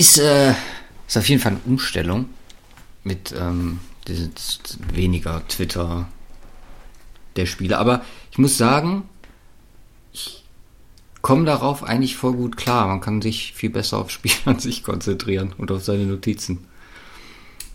ist, 0.00 0.18
äh, 0.18 0.54
ist 1.06 1.18
auf 1.18 1.28
jeden 1.28 1.42
Fall 1.42 1.52
eine 1.52 1.60
Umstellung 1.66 2.30
mit 3.04 3.34
ähm, 3.38 3.80
dieses, 4.08 4.58
weniger 4.92 5.46
Twitter 5.46 6.08
der 7.36 7.44
Spiele. 7.44 7.78
Aber 7.78 8.02
ich 8.32 8.38
muss 8.38 8.56
sagen, 8.56 9.08
ich 10.12 10.42
komme 11.20 11.44
darauf 11.44 11.84
eigentlich 11.84 12.16
voll 12.16 12.32
gut 12.32 12.56
klar. 12.56 12.86
Man 12.86 13.02
kann 13.02 13.20
sich 13.20 13.52
viel 13.52 13.68
besser 13.68 13.98
aufs 13.98 14.14
Spiel 14.14 14.32
an 14.46 14.58
sich 14.58 14.82
konzentrieren 14.82 15.52
und 15.58 15.70
auf 15.70 15.84
seine 15.84 16.06
Notizen. 16.06 16.66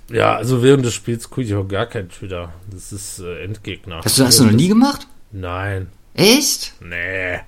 Ja, 0.10 0.36
also 0.36 0.64
während 0.64 0.84
des 0.84 0.96
Spiels 0.96 1.30
gucke 1.30 1.44
ich 1.44 1.54
auch 1.54 1.68
gar 1.68 1.86
kein 1.86 2.10
Twitter. 2.10 2.54
Das 2.72 2.92
ist 2.92 3.20
äh, 3.20 3.44
Endgegner. 3.44 4.02
Hast 4.04 4.18
du 4.18 4.24
das 4.24 4.40
noch 4.40 4.52
nie 4.52 4.68
gemacht? 4.68 5.08
Nein. 5.32 5.88
Echt? 6.16 6.74
Nee. 6.80 7.40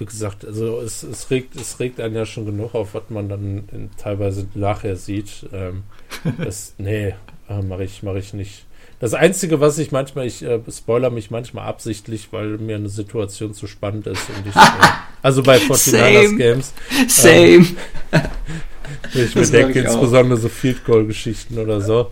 Wie 0.00 0.06
gesagt, 0.06 0.46
also 0.46 0.80
es, 0.80 1.02
es, 1.02 1.30
regt, 1.30 1.56
es 1.56 1.78
regt 1.78 2.00
einen 2.00 2.14
ja 2.14 2.24
schon 2.24 2.46
genug 2.46 2.74
auf, 2.74 2.94
was 2.94 3.02
man 3.10 3.28
dann 3.28 3.68
in, 3.70 3.90
teilweise 3.98 4.46
nachher 4.54 4.96
sieht. 4.96 5.46
Ähm, 5.52 5.82
das, 6.38 6.72
nee, 6.78 7.14
äh, 7.50 7.62
mache 7.62 7.84
ich, 7.84 8.02
mach 8.02 8.14
ich 8.14 8.32
nicht. 8.32 8.64
Das 8.98 9.12
Einzige, 9.12 9.60
was 9.60 9.76
ich 9.76 9.92
manchmal, 9.92 10.26
ich 10.26 10.42
äh, 10.42 10.58
spoiler 10.70 11.10
mich 11.10 11.30
manchmal 11.30 11.66
absichtlich, 11.66 12.28
weil 12.32 12.56
mir 12.56 12.76
eine 12.76 12.88
Situation 12.88 13.52
zu 13.52 13.66
spannend 13.66 14.06
ist. 14.06 14.22
Und 14.30 14.46
ich, 14.46 14.56
äh, 14.56 14.60
also 15.22 15.42
bei 15.42 15.58
49ers 15.58 16.36
Games. 16.38 16.72
Same. 17.06 17.34
Ähm, 17.36 17.66
ich 19.12 19.34
mir 19.34 19.46
denke, 19.48 19.80
insbesondere 19.80 20.40
so 20.40 20.48
Field 20.48 20.82
Goal 20.86 21.04
Geschichten 21.04 21.58
oder 21.58 21.82
so. 21.82 22.10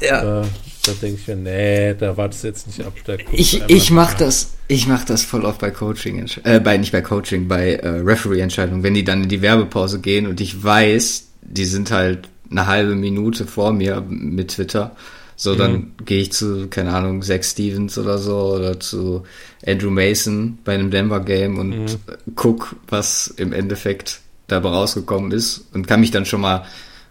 Ja. 0.00 0.42
Äh, 0.42 0.46
da 0.84 0.92
denke 1.02 1.20
ich 1.20 1.26
mir, 1.26 1.34
nee, 1.34 1.94
da 1.94 2.16
wartest 2.16 2.44
du 2.44 2.46
jetzt 2.46 2.68
nicht 2.68 2.86
ab. 2.86 2.92
ich 3.32 3.64
ich 3.66 3.90
mache 3.90 4.16
das, 4.16 4.55
ich 4.68 4.86
mach 4.86 5.04
das 5.04 5.22
voll 5.22 5.44
oft 5.44 5.60
bei 5.60 5.70
Coaching, 5.70 6.26
äh, 6.44 6.60
bei, 6.60 6.76
nicht 6.76 6.92
bei 6.92 7.00
Coaching, 7.00 7.48
bei 7.48 7.74
äh, 7.74 7.88
Referee-Entscheidungen, 7.88 8.82
wenn 8.82 8.94
die 8.94 9.04
dann 9.04 9.22
in 9.22 9.28
die 9.28 9.42
Werbepause 9.42 10.00
gehen 10.00 10.26
und 10.26 10.40
ich 10.40 10.62
weiß, 10.62 11.28
die 11.42 11.64
sind 11.64 11.90
halt 11.90 12.28
eine 12.50 12.66
halbe 12.66 12.94
Minute 12.94 13.46
vor 13.46 13.72
mir 13.72 14.04
mit 14.08 14.52
Twitter. 14.52 14.96
So, 15.38 15.54
dann 15.54 15.72
mhm. 15.72 15.92
gehe 16.04 16.22
ich 16.22 16.32
zu, 16.32 16.68
keine 16.68 16.94
Ahnung, 16.94 17.22
Zach 17.22 17.42
Stevens 17.42 17.98
oder 17.98 18.18
so 18.18 18.54
oder 18.54 18.80
zu 18.80 19.24
Andrew 19.66 19.90
Mason 19.90 20.58
bei 20.64 20.74
einem 20.74 20.90
Denver 20.90 21.20
Game 21.20 21.58
und 21.58 21.70
mhm. 21.70 21.86
guck, 22.34 22.76
was 22.88 23.28
im 23.36 23.52
Endeffekt 23.52 24.20
dabei 24.46 24.70
rausgekommen 24.70 25.32
ist 25.32 25.66
und 25.74 25.86
kann 25.86 26.00
mich 26.00 26.10
dann 26.10 26.24
schon 26.24 26.40
mal 26.40 26.64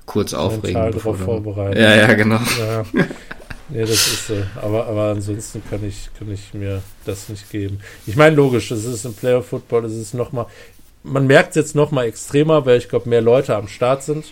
kurz 0.06 0.34
aufregen. 0.34 0.92
Bevor 0.92 1.16
vorbereiten. 1.16 1.80
Ja, 1.80 1.96
ja, 1.96 2.14
genau. 2.14 2.40
Ja. 2.60 2.86
Nee, 3.70 3.82
das 3.82 3.90
ist 3.92 4.28
so. 4.28 4.36
Aber, 4.62 4.86
aber 4.88 5.12
ansonsten 5.12 5.62
kann 5.70 5.84
ich, 5.84 6.10
kann 6.18 6.32
ich 6.32 6.54
mir 6.54 6.82
das 7.06 7.30
nicht 7.30 7.50
geben. 7.50 7.80
Ich 8.06 8.16
meine, 8.16 8.36
logisch, 8.36 8.70
es 8.72 8.86
ist 8.86 9.06
im 9.06 9.14
Player 9.14 9.42
Football, 9.42 9.86
es 9.86 9.94
ist 9.94 10.14
nochmal, 10.14 10.46
man 11.04 11.28
merkt 11.28 11.50
es 11.50 11.56
jetzt 11.56 11.76
nochmal 11.76 12.06
extremer, 12.06 12.66
weil 12.66 12.78
ich 12.78 12.90
glaube, 12.90 13.10
mehr 13.10 13.22
Leute 13.22 13.56
am 13.56 13.68
Start 13.68 14.04
sind. 14.04 14.26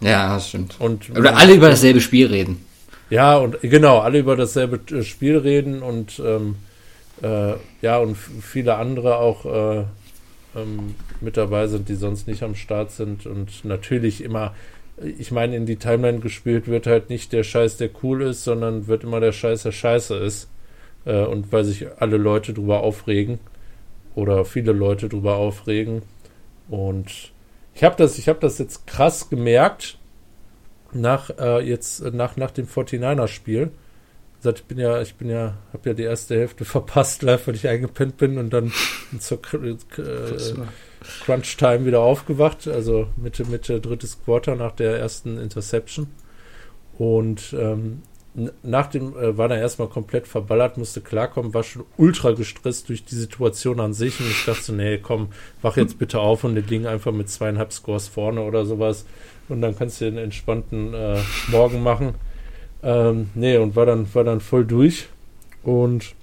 Ja, 0.00 0.34
das 0.34 0.48
stimmt. 0.48 0.76
Und 0.78 1.10
Oder 1.10 1.36
alle 1.36 1.54
über 1.54 1.68
dasselbe 1.68 2.00
Spiel 2.00 2.26
reden. 2.28 2.64
Ja, 3.10 3.38
und 3.38 3.60
genau, 3.62 3.98
alle 3.98 4.18
über 4.18 4.36
dasselbe 4.36 4.80
äh, 4.94 5.02
Spiel 5.02 5.38
reden 5.38 5.82
und 5.82 6.20
ähm, 6.24 6.56
äh, 7.22 7.54
ja, 7.80 7.98
und 7.98 8.16
viele 8.16 8.76
andere 8.76 9.16
auch 9.16 9.44
äh, 9.44 9.84
ähm, 10.56 10.94
mit 11.20 11.36
dabei 11.36 11.66
sind, 11.66 11.88
die 11.88 11.94
sonst 11.94 12.28
nicht 12.28 12.42
am 12.42 12.54
Start 12.54 12.92
sind 12.92 13.26
und 13.26 13.64
natürlich 13.64 14.22
immer, 14.22 14.54
ich 15.02 15.30
meine, 15.30 15.56
in 15.56 15.66
die 15.66 15.76
Timeline 15.76 16.20
gespielt 16.20 16.66
wird 16.66 16.86
halt 16.86 17.10
nicht 17.10 17.32
der 17.32 17.44
Scheiß, 17.44 17.76
der 17.76 17.90
cool 18.02 18.22
ist, 18.22 18.44
sondern 18.44 18.86
wird 18.86 19.04
immer 19.04 19.20
der 19.20 19.32
Scheiß, 19.32 19.62
der 19.62 19.72
scheiße 19.72 20.16
ist. 20.16 20.48
Äh, 21.04 21.24
und 21.24 21.52
weil 21.52 21.64
sich 21.64 21.86
alle 21.98 22.16
Leute 22.16 22.52
drüber 22.52 22.80
aufregen 22.80 23.38
oder 24.14 24.44
viele 24.44 24.72
Leute 24.72 25.08
drüber 25.08 25.36
aufregen 25.36 26.02
und 26.68 27.32
ich 27.74 27.84
habe 27.84 27.94
das, 27.96 28.18
ich 28.18 28.28
habe 28.28 28.40
das 28.40 28.58
jetzt 28.58 28.86
krass 28.86 29.30
gemerkt 29.30 29.98
nach 30.92 31.30
äh, 31.38 31.60
jetzt 31.60 32.02
nach 32.12 32.36
nach 32.36 32.50
dem 32.50 32.66
49er 32.66 33.28
Spiel. 33.28 33.70
Ich 34.44 34.64
bin 34.64 34.78
ja, 34.78 35.00
ich 35.00 35.14
bin 35.16 35.28
ja, 35.28 35.54
habe 35.72 35.90
ja 35.90 35.94
die 35.94 36.02
erste 36.02 36.36
Hälfte 36.36 36.64
verpasst, 36.66 37.22
live, 37.22 37.46
weil 37.46 37.54
ich 37.54 37.68
eingepennt 37.68 38.16
bin 38.16 38.38
und 38.38 38.50
dann 38.50 38.72
zur 39.18 39.38
äh, 39.38 39.76
Crunch 41.24 41.56
Time 41.56 41.84
wieder 41.84 42.00
aufgewacht, 42.00 42.68
also 42.68 43.08
Mitte 43.16 43.44
Mitte 43.44 43.80
drittes 43.80 44.18
Quarter 44.24 44.54
nach 44.56 44.72
der 44.72 44.98
ersten 44.98 45.38
Interception 45.38 46.08
und 46.98 47.54
ähm, 47.58 48.02
nach 48.62 48.86
dem 48.86 49.16
äh, 49.16 49.36
war 49.36 49.50
er 49.50 49.58
erstmal 49.58 49.88
komplett 49.88 50.28
verballert, 50.28 50.76
musste 50.76 51.00
klarkommen, 51.00 51.54
war 51.54 51.62
schon 51.62 51.84
ultra 51.96 52.32
gestresst 52.32 52.88
durch 52.88 53.04
die 53.04 53.14
Situation 53.14 53.80
an 53.80 53.94
sich 53.94 54.20
und 54.20 54.26
ich 54.26 54.44
dachte 54.44 54.62
so, 54.62 54.72
nee, 54.72 54.98
komm, 54.98 55.28
wach 55.62 55.76
jetzt 55.76 55.98
bitte 55.98 56.20
auf 56.20 56.44
und 56.44 56.54
den 56.54 56.66
Ding 56.66 56.86
einfach 56.86 57.12
mit 57.12 57.28
zweieinhalb 57.30 57.72
Scores 57.72 58.08
vorne 58.08 58.42
oder 58.42 58.64
sowas 58.64 59.06
und 59.48 59.60
dann 59.60 59.76
kannst 59.76 60.00
du 60.00 60.06
einen 60.06 60.18
entspannten 60.18 60.94
äh, 60.94 61.18
Morgen 61.48 61.82
machen. 61.82 62.14
Ähm, 62.82 63.30
nee, 63.34 63.56
und 63.56 63.74
war 63.74 63.86
dann, 63.86 64.12
war 64.14 64.24
dann 64.24 64.40
voll 64.40 64.64
durch 64.64 65.08
und 65.62 66.14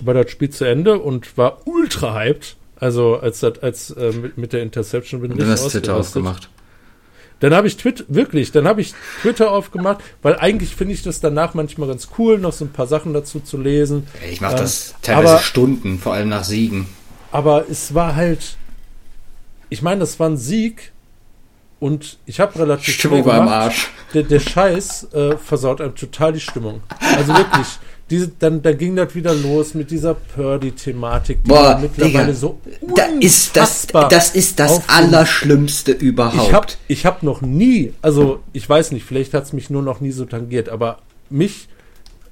war 0.00 0.14
das 0.14 0.30
Spiel 0.30 0.50
zu 0.50 0.64
Ende 0.64 0.98
und 0.98 1.36
war 1.36 1.66
ultra 1.66 2.14
hyped. 2.14 2.56
Also 2.80 3.16
als 3.16 3.44
als 3.44 3.90
äh, 3.90 4.12
mit, 4.12 4.38
mit, 4.38 4.52
der 4.54 4.62
Interception 4.62 5.20
bin 5.20 5.38
ich 5.38 5.44
hast 5.44 5.70
Twitter 5.70 5.94
ausgemacht. 5.94 6.48
Dann 7.40 7.54
habe 7.54 7.66
ich 7.66 7.76
Twitter, 7.76 8.04
wirklich, 8.08 8.52
dann 8.52 8.66
habe 8.66 8.82
ich 8.82 8.94
Twitter 9.22 9.50
aufgemacht, 9.50 10.00
weil 10.22 10.36
eigentlich 10.36 10.76
finde 10.76 10.92
ich 10.94 11.02
das 11.02 11.20
danach 11.20 11.54
manchmal 11.54 11.88
ganz 11.88 12.08
cool, 12.18 12.38
noch 12.38 12.52
so 12.52 12.66
ein 12.66 12.72
paar 12.72 12.86
Sachen 12.86 13.14
dazu 13.14 13.40
zu 13.40 13.56
lesen. 13.56 14.06
Ich 14.30 14.42
mache 14.42 14.56
das 14.56 14.90
äh, 14.90 14.94
teilweise 15.02 15.32
aber, 15.34 15.42
Stunden, 15.42 15.98
vor 15.98 16.12
allem 16.12 16.28
nach 16.28 16.44
Siegen. 16.44 16.86
Aber 17.32 17.64
es 17.70 17.94
war 17.94 18.14
halt, 18.14 18.56
ich 19.70 19.80
meine, 19.80 20.00
das 20.00 20.20
war 20.20 20.28
ein 20.28 20.36
Sieg 20.36 20.92
und 21.80 22.18
ich 22.26 22.40
habe 22.40 22.58
relativ 22.58 22.94
Stimmung 22.94 23.24
war 23.24 23.40
Arsch. 23.40 23.88
Der, 24.12 24.22
der 24.22 24.40
Scheiß 24.40 25.08
äh, 25.14 25.36
versaut 25.38 25.80
einem 25.80 25.94
total 25.94 26.34
die 26.34 26.40
Stimmung. 26.40 26.82
Also 27.16 27.34
wirklich 27.34 27.66
diese, 28.10 28.28
dann, 28.38 28.60
dann 28.60 28.76
ging 28.76 28.96
das 28.96 29.14
wieder 29.14 29.32
los 29.32 29.74
mit 29.74 29.90
dieser 29.90 30.14
Purdy-Thematik, 30.14 31.44
die 31.44 31.48
Boah, 31.48 31.78
mittlerweile 31.80 32.26
Digga, 32.26 32.34
so 32.34 32.58
da 32.96 33.04
ist 33.20 33.56
das, 33.56 33.86
das 33.86 34.34
ist 34.34 34.58
das 34.58 34.82
Allerschlimmste 34.88 35.92
überhaupt. 35.92 36.48
Ich 36.48 36.52
habe 36.52 36.66
ich 36.88 37.06
hab 37.06 37.22
noch 37.22 37.40
nie, 37.40 37.92
also 38.02 38.40
ich 38.52 38.68
weiß 38.68 38.90
nicht, 38.90 39.04
vielleicht 39.04 39.32
hat 39.32 39.44
es 39.44 39.52
mich 39.52 39.70
nur 39.70 39.82
noch 39.82 40.00
nie 40.00 40.10
so 40.10 40.24
tangiert, 40.24 40.68
aber 40.68 40.98
mich, 41.28 41.68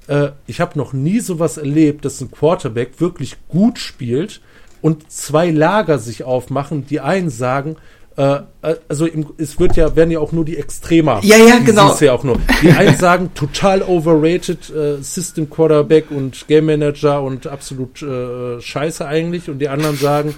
äh, 0.08 0.30
ich 0.46 0.60
habe 0.60 0.76
noch 0.76 0.92
nie 0.92 1.20
sowas 1.20 1.56
erlebt, 1.58 2.04
dass 2.04 2.20
ein 2.20 2.30
Quarterback 2.32 3.00
wirklich 3.00 3.36
gut 3.48 3.78
spielt 3.78 4.40
und 4.82 5.10
zwei 5.12 5.50
Lager 5.50 5.98
sich 5.98 6.24
aufmachen. 6.24 6.86
Die 6.86 7.00
einen 7.00 7.30
sagen, 7.30 7.76
äh, 8.18 8.40
also 8.88 9.06
im, 9.06 9.26
es 9.38 9.60
wird 9.60 9.76
ja, 9.76 9.94
werden 9.94 10.10
ja 10.10 10.18
auch 10.18 10.32
nur 10.32 10.44
die 10.44 10.56
Extremer. 10.56 11.20
Ja, 11.22 11.36
ja, 11.36 11.58
genau. 11.64 11.96
Ja 12.00 12.12
auch 12.14 12.24
nur. 12.24 12.38
Die 12.62 12.72
einen 12.72 12.96
sagen 12.98 13.30
total 13.34 13.82
overrated 13.82 14.70
äh, 14.70 15.00
System 15.00 15.48
Quarterback 15.48 16.10
und 16.10 16.48
Game 16.48 16.66
Manager 16.66 17.22
und 17.22 17.46
absolut 17.46 18.02
äh, 18.02 18.60
scheiße 18.60 19.06
eigentlich. 19.06 19.48
Und 19.48 19.60
die 19.60 19.68
anderen 19.68 19.96
sagen, 19.96 20.34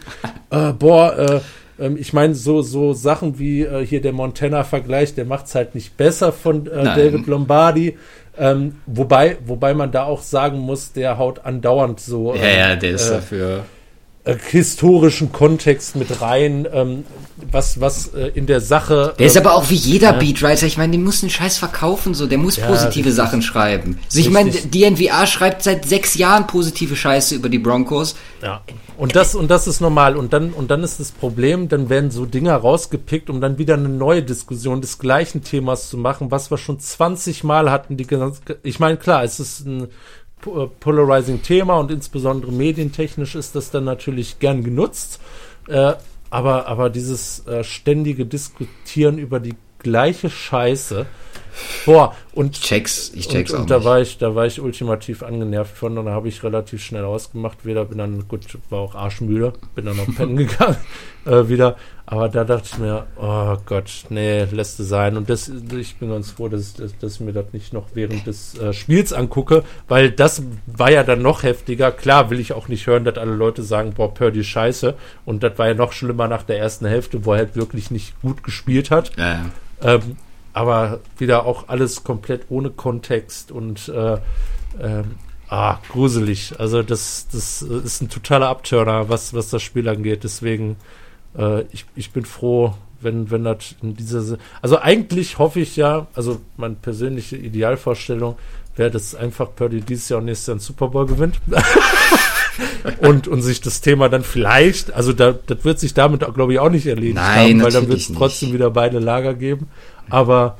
äh, 0.50 0.72
boah, 0.74 1.18
äh, 1.18 1.40
ähm, 1.82 1.96
ich 1.98 2.12
meine, 2.12 2.34
so, 2.34 2.60
so 2.60 2.92
Sachen 2.92 3.38
wie 3.38 3.62
äh, 3.62 3.84
hier 3.86 4.02
der 4.02 4.12
Montana-Vergleich, 4.12 5.14
der 5.14 5.24
macht 5.24 5.46
es 5.46 5.54
halt 5.54 5.74
nicht 5.74 5.96
besser 5.96 6.32
von 6.32 6.66
äh, 6.66 6.84
David 6.84 7.26
Lombardi. 7.26 7.96
Ähm, 8.38 8.76
wobei, 8.84 9.38
wobei 9.46 9.72
man 9.72 9.90
da 9.90 10.04
auch 10.04 10.20
sagen 10.20 10.58
muss, 10.58 10.92
der 10.92 11.16
haut 11.16 11.46
andauernd 11.46 11.98
so. 11.98 12.34
Ja, 12.34 12.48
ja, 12.48 12.76
der 12.76 12.90
ist 12.90 13.08
dafür 13.08 13.64
äh, 14.30 14.36
historischen 14.50 15.32
Kontext 15.32 15.96
mit 15.96 16.20
rein, 16.20 16.66
ähm, 16.72 17.04
was, 17.50 17.80
was 17.80 18.08
äh, 18.14 18.30
in 18.34 18.46
der 18.46 18.60
Sache. 18.60 19.14
Der 19.18 19.26
ist 19.26 19.36
aber 19.36 19.54
auch 19.54 19.70
wie 19.70 19.74
jeder 19.74 20.12
Beatwriter, 20.12 20.66
ich 20.66 20.78
meine, 20.78 20.92
der 20.92 21.00
muss 21.00 21.22
einen 21.22 21.30
Scheiß 21.30 21.58
verkaufen, 21.58 22.14
so, 22.14 22.26
der 22.26 22.38
muss 22.38 22.56
ja, 22.56 22.66
positive 22.66 23.06
richtig. 23.06 23.14
Sachen 23.14 23.42
schreiben. 23.42 23.98
Also 24.06 24.20
ich 24.20 24.30
meine, 24.30 24.50
die 24.50 24.88
NVA 24.88 25.26
schreibt 25.26 25.62
seit 25.62 25.84
sechs 25.84 26.14
Jahren 26.14 26.46
positive 26.46 26.96
Scheiße 26.96 27.34
über 27.34 27.48
die 27.48 27.58
Broncos. 27.58 28.14
Ja. 28.42 28.62
Und 28.96 29.16
das, 29.16 29.34
und 29.34 29.50
das 29.50 29.66
ist 29.66 29.80
normal. 29.80 30.16
Und 30.16 30.34
dann, 30.34 30.52
und 30.52 30.70
dann 30.70 30.82
ist 30.82 31.00
das 31.00 31.10
Problem, 31.10 31.70
dann 31.70 31.88
werden 31.88 32.10
so 32.10 32.26
Dinger 32.26 32.54
rausgepickt, 32.54 33.30
um 33.30 33.40
dann 33.40 33.56
wieder 33.56 33.74
eine 33.74 33.88
neue 33.88 34.22
Diskussion 34.22 34.82
des 34.82 34.98
gleichen 34.98 35.42
Themas 35.42 35.88
zu 35.88 35.96
machen, 35.96 36.30
was 36.30 36.50
wir 36.50 36.58
schon 36.58 36.78
20 36.78 37.42
Mal 37.42 37.70
hatten. 37.70 37.96
Die, 37.96 38.06
ich 38.62 38.78
meine, 38.78 38.98
klar, 38.98 39.24
es 39.24 39.40
ist 39.40 39.66
ein 39.66 39.88
polarizing 40.42 41.42
Thema 41.42 41.78
und 41.78 41.90
insbesondere 41.90 42.52
medientechnisch 42.52 43.34
ist 43.34 43.54
das 43.54 43.70
dann 43.70 43.84
natürlich 43.84 44.38
gern 44.38 44.64
genutzt. 44.64 45.20
Äh, 45.68 45.94
aber, 46.30 46.66
aber 46.68 46.90
dieses 46.90 47.46
äh, 47.46 47.64
ständige 47.64 48.24
Diskutieren 48.24 49.18
über 49.18 49.40
die 49.40 49.56
gleiche 49.78 50.30
Scheiße, 50.30 51.06
Boah, 51.86 52.14
und 52.32 52.56
ich 52.56 52.62
check's, 52.62 53.12
ich 53.14 53.28
check's 53.28 53.50
und, 53.50 53.56
auch 53.56 53.60
und 53.62 53.70
da 53.70 53.76
nicht. 53.76 53.84
war 53.84 54.00
ich, 54.00 54.18
da 54.18 54.34
war 54.34 54.46
ich 54.46 54.60
ultimativ 54.60 55.22
angenervt 55.22 55.76
von 55.76 55.98
und 55.98 56.06
da 56.06 56.12
habe 56.12 56.28
ich 56.28 56.42
relativ 56.42 56.82
schnell 56.82 57.04
ausgemacht. 57.04 57.64
Wieder 57.64 57.84
bin 57.84 57.98
dann, 57.98 58.28
gut, 58.28 58.46
war 58.68 58.80
auch 58.80 58.94
arschmüde, 58.94 59.52
bin 59.74 59.86
dann 59.86 59.98
auf 59.98 60.06
Pennen 60.16 60.36
gegangen 60.36 60.76
äh, 61.26 61.48
wieder. 61.48 61.76
Aber 62.06 62.28
da 62.28 62.42
dachte 62.42 62.68
ich 62.72 62.78
mir, 62.78 63.06
oh 63.16 63.56
Gott, 63.66 64.06
nee, 64.08 64.42
lässt 64.44 64.80
es 64.80 64.88
sein. 64.88 65.16
Und 65.16 65.30
das, 65.30 65.48
ich 65.48 65.96
bin 65.96 66.10
ganz 66.10 66.32
froh, 66.32 66.48
dass, 66.48 66.74
dass, 66.74 66.98
dass 66.98 67.14
ich 67.14 67.20
mir 67.20 67.32
das 67.32 67.52
nicht 67.52 67.72
noch 67.72 67.86
während 67.94 68.26
des 68.26 68.58
äh, 68.58 68.72
Spiels 68.72 69.12
angucke, 69.12 69.62
weil 69.86 70.10
das 70.10 70.42
war 70.66 70.90
ja 70.90 71.04
dann 71.04 71.22
noch 71.22 71.44
heftiger. 71.44 71.92
Klar 71.92 72.30
will 72.30 72.40
ich 72.40 72.52
auch 72.52 72.66
nicht 72.66 72.86
hören, 72.88 73.04
dass 73.04 73.16
alle 73.16 73.34
Leute 73.34 73.62
sagen, 73.62 73.92
boah, 73.94 74.12
Purdy 74.12 74.42
scheiße. 74.42 74.94
Und 75.24 75.44
das 75.44 75.56
war 75.58 75.68
ja 75.68 75.74
noch 75.74 75.92
schlimmer 75.92 76.26
nach 76.26 76.42
der 76.42 76.58
ersten 76.58 76.86
Hälfte, 76.86 77.24
wo 77.24 77.32
er 77.32 77.38
halt 77.38 77.54
wirklich 77.54 77.92
nicht 77.92 78.20
gut 78.22 78.42
gespielt 78.42 78.90
hat. 78.90 79.12
Ja, 79.16 79.32
ja. 79.32 79.44
Ähm, 79.82 80.16
aber 80.52 81.00
wieder 81.18 81.46
auch 81.46 81.68
alles 81.68 82.04
komplett 82.04 82.46
ohne 82.48 82.70
Kontext 82.70 83.52
und 83.52 83.88
äh, 83.88 84.18
ähm, 84.80 85.16
ah, 85.48 85.78
gruselig. 85.90 86.54
Also 86.58 86.82
das, 86.82 87.28
das 87.32 87.62
ist 87.62 88.02
ein 88.02 88.08
totaler 88.08 88.48
Abturner, 88.48 89.08
was, 89.08 89.34
was 89.34 89.50
das 89.50 89.62
Spiel 89.62 89.88
angeht. 89.88 90.24
Deswegen, 90.24 90.76
äh, 91.36 91.62
ich, 91.72 91.86
ich 91.94 92.12
bin 92.12 92.24
froh, 92.24 92.74
wenn, 93.00 93.30
wenn 93.30 93.44
das 93.44 93.76
in 93.82 93.96
dieser 93.96 94.38
Also 94.62 94.78
eigentlich 94.78 95.38
hoffe 95.38 95.60
ich 95.60 95.76
ja, 95.76 96.06
also 96.14 96.40
meine 96.56 96.74
persönliche 96.74 97.36
Idealvorstellung 97.36 98.36
wäre, 98.76 98.90
dass 98.90 99.14
einfach 99.14 99.54
Purdy 99.54 99.80
dieses 99.80 100.08
Jahr 100.08 100.20
und 100.20 100.26
nächstes 100.26 100.46
Jahr 100.48 100.54
einen 100.54 100.60
Super 100.60 100.88
Bowl 100.88 101.06
gewinnt. 101.06 101.40
und, 103.00 103.28
und 103.28 103.42
sich 103.42 103.60
das 103.60 103.80
Thema 103.80 104.08
dann 104.08 104.22
vielleicht, 104.22 104.92
also 104.92 105.12
da, 105.12 105.32
das 105.32 105.64
wird 105.64 105.78
sich 105.80 105.94
damit, 105.94 106.20
glaube 106.34 106.52
ich, 106.52 106.58
auch 106.58 106.70
nicht 106.70 106.86
erledigt 106.86 107.16
Nein, 107.16 107.60
haben, 107.60 107.62
weil 107.62 107.72
dann 107.72 107.88
wird 107.88 108.00
es 108.00 108.08
nicht. 108.08 108.18
trotzdem 108.18 108.52
wieder 108.52 108.70
beide 108.70 108.98
Lager 108.98 109.34
geben. 109.34 109.68
Aber 110.10 110.58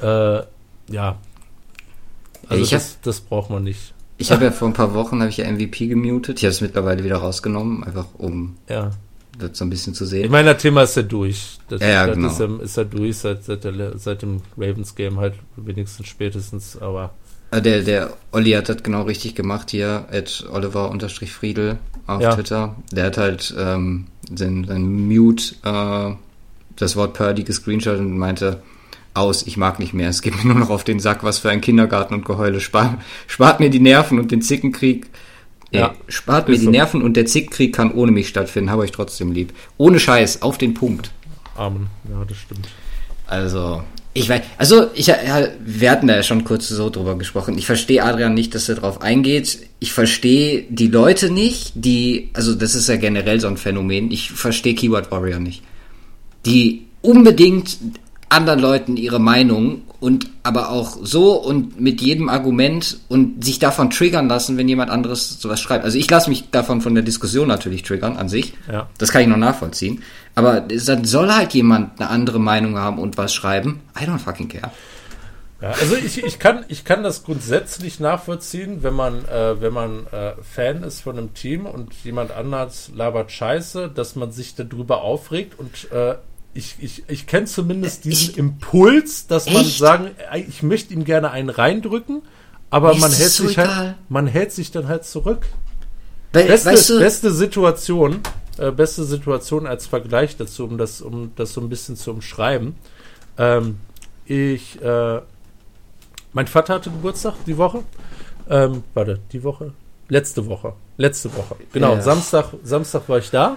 äh, 0.00 0.40
ja. 0.92 1.16
Also 2.48 2.62
Ich 2.62 2.72
hab- 2.72 2.80
das, 2.80 2.98
das 3.02 3.20
braucht 3.20 3.50
man 3.50 3.64
nicht. 3.64 3.92
Ich 4.18 4.30
habe 4.32 4.44
ja 4.46 4.50
vor 4.50 4.68
ein 4.68 4.74
paar 4.74 4.94
Wochen 4.94 5.20
habe 5.20 5.28
ich 5.28 5.36
ja 5.36 5.50
MVP 5.50 5.88
gemutet. 5.88 6.38
Ich 6.38 6.44
habe 6.44 6.50
es 6.52 6.60
mittlerweile 6.62 7.04
wieder 7.04 7.16
rausgenommen, 7.18 7.84
einfach 7.84 8.06
um 8.16 8.56
Ja. 8.68 8.92
das 9.38 9.58
so 9.58 9.64
ein 9.64 9.70
bisschen 9.70 9.92
zu 9.94 10.04
Ich 10.04 10.10
sehen. 10.10 10.30
meine, 10.30 10.54
das 10.54 10.62
Thema 10.62 10.82
ist 10.84 10.96
ja 10.96 11.02
durch. 11.02 11.58
Das, 11.68 11.82
Ja, 11.82 11.88
ja, 11.88 12.06
das 12.06 12.16
genau. 12.16 12.28
ist, 12.28 12.38
ja, 12.40 12.56
ist 12.62 12.76
ja 12.78 12.84
durch 12.84 13.16
seit, 13.18 13.44
seit, 13.44 13.64
der, 13.64 13.98
seit 13.98 14.22
dem 14.22 14.40
Ravens-Game 14.56 15.18
halt 15.20 15.34
wenigstens 15.56 16.06
spätestens, 16.06 16.80
aber 16.80 17.12
Äh, 17.50 17.60
Der, 17.60 17.82
der 17.82 18.12
Olli 18.32 18.52
hat 18.52 18.68
das 18.70 18.82
genau 18.82 19.02
richtig 19.02 19.34
gemacht 19.34 19.70
hier, 19.70 20.06
at 20.10 20.46
Oliver-Friedel 20.50 21.78
auf 22.06 22.20
Ja. 22.22 22.34
Twitter. 22.34 22.74
Der 22.92 23.06
hat 23.06 23.18
halt 23.18 23.54
ähm, 23.58 24.06
sein, 24.34 24.64
sein 24.66 25.06
Mute 25.08 25.54
äh, 25.62 26.14
das 26.76 26.96
Wort 26.96 27.14
Purdy 27.14 27.42
gescreenshot 27.44 27.98
und 27.98 28.16
meinte, 28.16 28.62
aus, 29.14 29.46
ich 29.46 29.56
mag 29.56 29.78
nicht 29.78 29.94
mehr, 29.94 30.10
es 30.10 30.22
geht 30.22 30.36
mir 30.36 30.44
nur 30.44 30.58
noch 30.58 30.70
auf 30.70 30.84
den 30.84 31.00
Sack, 31.00 31.24
was 31.24 31.38
für 31.38 31.50
ein 31.50 31.60
Kindergarten 31.60 32.14
und 32.14 32.24
Geheule. 32.24 32.60
Spar, 32.60 32.98
spart 33.26 33.60
mir 33.60 33.70
die 33.70 33.80
Nerven 33.80 34.18
und 34.18 34.30
den 34.30 34.42
Zickenkrieg. 34.42 35.06
Äh, 35.72 35.78
Ja, 35.78 35.94
spart 36.08 36.48
mir 36.48 36.58
die 36.58 36.64
so. 36.64 36.70
Nerven 36.70 37.02
und 37.02 37.16
der 37.16 37.26
Zickenkrieg 37.26 37.74
kann 37.74 37.92
ohne 37.92 38.12
mich 38.12 38.28
stattfinden, 38.28 38.70
habe 38.70 38.84
ich 38.84 38.92
trotzdem 38.92 39.32
lieb. 39.32 39.52
Ohne 39.78 39.98
Scheiß, 39.98 40.42
auf 40.42 40.58
den 40.58 40.74
Punkt. 40.74 41.10
Amen. 41.56 41.88
Ja, 42.08 42.24
das 42.24 42.36
stimmt. 42.36 42.68
Also, 43.26 43.82
ich 44.12 44.28
weiß, 44.28 44.42
also 44.56 44.86
ich, 44.94 45.08
ja, 45.08 45.16
wir 45.64 45.90
hatten 45.90 46.06
da 46.06 46.16
ja 46.16 46.22
schon 46.22 46.44
kurz 46.44 46.68
so 46.68 46.90
drüber 46.90 47.18
gesprochen. 47.18 47.58
Ich 47.58 47.66
verstehe 47.66 48.02
Adrian 48.04 48.34
nicht, 48.34 48.54
dass 48.54 48.68
er 48.68 48.76
drauf 48.76 49.02
eingeht. 49.02 49.58
Ich 49.78 49.92
verstehe 49.92 50.64
die 50.70 50.86
Leute 50.86 51.30
nicht, 51.30 51.72
die, 51.74 52.30
also 52.32 52.54
das 52.54 52.74
ist 52.74 52.88
ja 52.88 52.96
generell 52.96 53.40
so 53.40 53.48
ein 53.48 53.56
Phänomen. 53.56 54.10
Ich 54.10 54.30
verstehe 54.30 54.74
Keyword 54.74 55.10
Warrior 55.10 55.40
nicht. 55.40 55.62
Die 56.46 56.86
unbedingt 57.02 57.78
anderen 58.28 58.60
Leuten 58.60 58.96
ihre 58.96 59.20
Meinung 59.20 59.82
und 60.00 60.28
aber 60.42 60.70
auch 60.70 60.98
so 61.02 61.34
und 61.34 61.80
mit 61.80 62.00
jedem 62.00 62.28
Argument 62.28 62.98
und 63.08 63.44
sich 63.44 63.58
davon 63.58 63.90
triggern 63.90 64.28
lassen, 64.28 64.56
wenn 64.56 64.68
jemand 64.68 64.90
anderes 64.90 65.40
sowas 65.40 65.60
schreibt. 65.60 65.84
Also 65.84 65.98
ich 65.98 66.10
lasse 66.10 66.28
mich 66.28 66.50
davon 66.50 66.80
von 66.80 66.94
der 66.94 67.04
Diskussion 67.04 67.48
natürlich 67.48 67.82
triggern 67.82 68.16
an 68.16 68.28
sich. 68.28 68.54
Ja. 68.70 68.88
Das 68.98 69.12
kann 69.12 69.22
ich 69.22 69.28
noch 69.28 69.36
nachvollziehen. 69.36 70.02
Aber 70.34 70.60
dann 70.60 71.04
soll 71.04 71.32
halt 71.32 71.54
jemand 71.54 72.00
eine 72.00 72.10
andere 72.10 72.40
Meinung 72.40 72.76
haben 72.76 72.98
und 72.98 73.16
was 73.16 73.32
schreiben. 73.32 73.80
I 73.98 74.04
don't 74.04 74.18
fucking 74.18 74.48
care. 74.48 74.70
Ja, 75.60 75.70
also 75.70 75.96
ich, 75.96 76.22
ich, 76.22 76.38
kann, 76.38 76.66
ich 76.68 76.84
kann 76.84 77.02
das 77.02 77.24
grundsätzlich 77.24 77.98
nachvollziehen, 77.98 78.82
wenn 78.82 78.92
man, 78.92 79.24
äh, 79.24 79.58
wenn 79.58 79.72
man 79.72 80.06
äh, 80.08 80.34
Fan 80.42 80.82
ist 80.82 81.00
von 81.00 81.16
einem 81.16 81.32
Team 81.32 81.64
und 81.64 81.94
jemand 82.04 82.30
anderes 82.30 82.90
labert 82.94 83.32
Scheiße, 83.32 83.90
dass 83.94 84.16
man 84.16 84.32
sich 84.32 84.54
darüber 84.54 85.00
aufregt 85.00 85.58
und 85.58 85.90
äh, 85.90 86.16
ich, 86.56 86.76
ich, 86.80 87.04
ich 87.08 87.26
kenne 87.26 87.46
zumindest 87.46 88.04
diesen 88.04 88.30
Ich- 88.30 88.38
Impuls, 88.38 89.26
dass 89.26 89.46
man 89.46 89.62
Echt? 89.62 89.78
sagen, 89.78 90.10
äh, 90.32 90.40
ich 90.40 90.62
möchte 90.62 90.92
ihm 90.94 91.04
gerne 91.04 91.30
einen 91.30 91.50
reindrücken, 91.50 92.22
aber 92.70 92.94
man 92.96 93.12
hält 93.12 93.30
so 93.30 93.46
sich 93.46 93.58
egal. 93.58 93.76
halt, 93.76 93.94
man 94.08 94.26
hält 94.26 94.52
sich 94.52 94.70
dann 94.70 94.88
halt 94.88 95.04
zurück. 95.04 95.46
Weil, 96.32 96.46
Beste, 96.46 96.70
weißt 96.70 96.90
du, 96.90 96.98
beste 96.98 97.30
Situation, 97.32 98.20
äh, 98.58 98.70
beste 98.70 99.04
Situation 99.04 99.66
als 99.66 99.86
Vergleich 99.86 100.36
dazu, 100.36 100.64
um 100.64 100.76
das, 100.78 101.00
um 101.00 101.32
das 101.36 101.52
so 101.52 101.60
ein 101.60 101.68
bisschen 101.68 101.96
zu 101.96 102.10
umschreiben. 102.10 102.74
Ähm, 103.38 103.78
ich, 104.26 104.80
äh, 104.82 105.20
mein 106.32 106.46
Vater 106.46 106.74
hatte 106.74 106.90
Geburtstag 106.90 107.34
die 107.46 107.56
Woche. 107.56 107.82
Ähm, 108.50 108.82
warte, 108.94 109.20
die 109.32 109.42
Woche? 109.42 109.72
Letzte 110.08 110.46
Woche. 110.46 110.74
Letzte 110.98 111.34
Woche. 111.34 111.56
Genau, 111.72 111.94
Ja. 111.94 112.02
Samstag, 112.02 112.46
Samstag 112.62 113.08
war 113.08 113.18
ich 113.18 113.30
da. 113.30 113.56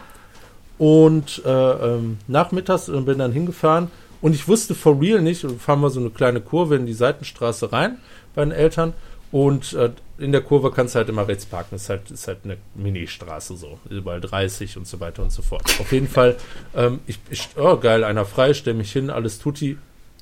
Und 0.79 1.43
äh, 1.45 1.49
ähm, 1.49 2.17
nachmittags 2.27 2.89
und 2.89 3.05
bin 3.05 3.19
dann 3.19 3.31
hingefahren. 3.31 3.91
Und 4.21 4.33
ich 4.33 4.47
wusste 4.47 4.73
for 4.73 4.99
real 4.99 5.21
nicht, 5.21 5.45
fahren 5.59 5.81
wir 5.81 5.89
so 5.89 5.99
eine 5.99 6.09
kleine 6.09 6.41
Kurve 6.41 6.75
in 6.75 6.85
die 6.85 6.93
Seitenstraße 6.93 7.71
rein 7.71 7.99
bei 8.33 8.43
den 8.43 8.51
Eltern. 8.51 8.93
Und 9.31 9.73
äh, 9.73 9.91
in 10.17 10.31
der 10.31 10.41
Kurve 10.41 10.71
kannst 10.71 10.95
du 10.95 10.99
halt 10.99 11.09
immer 11.09 11.27
rechts 11.27 11.45
parken. 11.45 11.75
Ist 11.75 11.89
halt, 11.89 12.09
ist 12.09 12.27
halt 12.27 12.39
eine 12.43 12.57
Mini-Straße 12.75 13.55
so. 13.55 13.79
Überall 13.89 14.21
30 14.21 14.77
und 14.77 14.87
so 14.87 14.99
weiter 14.99 15.21
und 15.21 15.31
so 15.31 15.41
fort. 15.41 15.63
Auf 15.79 15.91
jeden 15.91 16.07
Fall, 16.07 16.37
ähm, 16.75 16.99
ich, 17.05 17.19
ich, 17.29 17.49
oh 17.55 17.77
geil, 17.77 18.03
einer 18.03 18.25
frei, 18.25 18.53
stell 18.53 18.73
mich 18.73 18.91
hin, 18.91 19.09
alles 19.09 19.39
tutti. 19.39 19.77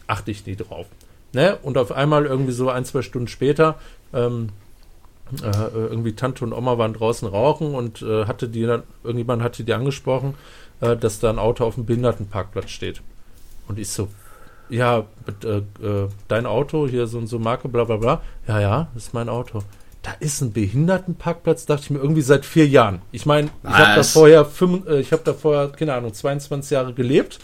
Achte 0.08 0.32
ich 0.32 0.46
nie 0.46 0.56
drauf. 0.56 0.88
Ne? 1.34 1.58
Und 1.62 1.78
auf 1.78 1.92
einmal 1.92 2.26
irgendwie 2.26 2.52
so 2.52 2.70
ein, 2.70 2.86
zwei 2.86 3.02
Stunden 3.02 3.28
später, 3.28 3.80
ähm, 4.14 4.50
äh, 5.44 5.70
irgendwie 5.74 6.14
Tante 6.14 6.44
und 6.44 6.54
Oma 6.54 6.78
waren 6.78 6.94
draußen 6.94 7.28
rauchen 7.28 7.76
und 7.76 8.02
äh, 8.02 8.26
hatte 8.26 8.50
die 8.50 8.66
dann, 8.66 8.84
irgendjemand 9.04 9.44
hatte 9.44 9.64
die 9.64 9.74
angesprochen, 9.74 10.36
äh, 10.82 10.96
dass 10.96 11.20
da 11.20 11.30
ein 11.30 11.40
Auto 11.40 11.66
auf 11.66 11.76
dem 11.76 11.86
Behindertenparkplatz 11.86 12.70
steht. 12.70 13.02
Und 13.68 13.80
ich 13.80 13.90
so, 13.90 14.08
ja, 14.70 15.06
äh, 15.44 15.58
äh, 15.58 16.10
dein 16.28 16.46
Auto, 16.46 16.88
hier 16.88 17.08
so 17.08 17.18
und 17.18 17.28
so 17.28 17.40
Marke, 17.40 17.70
bla 17.70 17.84
bla 17.84 17.98
bla. 17.98 18.22
Ja, 18.48 18.60
ja, 18.60 18.88
das 18.94 19.08
ist 19.08 19.14
mein 19.14 19.30
Auto. 19.30 19.64
Da 20.04 20.12
ist 20.20 20.42
ein 20.42 20.54
Behindertenparkplatz, 20.54 21.66
dachte 21.66 21.84
ich 21.84 21.90
mir 21.90 22.00
irgendwie 22.00 22.22
seit 22.22 22.46
vier 22.46 22.68
Jahren. 22.68 23.02
Ich 23.12 23.26
meine, 23.26 23.50
ich 23.64 23.70
habe 23.70 23.96
da 23.96 24.04
vorher, 24.04 24.46
fünf, 24.46 24.88
äh, 24.88 25.00
ich 25.00 25.12
habe 25.12 25.24
da 25.26 25.34
vorher, 25.34 25.70
keine 25.70 25.94
Ahnung, 25.94 26.14
22 26.14 26.72
Jahre 26.72 26.94
gelebt 26.94 27.40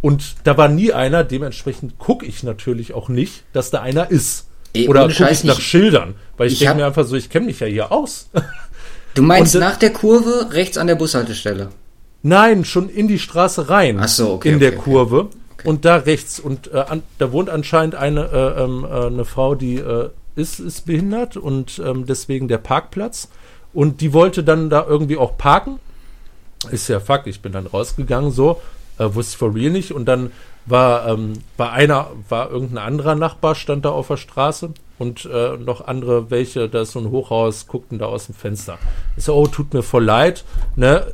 und 0.00 0.36
da 0.44 0.56
war 0.56 0.68
nie 0.68 0.92
einer. 0.92 1.24
Dementsprechend 1.24 1.98
gucke 1.98 2.24
ich 2.24 2.42
natürlich 2.42 2.94
auch 2.94 3.08
nicht, 3.08 3.44
dass 3.52 3.70
da 3.70 3.80
einer 3.80 4.10
ist. 4.10 4.47
Ey, 4.72 4.88
Oder 4.88 5.08
gucke 5.08 5.30
ich 5.30 5.44
nach 5.44 5.60
Schildern, 5.60 6.14
weil 6.36 6.48
ich, 6.48 6.54
ich 6.54 6.58
denke 6.60 6.76
mir 6.76 6.86
einfach 6.86 7.06
so, 7.06 7.16
ich 7.16 7.30
kenne 7.30 7.46
mich 7.46 7.60
ja 7.60 7.66
hier 7.66 7.90
aus. 7.92 8.28
du 9.14 9.22
meinst 9.22 9.54
und, 9.54 9.60
nach 9.60 9.76
der 9.76 9.92
Kurve 9.92 10.48
rechts 10.52 10.76
an 10.76 10.86
der 10.86 10.94
Bushaltestelle. 10.94 11.70
Nein, 12.22 12.64
schon 12.64 12.88
in 12.88 13.08
die 13.08 13.18
Straße 13.18 13.68
rein. 13.68 13.98
Ach 14.00 14.08
so, 14.08 14.32
okay, 14.32 14.52
In 14.52 14.58
der 14.58 14.70
okay, 14.70 14.78
okay. 14.78 14.90
Kurve. 14.90 15.28
Und 15.64 15.84
da 15.84 15.96
rechts. 15.96 16.38
Und 16.38 16.72
äh, 16.72 16.78
an, 16.78 17.02
da 17.18 17.32
wohnt 17.32 17.50
anscheinend 17.50 17.94
eine, 17.94 18.26
äh, 18.26 18.62
ähm, 18.62 18.84
äh, 18.84 19.06
eine 19.06 19.24
Frau, 19.24 19.54
die 19.54 19.76
äh, 19.76 20.10
ist, 20.36 20.60
ist 20.60 20.86
behindert 20.86 21.36
und 21.36 21.80
ähm, 21.84 22.06
deswegen 22.06 22.48
der 22.48 22.58
Parkplatz. 22.58 23.28
Und 23.72 24.00
die 24.00 24.12
wollte 24.12 24.44
dann 24.44 24.70
da 24.70 24.86
irgendwie 24.86 25.16
auch 25.16 25.36
parken. 25.36 25.78
Ist 26.70 26.88
ja 26.88 27.00
fuck, 27.00 27.26
ich 27.26 27.40
bin 27.40 27.52
dann 27.52 27.66
rausgegangen 27.66 28.30
so, 28.30 28.60
äh, 28.98 29.04
wusste 29.14 29.32
ich 29.32 29.38
for 29.38 29.54
real 29.54 29.70
nicht. 29.70 29.92
Und 29.92 30.06
dann 30.06 30.30
war, 30.66 31.08
ähm, 31.08 31.34
war 31.56 31.72
einer, 31.72 32.08
war 32.28 32.50
irgendein 32.50 32.78
anderer 32.78 33.14
Nachbar, 33.14 33.54
stand 33.54 33.84
da 33.84 33.90
auf 33.90 34.08
der 34.08 34.16
Straße 34.16 34.70
und 34.98 35.24
äh, 35.26 35.56
noch 35.56 35.86
andere, 35.86 36.30
welche, 36.30 36.68
da 36.68 36.82
ist 36.82 36.92
so 36.92 36.98
ein 36.98 37.10
Hochhaus, 37.10 37.66
guckten 37.66 37.98
da 37.98 38.06
aus 38.06 38.26
dem 38.26 38.34
Fenster. 38.34 38.78
Ich 39.16 39.24
so, 39.24 39.34
oh, 39.34 39.46
tut 39.46 39.72
mir 39.72 39.82
voll 39.82 40.04
leid, 40.04 40.44
ne? 40.76 41.06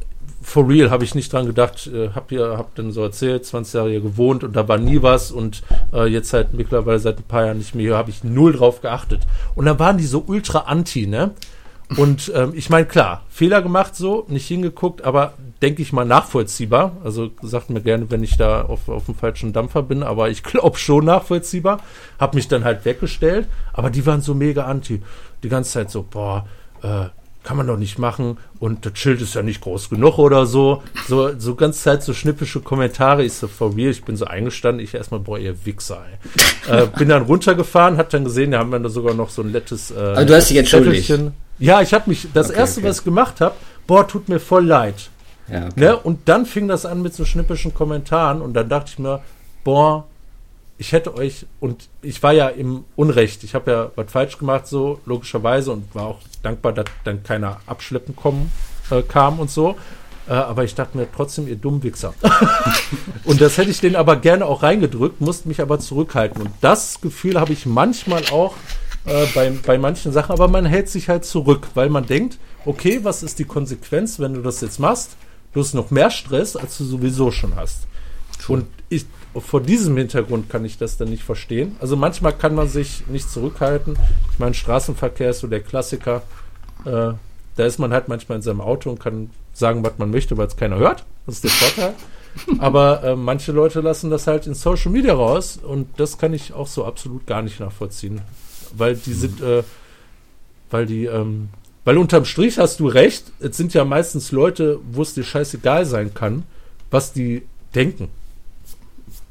For 0.43 0.69
real 0.69 0.91
habe 0.91 1.05
ich 1.05 1.15
nicht 1.15 1.33
dran 1.33 1.47
gedacht, 1.47 1.87
äh, 1.87 2.11
hab 2.11 2.29
hier, 2.29 2.59
hab 2.59 2.75
dann 2.75 2.93
so 2.93 3.03
erzählt, 3.03 3.47
20 3.47 3.75
Jahre 3.75 3.91
hier 3.91 4.03
gewohnt 4.03 4.45
und 4.45 4.55
da 4.55 4.69
war 4.69 4.77
nie 4.77 5.01
was 5.01 5.31
und 5.31 5.63
äh, 5.93 6.07
jetzt 6.07 6.35
halt 6.35 6.53
mittlerweile 6.53 6.99
seit 6.99 7.19
ein 7.19 7.25
paar 7.25 7.47
Jahren 7.47 7.59
nicht 7.59 7.75
mehr, 7.75 7.85
hier 7.85 7.97
habe 7.97 8.11
ich 8.11 8.25
null 8.25 8.53
drauf 8.53 8.83
geachtet. 8.83 9.23
Und 9.55 9.65
dann 9.65 9.79
waren 9.79 9.97
die 9.97 10.05
so 10.05 10.23
ultra 10.27 10.61
anti, 10.61 11.07
ne? 11.07 11.31
Und 11.97 12.33
ähm, 12.35 12.53
ich 12.55 12.71
meine, 12.71 12.87
klar, 12.87 13.23
Fehler 13.29 13.63
gemacht 13.63 13.95
so, 13.95 14.25
nicht 14.29 14.47
hingeguckt, 14.47 15.03
aber 15.03 15.35
denke 15.65 15.81
ich 15.81 15.95
mal 15.95 16.05
nachvollziehbar. 16.05 16.99
Also 17.03 17.31
sagt 17.41 17.71
mir 17.71 17.81
gerne, 17.81 18.11
wenn 18.11 18.23
ich 18.23 18.37
da 18.37 18.63
auf, 18.63 18.91
auf 18.91 19.07
dem 19.07 19.15
falschen 19.15 19.55
Dampfer 19.55 19.83
bin, 19.83 20.03
aber 20.03 20.29
ich 20.29 20.43
glaube 20.43 20.77
schon 20.77 21.07
nachvollziehbar. 21.07 21.81
Hab 22.19 22.35
mich 22.35 22.49
dann 22.49 22.65
halt 22.65 22.85
weggestellt, 22.85 23.49
aber 23.73 23.89
die 23.89 24.05
waren 24.05 24.21
so 24.21 24.35
mega 24.35 24.65
anti. 24.65 25.01
Die 25.43 25.49
ganze 25.49 25.73
Zeit 25.73 25.91
so, 25.91 26.03
boah, 26.03 26.47
äh, 26.83 27.07
kann 27.45 27.57
man 27.57 27.67
doch 27.67 27.79
nicht 27.79 27.99
machen 27.99 28.39
und 28.59 28.85
das 28.85 28.99
Schild 28.99 29.21
ist 29.23 29.35
ja 29.35 29.43
nicht 29.43 29.63
groß 29.63 29.89
genug 29.89 30.19
oder 30.19 30.45
so. 30.45 30.83
So, 31.09 31.39
so 31.39 31.55
ganz 31.55 31.83
Zeit 31.83 32.03
so 32.03 32.13
schnippische 32.13 32.61
Kommentare. 32.61 33.25
Ich 33.25 33.35
so, 33.35 33.49
for 33.49 33.75
real, 33.75 33.91
ich 33.91 34.05
bin 34.05 34.17
so 34.17 34.27
eingestanden. 34.27 34.85
Ich 34.85 34.95
erstmal, 34.95 35.21
boah, 35.21 35.39
ihr 35.39 35.65
Wichser, 35.65 36.05
ey. 36.69 36.83
äh, 36.83 36.87
bin 36.99 37.09
dann 37.09 37.23
runtergefahren, 37.23 37.97
hab 37.97 38.11
dann 38.11 38.25
gesehen, 38.25 38.51
da 38.51 38.59
haben 38.59 38.71
wir 38.71 38.79
da 38.81 38.91
sogar 38.91 39.15
noch 39.15 39.31
so 39.31 39.41
ein 39.41 39.51
letztes. 39.51 39.91
Äh, 39.91 39.95
Aber 39.95 40.25
du 40.27 40.35
hast 40.35 40.49
dich 40.51 40.57
jetzt 40.57 40.71
schuldig. 40.71 41.11
Ja, 41.59 41.81
ich 41.81 41.95
habe 41.95 42.11
mich, 42.11 42.29
das 42.35 42.51
Okay, 42.51 42.59
erste, 42.59 42.81
okay. 42.81 42.89
was 42.89 42.99
ich 42.99 43.05
gemacht 43.05 43.41
habe, 43.41 43.55
boah, 43.87 44.07
tut 44.07 44.29
mir 44.29 44.41
voll 44.41 44.67
leid. 44.67 45.11
Okay. 45.49 45.71
Ne? 45.77 45.97
Und 45.97 46.29
dann 46.29 46.47
fing 46.47 46.69
das 46.69 46.87
an 46.87 47.03
mit 47.03 47.15
so 47.15 47.25
schnippischen 47.25 47.75
Kommentaren 47.75 48.41
und 48.41 48.55
dann 48.55 48.69
dachte 48.69 48.91
ich 48.93 48.99
mir, 48.99 49.21
boah, 49.63 50.07
ich 50.79 50.93
hätte 50.93 51.15
euch, 51.17 51.47
und 51.61 51.89
ich 52.03 52.23
war 52.23 52.33
ja 52.33 52.49
im 52.49 52.85
Unrecht, 52.97 53.45
ich 53.45 53.55
habe 53.55 53.71
ja 53.71 53.91
was 53.95 54.11
falsch 54.11 54.39
gemacht, 54.39 54.67
so 54.67 55.01
logischerweise, 55.07 55.73
und 55.73 55.95
war 55.95 56.07
auch 56.07 56.19
dankbar, 56.43 56.73
dass 56.73 56.87
dann 57.05 57.23
keiner 57.23 57.61
abschleppen 57.67 58.17
kommen, 58.17 58.51
äh, 58.91 59.03
kam 59.03 59.39
und 59.39 59.51
so. 59.51 59.77
Äh, 60.27 60.33
aber 60.33 60.65
ich 60.65 60.75
dachte 60.75 60.97
mir 60.97 61.07
trotzdem, 61.15 61.47
ihr 61.47 61.57
dummen 61.57 61.83
Wichser. 61.83 62.15
und 63.25 63.41
das 63.41 63.59
hätte 63.59 63.71
ich 63.71 63.81
denen 63.81 63.97
aber 63.97 64.17
gerne 64.17 64.47
auch 64.47 64.63
reingedrückt, 64.63 65.21
musste 65.21 65.49
mich 65.49 65.61
aber 65.61 65.79
zurückhalten. 65.79 66.43
Und 66.43 66.51
das 66.61 67.01
Gefühl 67.01 67.39
habe 67.39 67.53
ich 67.53 67.67
manchmal 67.67 68.23
auch 68.33 68.55
äh, 69.05 69.27
bei, 69.35 69.53
bei 69.65 69.79
manchen 69.79 70.13
Sachen, 70.13 70.33
aber 70.33 70.49
man 70.49 70.65
hält 70.65 70.89
sich 70.89 71.09
halt 71.09 71.25
zurück, 71.25 71.69
weil 71.75 71.91
man 71.91 72.07
denkt, 72.07 72.39
okay, 72.65 73.01
was 73.03 73.23
ist 73.23 73.39
die 73.39 73.45
Konsequenz, 73.45 74.19
wenn 74.19 74.35
du 74.35 74.41
das 74.41 74.61
jetzt 74.61 74.81
machst? 74.81 75.17
Du 75.55 75.61
hast 75.61 75.75
noch 75.75 75.91
mehr 75.91 76.11
Stress, 76.11 76.57
als 76.57 76.77
du 76.79 76.85
sowieso 76.85 77.31
schon 77.31 77.57
hast. 77.57 77.87
Und 78.49 78.67
ich, 78.89 79.07
vor 79.35 79.61
diesem 79.61 79.97
Hintergrund 79.97 80.51
kann 80.51 80.65
ich 80.65 80.77
das 80.77 80.97
dann 80.97 81.09
nicht 81.09 81.23
verstehen. 81.23 81.77
Also 81.81 81.97
manchmal 81.97 82.33
kann 82.33 82.55
man 82.55 82.69
sich 82.69 83.07
nicht 83.07 83.31
zurückhalten. 83.31 83.97
Ich 84.33 84.39
meine, 84.39 84.55
Straßenverkehr 84.55 85.31
ist 85.31 85.41
so 85.41 85.47
der 85.47 85.61
Klassiker. 85.61 86.23
Äh, 86.85 87.13
da 87.57 87.65
ist 87.65 87.79
man 87.79 87.93
halt 87.93 88.09
manchmal 88.09 88.37
in 88.37 88.43
seinem 88.43 88.61
Auto 88.61 88.91
und 88.91 89.01
kann 89.01 89.31
sagen, 89.53 89.85
was 89.85 89.99
man 89.99 90.11
möchte, 90.11 90.37
weil 90.37 90.49
es 90.49 90.57
keiner 90.57 90.77
hört. 90.77 91.05
Das 91.27 91.37
ist 91.37 91.45
der 91.45 91.51
Vorteil. 91.51 91.95
Aber 92.59 93.05
äh, 93.05 93.17
manche 93.17 93.53
Leute 93.53 93.81
lassen 93.81 94.11
das 94.11 94.27
halt 94.27 94.47
in 94.47 94.55
Social 94.55 94.91
Media 94.91 95.15
raus 95.15 95.57
und 95.63 95.89
das 95.99 96.19
kann 96.19 96.35
ich 96.35 96.53
auch 96.53 96.67
so 96.67 96.85
absolut 96.85 97.27
gar 97.27 97.43
nicht 97.43 97.61
nachvollziehen. 97.61 98.21
Weil 98.77 98.97
die 98.97 99.13
sind, 99.13 99.41
äh, 99.41 99.63
weil 100.71 100.87
die, 100.87 101.05
ähm, 101.05 101.51
weil 101.85 101.99
unterm 101.99 102.25
Strich 102.25 102.59
hast 102.59 102.81
du 102.81 102.87
recht, 102.89 103.25
es 103.41 103.57
sind 103.57 103.75
ja 103.75 103.85
meistens 103.85 104.33
Leute, 104.33 104.79
wo 104.93 105.03
es 105.03 105.15
dir 105.15 105.25
scheißegal 105.25 105.85
sein 105.87 106.15
kann, 106.15 106.45
was 106.91 107.13
die 107.13 107.43
denken. 107.75 108.09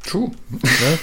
True. 0.06 0.32
Ne? 0.52 1.00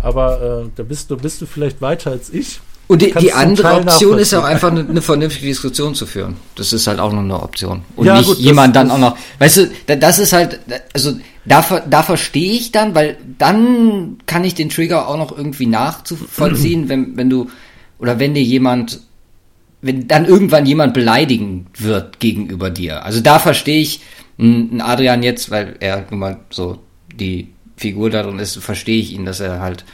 Aber 0.00 0.64
äh, 0.66 0.70
da 0.76 0.82
bist 0.82 1.10
du, 1.10 1.16
bist 1.16 1.40
du 1.42 1.46
vielleicht 1.46 1.80
weiter 1.80 2.12
als 2.12 2.30
ich. 2.30 2.60
Und 2.86 3.02
die, 3.02 3.12
die 3.12 3.32
andere 3.34 3.74
Option 3.74 4.18
ist 4.18 4.32
auch 4.32 4.44
einfach 4.44 4.70
eine, 4.70 4.80
eine 4.80 5.02
vernünftige 5.02 5.46
Diskussion 5.48 5.94
zu 5.94 6.06
führen. 6.06 6.36
Das 6.54 6.72
ist 6.72 6.86
halt 6.86 7.00
auch 7.00 7.12
noch 7.12 7.20
eine 7.20 7.42
Option. 7.42 7.82
Und 7.96 8.06
Ja, 8.06 8.16
nicht 8.16 8.26
gut, 8.26 8.36
das- 8.38 8.44
jemand 8.44 8.74
dann 8.76 8.88
das- 8.88 8.96
auch 8.96 9.00
noch, 9.00 9.18
weißt 9.40 9.56
du, 9.58 9.70
da- 9.86 9.96
das 9.96 10.18
ist 10.18 10.32
halt, 10.32 10.58
also 10.94 11.18
da, 11.44 11.82
da 11.90 12.02
verstehe 12.02 12.52
ich 12.52 12.72
dann, 12.72 12.94
weil 12.94 13.18
dann 13.36 14.16
kann 14.24 14.44
ich 14.44 14.54
den 14.54 14.70
Trigger 14.70 15.06
auch 15.08 15.18
noch 15.18 15.36
irgendwie 15.36 15.66
nachzuvollziehen, 15.66 16.88
wenn, 16.88 17.16
wenn 17.18 17.28
du, 17.28 17.50
oder 17.98 18.18
wenn 18.18 18.32
dir 18.32 18.42
jemand, 18.42 19.00
wenn 19.80 20.08
dann 20.08 20.24
irgendwann 20.24 20.66
jemand 20.66 20.94
beleidigen 20.94 21.66
wird 21.76 22.20
gegenüber 22.20 22.70
dir. 22.70 23.04
Also 23.04 23.20
da 23.20 23.38
verstehe 23.38 23.80
ich 23.80 24.00
einen 24.38 24.80
Adrian 24.80 25.22
jetzt, 25.22 25.50
weil 25.50 25.76
er 25.80 26.06
nun 26.10 26.20
mal 26.20 26.36
so 26.50 26.78
die 27.14 27.48
Figur 27.76 28.10
darin 28.10 28.38
ist, 28.38 28.56
verstehe 28.58 29.00
ich 29.00 29.12
ihn, 29.12 29.24
dass 29.24 29.40
er 29.40 29.60
halt 29.60 29.84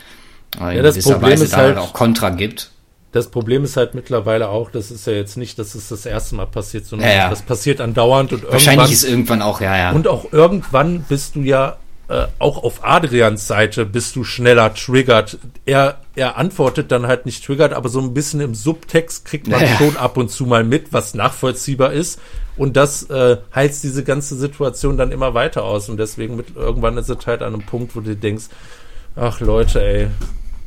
äh, 0.61 0.77
in 0.79 0.83
das 0.83 0.99
Problem 1.03 1.33
Weise 1.33 1.45
ist 1.45 1.53
da 1.53 1.59
halt- 1.59 1.79
auch 1.79 1.93
Kontra 1.93 2.31
gibt. 2.31 2.71
Das 3.13 3.31
Problem 3.31 3.63
ist 3.63 3.77
halt 3.77 3.95
mittlerweile 3.95 4.49
auch, 4.49 4.73
das 4.73 4.91
ist 4.91 5.07
ja 5.07 5.13
jetzt 5.13 5.37
nicht, 5.37 5.57
dass 5.61 5.77
es 5.77 5.89
das 5.89 6.05
erste 6.05 6.35
Mal 6.35 6.47
passiert, 6.47 6.85
sondern 6.85 7.09
Ja, 7.09 7.15
ja. 7.15 7.31
das 7.31 7.43
passiert 7.43 7.81
andauernd 7.81 8.33
und 8.33 8.43
Wahrscheinlich 8.43 8.69
irgendwann, 8.69 8.93
ist 8.93 9.05
irgendwann 9.05 9.43
auch, 9.43 9.61
ja, 9.61 9.77
ja. 9.77 9.93
und 9.93 10.09
auch 10.09 10.33
irgendwann 10.33 11.05
bist 11.09 11.37
du 11.37 11.43
ja 11.43 11.77
äh, 12.09 12.27
auch 12.39 12.63
auf 12.63 12.85
Adrians 12.85 13.47
Seite 13.47 13.87
bist 13.87 14.15
du 14.17 14.25
schneller 14.25 14.75
triggert. 14.75 15.39
Er, 15.65 16.01
er 16.15 16.37
antwortet 16.37 16.93
dann 16.93 17.07
halt 17.07 17.25
nicht 17.27 17.45
triggert, 17.45 17.73
aber 17.73 17.89
so 17.89 18.01
ein 18.01 18.13
bisschen 18.13 18.41
im 18.41 18.55
Subtext 18.55 19.25
kriegt 19.25 19.49
man 19.49 19.61
Ja, 19.61 19.67
ja. 19.69 19.77
schon 19.79 19.97
ab 19.97 20.17
und 20.17 20.31
zu 20.31 20.45
mal 20.45 20.65
mit, 20.65 20.93
was 20.93 21.15
nachvollziehbar 21.15 21.93
ist. 21.93 22.21
Und 22.57 22.77
das 22.77 23.05
äh, 23.11 23.39
heizt 23.55 23.83
diese 23.85 24.05
ganze 24.05 24.37
Situation 24.37 24.97
dann 24.97 25.13
immer 25.13 25.35
weiter 25.35 25.65
aus. 25.65 25.89
Und 25.89 25.97
deswegen 25.97 26.37
mit, 26.37 26.55
irgendwann 26.55 26.99
ist 26.99 27.09
es 27.09 27.27
halt 27.27 27.43
an 27.43 27.55
einem 27.55 27.65
Punkt, 27.67 27.97
wo 27.97 28.01
du 28.01 28.15
denkst, 28.15 28.45
ach 29.17 29.41
Leute, 29.41 29.83
ey, 29.83 30.09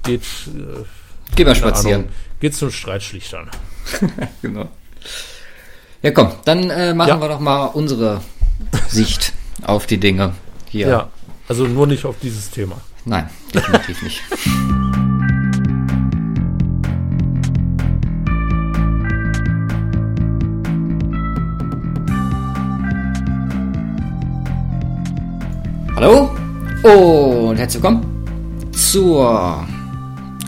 geht, 0.03 0.23
äh, 0.23 0.83
Geh 1.35 1.45
mal 1.45 1.55
spazieren. 1.55 2.01
Ahnung, 2.01 2.13
geht 2.39 2.55
zum 2.55 2.71
Streitschlichtern. 2.71 3.49
Genau. 4.41 4.67
Ja, 6.01 6.11
komm, 6.11 6.31
dann 6.45 6.69
äh, 6.69 6.93
machen 6.93 7.09
Ja. 7.09 7.21
wir 7.21 7.27
doch 7.29 7.39
mal 7.39 7.65
unsere 7.65 8.21
Sicht 8.87 9.33
auf 9.63 9.85
die 9.87 9.97
Dinge 9.97 10.33
hier. 10.69 10.87
Ja, 10.87 11.09
also 11.47 11.65
nur 11.65 11.87
nicht 11.87 12.05
auf 12.05 12.17
dieses 12.21 12.49
Thema. 12.49 12.79
Nein, 13.05 13.29
definitiv 13.53 14.01
nicht. 14.03 14.21
Hallo 25.95 26.29
und 26.83 27.57
herzlich 27.57 27.81
willkommen 27.81 28.05
zur 28.71 29.65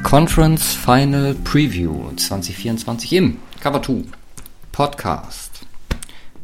Conference 0.04 0.74
Final 0.74 1.34
Preview 1.44 2.12
2024 2.16 3.14
im 3.14 3.40
Cover 3.60 3.82
2 3.82 4.04
Podcast. 4.72 5.62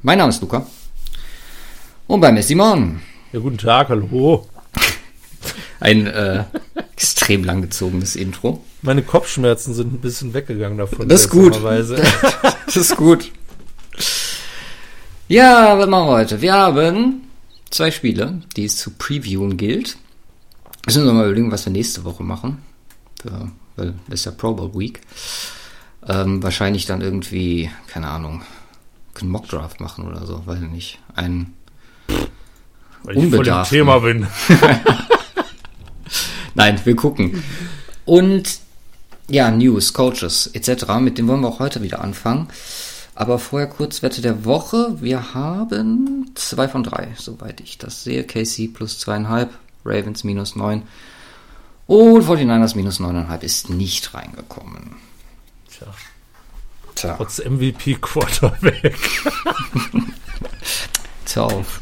Mein 0.02 0.18
Name 0.18 0.32
ist 0.32 0.42
Luca 0.42 0.66
und 2.08 2.20
bei 2.20 2.32
mir 2.32 2.40
ist 2.40 2.48
Simon. 2.48 3.00
Ja, 3.36 3.42
guten 3.42 3.58
Tag, 3.58 3.89
hallo. 3.89 4.48
Ein 5.82 6.08
äh, 6.08 6.46
extrem 6.94 7.44
langgezogenes 7.44 8.15
Intro. 8.15 8.63
Meine 8.82 9.04
Kopfschmerzen 9.04 9.74
sind 9.74 9.92
ein 9.92 10.00
bisschen 10.00 10.34
weggegangen 10.34 10.77
davon. 10.77 11.10
Das 11.10 11.24
ist 11.24 11.30
gut. 11.32 11.62
Das 11.62 12.77
ist 12.77 12.96
gut. 12.96 13.34
Ja, 15.27 15.77
was 15.77 15.89
machen 15.89 16.08
wir 16.08 16.13
heute? 16.13 16.42
Wir 16.42 16.54
haben 16.54 17.24
zwei 17.72 17.92
Spiele, 17.92 18.42
die 18.56 18.63
es 18.63 18.77
zu 18.77 18.92
previewen 18.92 19.58
gilt. 19.58 19.98
Müssen 20.86 21.04
wir 21.04 21.12
mal 21.12 21.25
überlegen, 21.25 21.51
was 21.51 21.65
wir 21.65 21.74
nächste 21.74 22.06
Woche 22.06 22.24
machen. 22.24 22.60
Ja, 23.25 23.51
weil 23.75 23.96
das 24.08 24.22
ist 24.22 24.25
ja 24.27 24.32
Pro 24.32 24.54
Bowl 24.54 24.74
Week. 24.75 25.01
Ähm, 26.08 26.42
wahrscheinlich 26.42 26.86
dann 26.86 27.01
irgendwie, 27.01 27.70
keine 27.88 28.08
Ahnung, 28.08 28.44
einen 29.20 29.30
Mockdraft 29.30 29.82
machen 29.82 30.08
oder 30.08 30.25
so, 30.25 30.48
weiß 30.48 30.62
ich 30.62 30.70
nicht. 30.70 31.00
Ein 31.15 31.54
Weil 33.06 33.18
ich 33.18 33.34
voll 33.34 33.48
im. 33.48 33.64
Thema 33.64 34.00
bin. 34.00 34.28
Nein, 36.56 36.80
wir 36.84 36.96
gucken. 36.96 37.44
Und 38.06 38.60
ja, 39.28 39.52
News, 39.52 39.94
Coaches 39.94 40.48
etc. 40.54 40.86
Mit 41.00 41.18
dem 41.18 41.28
wollen 41.28 41.42
wir 41.42 41.50
auch 41.50 41.60
heute 41.60 41.82
wieder 41.82 42.02
anfangen. 42.02 42.48
Aber 43.14 43.40
vorher 43.40 43.68
kurz 43.68 44.04
Wette 44.04 44.22
der 44.22 44.46
Woche. 44.46 44.98
Wir 45.02 45.34
haben 45.34 46.32
zwei 46.36 46.68
von 46.68 46.84
drei, 46.84 47.10
soweit 47.16 47.62
ich 47.62 47.78
das 47.78 48.04
sehe. 48.04 48.24
KC 48.24 48.74
plus 48.74 49.00
zweieinhalb, 49.00 49.52
Ravens 49.86 50.24
minus 50.24 50.56
neun 50.56 50.84
und 51.88 52.24
49ers 52.24 52.76
minus 52.76 53.00
neuneinhalb 53.00 53.44
ist 53.44 53.70
nicht 53.70 54.14
reingekommen. 54.14 54.96
Tja, 55.70 55.88
Tja, 56.96 57.16
trotz 57.16 57.40
MVP 57.40 57.98
Quarterback. 58.02 58.96
tja 61.26 61.44
auf. 61.44 61.80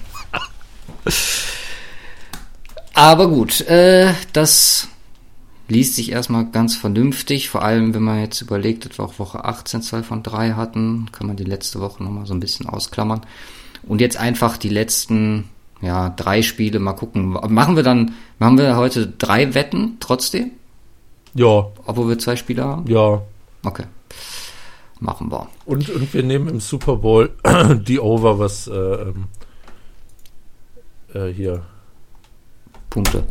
Aber 2.93 3.27
gut, 3.27 3.61
äh, 3.61 4.13
das 4.33 4.87
liest 5.67 5.95
sich 5.95 6.11
erstmal 6.11 6.45
ganz 6.51 6.75
vernünftig, 6.75 7.49
vor 7.49 7.63
allem 7.63 7.93
wenn 7.93 8.03
man 8.03 8.19
jetzt 8.19 8.41
überlegt, 8.41 8.85
dass 8.85 8.99
wir 8.99 9.05
auch 9.05 9.17
Woche 9.19 9.43
18 9.45 9.81
zwei 9.81 10.03
von 10.03 10.21
drei 10.21 10.51
hatten, 10.51 11.07
kann 11.11 11.27
man 11.27 11.35
die 11.35 11.43
letzte 11.43 11.79
Woche 11.79 12.03
nochmal 12.03 12.25
so 12.25 12.33
ein 12.33 12.39
bisschen 12.39 12.67
ausklammern. 12.67 13.21
Und 13.87 13.99
jetzt 14.01 14.17
einfach 14.17 14.57
die 14.57 14.69
letzten, 14.69 15.49
ja, 15.81 16.09
drei 16.09 16.41
Spiele 16.41 16.79
mal 16.79 16.93
gucken. 16.93 17.29
Machen 17.49 17.75
wir 17.75 17.83
dann, 17.83 18.13
machen 18.39 18.57
wir 18.57 18.75
heute 18.77 19.07
drei 19.07 19.53
Wetten 19.55 19.97
trotzdem, 19.99 20.51
Ja, 21.33 21.67
obwohl 21.85 22.09
wir 22.09 22.19
zwei 22.19 22.35
Spiele 22.35 22.63
haben? 22.63 22.89
ja. 22.89 23.21
Okay. 23.65 23.85
Machen 24.99 25.31
wir. 25.31 25.47
Und, 25.65 25.89
und 25.89 26.13
wir 26.13 26.23
nehmen 26.23 26.47
im 26.49 26.59
Super 26.59 26.97
Bowl 26.97 27.31
die 27.87 27.99
Over, 27.99 28.39
was 28.39 28.67
äh, 28.67 28.73
ähm, 28.73 29.25
äh, 31.13 31.27
hier. 31.31 31.63
Punkte. 32.89 33.23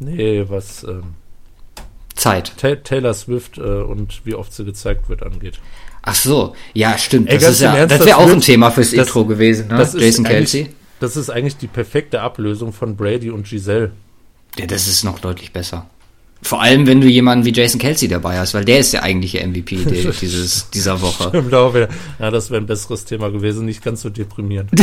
Nee, 0.00 0.44
was 0.48 0.84
ähm, 0.84 1.14
Zeit. 2.14 2.52
Ta 2.56 2.74
Taylor 2.76 3.14
Swift 3.14 3.58
äh, 3.58 3.60
und 3.60 4.22
wie 4.24 4.34
oft 4.34 4.52
sie 4.52 4.64
gezeigt 4.64 5.08
wird 5.08 5.22
angeht. 5.22 5.60
Ach 6.02 6.14
so, 6.14 6.54
ja, 6.74 6.96
stimmt. 6.98 7.28
Ey, 7.28 7.38
Das, 7.38 7.50
ist 7.54 7.60
ja, 7.60 7.76
Ernst, 7.76 7.94
das 7.98 8.06
wäre 8.06 8.16
auch 8.18 8.28
ein 8.30 8.40
Thema 8.40 8.70
fürs 8.70 8.90
das- 8.92 9.06
Intro 9.06 9.24
gewesen, 9.24 9.68
ne? 9.68 9.76
Das 9.78 9.94
ist 9.94 10.02
Jason 10.02 10.26
eigentlich- 10.26 10.52
Kelsey. 10.52 10.74
Das 11.00 11.16
ist 11.16 11.30
eigentlich 11.30 11.56
die 11.56 11.68
perfekte 11.68 12.20
Ablösung 12.22 12.72
von 12.72 12.96
Brady 12.96 13.30
und 13.30 13.46
Giselle. 13.48 13.92
Ja, 14.58 14.66
das 14.66 14.88
ist 14.88 15.04
noch 15.04 15.20
deutlich 15.20 15.52
besser. 15.52 15.86
Vor 16.42 16.60
allem, 16.62 16.86
wenn 16.88 17.00
du 17.00 17.06
jemanden 17.08 17.44
wie 17.44 17.52
Jason 17.52 17.80
Kelsey 17.80 18.08
dabei 18.08 18.38
hast, 18.38 18.54
weil 18.54 18.64
der 18.64 18.78
ist 18.80 18.92
der 18.92 19.02
eigentliche 19.04 19.44
MVP 19.46 19.76
der, 19.84 20.12
dieses, 20.20 20.70
dieser 20.70 21.00
Woche. 21.00 21.30
Ich 21.36 21.48
glaube, 21.48 21.88
ja, 22.18 22.30
das 22.30 22.50
wäre 22.50 22.60
ein 22.62 22.66
besseres 22.66 23.04
Thema 23.04 23.30
gewesen, 23.30 23.64
nicht 23.66 23.82
ganz 23.82 24.02
so 24.02 24.10
deprimierend. 24.10 24.70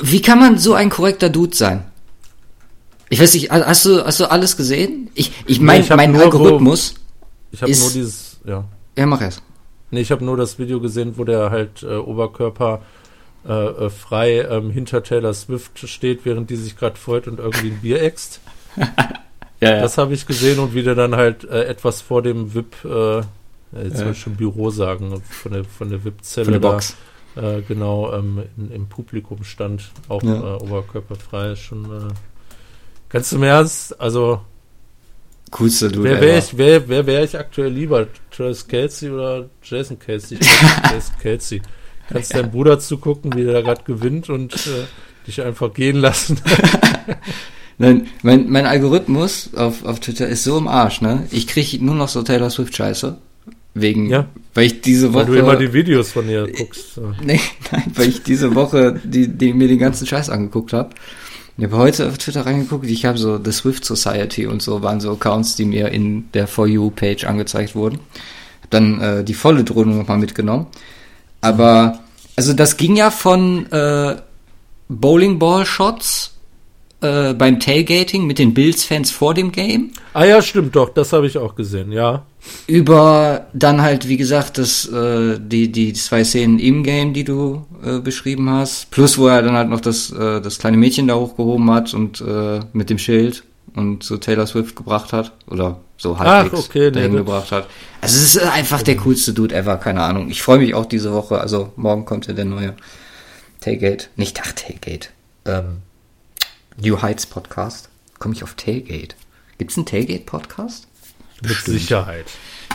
Wie 0.00 0.22
kann 0.22 0.38
man 0.38 0.58
so 0.58 0.74
ein 0.74 0.90
korrekter 0.90 1.28
Dude 1.28 1.56
sein? 1.56 1.84
Ich 3.10 3.20
weiß 3.20 3.34
nicht, 3.34 3.50
hast 3.50 3.84
du, 3.86 4.04
hast 4.04 4.20
du 4.20 4.30
alles 4.30 4.56
gesehen? 4.56 5.10
Ich, 5.14 5.32
ich 5.46 5.60
mein, 5.60 5.78
Nee, 5.80 5.84
ich 5.84 5.90
hab 5.90 5.96
mein 5.96 6.12
nur 6.12 6.22
Algorithmus. 6.22 6.94
Ich 7.50 7.62
habe 7.62 7.72
nur 7.72 7.90
dieses, 7.90 8.38
ja. 8.44 8.64
Ja, 8.96 9.06
mach 9.06 9.20
erst. 9.22 9.42
Nee, 9.90 10.00
ich 10.00 10.10
habe 10.10 10.24
nur 10.24 10.36
das 10.36 10.58
Video 10.58 10.80
gesehen, 10.80 11.14
wo 11.16 11.24
der 11.24 11.50
halt 11.50 11.82
äh, 11.82 11.96
Oberkörper 11.96 12.82
äh, 13.48 13.52
äh, 13.52 13.90
frei 13.90 14.40
ähm, 14.42 14.70
hinter 14.70 15.02
Taylor 15.02 15.32
Swift 15.32 15.88
steht, 15.88 16.24
während 16.24 16.50
die 16.50 16.56
sich 16.56 16.76
gerade 16.76 16.96
freut 16.98 17.26
und 17.26 17.38
irgendwie 17.38 17.68
ein 17.68 17.80
Bier 17.80 18.02
äxt. 18.02 18.40
Ja, 19.60 19.80
Das 19.80 19.98
habe 19.98 20.14
ich 20.14 20.24
gesehen 20.24 20.60
und 20.60 20.72
wie 20.72 20.84
der 20.84 20.94
dann 20.94 21.16
halt 21.16 21.42
äh, 21.42 21.64
etwas 21.64 22.00
vor 22.00 22.22
dem 22.22 22.54
VIP, 22.54 22.76
äh, 22.84 22.88
ja, 22.88 23.22
jetzt 23.82 23.98
Ja. 23.98 24.04
will 24.04 24.12
ich 24.12 24.20
schon 24.20 24.36
Büro 24.36 24.70
sagen, 24.70 25.20
von 25.28 25.50
der, 25.52 25.64
von 25.64 25.90
der 25.90 26.04
VIP-Zelle 26.04 26.44
von 26.44 26.52
der 26.52 26.60
da, 26.60 26.70
Box. 26.70 26.94
Äh, 27.38 27.62
genau 27.66 28.12
ähm, 28.12 28.42
in, 28.56 28.70
im 28.70 28.88
Publikum 28.88 29.44
stand, 29.44 29.90
auch 30.08 30.22
Ja. 30.22 30.34
äh, 30.56 30.56
oberkörperfrei, 30.62 31.54
schon 31.56 31.84
äh, 31.84 32.12
ganz 33.08 33.32
im 33.32 33.42
Ernst, 33.42 34.00
also 34.00 34.40
Coolste 35.50 35.88
Dude 35.88 36.04
wer 36.10 36.20
wäre 36.20 36.38
ich, 36.38 36.58
wer, 36.58 36.88
wer 36.88 37.06
wäre 37.06 37.24
ich 37.24 37.38
aktuell 37.38 37.72
lieber, 37.72 38.06
Travis 38.30 38.66
Kelsey 38.68 39.10
oder 39.10 39.48
Jason 39.62 39.98
Kelsey? 39.98 40.38
Jason 40.92 41.14
Kelsey. 41.22 41.62
Kannst 42.10 42.34
deinem 42.34 42.50
Bruder 42.50 42.78
zugucken, 42.78 43.34
wie 43.34 43.44
der 43.44 43.62
gerade 43.62 43.82
gewinnt 43.84 44.28
und 44.28 44.54
äh, 44.54 44.84
dich 45.26 45.40
einfach 45.42 45.72
gehen 45.72 45.96
lassen. 45.96 46.38
Nein, 47.78 48.08
mein, 48.22 48.50
mein 48.50 48.66
Algorithmus 48.66 49.54
auf, 49.54 49.84
auf 49.84 50.00
Twitter 50.00 50.26
ist 50.26 50.42
so 50.44 50.58
im 50.58 50.66
Arsch, 50.68 51.00
ne? 51.00 51.26
Ich 51.30 51.46
kriege 51.46 51.82
nur 51.84 51.94
noch 51.94 52.08
so 52.08 52.22
Taylor 52.22 52.50
Swift-Scheiße. 52.50 53.16
Wegen, 53.74 54.10
Ja. 54.10 54.26
Weil 54.58 54.66
ich 54.66 54.80
diese 54.80 55.14
Weil 55.14 55.28
Woche. 55.28 55.36
du 55.36 55.38
immer 55.38 55.54
die 55.54 55.72
Videos 55.72 56.10
von 56.10 56.28
ihr 56.28 56.50
guckst. 56.50 57.00
Nee, 57.22 57.40
nein, 57.70 57.84
weil 57.94 58.08
ich 58.08 58.24
diese 58.24 58.56
Woche 58.56 59.00
die, 59.04 59.28
die 59.28 59.52
mir 59.52 59.68
den 59.68 59.78
ganzen 59.78 60.04
Scheiß 60.04 60.30
angeguckt 60.30 60.72
habe. 60.72 60.90
Ich 61.56 61.62
habe 61.62 61.76
heute 61.76 62.08
auf 62.08 62.18
Twitter 62.18 62.44
reingeguckt, 62.44 62.84
ich 62.84 63.04
habe 63.04 63.18
so 63.18 63.38
The 63.40 63.52
Swift 63.52 63.84
Society 63.84 64.48
und 64.48 64.60
so 64.60 64.82
waren 64.82 64.98
so 64.98 65.12
Accounts, 65.12 65.54
die 65.54 65.64
mir 65.64 65.90
in 65.90 66.28
der 66.32 66.48
For 66.48 66.66
You-Page 66.66 67.24
angezeigt 67.24 67.76
wurden. 67.76 68.00
Hab 68.62 68.70
dann 68.70 69.00
äh, 69.00 69.22
die 69.22 69.34
volle 69.34 69.62
Drohung 69.62 69.96
nochmal 69.96 70.18
mitgenommen. 70.18 70.66
Aber, 71.40 72.00
also 72.34 72.52
das 72.52 72.76
ging 72.76 72.96
ja 72.96 73.12
von 73.12 73.70
äh, 73.70 74.16
Bowling 74.88 75.38
Ball 75.38 75.66
Shots 75.66 76.34
äh, 77.00 77.32
beim 77.34 77.60
Tailgating 77.60 78.26
mit 78.26 78.38
den 78.38 78.54
Bills-Fans 78.54 79.10
vor 79.10 79.34
dem 79.34 79.52
Game 79.52 79.90
Ah 80.14 80.24
ja, 80.24 80.42
stimmt 80.42 80.74
doch, 80.74 80.88
das 80.90 81.12
habe 81.12 81.26
ich 81.28 81.38
auch 81.38 81.54
gesehen, 81.54 81.92
ja. 81.92 82.24
über 82.66 83.46
dann 83.52 83.82
halt, 83.82 84.08
wie 84.08 84.16
gesagt, 84.16 84.58
das, 84.58 84.86
äh, 84.86 85.38
die, 85.40 85.70
die 85.70 85.92
zwei 85.92 86.24
Szenen 86.24 86.58
im 86.58 86.82
Game, 86.82 87.12
die 87.14 87.24
du 87.24 87.64
äh, 87.84 87.98
beschrieben 88.00 88.50
hast, 88.50 88.90
plus 88.90 89.16
wo 89.18 89.28
er 89.28 89.42
dann 89.42 89.54
halt 89.56 89.68
noch 89.68 89.80
das, 89.80 90.10
äh, 90.10 90.40
das 90.40 90.58
kleine 90.58 90.76
Mädchen 90.76 91.06
da 91.08 91.14
hochgehoben 91.14 91.70
hat 91.70 91.94
und 91.94 92.20
äh, 92.20 92.60
mit 92.72 92.90
dem 92.90 92.98
Schild 92.98 93.44
und 93.76 94.02
so 94.02 94.16
Taylor 94.16 94.46
Swift 94.46 94.74
gebracht 94.74 95.12
hat 95.12 95.32
oder 95.48 95.78
so 95.98 96.18
halbwegs 96.18 96.66
okay, 96.68 96.86
nee, 96.86 96.90
dahin 96.90 97.12
das- 97.12 97.18
gebracht 97.20 97.52
hat. 97.52 97.68
Also 98.00 98.16
es 98.16 98.34
ist 98.36 98.42
einfach 98.42 98.82
der 98.82 98.96
coolste 98.96 99.32
Dude 99.34 99.54
ever, 99.54 99.76
keine 99.76 100.02
Ahnung. 100.02 100.30
Ich 100.30 100.42
freue 100.42 100.58
mich 100.58 100.74
auch 100.74 100.86
diese 100.86 101.12
Woche, 101.12 101.40
also 101.40 101.72
morgen 101.76 102.04
kommt 102.04 102.26
ja 102.26 102.34
der 102.34 102.44
neue 102.44 102.74
Tailgate, 103.60 104.06
nicht 104.16 104.40
ach 104.44 104.52
Tailgate, 104.52 105.08
ähm, 105.44 105.78
New 106.80 107.00
Heights 107.02 107.26
Podcast. 107.26 107.88
Komme 108.18 108.34
ich 108.34 108.42
auf 108.42 108.54
Tailgate? 108.54 109.16
Gibt's 109.58 109.76
einen 109.76 109.86
Tailgate 109.86 110.24
Podcast? 110.24 110.86
Mit 111.42 111.56
Sicherheit. 111.56 112.26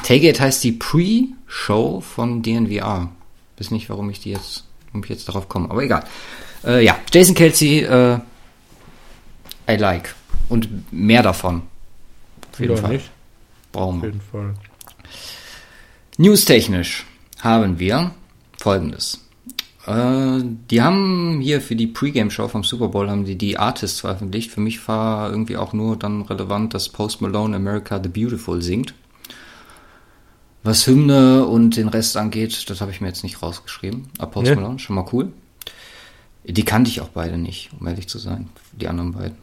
Tailgate 0.04 0.40
heißt 0.40 0.64
die 0.64 0.74
Pre-Show 0.74 2.02
von 2.02 2.42
DNVR. 2.44 3.10
Weiß 3.58 3.72
nicht, 3.72 3.90
warum 3.90 4.10
ich 4.10 4.20
die 4.20 4.32
jetzt, 4.32 4.66
warum 4.88 5.04
ich 5.04 5.10
jetzt 5.10 5.28
darauf 5.28 5.48
komme, 5.50 5.70
aber 5.70 5.84
egal. 5.84 6.04
Äh, 6.66 6.84
ja, 6.84 6.98
Jason 7.14 7.36
Kelsey, 7.36 7.80
äh, 7.80 8.20
I 9.70 9.76
like. 9.76 10.16
Und 10.50 10.92
mehr 10.92 11.24
davon. 11.24 11.64
Auf 12.52 12.60
jeden 12.60 12.74
Oder 12.74 12.82
Fall. 12.82 12.92
nicht? 12.94 13.10
Brauchen 13.72 13.98
Auf 13.98 14.02
wir. 14.04 14.10
jeden 14.10 14.22
Fall. 14.22 14.54
Newstechnisch 16.18 17.06
haben 17.40 17.80
wir 17.80 18.12
folgendes. 18.58 19.23
Äh, 19.86 20.42
die 20.70 20.82
haben 20.82 21.40
hier 21.42 21.62
für 21.62 21.76
die 21.76 21.88
Pre-Game-Show 21.88 22.48
vom 22.48 22.64
Super 22.64 22.88
Bowl 22.88 23.10
haben 23.10 23.26
die 23.26 23.38
die 23.38 23.58
Artists 23.58 24.00
veröffentlicht. 24.00 24.52
Für 24.52 24.62
mich 24.62 24.88
war 24.88 25.30
irgendwie 25.30 25.58
auch 25.58 25.74
nur 25.74 25.98
dann 25.98 26.22
relevant, 26.22 26.74
dass 26.74 26.90
Post 26.90 27.22
Malone 27.22 27.56
America 27.56 28.00
the 28.02 28.10
Beautiful 28.10 28.62
singt. 28.62 28.94
Was 30.64 30.88
Hymne 30.88 31.46
und 31.46 31.76
den 31.76 31.90
Rest 31.90 32.16
angeht, 32.16 32.70
das 32.70 32.80
habe 32.80 32.92
ich 32.92 33.02
mir 33.02 33.08
jetzt 33.08 33.24
nicht 33.24 33.42
rausgeschrieben. 33.42 34.08
Aber 34.18 34.32
Post 34.32 34.50
Nee. 34.50 34.56
Malone, 34.56 34.80
schon 34.80 34.96
mal 34.96 35.06
cool. 35.12 35.34
Die 36.46 36.64
kannte 36.64 36.90
ich 36.90 37.02
auch 37.02 37.10
beide 37.10 37.38
nicht, 37.38 37.72
um 37.78 37.88
ehrlich 37.88 38.08
zu 38.08 38.20
sein. 38.20 38.50
Die 38.72 38.88
anderen 38.88 39.12
beiden. 39.12 39.38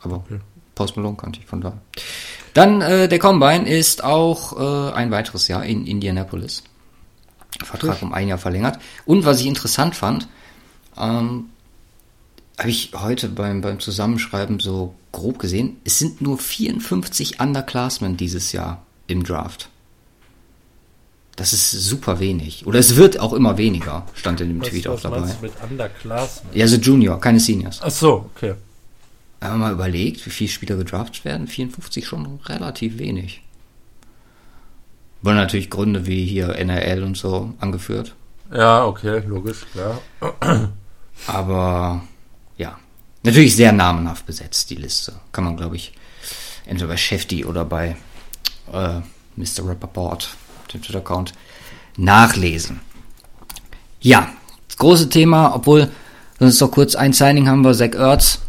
Aber 0.00 0.16
Okay. 0.16 0.40
Post 0.74 0.96
Malone 0.96 1.16
kannte 1.16 1.38
ich 1.38 1.46
von 1.46 1.60
da. 1.60 1.78
Dann 2.52 2.80
äh, 2.80 3.08
der 3.08 3.20
Combine 3.20 3.68
ist 3.68 4.02
auch 4.02 4.58
äh, 4.58 4.92
ein 4.94 5.12
weiteres 5.12 5.46
Jahr 5.46 5.64
in 5.64 5.86
Indianapolis. 5.86 6.64
Vertrag 7.62 8.02
um 8.02 8.12
ein 8.12 8.28
Jahr 8.28 8.38
verlängert. 8.38 8.78
Und 9.04 9.24
was 9.24 9.40
ich 9.40 9.46
interessant 9.46 9.94
fand, 9.94 10.28
ähm, 10.96 11.46
habe 12.58 12.70
ich 12.70 12.92
heute 12.94 13.28
beim, 13.28 13.60
beim 13.60 13.80
Zusammenschreiben 13.80 14.60
so 14.60 14.94
grob 15.12 15.38
gesehen, 15.38 15.76
es 15.84 15.98
sind 15.98 16.20
nur 16.20 16.38
54 16.38 17.40
Underclassmen 17.40 18.16
dieses 18.16 18.52
Jahr 18.52 18.84
im 19.06 19.24
Draft. 19.24 19.68
Das 21.36 21.52
ist 21.52 21.72
super 21.72 22.20
wenig. 22.20 22.64
Oder 22.66 22.78
es 22.78 22.94
wird 22.94 23.18
auch 23.18 23.32
immer 23.32 23.58
weniger, 23.58 24.06
stand 24.14 24.40
in 24.40 24.48
dem 24.48 24.60
Was, 24.60 24.68
Tweet 24.68 24.86
auch 24.86 24.94
was 24.94 25.02
dabei. 25.02 25.20
meinst 25.20 25.36
du 25.40 25.46
mit 25.46 25.52
Underclassmen? 25.68 26.52
Ja, 26.54 26.68
so 26.68 26.76
Junior, 26.76 27.20
keine 27.20 27.40
Seniors. 27.40 27.80
Ach 27.82 27.90
so, 27.90 28.30
okay. 28.34 28.54
Wenn 29.40 29.50
man 29.50 29.60
mal 29.60 29.72
überlegt, 29.72 30.24
wie 30.24 30.30
viele 30.30 30.48
Spieler 30.50 30.76
gedraftet 30.76 31.24
werden, 31.24 31.48
54 31.48 32.06
schon 32.06 32.38
relativ 32.46 32.98
wenig. 32.98 33.42
Wurden 35.24 35.36
natürlich 35.36 35.70
Gründe 35.70 36.06
wie 36.06 36.26
hier 36.26 36.50
NRL 36.50 37.02
und 37.02 37.16
so 37.16 37.54
angeführt. 37.58 38.14
Ja, 38.52 38.84
okay, 38.84 39.22
logisch, 39.26 39.64
klar. 39.72 40.00
Aber 41.26 42.02
ja, 42.58 42.78
natürlich 43.22 43.56
sehr 43.56 43.72
namenhaft 43.72 44.26
besetzt, 44.26 44.68
die 44.68 44.74
Liste. 44.74 45.14
Kann 45.32 45.44
man, 45.44 45.56
glaube 45.56 45.76
ich, 45.76 45.94
entweder 46.66 46.88
bei 46.88 46.98
Shefty 46.98 47.46
oder 47.46 47.64
bei 47.64 47.96
äh, 48.70 49.00
Mr. 49.36 49.66
Rappaport, 49.66 50.36
dem 50.74 50.82
Twitter-Account, 50.82 51.32
nachlesen. 51.96 52.80
Ja, 54.00 54.30
das 54.68 54.76
große 54.76 55.08
Thema, 55.08 55.54
obwohl, 55.54 55.90
sonst 56.38 56.60
noch 56.60 56.70
kurz 56.70 56.94
ein 56.94 57.14
Signing 57.14 57.48
haben 57.48 57.62
wir, 57.62 57.72
Zach 57.72 57.94
Ertz, 57.94 58.40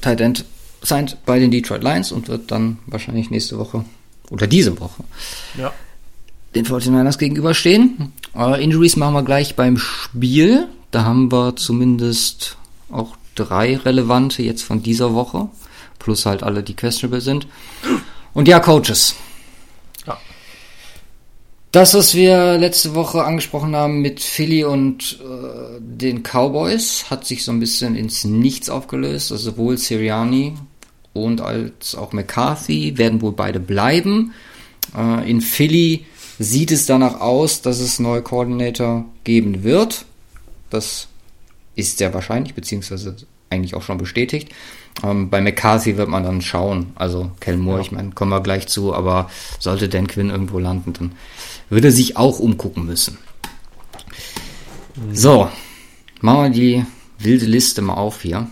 Tight 0.00 0.22
End, 0.22 0.46
signed 0.80 1.18
bei 1.26 1.38
den 1.38 1.50
Detroit 1.50 1.82
Lions 1.82 2.10
und 2.10 2.28
wird 2.28 2.50
dann 2.50 2.78
wahrscheinlich 2.86 3.28
nächste 3.28 3.58
Woche 3.58 3.84
oder 4.30 4.46
diese 4.46 4.80
Woche 4.80 5.04
Ja. 5.58 5.72
Den 6.54 6.66
49ers 6.66 7.18
gegenüberstehen. 7.18 8.12
Äh, 8.36 8.62
Injuries 8.62 8.96
machen 8.96 9.14
wir 9.14 9.22
gleich 9.22 9.56
beim 9.56 9.78
Spiel. 9.78 10.68
Da 10.90 11.04
haben 11.04 11.32
wir 11.32 11.56
zumindest 11.56 12.56
auch 12.90 13.16
drei 13.34 13.76
relevante 13.76 14.42
jetzt 14.42 14.62
von 14.62 14.82
dieser 14.82 15.14
Woche. 15.14 15.48
Plus 15.98 16.26
halt 16.26 16.42
alle, 16.42 16.62
die 16.62 16.74
questionable 16.74 17.20
sind. 17.20 17.46
Und 18.34 18.48
ja, 18.48 18.60
Coaches. 18.60 19.14
Ja. 20.06 20.18
Das, 21.70 21.94
was 21.94 22.14
wir 22.14 22.58
letzte 22.58 22.94
Woche 22.94 23.24
angesprochen 23.24 23.74
haben 23.74 24.00
mit 24.00 24.20
Philly 24.20 24.64
und 24.64 25.20
äh, 25.22 25.80
den 25.80 26.22
Cowboys, 26.22 27.06
hat 27.08 27.24
sich 27.24 27.44
so 27.44 27.52
ein 27.52 27.60
bisschen 27.60 27.94
ins 27.94 28.24
Nichts 28.24 28.68
aufgelöst. 28.68 29.32
Also 29.32 29.50
sowohl 29.52 29.78
Sirianni 29.78 30.54
und 31.14 31.40
als 31.40 31.94
auch 31.94 32.12
McCarthy 32.12 32.98
werden 32.98 33.22
wohl 33.22 33.32
beide 33.32 33.60
bleiben. 33.60 34.32
Äh, 34.96 35.30
in 35.30 35.40
Philly 35.40 36.04
sieht 36.38 36.70
es 36.72 36.86
danach 36.86 37.20
aus, 37.20 37.62
dass 37.62 37.80
es 37.80 37.98
neue 37.98 38.22
Coordinator 38.22 39.04
geben 39.24 39.62
wird. 39.64 40.04
Das 40.70 41.08
ist 41.74 41.98
sehr 41.98 42.12
wahrscheinlich, 42.14 42.54
beziehungsweise 42.54 43.16
eigentlich 43.50 43.74
auch 43.74 43.82
schon 43.82 43.98
bestätigt. 43.98 44.50
Ähm, 45.02 45.30
bei 45.30 45.40
McCarthy 45.40 45.96
wird 45.96 46.08
man 46.08 46.22
dann 46.22 46.42
schauen. 46.42 46.92
Also 46.96 47.30
Kel 47.40 47.56
Moore, 47.56 47.78
Ja. 47.78 47.82
ich 47.82 47.92
meine, 47.92 48.10
kommen 48.10 48.30
wir 48.30 48.40
gleich 48.40 48.66
zu, 48.68 48.94
aber 48.94 49.30
sollte 49.58 49.88
Dan 49.88 50.06
Quinn 50.06 50.30
irgendwo 50.30 50.58
landen, 50.58 50.92
dann 50.92 51.12
würde 51.70 51.88
er 51.88 51.92
sich 51.92 52.16
auch 52.16 52.38
umgucken 52.38 52.84
müssen. 52.86 53.18
So, 55.12 55.48
machen 56.20 56.42
wir 56.42 56.50
die 56.50 56.84
wilde 57.18 57.46
Liste 57.46 57.80
mal 57.82 57.94
auf 57.94 58.22
hier. 58.22 58.48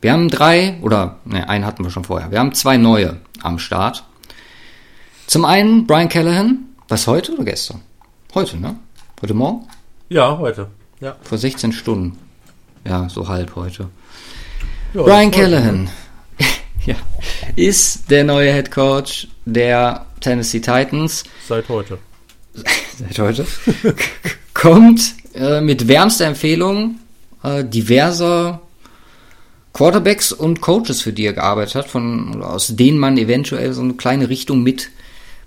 Wir 0.00 0.12
haben 0.12 0.28
drei, 0.28 0.78
oder 0.82 1.18
ne, 1.24 1.48
einen 1.48 1.64
hatten 1.64 1.84
wir 1.84 1.90
schon 1.90 2.04
vorher. 2.04 2.30
Wir 2.30 2.38
haben 2.38 2.54
zwei 2.54 2.76
neue 2.76 3.20
am 3.42 3.58
Start. 3.58 4.04
Zum 5.26 5.44
einen 5.44 5.86
Brian 5.86 6.08
Callahan. 6.08 6.64
Was 6.88 7.06
heute 7.06 7.34
oder 7.34 7.44
gestern? 7.44 7.82
Heute, 8.34 8.56
ne? 8.56 8.76
Heute 9.20 9.34
Morgen? 9.34 9.68
Ja, 10.08 10.38
heute. 10.38 10.68
Ja. 11.00 11.16
Vor 11.20 11.36
16 11.36 11.72
Stunden. 11.72 12.18
Ja, 12.86 13.10
so 13.10 13.28
halb 13.28 13.54
heute. 13.56 13.90
ja 14.94 15.02
Brian 15.02 15.30
war's. 15.30 15.36
Callahan. 15.36 15.90
ja, 16.86 16.94
ist 17.56 18.10
der 18.10 18.24
neue 18.24 18.54
Head 18.54 18.70
Coach 18.70 19.28
der 19.44 20.06
Tennessee 20.20 20.60
Titans. 20.60 21.24
Seit 21.46 21.68
heute. 21.68 21.98
Seit 22.98 23.18
heute. 23.18 23.46
Kommt 24.54 25.14
äh, 25.34 25.60
mit 25.60 25.88
wärmster 25.88 26.24
Empfehlung 26.24 27.00
äh, 27.42 27.64
diverser 27.64 28.62
Quarterbacks 29.74 30.32
und 30.32 30.62
Coaches, 30.62 31.02
für 31.02 31.12
die 31.12 31.26
er 31.26 31.34
gearbeitet 31.34 31.74
hat, 31.74 31.88
von, 31.88 32.42
aus 32.42 32.68
denen 32.68 32.98
man 32.98 33.18
eventuell 33.18 33.74
so 33.74 33.82
eine 33.82 33.92
kleine 33.92 34.30
Richtung 34.30 34.62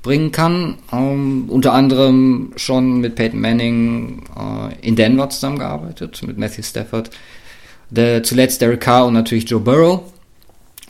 mitbringen 0.01 0.31
kann. 0.31 0.77
Ähm, 0.91 1.45
unter 1.47 1.73
anderem 1.73 2.53
schon 2.55 3.01
mit 3.01 3.15
Peyton 3.15 3.39
Manning 3.39 4.23
äh, 4.35 4.87
in 4.87 4.95
Denver 4.95 5.29
zusammengearbeitet, 5.29 6.21
mit 6.25 6.37
Matthew 6.37 6.63
Stafford, 6.63 7.11
der, 7.91 8.23
zuletzt 8.23 8.61
Derek 8.61 8.81
Carr 8.81 9.05
und 9.05 9.13
natürlich 9.13 9.47
Joe 9.47 9.59
Burrow. 9.59 10.01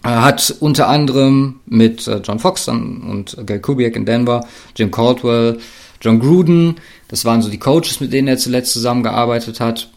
Er 0.03 0.23
hat 0.23 0.55
unter 0.61 0.87
anderem 0.87 1.59
mit 1.65 2.07
äh, 2.07 2.21
John 2.23 2.39
Fox 2.39 2.67
und 2.69 3.37
Gary 3.45 3.59
Kubiak 3.59 3.95
in 3.95 4.05
Denver, 4.05 4.45
Jim 4.75 4.89
Caldwell, 4.89 5.59
John 5.99 6.19
Gruden, 6.19 6.75
das 7.09 7.25
waren 7.25 7.41
so 7.41 7.49
die 7.49 7.59
Coaches, 7.59 7.99
mit 7.99 8.13
denen 8.13 8.29
er 8.29 8.37
zuletzt 8.37 8.71
zusammengearbeitet 8.71 9.59
hat, 9.59 9.89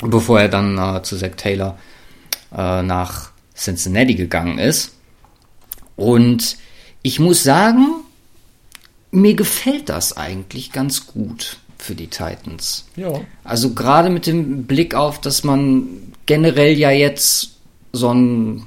bevor 0.00 0.40
er 0.40 0.48
dann 0.48 0.78
äh, 0.78 1.02
zu 1.02 1.16
Zach 1.16 1.36
Taylor 1.36 1.78
äh, 2.56 2.82
nach 2.82 3.30
Cincinnati 3.54 4.14
gegangen 4.14 4.58
ist. 4.58 4.94
Und 5.94 6.56
ich 7.02 7.20
muss 7.20 7.44
sagen, 7.44 8.02
mir 9.10 9.34
gefällt 9.34 9.88
das 9.88 10.16
eigentlich 10.16 10.72
ganz 10.72 11.06
gut 11.06 11.58
für 11.78 11.94
die 11.94 12.08
Titans. 12.08 12.86
Ja. 12.96 13.20
Also 13.42 13.74
gerade 13.74 14.10
mit 14.10 14.26
dem 14.26 14.64
Blick 14.64 14.94
auf, 14.94 15.20
dass 15.20 15.44
man 15.44 16.12
generell 16.26 16.78
ja 16.78 16.90
jetzt 16.90 17.52
so 17.92 18.12
ein, 18.12 18.66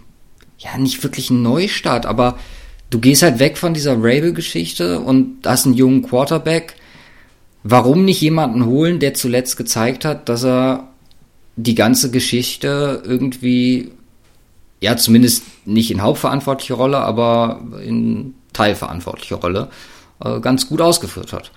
ja 0.58 0.78
nicht 0.78 1.02
wirklich 1.04 1.30
ein 1.30 1.42
Neustart, 1.42 2.06
aber 2.06 2.38
du 2.90 3.00
gehst 3.00 3.22
halt 3.22 3.40
weg 3.40 3.58
von 3.58 3.74
dieser 3.74 3.94
Rabel-Geschichte 3.96 5.00
und 5.00 5.46
hast 5.46 5.66
einen 5.66 5.76
jungen 5.76 6.04
Quarterback. 6.04 6.76
Warum 7.64 8.04
nicht 8.04 8.22
jemanden 8.22 8.66
holen, 8.66 9.00
der 9.00 9.14
zuletzt 9.14 9.56
gezeigt 9.56 10.04
hat, 10.04 10.28
dass 10.28 10.44
er 10.44 10.90
die 11.56 11.76
ganze 11.76 12.12
Geschichte 12.12 13.04
irgendwie, 13.06 13.92
ja, 14.82 14.98
zumindest 14.98 15.44
nicht 15.66 15.92
in 15.92 16.02
hauptverantwortlicher 16.02 16.76
Rolle, 16.76 16.98
aber 16.98 17.62
in 17.86 18.34
teilverantwortlicher 18.52 19.38
Rolle, 19.38 19.70
äh, 20.24 20.40
ganz 20.40 20.68
gut 20.68 20.82
ausgeführt 20.82 21.34
hat. 21.34 21.52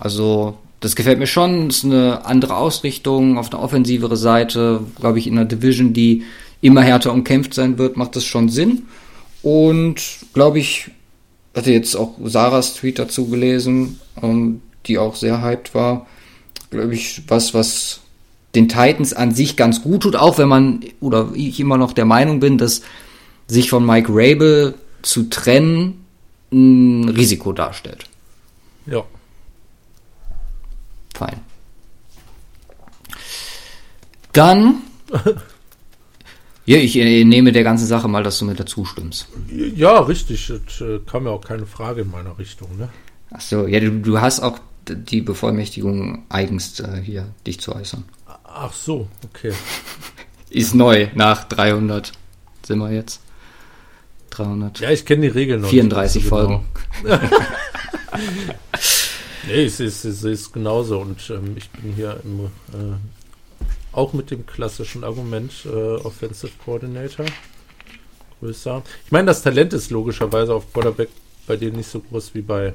Also, 0.00 0.56
das 0.80 0.96
gefällt 0.96 1.18
mir 1.18 1.26
schon. 1.26 1.68
Das 1.68 1.78
ist 1.78 1.84
eine 1.84 2.24
andere 2.24 2.56
Ausrichtung 2.56 3.38
auf 3.38 3.52
eine 3.52 3.60
offensivere 3.60 4.16
Seite, 4.16 4.80
glaube 5.00 5.18
ich, 5.18 5.26
in 5.26 5.38
einer 5.38 5.48
Division, 5.48 5.92
die 5.92 6.24
immer 6.60 6.82
härter 6.82 7.12
umkämpft 7.12 7.54
sein 7.54 7.78
wird, 7.78 7.96
macht 7.96 8.16
das 8.16 8.24
schon 8.24 8.48
Sinn. 8.48 8.86
Und 9.42 10.02
glaube 10.34 10.58
ich, 10.58 10.90
hatte 11.54 11.72
jetzt 11.72 11.96
auch 11.96 12.14
Sarahs 12.24 12.74
Tweet 12.74 12.98
dazu 12.98 13.28
gelesen, 13.28 14.00
ähm, 14.22 14.60
die 14.86 14.98
auch 14.98 15.14
sehr 15.16 15.42
hyped 15.42 15.74
war. 15.74 16.06
Glaube 16.70 16.94
ich, 16.94 17.22
was, 17.28 17.54
was 17.54 18.00
den 18.54 18.68
Titans 18.68 19.12
an 19.12 19.34
sich 19.34 19.56
ganz 19.56 19.82
gut 19.82 20.02
tut, 20.02 20.16
auch 20.16 20.38
wenn 20.38 20.48
man, 20.48 20.80
oder 21.00 21.30
ich 21.34 21.60
immer 21.60 21.78
noch 21.78 21.92
der 21.92 22.04
Meinung 22.04 22.40
bin, 22.40 22.58
dass 22.58 22.82
sich 23.46 23.70
von 23.70 23.84
Mike 23.86 24.10
Rabel 24.10 24.74
zu 25.02 25.24
trennen 25.24 26.04
ein 26.52 27.08
Risiko 27.08 27.52
darstellt. 27.52 28.04
Ja. 28.86 29.04
Fein. 31.14 31.40
Dann. 34.32 34.82
ja, 36.66 36.76
ich 36.78 36.96
äh, 36.96 37.24
nehme 37.24 37.52
der 37.52 37.64
ganzen 37.64 37.86
Sache 37.86 38.08
mal, 38.08 38.22
dass 38.22 38.38
du 38.38 38.44
mir 38.44 38.54
dazu 38.54 38.84
stimmst. 38.84 39.28
Ja, 39.50 40.00
richtig. 40.00 40.50
Es 40.50 40.80
äh, 40.80 41.00
kam 41.06 41.26
ja 41.26 41.32
auch 41.32 41.44
keine 41.44 41.66
Frage 41.66 42.02
in 42.02 42.10
meiner 42.10 42.38
Richtung, 42.38 42.76
ne? 42.78 42.88
Achso, 43.30 43.66
ja, 43.66 43.80
du, 43.80 43.90
du 44.00 44.20
hast 44.20 44.40
auch 44.40 44.58
die 44.86 45.20
Bevollmächtigung, 45.20 46.24
eigens 46.28 46.80
äh, 46.80 47.02
hier 47.02 47.26
dich 47.46 47.60
zu 47.60 47.74
äußern. 47.74 48.04
Ach 48.44 48.72
so, 48.72 49.08
okay. 49.24 49.52
Ist 50.50 50.74
neu, 50.74 51.08
nach 51.14 51.44
300 51.44 52.12
sind 52.64 52.78
wir 52.78 52.90
jetzt. 52.90 53.20
300. 54.38 54.80
Ja, 54.80 54.90
ich 54.90 55.04
kenne 55.04 55.22
die 55.22 55.28
Regeln 55.28 55.60
noch. 55.62 55.68
34 55.68 56.22
nicht 56.22 56.24
so 56.24 56.36
Folgen. 56.36 56.64
Genau. 57.02 57.18
nee, 59.46 59.64
es 59.64 59.80
ist, 59.80 60.04
es 60.04 60.24
ist 60.24 60.52
genauso 60.52 61.00
und 61.00 61.30
ähm, 61.30 61.56
ich 61.56 61.68
bin 61.70 61.94
hier 61.94 62.20
im, 62.24 62.46
äh, 62.46 62.96
auch 63.92 64.12
mit 64.12 64.30
dem 64.30 64.46
klassischen 64.46 65.04
Argument 65.04 65.52
äh, 65.66 65.68
Offensive 65.68 66.52
Coordinator. 66.64 67.26
Größer. 68.40 68.82
Ich 69.04 69.12
meine, 69.12 69.26
das 69.26 69.42
Talent 69.42 69.72
ist 69.72 69.90
logischerweise 69.90 70.54
auf 70.54 70.72
Quarterback 70.72 71.08
bei 71.48 71.56
denen 71.56 71.76
nicht 71.76 71.90
so 71.90 72.00
groß 72.00 72.34
wie 72.34 72.42
bei 72.42 72.74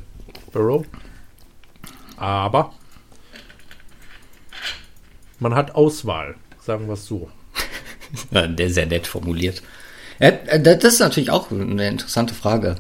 Burrow. 0.52 0.86
Aber 2.17 2.73
man 5.39 5.56
hat 5.56 5.76
Auswahl, 5.76 6.36
sagen 6.60 6.88
wir 6.88 6.93
es 6.93 7.06
so. 7.06 7.30
Der 8.32 8.69
sehr 8.69 8.86
nett 8.86 9.08
formuliert. 9.08 9.63
Ja, 10.24 10.32
das 10.32 10.86
ist 10.86 11.00
natürlich 11.00 11.32
auch 11.32 11.52
eine 11.52 11.86
interessante 11.86 12.34
Frage. 12.34 12.78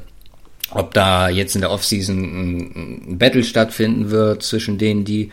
Ob 0.71 0.93
da 0.93 1.27
jetzt 1.27 1.55
in 1.55 1.61
der 1.61 1.71
Offseason 1.71 2.17
ein, 2.17 3.17
Battle 3.17 3.43
stattfinden 3.43 4.11
wird 4.11 4.43
zwischen 4.43 4.77
denen, 4.77 5.03
die 5.03 5.29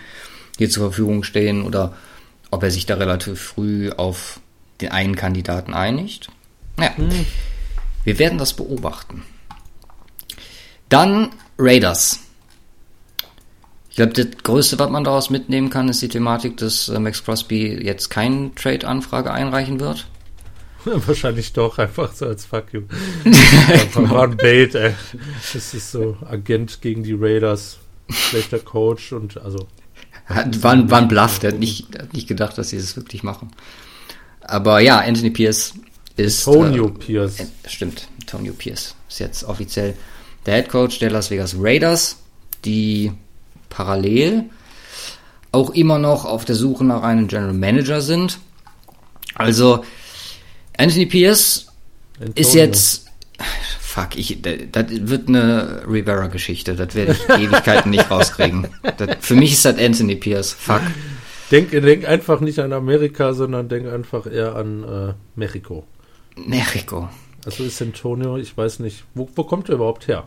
hier 0.59 0.69
zur 0.69 0.87
Verfügung 0.87 1.23
stehen, 1.23 1.63
oder 1.63 1.95
ob 2.51 2.65
er 2.65 2.73
sich 2.73 2.85
da 2.85 2.97
relativ 2.97 3.41
früh 3.41 3.93
auf 3.93 4.41
den 4.81 4.91
einen 4.91 5.15
Kandidaten 5.15 5.73
einigt. 5.73 6.31
Ja, 6.81 6.97
hm. 6.97 7.27
wir 8.03 8.19
werden 8.19 8.39
das 8.39 8.55
beobachten. 8.55 9.23
Dann 10.89 11.29
Raiders. 11.59 12.19
Ich 13.91 13.97
glaube, 13.97 14.15
das 14.15 14.27
Größte, 14.43 14.81
was 14.81 14.91
man 14.91 15.05
daraus 15.05 15.31
mitnehmen 15.31 15.71
kann, 15.71 15.89
ist 15.89 16.03
die 16.03 16.09
Thematik, 16.09 16.57
dass 16.57 16.89
äh, 16.89 16.99
Max 16.99 17.25
Crosby 17.25 17.81
jetzt 17.81 18.11
keine 18.11 18.53
Trade-Anfrage 18.57 19.33
einreichen 19.33 19.79
wird. 19.79 20.09
Wahrscheinlich 21.07 21.53
doch, 21.53 21.79
einfach 21.79 22.13
so 22.13 22.27
als 22.27 22.45
Fuck 22.45 22.73
you. 22.73 22.83
einfach 23.25 24.11
war 24.11 24.25
ein 24.25 24.37
Bait, 24.37 24.75
ey. 24.75 24.95
Das 25.53 25.75
ist 25.75 25.91
so 25.91 26.17
Agent 26.27 26.81
gegen 26.81 27.03
die 27.03 27.15
Raiders, 27.15 27.79
schlechter 28.11 28.59
Coach 28.59 29.13
und 29.13 29.41
also. 29.41 29.67
Hat, 30.27 30.63
war, 30.63 30.91
war 30.91 31.01
ein 31.01 31.09
Bluff, 31.09 31.41
der 31.41 31.53
hat 31.53 31.59
nicht, 31.59 31.99
hat 31.99 32.13
nicht 32.13 32.29
gedacht, 32.29 32.57
dass 32.57 32.71
sie 32.71 32.77
das 32.77 32.97
wirklich 32.97 33.23
machen. 33.23 33.51
Aber 34.41 34.81
ja, 34.81 35.01
Anthony 35.01 35.31
Pierce 35.31 35.75
ist. 36.17 36.47
Antonio 36.47 36.87
äh, 36.87 36.91
Pierce. 36.91 37.41
Äh, 37.41 37.47
stimmt, 37.67 38.09
Antonio 38.21 38.53
Pierce 38.53 38.95
ist 39.09 39.19
jetzt 39.19 39.45
offiziell 39.45 39.95
der 40.47 40.55
Head 40.55 40.69
Coach 40.69 40.99
der 41.01 41.11
Las 41.11 41.31
Vegas 41.31 41.57
Raiders, 41.59 42.17
die 42.65 43.13
parallel 43.69 44.45
auch 45.53 45.71
immer 45.71 45.99
noch 45.99 46.25
auf 46.25 46.45
der 46.45 46.55
Suche 46.55 46.85
nach 46.85 47.03
einem 47.03 47.29
General 47.29 47.53
Manager 47.53 48.01
sind. 48.01 48.39
Also 49.35 49.85
Anthony 50.81 51.07
Pierce 51.07 51.67
Antonio. 52.15 52.35
ist 52.37 52.55
jetzt 52.55 53.11
fuck, 53.81 54.17
ich 54.17 54.41
das 54.43 54.87
wird 54.89 55.29
eine 55.29 55.83
Rivera 55.89 56.29
Geschichte, 56.29 56.75
das 56.75 56.95
werde 56.95 57.13
ich 57.13 57.29
Ewigkeiten 57.29 57.91
nicht 57.91 58.11
rauskriegen. 58.11 58.69
Das, 58.97 59.17
für 59.21 59.35
mich 59.35 59.53
ist 59.53 59.65
das 59.65 59.79
Anthony 59.79 60.17
Pierce. 60.17 60.53
Fuck. 60.53 60.83
Denk, 61.51 61.71
denk 61.71 62.07
einfach 62.07 62.41
nicht 62.41 62.61
an 62.61 62.73
Amerika, 62.73 63.33
sondern 63.35 63.69
denk 63.69 63.89
einfach 63.93 64.27
eher 64.27 64.55
an 64.55 64.85
äh, 64.85 65.13
Mexiko. 65.35 65.85
Mexiko. 66.37 67.09
Also 67.45 67.65
ist 67.65 67.83
Antonio, 67.83 68.37
ich 68.37 68.57
weiß 68.57 68.79
nicht, 68.81 69.05
wo, 69.15 69.29
wo 69.35 69.45
kommt 69.45 69.69
er 69.69 69.77
überhaupt 69.77 70.07
her? 70.07 70.25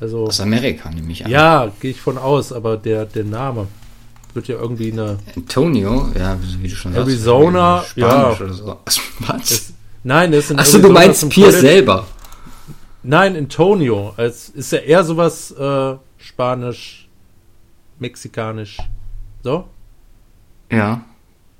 Also, 0.00 0.26
Aus 0.26 0.40
Amerika 0.40 0.90
nehme 0.90 1.12
ich 1.12 1.24
an. 1.24 1.30
Ja, 1.30 1.72
gehe 1.80 1.92
ich 1.92 2.00
von 2.00 2.18
aus, 2.18 2.52
aber 2.52 2.76
der, 2.76 3.06
der 3.06 3.24
Name 3.24 3.68
wird 4.34 4.48
ja 4.48 4.56
irgendwie 4.56 4.92
eine. 4.92 5.18
Antonio, 5.36 6.08
ja, 6.18 6.36
wie 6.60 6.68
du 6.68 6.74
schon 6.74 6.94
Arizona, 6.94 7.78
sagst. 7.78 7.90
Spanisch 7.90 8.38
ja. 8.38 8.44
oder 8.44 8.52
so. 8.52 8.78
Was? 9.20 9.50
Es, 9.50 9.72
nein, 10.02 10.32
das 10.32 10.44
ist 10.44 10.50
in 10.50 10.58
Achso, 10.58 10.78
du 10.78 10.90
meinst 10.90 11.28
Pierce 11.30 11.60
selber. 11.60 12.06
Nein, 13.02 13.36
Antonio. 13.36 14.14
Als 14.16 14.48
ist 14.48 14.72
ja 14.72 14.78
eher 14.78 15.04
sowas 15.04 15.50
äh, 15.52 15.96
Spanisch, 16.16 17.08
Mexikanisch. 17.98 18.78
So? 19.42 19.68
Ja. 20.70 21.04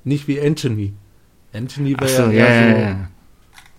Nicht 0.03 0.27
wie 0.27 0.41
Anthony. 0.41 0.93
Anthony 1.53 1.95
wäre 1.99 2.09
so, 2.09 2.23
ja, 2.23 2.29
ja, 2.31 2.49
ja, 2.49 2.71
so 2.71 2.81
ja. 2.81 3.07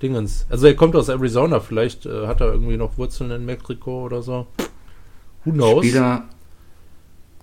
Dingens. 0.00 0.46
Also 0.48 0.66
er 0.66 0.74
kommt 0.74 0.94
aus 0.94 1.09
Arizona, 1.09 1.61
vielleicht 1.61 2.06
äh, 2.06 2.26
hat 2.26 2.40
er 2.40 2.52
irgendwie 2.52 2.76
noch 2.76 2.98
Wurzeln 2.98 3.30
in 3.30 3.44
Mexiko 3.44 4.04
oder 4.04 4.22
so. 4.22 4.46
Who 5.44 5.52
knows? 5.52 5.85
Spieler 5.85 6.24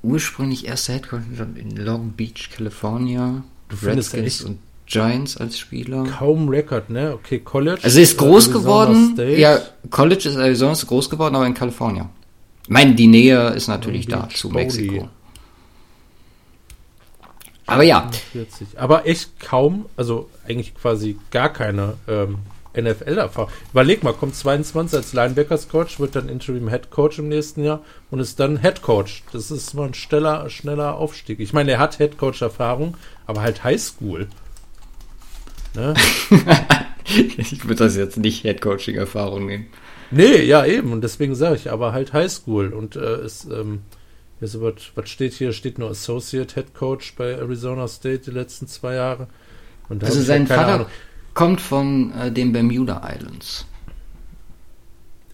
ursprünglich 0.04 0.68
erster 0.68 0.94
Headcoach 0.94 1.22
in 1.56 1.76
Long 1.78 2.12
Beach, 2.12 2.50
California. 2.56 3.44
Du 3.70 3.76
findest 3.76 4.14
Redskins 4.14 4.44
und 4.44 4.60
Giants 4.86 5.38
als 5.38 5.58
Spieler. 5.58 6.04
kaum 6.04 6.50
Record, 6.50 6.90
ne? 6.90 7.14
Okay, 7.14 7.40
College. 7.40 7.80
Also 7.82 8.00
ist 8.00 8.18
groß 8.18 8.48
Arizona 8.48 8.60
geworden. 8.60 9.12
State. 9.14 9.40
Ja, 9.40 9.60
College 9.90 10.30
ist 10.30 10.36
Arizona 10.36 10.74
ist 10.74 10.86
groß 10.86 11.10
geworden, 11.10 11.36
aber 11.36 11.48
in 11.48 11.54
Kalifornien. 11.54 12.10
Ich 12.64 12.70
meine, 12.70 12.94
die 12.94 13.08
Nähe 13.08 13.50
ist 13.50 13.68
natürlich 13.68 14.08
da 14.08 14.30
zu 14.30 14.50
Bodie. 14.50 14.66
Mexiko. 14.66 15.10
Aber 17.66 17.84
ja, 17.84 18.10
40. 18.34 18.68
Aber 18.78 19.08
echt 19.08 19.40
kaum, 19.40 19.86
also 19.96 20.30
eigentlich 20.48 20.76
quasi 20.76 21.18
gar 21.32 21.52
keine 21.52 21.96
ähm, 22.08 22.40
NFL-Erfahrung. 22.76 23.52
Überleg 23.72 24.04
mal, 24.04 24.14
kommt 24.14 24.36
22 24.36 24.98
als 24.98 25.14
Linebackers-Coach, 25.14 26.00
wird 26.00 26.16
dann 26.16 26.30
Interim 26.30 26.70
Head 26.70 26.90
Coach 26.90 27.20
im 27.20 27.30
nächsten 27.30 27.64
Jahr 27.64 27.82
und 28.12 28.20
ist 28.20 28.40
dann 28.40 28.62
Head 28.62 28.82
Coach. 28.82 29.24
Das 29.32 29.52
ist 29.52 29.74
mal 29.74 29.88
ein 29.88 29.94
schneller, 29.94 30.50
schneller 30.50 30.96
Aufstieg. 30.96 31.40
Ich 31.40 31.54
meine, 31.54 31.72
er 31.72 31.80
hat 31.80 31.98
Head 31.98 32.18
Coach-Erfahrung, 32.18 32.98
aber 33.28 33.42
halt 33.42 33.64
Highschool. 33.64 34.28
Ne? 35.76 35.94
ich 37.38 37.64
würde 37.64 37.84
das 37.84 37.96
jetzt 37.96 38.18
nicht 38.18 38.42
Head 38.42 38.62
Coaching-Erfahrung 38.62 39.46
nehmen. 39.46 39.68
Nee, 40.12 40.44
ja, 40.44 40.66
eben. 40.66 40.92
Und 40.92 41.04
deswegen 41.04 41.34
sage 41.34 41.56
ich, 41.56 41.72
aber 41.72 41.92
halt 41.92 42.14
Highschool. 42.14 42.72
Und 42.74 42.96
äh, 42.96 43.26
ist, 43.26 43.46
ähm, 43.46 43.82
jetzt 44.40 44.60
wird, 44.60 44.92
was 44.96 45.10
steht 45.10 45.34
hier? 45.34 45.54
Steht 45.54 45.80
nur 45.80 45.90
Associate 45.90 46.54
Head 46.54 46.74
Coach 46.76 47.16
bei 47.16 47.32
Arizona 47.32 47.88
State 47.88 48.20
die 48.20 48.32
letzten 48.32 48.68
zwei 48.68 48.96
Jahre. 48.96 49.28
also 49.90 50.22
sein 50.22 50.46
Vater 50.46 50.68
Ahnung. 50.68 50.88
Kommt 51.34 51.62
von 51.62 52.14
äh, 52.14 52.32
den 52.32 52.52
Bermuda 52.54 53.02
Islands. 53.16 53.66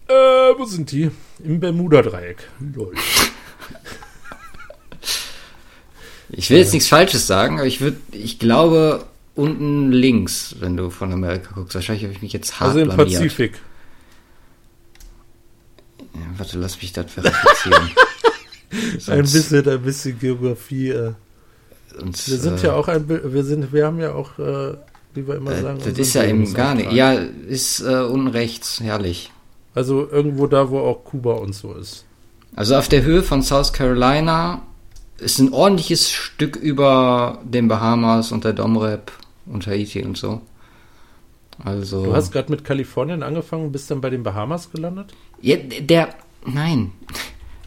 Äh, 0.07 0.13
wo 0.13 0.65
sind 0.65 0.91
die? 0.91 1.11
Im 1.43 1.59
Bermuda-Dreieck. 1.59 2.49
ich 6.29 6.49
will 6.49 6.57
jetzt 6.57 6.73
nichts 6.73 6.89
Falsches 6.89 7.27
sagen, 7.27 7.59
aber 7.59 7.67
ich 7.67 7.79
würde, 7.79 7.97
ich 8.11 8.39
glaube, 8.39 9.05
unten 9.35 9.91
links, 9.91 10.55
wenn 10.59 10.75
du 10.75 10.89
von 10.89 11.13
Amerika 11.13 11.51
guckst. 11.53 11.75
Wahrscheinlich 11.75 12.03
habe 12.03 12.13
ich 12.13 12.21
mich 12.21 12.33
jetzt 12.33 12.59
hart 12.59 12.69
Also 12.69 12.79
im 12.79 12.89
blamiert. 12.89 13.19
Pazifik. 13.19 13.53
Ja, 16.13 16.21
warte, 16.37 16.57
lass 16.57 16.81
mich 16.81 16.91
das 16.91 17.11
verifizieren. 17.11 17.91
ein 19.07 19.21
bisschen, 19.21 19.67
ein 19.67 19.81
bisschen 19.81 20.19
Geografie. 20.19 20.89
Äh. 20.89 21.13
Und, 22.01 22.27
wir 22.27 22.37
sind 22.37 22.63
äh, 22.63 22.67
ja 22.67 22.73
auch 22.73 22.87
ein, 22.87 23.07
wir 23.07 23.43
sind, 23.43 23.71
wir 23.71 23.85
haben 23.85 23.99
ja 23.99 24.13
auch, 24.13 24.39
äh, 24.39 24.75
wie 25.13 25.27
wir 25.27 25.35
immer 25.35 25.51
äh, 25.51 25.61
sagen. 25.61 25.79
Das 25.83 25.97
ist 25.97 26.13
ja 26.13 26.23
eben 26.23 26.53
gar 26.53 26.75
nicht. 26.75 26.91
Ja, 26.91 27.13
ist 27.13 27.81
äh, 27.81 28.01
unten 28.01 28.27
rechts, 28.27 28.79
herrlich. 28.81 29.31
Also 29.75 30.09
irgendwo 30.09 30.47
da, 30.47 30.69
wo 30.69 30.79
auch 30.79 31.03
Kuba 31.03 31.33
und 31.33 31.53
so 31.53 31.73
ist. 31.73 32.05
Also 32.55 32.75
auf 32.75 32.87
der 32.87 33.03
Höhe 33.03 33.23
von 33.23 33.41
South 33.41 33.73
Carolina 33.73 34.61
ist 35.17 35.39
ein 35.39 35.53
ordentliches 35.53 36.09
Stück 36.11 36.55
über 36.55 37.39
den 37.43 37.67
Bahamas 37.67 38.31
und 38.31 38.43
der 38.43 38.53
Domrep 38.53 39.11
und 39.45 39.67
Haiti 39.67 40.03
und 40.03 40.17
so. 40.17 40.41
Also. 41.63 42.05
Du 42.05 42.15
hast 42.15 42.31
gerade 42.31 42.51
mit 42.51 42.63
Kalifornien 42.63 43.21
angefangen 43.21 43.65
und 43.65 43.71
bist 43.71 43.91
dann 43.91 44.01
bei 44.01 44.09
den 44.09 44.23
Bahamas 44.23 44.71
gelandet? 44.71 45.13
Ja, 45.41 45.57
der. 45.57 46.09
Nein. 46.45 46.91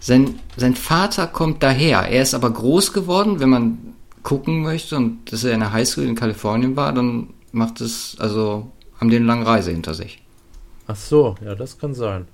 Sein, 0.01 0.41
sein 0.57 0.75
Vater 0.75 1.27
kommt 1.27 1.63
daher. 1.63 2.09
Er 2.09 2.23
ist 2.23 2.35
aber 2.35 2.51
groß 2.51 2.93
geworden, 2.93 3.39
wenn 3.39 3.51
man 3.51 3.95
gucken 4.23 4.63
möchte 4.63 4.97
und 4.97 5.33
dass 5.33 5.45
er 5.45 5.53
in 5.53 5.61
der 5.61 5.73
Highschool 5.73 6.05
in 6.05 6.15
Kalifornien 6.15 6.77
war, 6.77 6.93
dann 6.93 7.35
macht 7.53 7.81
es, 7.81 8.17
also 8.19 8.71
haben 8.99 9.11
die 9.11 9.17
eine 9.17 9.25
lange 9.25 9.47
Reise 9.47 9.73
hinter 9.73 9.95
sich. 9.95 10.23
Ach 10.87 10.97
so, 10.97 11.37
ja, 11.45 11.55
das 11.55 11.79
kann 11.79 11.95
sein. 11.95 12.27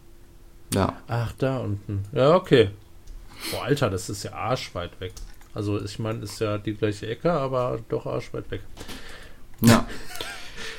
Ja. 0.75 0.95
Ach, 1.09 1.33
da 1.39 1.59
unten. 1.59 2.05
Ja, 2.13 2.35
okay. 2.35 2.71
Boah, 3.51 3.65
Alter, 3.65 3.91
das 3.91 4.11
ist 4.11 4.23
ja 4.23 4.33
arschweit 4.33 5.01
weg. 5.01 5.13
Also, 5.55 5.83
ich 5.83 5.99
meine, 5.99 6.21
ist 6.21 6.41
ja 6.41 6.59
die 6.59 6.75
gleiche 6.75 7.07
Ecke, 7.07 7.33
aber 7.33 7.79
doch 7.89 8.07
arschweit 8.07 8.51
weg. 8.51 8.63
Ja. 9.61 9.87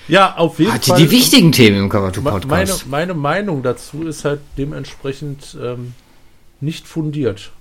Ja, 0.10 0.38
auf 0.38 0.58
jeden 0.58 0.74
Hatte 0.74 0.89
Fall. 0.89 1.00
Die 1.00 1.12
wichtigen 1.12 1.52
Themen 1.52 1.78
im 1.78 1.89
Cover 1.89 2.12
Podcast. 2.12 2.48
Meine, 2.48 2.74
meine 2.86 3.13
Meinung 3.13 3.62
dazu 3.62 4.08
ist 4.08 4.26
halt 4.26 4.39
dementsprechend 4.58 5.56
ähm, 5.62 5.93
nicht 6.62 6.88
fundiert, 6.88 7.52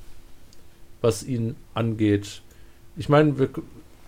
was 1.02 1.22
ihn 1.22 1.56
angeht. 1.74 2.40
Ich 2.98 3.08
meine, 3.08 3.38
wir, 3.38 3.48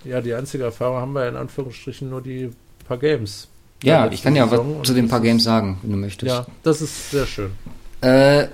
ja, 0.04 0.20
die 0.20 0.34
einzige 0.34 0.64
Erfahrung 0.64 0.98
haben 0.98 1.12
wir 1.12 1.28
in 1.28 1.36
Anführungsstrichen 1.36 2.10
nur 2.10 2.20
die 2.20 2.50
paar 2.86 2.98
Games. 2.98 3.48
Ja, 3.82 4.10
ich 4.10 4.22
kann 4.22 4.36
ja 4.36 4.50
was 4.50 4.60
zu 4.82 4.92
den 4.92 5.08
paar 5.08 5.20
Games 5.20 5.44
sagen, 5.44 5.78
wenn 5.82 5.92
du 5.92 5.96
möchtest. 5.96 6.30
Ja, 6.30 6.46
das 6.62 6.82
ist 6.82 7.10
sehr 7.10 7.26
schön. 7.26 7.52
Äh, 8.02 8.48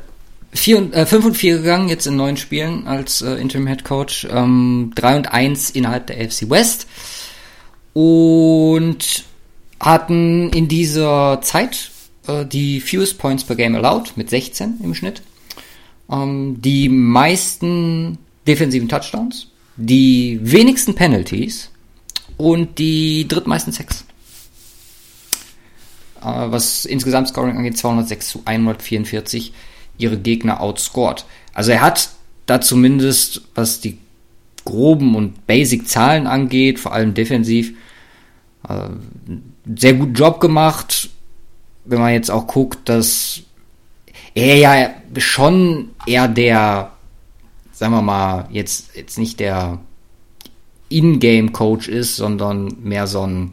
4 0.52 0.94
äh, 0.94 1.06
5 1.06 1.24
und 1.24 1.36
4 1.36 1.58
gegangen, 1.58 1.88
jetzt 1.88 2.06
in 2.06 2.16
neun 2.16 2.36
Spielen 2.36 2.86
als 2.86 3.22
äh, 3.22 3.34
Interim 3.34 3.66
Head 3.66 3.84
Coach. 3.84 4.26
Ähm, 4.30 4.92
3 4.94 5.16
und 5.16 5.32
1 5.32 5.70
innerhalb 5.70 6.06
der 6.06 6.18
AFC 6.18 6.48
West. 6.48 6.86
Und 7.92 9.24
hatten 9.80 10.50
in 10.50 10.68
dieser 10.68 11.40
Zeit 11.42 11.90
äh, 12.26 12.44
die 12.44 12.80
fewest 12.80 13.18
Points 13.18 13.44
per 13.44 13.56
Game 13.56 13.74
allowed 13.74 14.16
mit 14.16 14.30
16 14.30 14.80
im 14.82 14.94
Schnitt. 14.94 15.22
Ähm, 16.10 16.60
die 16.60 16.88
meisten 16.88 18.18
defensiven 18.46 18.88
Touchdowns, 18.88 19.48
die 19.76 20.38
wenigsten 20.42 20.94
Penalties 20.94 21.70
und 22.36 22.78
die 22.78 23.26
drittmeisten 23.28 23.72
Sex. 23.72 24.04
Was 26.20 26.84
insgesamt 26.84 27.28
Scoring 27.28 27.56
angeht, 27.56 27.78
206 27.78 28.28
zu 28.28 28.42
144 28.44 29.52
ihre 29.98 30.18
Gegner 30.18 30.60
outscored. 30.60 31.24
Also 31.54 31.70
er 31.70 31.82
hat 31.82 32.10
da 32.46 32.60
zumindest, 32.60 33.42
was 33.54 33.80
die 33.80 33.98
groben 34.64 35.14
und 35.14 35.46
basic 35.46 35.88
Zahlen 35.88 36.26
angeht, 36.26 36.80
vor 36.80 36.92
allem 36.92 37.14
defensiv, 37.14 37.74
äh, 38.68 38.88
sehr 39.76 39.94
guten 39.94 40.14
Job 40.14 40.40
gemacht. 40.40 41.10
Wenn 41.84 42.00
man 42.00 42.12
jetzt 42.12 42.30
auch 42.30 42.46
guckt, 42.46 42.88
dass 42.88 43.42
er 44.34 44.56
ja 44.56 44.90
schon 45.18 45.90
eher 46.06 46.28
der, 46.28 46.92
sagen 47.76 47.92
wir 47.92 48.00
mal, 48.00 48.48
jetzt, 48.50 48.96
jetzt 48.96 49.18
nicht 49.18 49.38
der 49.38 49.78
In-Game-Coach 50.88 51.88
ist, 51.88 52.16
sondern 52.16 52.74
mehr 52.82 53.06
so 53.06 53.26
ein 53.26 53.52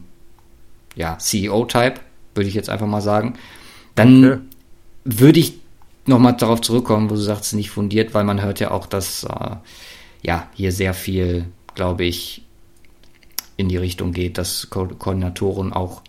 ja, 0.95 1.17
CEO-Type, 1.17 1.95
würde 2.33 2.47
ich 2.47 2.55
jetzt 2.55 2.69
einfach 2.69 2.87
mal 2.87 3.01
sagen. 3.01 3.33
Dann 3.95 4.23
okay. 4.23 4.39
würde 5.03 5.39
ich 5.41 5.59
nochmal 6.05 6.37
darauf 6.37 6.61
zurückkommen, 6.61 7.09
wo 7.09 7.15
du 7.15 7.19
sagst, 7.19 7.53
nicht 7.53 7.69
fundiert, 7.69 8.13
weil 8.13 8.23
man 8.23 8.41
hört 8.41 8.61
ja 8.61 8.71
auch, 8.71 8.87
dass 8.87 9.25
äh, 9.25 9.57
ja 10.21 10.47
hier 10.53 10.71
sehr 10.71 10.93
viel, 10.93 11.47
glaube 11.75 12.05
ich, 12.05 12.45
in 13.57 13.67
die 13.67 13.77
Richtung 13.77 14.13
geht, 14.13 14.37
dass 14.37 14.69
Ko 14.69 14.87
Koordinatoren 14.87 15.73
auch 15.73 16.01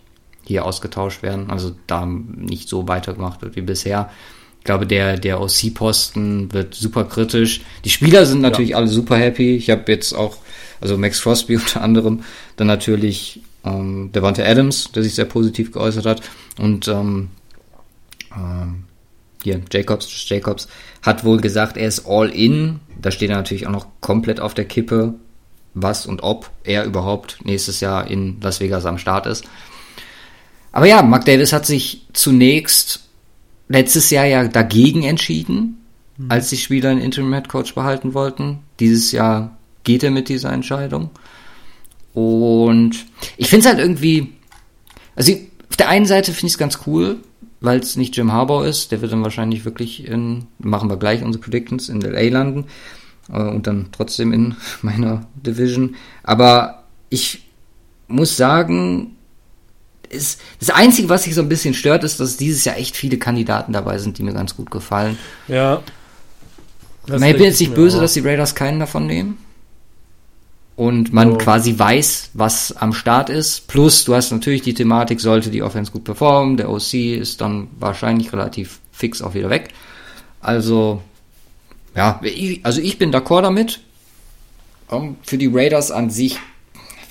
hier 0.45 0.63
ausgetauscht 0.63 1.21
werden, 1.21 1.49
also 1.49 1.75
da 1.85 2.05
nicht 2.05 2.69
so 2.69 2.87
weitergemacht 2.87 3.41
wird 3.41 3.57
wie 3.57 3.61
bisher. 3.61 4.09
Ich 4.65 4.67
glaube, 4.67 4.87
der, 4.87 5.17
der 5.17 5.41
OC-Posten 5.41 6.51
wird 6.51 6.73
super 6.73 7.03
kritisch. 7.03 7.61
Die 7.83 7.91
Spieler 7.91 8.25
sind 8.25 8.41
natürlich 8.41 8.71
ja. 8.71 8.77
alle 8.77 8.87
super 8.87 9.15
happy. 9.15 9.55
Ich 9.55 9.69
habe 9.69 9.91
jetzt 9.91 10.13
auch, 10.13 10.37
also 10.81 10.97
Max 10.97 11.21
Crosby 11.21 11.55
unter 11.57 11.83
anderem, 11.83 12.23
dann 12.55 12.65
natürlich 12.65 13.43
ähm, 13.63 14.11
Devante 14.11 14.43
Adams, 14.43 14.91
der 14.91 15.03
sich 15.03 15.13
sehr 15.13 15.25
positiv 15.25 15.71
geäußert 15.71 16.07
hat. 16.07 16.21
Und 16.57 16.87
ähm, 16.87 17.29
ähm, 18.35 18.85
hier, 19.43 19.61
Jacobs, 19.71 20.27
Jacobs, 20.27 20.67
hat 21.03 21.23
wohl 21.23 21.39
gesagt, 21.39 21.77
er 21.77 21.87
ist 21.87 22.07
all 22.07 22.29
in. 22.29 22.79
Da 22.99 23.11
steht 23.11 23.29
er 23.29 23.35
natürlich 23.35 23.67
auch 23.67 23.71
noch 23.71 23.85
komplett 24.01 24.39
auf 24.39 24.55
der 24.55 24.65
Kippe, 24.65 25.13
was 25.75 26.07
und 26.07 26.23
ob 26.23 26.49
er 26.63 26.85
überhaupt 26.85 27.37
nächstes 27.43 27.81
Jahr 27.81 28.09
in 28.09 28.41
Las 28.41 28.61
Vegas 28.61 28.87
am 28.87 28.97
Start 28.97 29.27
ist. 29.27 29.45
Aber 30.71 30.87
ja, 30.87 31.03
Mark 31.03 31.25
Davis 31.25 31.53
hat 31.53 31.67
sich 31.67 32.07
zunächst 32.13 33.04
letztes 33.67 34.09
Jahr 34.09 34.25
ja 34.25 34.47
dagegen 34.47 35.03
entschieden, 35.03 35.81
mhm. 36.17 36.31
als 36.31 36.49
die 36.49 36.57
Spieler 36.57 36.89
einen 36.89 37.01
Interim 37.01 37.33
Head 37.33 37.49
Coach 37.49 37.75
behalten 37.75 38.13
wollten. 38.13 38.59
Dieses 38.79 39.11
Jahr 39.11 39.57
geht 39.83 40.03
er 40.03 40.11
mit 40.11 40.29
dieser 40.29 40.51
Entscheidung. 40.51 41.09
Und 42.13 43.05
ich 43.37 43.49
finde 43.49 43.65
es 43.65 43.71
halt 43.71 43.79
irgendwie, 43.79 44.33
also 45.15 45.33
auf 45.69 45.77
der 45.77 45.89
einen 45.89 46.05
Seite 46.05 46.31
finde 46.31 46.47
ich 46.47 46.53
es 46.53 46.57
ganz 46.57 46.79
cool, 46.87 47.17
weil 47.59 47.79
es 47.79 47.97
nicht 47.97 48.15
Jim 48.15 48.31
Harbour 48.31 48.65
ist. 48.65 48.91
Der 48.91 49.01
wird 49.01 49.11
dann 49.11 49.23
wahrscheinlich 49.23 49.65
wirklich 49.65 50.07
in, 50.07 50.45
machen 50.59 50.89
wir 50.89 50.97
gleich 50.97 51.23
unsere 51.23 51.43
Predictions, 51.43 51.89
in 51.89 52.01
LA 52.01 52.29
landen 52.29 52.65
äh, 53.31 53.41
und 53.41 53.67
dann 53.67 53.87
trotzdem 53.91 54.31
in 54.31 54.55
meiner 54.81 55.27
Division. 55.35 55.95
Aber 56.23 56.83
ich 57.09 57.49
muss 58.07 58.37
sagen, 58.37 59.15
ist, 60.15 60.41
das 60.59 60.69
Einzige, 60.69 61.09
was 61.09 61.23
sich 61.23 61.35
so 61.35 61.41
ein 61.41 61.49
bisschen 61.49 61.73
stört, 61.73 62.03
ist, 62.03 62.19
dass 62.19 62.37
dieses 62.37 62.65
Jahr 62.65 62.77
echt 62.77 62.95
viele 62.95 63.17
Kandidaten 63.17 63.73
dabei 63.73 63.97
sind, 63.97 64.17
die 64.17 64.23
mir 64.23 64.33
ganz 64.33 64.55
gut 64.55 64.71
gefallen. 64.71 65.17
Ja. 65.47 65.83
Ich 67.05 67.13
bin 67.13 67.43
jetzt 67.43 67.59
nicht 67.59 67.75
böse, 67.75 67.97
auch. 67.97 68.01
dass 68.01 68.13
die 68.13 68.21
Raiders 68.21 68.55
keinen 68.55 68.79
davon 68.79 69.05
nehmen. 69.05 69.37
Und 70.75 71.13
man 71.13 71.33
oh. 71.33 71.37
quasi 71.37 71.77
weiß, 71.77 72.31
was 72.33 72.75
am 72.75 72.93
Start 72.93 73.29
ist. 73.29 73.67
Plus, 73.67 74.03
du 74.03 74.13
hast 74.13 74.31
natürlich 74.31 74.61
die 74.61 74.73
Thematik, 74.73 75.21
sollte 75.21 75.49
die 75.49 75.63
Offense 75.63 75.91
gut 75.91 76.03
performen, 76.03 76.57
der 76.57 76.69
OC 76.69 76.93
ist 76.93 77.39
dann 77.39 77.69
wahrscheinlich 77.79 78.33
relativ 78.33 78.79
fix 78.91 79.21
auch 79.21 79.35
wieder 79.35 79.49
weg. 79.49 79.69
Also, 80.41 81.01
ja, 81.95 82.19
also 82.63 82.81
ich 82.81 82.97
bin 82.97 83.13
d'accord 83.13 83.43
damit. 83.43 83.79
Für 85.23 85.37
die 85.37 85.47
Raiders 85.47 85.91
an 85.91 86.09
sich, 86.09 86.39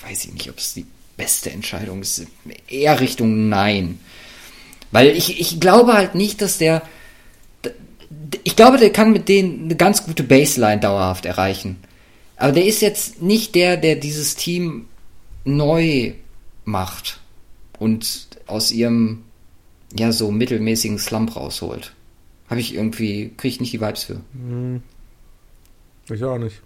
weiß 0.07 0.25
ich 0.25 0.33
nicht, 0.33 0.49
ob 0.49 0.59
es 0.59 0.73
die 0.73 0.85
beste 1.17 1.51
Entscheidung 1.51 2.01
ist. 2.01 2.25
Eher 2.67 2.99
Richtung 2.99 3.49
Nein. 3.49 3.99
Weil 4.91 5.09
ich, 5.09 5.39
ich 5.39 5.59
glaube 5.59 5.93
halt 5.93 6.15
nicht, 6.15 6.41
dass 6.41 6.57
der. 6.57 6.81
Ich 8.43 8.55
glaube, 8.55 8.77
der 8.77 8.91
kann 8.91 9.11
mit 9.11 9.27
denen 9.27 9.65
eine 9.65 9.75
ganz 9.75 10.05
gute 10.05 10.23
Baseline 10.23 10.79
dauerhaft 10.79 11.25
erreichen. 11.25 11.77
Aber 12.37 12.51
der 12.51 12.65
ist 12.65 12.81
jetzt 12.81 13.21
nicht 13.21 13.55
der, 13.55 13.77
der 13.77 13.95
dieses 13.95 14.35
Team 14.35 14.87
neu 15.43 16.13
macht 16.63 17.19
und 17.79 18.27
aus 18.47 18.71
ihrem 18.71 19.23
ja, 19.97 20.11
so 20.11 20.31
mittelmäßigen 20.31 20.99
Slump 20.99 21.35
rausholt. 21.35 21.93
Habe 22.49 22.59
ich 22.59 22.73
irgendwie, 22.73 23.31
kriege 23.37 23.53
ich 23.53 23.59
nicht 23.59 23.73
die 23.73 23.81
Vibes 23.81 24.03
für. 24.03 24.21
Hm. 24.33 24.83
Ich 26.09 26.23
auch 26.23 26.37
nicht. 26.37 26.61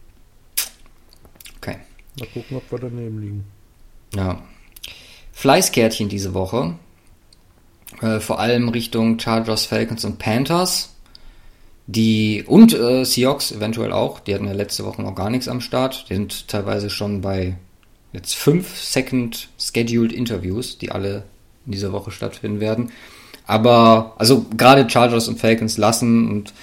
Okay. 1.58 1.78
Mal 2.20 2.28
gucken, 2.34 2.58
ob 2.58 2.72
wir 2.72 2.80
daneben 2.80 3.22
liegen. 3.22 3.59
Ja. 4.16 4.42
Fleißkärtchen 5.34 6.10
diese 6.10 6.34
Woche. 6.34 6.76
Äh, 8.02 8.20
vor 8.20 8.40
allem 8.40 8.70
Richtung 8.70 9.20
Chargers, 9.20 9.66
Falcons 9.66 10.06
und 10.06 10.20
Panthers. 10.20 10.96
Die, 11.88 12.44
und 12.46 12.74
äh, 12.74 13.04
Seahawks 13.04 13.52
eventuell 13.52 13.92
auch. 13.92 14.20
Die 14.20 14.36
hatten 14.36 14.46
ja 14.46 14.54
letzte 14.54 14.86
Woche 14.86 15.02
noch 15.02 15.16
gar 15.16 15.30
nichts 15.30 15.48
am 15.48 15.62
Start. 15.62 16.06
Die 16.10 16.14
sind 16.14 16.48
teilweise 16.48 16.90
schon 16.90 17.22
bei 17.22 17.58
jetzt 18.14 18.36
fünf 18.36 18.78
Second 18.78 19.50
Scheduled 19.58 20.12
Interviews, 20.12 20.78
die 20.78 20.92
alle 20.92 21.24
in 21.66 21.72
dieser 21.72 21.92
Woche 21.92 22.12
stattfinden 22.12 22.60
werden. 22.60 22.92
Aber, 23.46 24.14
also 24.18 24.46
gerade 24.56 24.88
Chargers 24.90 25.28
und 25.28 25.40
Falcons 25.40 25.78
lassen 25.78 26.30
und 26.30 26.54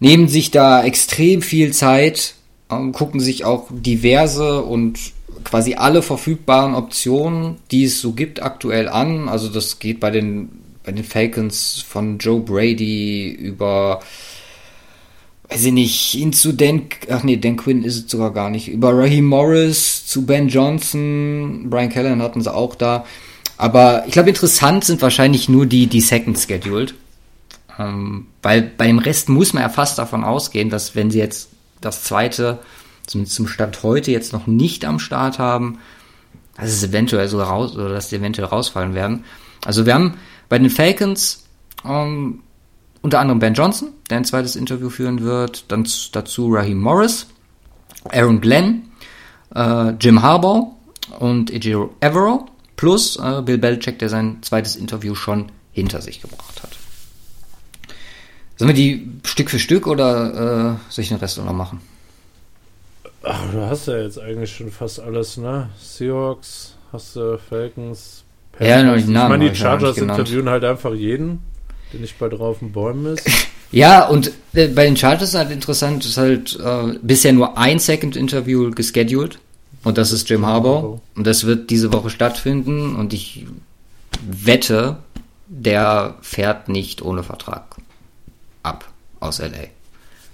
nehmen 0.00 0.28
sich 0.28 0.50
da 0.50 0.84
extrem 0.84 1.40
viel 1.40 1.72
Zeit, 1.72 2.34
ähm, 2.70 2.92
gucken 2.92 3.20
sich 3.20 3.44
auch 3.44 3.68
diverse 3.70 4.62
und 4.62 4.98
quasi 5.44 5.74
alle 5.74 6.02
verfügbaren 6.02 6.74
Optionen, 6.74 7.56
die 7.70 7.84
es 7.84 8.00
so 8.00 8.12
gibt, 8.12 8.42
aktuell 8.42 8.88
an. 8.88 9.28
Also 9.28 9.48
das 9.48 9.78
geht 9.78 10.00
bei 10.00 10.10
den, 10.10 10.50
bei 10.84 10.92
den 10.92 11.04
Falcons 11.04 11.84
von 11.86 12.18
Joe 12.18 12.40
Brady 12.40 13.30
über, 13.30 14.00
weiß 15.48 15.64
ich 15.64 15.72
nicht, 15.72 16.12
hin 16.12 16.32
zu 16.32 16.52
Dan, 16.52 16.82
ach 17.10 17.22
nee, 17.22 17.36
Dan 17.36 17.56
Quinn 17.56 17.84
ist 17.84 17.96
es 17.96 18.10
sogar 18.10 18.32
gar 18.32 18.50
nicht, 18.50 18.68
über 18.68 18.96
Raheem 18.96 19.26
Morris 19.26 20.06
zu 20.06 20.26
Ben 20.26 20.48
Johnson, 20.48 21.68
Brian 21.70 21.90
Callen 21.90 22.22
hatten 22.22 22.40
sie 22.40 22.52
auch 22.52 22.74
da. 22.74 23.04
Aber 23.56 24.04
ich 24.06 24.12
glaube, 24.12 24.30
interessant 24.30 24.84
sind 24.84 25.02
wahrscheinlich 25.02 25.48
nur 25.48 25.66
die, 25.66 25.86
die 25.86 26.00
Second 26.00 26.38
Scheduled. 26.38 26.94
Ähm, 27.78 28.26
weil 28.42 28.62
bei 28.62 28.86
dem 28.86 28.98
Rest 28.98 29.28
muss 29.28 29.52
man 29.52 29.62
ja 29.62 29.68
fast 29.68 29.98
davon 29.98 30.24
ausgehen, 30.24 30.70
dass 30.70 30.94
wenn 30.94 31.10
sie 31.10 31.18
jetzt 31.18 31.50
das 31.80 32.04
zweite, 32.04 32.58
zumindest 33.10 33.36
zum 33.36 33.46
Stand 33.46 33.82
heute, 33.82 34.10
jetzt 34.10 34.32
noch 34.32 34.46
nicht 34.46 34.84
am 34.84 34.98
Start 34.98 35.38
haben, 35.38 35.78
dass 36.56 36.70
es 36.70 36.82
eventuell 36.82 37.28
so 37.28 37.42
raus, 37.42 37.74
oder 37.74 37.88
dass 37.88 38.08
die 38.08 38.16
eventuell 38.16 38.48
rausfallen 38.48 38.94
werden. 38.94 39.24
Also 39.64 39.86
wir 39.86 39.94
haben 39.94 40.14
bei 40.48 40.58
den 40.58 40.70
Falcons 40.70 41.44
ähm, 41.84 42.42
unter 43.02 43.20
anderem 43.20 43.38
Ben 43.38 43.54
Johnson, 43.54 43.90
der 44.08 44.18
ein 44.18 44.24
zweites 44.24 44.56
Interview 44.56 44.90
führen 44.90 45.22
wird, 45.22 45.64
dann 45.68 45.86
dazu 46.12 46.52
Raheem 46.52 46.78
Morris, 46.78 47.26
Aaron 48.04 48.40
Glenn, 48.40 48.90
äh, 49.54 49.90
Jim 50.00 50.22
Harbaugh 50.22 50.74
und 51.18 51.50
Ejiro 51.50 51.94
Evero, 52.00 52.46
plus 52.76 53.16
äh, 53.16 53.42
Bill 53.42 53.58
Belichick, 53.58 53.98
der 53.98 54.08
sein 54.08 54.38
zweites 54.42 54.76
Interview 54.76 55.14
schon 55.14 55.50
hinter 55.72 56.00
sich 56.00 56.20
gebracht 56.20 56.62
hat. 56.62 56.76
Sollen 58.56 58.68
wir 58.68 58.74
die 58.74 59.10
Stück 59.24 59.50
für 59.50 59.58
Stück 59.58 59.86
oder 59.86 60.76
äh, 60.78 60.92
soll 60.92 61.02
ich 61.02 61.08
den 61.08 61.18
Rest 61.18 61.38
noch 61.38 61.52
machen? 61.52 61.80
Ach, 63.22 63.50
du 63.52 63.60
hast 63.60 63.86
ja 63.86 63.98
jetzt 63.98 64.18
eigentlich 64.18 64.54
schon 64.54 64.70
fast 64.70 65.00
alles, 65.00 65.36
ne? 65.36 65.68
Seahawks, 65.78 66.76
hast 66.92 67.16
du 67.16 67.38
Falcons, 67.38 68.24
Ja, 68.58 68.82
noch 68.82 68.94
die 68.94 69.00
ich 69.00 69.06
meine, 69.06 69.38
die 69.38 69.46
ja 69.48 69.54
Chargers 69.54 69.98
interviewen 69.98 70.48
halt 70.48 70.64
einfach 70.64 70.94
jeden, 70.94 71.40
der 71.92 72.00
nicht 72.00 72.18
bei 72.18 72.28
drauf 72.28 72.60
den 72.60 72.72
Bäumen 72.72 73.14
ist. 73.14 73.28
Ja, 73.72 74.08
und 74.08 74.32
äh, 74.52 74.66
bei 74.66 74.84
den 74.84 74.96
Chargers 74.96 75.28
ist 75.28 75.34
halt 75.36 75.52
interessant, 75.52 76.04
ist 76.04 76.16
halt 76.16 76.58
äh, 76.58 76.98
bisher 77.02 77.32
nur 77.32 77.56
ein 77.56 77.78
Second 77.78 78.16
Interview 78.16 78.72
gescheduled. 78.72 79.38
Und 79.84 79.96
das 79.96 80.12
ist 80.12 80.28
Jim 80.28 80.44
Harbaugh. 80.44 81.00
Und 81.14 81.26
das 81.26 81.44
wird 81.44 81.70
diese 81.70 81.92
Woche 81.92 82.10
stattfinden. 82.10 82.96
Und 82.96 83.12
ich 83.12 83.46
wette, 84.26 84.96
der 85.46 86.16
fährt 86.20 86.68
nicht 86.68 87.00
ohne 87.02 87.22
Vertrag 87.22 87.76
ab 88.62 88.90
aus 89.20 89.38
LA. 89.38 89.68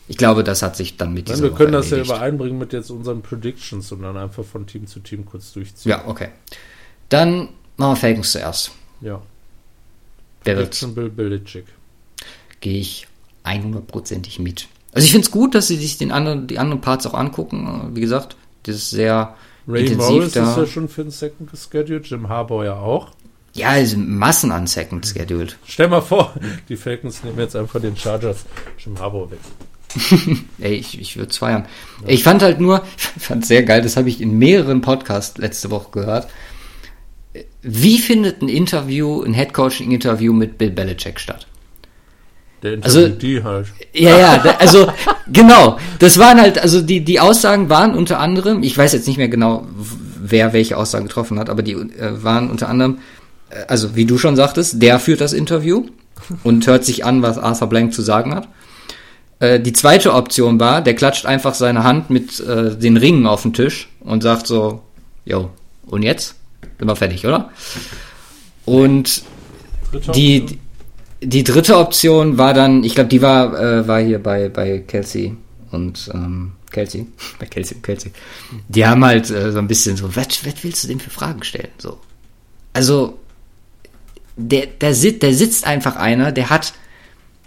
Ich 0.08 0.16
glaube, 0.16 0.44
das 0.44 0.62
hat 0.62 0.76
sich 0.76 0.96
dann 0.96 1.12
mit 1.14 1.26
Nein, 1.26 1.36
dieser 1.36 1.50
wir 1.50 1.56
können 1.56 1.72
das 1.72 1.90
ja 1.90 1.96
erledigt. 1.96 2.16
übereinbringen 2.16 2.58
mit 2.58 2.72
jetzt 2.72 2.90
unseren 2.90 3.22
Predictions 3.22 3.90
und 3.92 4.02
dann 4.02 4.16
einfach 4.16 4.44
von 4.44 4.66
Team 4.66 4.86
zu 4.86 5.00
Team 5.00 5.24
kurz 5.26 5.52
durchziehen. 5.52 5.90
Ja, 5.90 6.06
okay. 6.06 6.28
Dann 7.08 7.48
machen 7.76 7.92
wir 7.92 7.96
Falcons 7.96 8.32
zuerst. 8.32 8.70
Ja. 9.00 9.20
Prediction 10.44 10.94
wird's? 10.94 11.16
Bill 11.16 11.28
Belichick. 11.30 11.64
Gehe 12.60 12.78
ich 12.78 13.08
100%ig 13.44 14.38
mit. 14.40 14.68
Also 14.92 15.04
ich 15.04 15.12
finde 15.12 15.26
es 15.26 15.30
gut, 15.30 15.54
dass 15.54 15.68
sie 15.68 15.76
sich 15.76 15.98
den 15.98 16.12
anderen, 16.12 16.46
die 16.46 16.58
anderen 16.58 16.80
Parts 16.80 17.06
auch 17.06 17.14
angucken. 17.14 17.90
Wie 17.94 18.00
gesagt, 18.00 18.36
das 18.62 18.76
ist 18.76 18.90
sehr 18.90 19.34
Ray 19.68 19.82
intensiv 19.82 20.08
Morris 20.08 20.32
da. 20.32 20.50
ist 20.50 20.56
ja 20.56 20.66
schon 20.66 20.88
für 20.88 21.02
den 21.02 21.10
Second 21.10 21.50
gescheduled, 21.50 22.06
Jim 22.06 22.28
Harbaugh 22.28 22.64
ja 22.64 22.74
auch. 22.76 23.10
Ja, 23.54 23.76
es 23.76 23.90
sind 23.90 24.08
Massen 24.08 24.52
an 24.52 24.66
Second 24.66 25.06
scheduled. 25.06 25.56
Stell 25.66 25.88
mal 25.88 26.02
vor, 26.02 26.34
die 26.68 26.76
Falcons 26.76 27.24
nehmen 27.24 27.38
jetzt 27.38 27.56
einfach 27.56 27.80
den 27.80 27.96
Chargers 27.96 28.44
Jim 28.78 28.98
Harbaugh 28.98 29.30
weg. 29.30 29.40
Ey, 30.58 30.74
ich, 30.74 31.00
ich 31.00 31.16
würde 31.16 31.30
es 31.30 31.38
feiern. 31.38 31.66
Ich 32.06 32.22
fand 32.22 32.42
halt 32.42 32.60
nur, 32.60 32.82
ich 33.16 33.22
fand 33.22 33.46
sehr 33.46 33.62
geil, 33.62 33.82
das 33.82 33.96
habe 33.96 34.08
ich 34.08 34.20
in 34.20 34.38
mehreren 34.38 34.80
Podcasts 34.80 35.38
letzte 35.38 35.70
Woche 35.70 35.90
gehört. 35.92 36.28
Wie 37.62 37.98
findet 37.98 38.42
ein 38.42 38.48
Interview, 38.48 39.22
ein 39.22 39.34
Headcoaching-Interview 39.34 40.32
mit 40.32 40.58
Bill 40.58 40.70
Belichick 40.70 41.20
statt? 41.20 41.46
Der 42.62 42.78
Also- 42.82 43.08
die 43.08 43.42
halt. 43.42 43.66
Ja, 43.92 44.18
ja, 44.18 44.38
da, 44.38 44.50
also 44.52 44.90
genau. 45.30 45.78
Das 45.98 46.18
waren 46.18 46.40
halt, 46.40 46.58
also 46.58 46.80
die, 46.80 47.04
die 47.04 47.20
Aussagen 47.20 47.68
waren 47.68 47.94
unter 47.94 48.18
anderem, 48.18 48.62
ich 48.62 48.76
weiß 48.76 48.92
jetzt 48.92 49.06
nicht 49.06 49.18
mehr 49.18 49.28
genau, 49.28 49.66
wer 50.20 50.52
welche 50.52 50.76
Aussagen 50.76 51.06
getroffen 51.06 51.38
hat, 51.38 51.50
aber 51.50 51.62
die 51.62 51.72
äh, 51.72 52.22
waren 52.22 52.50
unter 52.50 52.68
anderem, 52.68 52.98
äh, 53.50 53.64
also 53.68 53.94
wie 53.94 54.06
du 54.06 54.16
schon 54.18 54.36
sagtest, 54.36 54.80
der 54.82 54.98
führt 54.98 55.20
das 55.20 55.32
Interview 55.32 55.86
und 56.44 56.66
hört 56.66 56.84
sich 56.84 57.04
an, 57.04 57.22
was 57.22 57.38
Arthur 57.38 57.68
Blank 57.68 57.92
zu 57.92 58.02
sagen 58.02 58.34
hat. 58.34 58.48
Äh, 59.38 59.60
die 59.60 59.72
zweite 59.72 60.14
Option 60.14 60.58
war, 60.58 60.80
der 60.80 60.94
klatscht 60.94 61.26
einfach 61.26 61.54
seine 61.54 61.84
Hand 61.84 62.10
mit 62.10 62.40
äh, 62.40 62.76
den 62.76 62.96
Ringen 62.96 63.26
auf 63.26 63.42
den 63.42 63.52
Tisch 63.52 63.88
und 64.00 64.22
sagt 64.22 64.46
so, 64.46 64.82
jo, 65.24 65.50
und 65.86 66.02
jetzt? 66.02 66.36
Sind 66.78 66.88
wir 66.88 66.96
fertig, 66.96 67.26
oder? 67.26 67.50
Und 68.64 69.22
die, 70.14 70.58
die 71.20 71.44
dritte 71.44 71.78
Option 71.78 72.38
war 72.38 72.54
dann, 72.54 72.82
ich 72.84 72.94
glaube, 72.94 73.08
die 73.08 73.22
war, 73.22 73.58
äh, 73.58 73.86
war 73.86 74.00
hier 74.00 74.22
bei, 74.22 74.48
bei 74.48 74.78
Kelsey 74.78 75.36
und 75.70 76.10
ähm, 76.12 76.52
Kelsey, 76.70 77.06
bei 77.38 77.46
Kelsey 77.46 77.76
und 77.76 77.82
Kelsey. 77.82 78.12
Die 78.68 78.86
haben 78.86 79.04
halt 79.04 79.30
äh, 79.30 79.52
so 79.52 79.58
ein 79.58 79.68
bisschen 79.68 79.96
so, 79.96 80.14
was, 80.16 80.44
was 80.44 80.54
willst 80.62 80.84
du 80.84 80.88
denn 80.88 81.00
für 81.00 81.10
Fragen 81.10 81.42
stellen? 81.42 81.70
So. 81.78 81.98
Also, 82.72 83.18
der, 84.36 84.66
der, 84.66 84.94
sit, 84.94 85.22
der 85.22 85.34
sitzt 85.34 85.66
einfach 85.66 85.96
einer, 85.96 86.32
der 86.32 86.50
hat, 86.50 86.74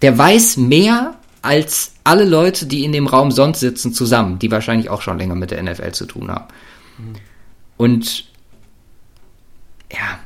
der 0.02 0.18
weiß 0.18 0.58
mehr 0.58 1.19
als 1.42 1.94
alle 2.04 2.26
Leute, 2.26 2.66
die 2.66 2.84
in 2.84 2.92
dem 2.92 3.08
Raum 3.08 3.32
sonst 3.32 3.60
sitzen, 3.60 3.94
zusammen, 3.94 4.40
die 4.40 4.52
wahrscheinlich 4.52 4.90
auch 4.90 5.02
schon 5.02 5.18
länger 5.18 5.36
mit 5.36 5.52
der 5.52 5.62
NFL 5.64 5.92
zu 5.92 6.06
tun 6.06 6.32
haben. 6.32 6.46
Und 7.78 8.26
ja, 9.92 10.20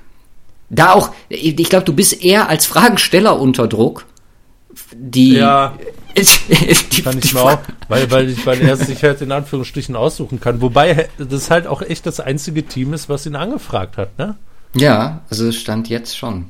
da 0.69 0.93
auch, 0.93 1.12
ich 1.30 1.69
glaube, 1.69 1.86
du 1.86 1.93
bist 1.93 2.23
eher 2.23 2.49
als 2.49 2.65
Fragensteller 2.65 3.39
unter 3.39 3.67
Druck. 3.67 4.06
Die, 4.95 5.34
Ja. 5.34 5.78
die, 6.15 7.02
Kann 7.02 7.17
ich 7.17 7.34
mir 7.34 7.41
auch, 7.41 7.58
weil, 7.88 8.12
weil, 8.12 8.30
ich, 8.30 8.45
weil 8.45 8.62
er 8.62 8.78
sich 8.78 9.04
halt 9.04 9.21
in 9.21 9.32
Anführungsstrichen 9.32 9.95
aussuchen 9.95 10.39
kann. 10.39 10.62
Wobei 10.62 11.10
das 11.17 11.49
halt 11.49 11.65
auch 11.65 11.82
echt 11.82 12.06
das 12.06 12.19
einzige 12.19 12.63
Team 12.63 12.93
ist, 12.93 13.10
was 13.10 13.26
ihn 13.26 13.36
angefragt 13.36 13.97
hat, 13.97 14.17
ne? 14.19 14.36
Ja, 14.76 15.21
also 15.30 15.47
es 15.47 15.56
stand 15.56 15.89
jetzt 15.89 16.15
schon. 16.17 16.45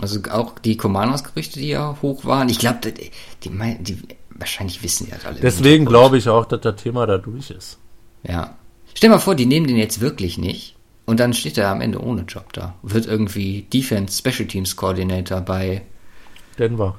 Also 0.00 0.20
auch 0.30 0.58
die 0.58 0.76
Commanders-Gerüchte, 0.76 1.60
die 1.60 1.68
ja 1.68 1.96
hoch 2.02 2.24
waren. 2.24 2.48
Ich 2.48 2.58
glaube, 2.58 2.78
die, 2.92 3.10
die, 3.44 3.76
die, 3.80 3.98
wahrscheinlich 4.30 4.82
wissen 4.82 5.08
das 5.10 5.24
alle. 5.24 5.40
Deswegen 5.40 5.84
glaube 5.86 6.18
ich 6.18 6.28
auch, 6.28 6.44
dass 6.46 6.60
das 6.62 6.76
Thema 6.82 7.06
da 7.06 7.18
durch 7.18 7.50
ist. 7.50 7.78
Ja. 8.22 8.56
Stell 8.94 9.10
mal 9.10 9.18
vor, 9.18 9.34
die 9.34 9.46
nehmen 9.46 9.66
den 9.66 9.76
jetzt 9.76 10.00
wirklich 10.00 10.38
nicht. 10.38 10.76
Und 11.06 11.20
dann 11.20 11.34
steht 11.34 11.58
er 11.58 11.68
am 11.68 11.80
Ende 11.80 12.00
ohne 12.02 12.22
Job 12.22 12.52
da. 12.54 12.74
Wird 12.82 13.06
irgendwie 13.06 13.62
Defense 13.72 14.18
Special 14.18 14.48
Teams 14.48 14.74
Coordinator 14.76 15.40
bei, 15.42 15.82
Denver. 16.58 16.96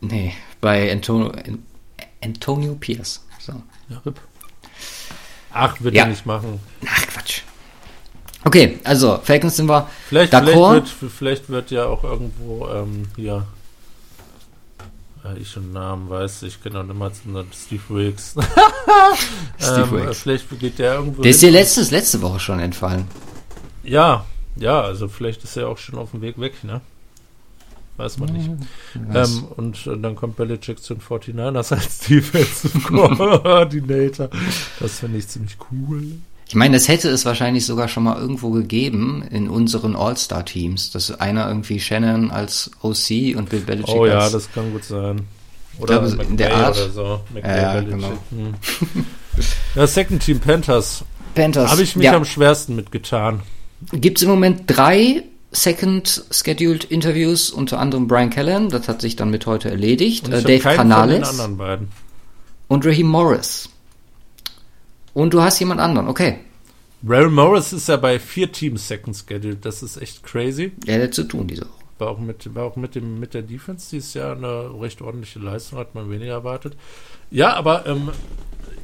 nee, 0.00 0.32
bei 0.60 0.90
Antonio, 0.90 1.30
Antonio 2.22 2.74
Pierce. 2.76 3.24
So. 3.38 3.52
Ja, 3.90 3.98
RIP. 4.06 4.18
Ach, 5.52 5.80
wird 5.82 5.94
Ja. 5.94 6.04
er 6.04 6.08
nicht 6.08 6.24
machen. 6.26 6.58
Ach, 6.86 7.06
Quatsch. 7.06 7.42
Okay, 8.44 8.78
also, 8.84 9.18
Falcons 9.22 9.56
sind 9.56 9.68
wir 9.68 9.88
Vielleicht, 10.08 10.34
vielleicht, 10.34 10.56
wird, 11.00 11.12
vielleicht 11.12 11.48
wird 11.48 11.70
ja 11.70 11.86
auch 11.86 12.04
irgendwo 12.04 12.68
ähm, 12.68 13.06
hier. 13.16 13.46
Ich 15.40 15.50
schon 15.50 15.72
Namen 15.72 16.10
weiß, 16.10 16.42
ich 16.42 16.62
kenne 16.62 16.80
auch 16.80 16.88
immer 16.88 17.10
sondern 17.10 17.46
Steve 17.54 17.82
Wilkes. 17.88 18.34
Steve 19.58 19.80
ähm, 19.80 19.90
Wilkes. 19.92 20.20
Vielleicht 20.20 20.60
geht 20.60 20.78
der 20.78 20.96
irgendwo. 20.96 21.22
Der 21.22 21.30
ist 21.30 21.40
dir 21.40 21.50
letztes, 21.50 21.90
letzte 21.90 22.20
Woche 22.20 22.38
schon 22.38 22.60
entfallen. 22.60 23.08
Ja, 23.82 24.26
ja, 24.56 24.82
also 24.82 25.08
vielleicht 25.08 25.42
ist 25.44 25.56
er 25.56 25.68
auch 25.68 25.78
schon 25.78 25.98
auf 25.98 26.10
dem 26.10 26.20
Weg 26.20 26.38
weg, 26.38 26.62
ne? 26.62 26.82
Weiß 27.96 28.18
man 28.18 28.32
nicht. 28.32 28.50
Was? 29.08 29.36
Ähm, 29.36 29.44
und 29.56 29.86
äh, 29.86 29.96
dann 29.96 30.16
kommt 30.16 30.36
Belichick 30.36 30.82
zu 30.82 30.94
den 30.94 31.02
49ers 31.02 31.72
als 31.74 31.98
Defensive 32.08 32.80
Coordinator. 32.80 34.28
Das 34.80 34.98
finde 34.98 35.18
ich 35.18 35.28
ziemlich 35.28 35.56
cool. 35.70 36.18
Ich 36.48 36.54
meine, 36.54 36.76
es 36.76 36.88
hätte 36.88 37.08
es 37.08 37.24
wahrscheinlich 37.24 37.64
sogar 37.66 37.88
schon 37.88 38.04
mal 38.04 38.20
irgendwo 38.20 38.50
gegeben 38.50 39.24
in 39.30 39.48
unseren 39.48 39.96
All-Star-Teams, 39.96 40.90
dass 40.90 41.10
einer 41.18 41.48
irgendwie 41.48 41.80
Shannon 41.80 42.30
als 42.30 42.70
OC 42.82 43.36
und 43.36 43.48
Bill 43.48 43.60
Belichick 43.60 43.94
Oh 43.94 44.06
ja, 44.06 44.18
als 44.20 44.32
das 44.32 44.52
kann 44.52 44.72
gut 44.72 44.84
sein. 44.84 45.22
Oder 45.78 46.00
glaube, 46.00 46.22
in 46.22 46.36
der 46.36 46.54
Art. 46.54 46.76
oder 46.76 46.90
so. 46.90 47.20
McVay, 47.32 47.62
Ja, 47.62 47.72
Belichick. 47.74 48.00
genau. 48.00 48.12
Hm. 48.30 48.54
Ja, 49.74 49.84
Second 49.88 50.22
Team 50.22 50.38
Panthers. 50.38 51.04
Panthers. 51.34 51.70
Habe 51.72 51.82
ich 51.82 51.96
mich 51.96 52.04
ja. 52.04 52.14
am 52.14 52.24
schwersten 52.24 52.76
mitgetan. 52.76 53.40
Gibt 53.90 54.18
es 54.18 54.22
im 54.22 54.28
Moment 54.28 54.62
drei 54.66 55.24
Second 55.50 56.24
Scheduled 56.30 56.84
Interviews, 56.84 57.50
unter 57.50 57.78
anderem 57.78 58.06
Brian 58.06 58.30
Callen, 58.30 58.70
das 58.70 58.88
hat 58.88 59.00
sich 59.00 59.16
dann 59.16 59.30
mit 59.30 59.46
heute 59.46 59.70
erledigt, 59.70 60.26
Und 60.26 60.34
äh, 60.34 60.42
Dave 60.42 60.76
Canales 60.76 61.40
und 62.68 62.86
Raheem 62.86 63.06
Morris. 63.08 63.68
Und 65.14 65.32
du 65.32 65.40
hast 65.40 65.58
jemand 65.60 65.80
anderen, 65.80 66.08
okay. 66.08 66.40
Rail 67.06 67.28
Morris 67.28 67.72
ist 67.72 67.88
ja 67.88 67.96
bei 67.96 68.18
vier 68.18 68.50
Teams 68.50 68.88
Second 68.88 69.16
Schedule. 69.16 69.56
Das 69.56 69.82
ist 69.82 69.96
echt 69.98 70.22
crazy. 70.22 70.72
Der 70.86 71.02
hat 71.04 71.14
zu 71.14 71.24
tun 71.24 71.46
diese 71.46 71.62
Woche. 71.62 71.70
War 71.98 72.08
auch 72.08 72.18
mit, 72.18 72.54
war 72.54 72.64
auch 72.64 72.76
mit, 72.76 72.94
dem, 72.96 73.20
mit 73.20 73.34
der 73.34 73.42
Defense 73.42 73.88
dieses 73.90 74.14
Jahr 74.14 74.36
eine 74.36 74.70
recht 74.80 75.00
ordentliche 75.00 75.38
Leistung, 75.38 75.78
hat 75.78 75.94
man 75.94 76.10
weniger 76.10 76.32
erwartet. 76.32 76.76
Ja, 77.30 77.54
aber 77.54 77.86
ähm, 77.86 78.10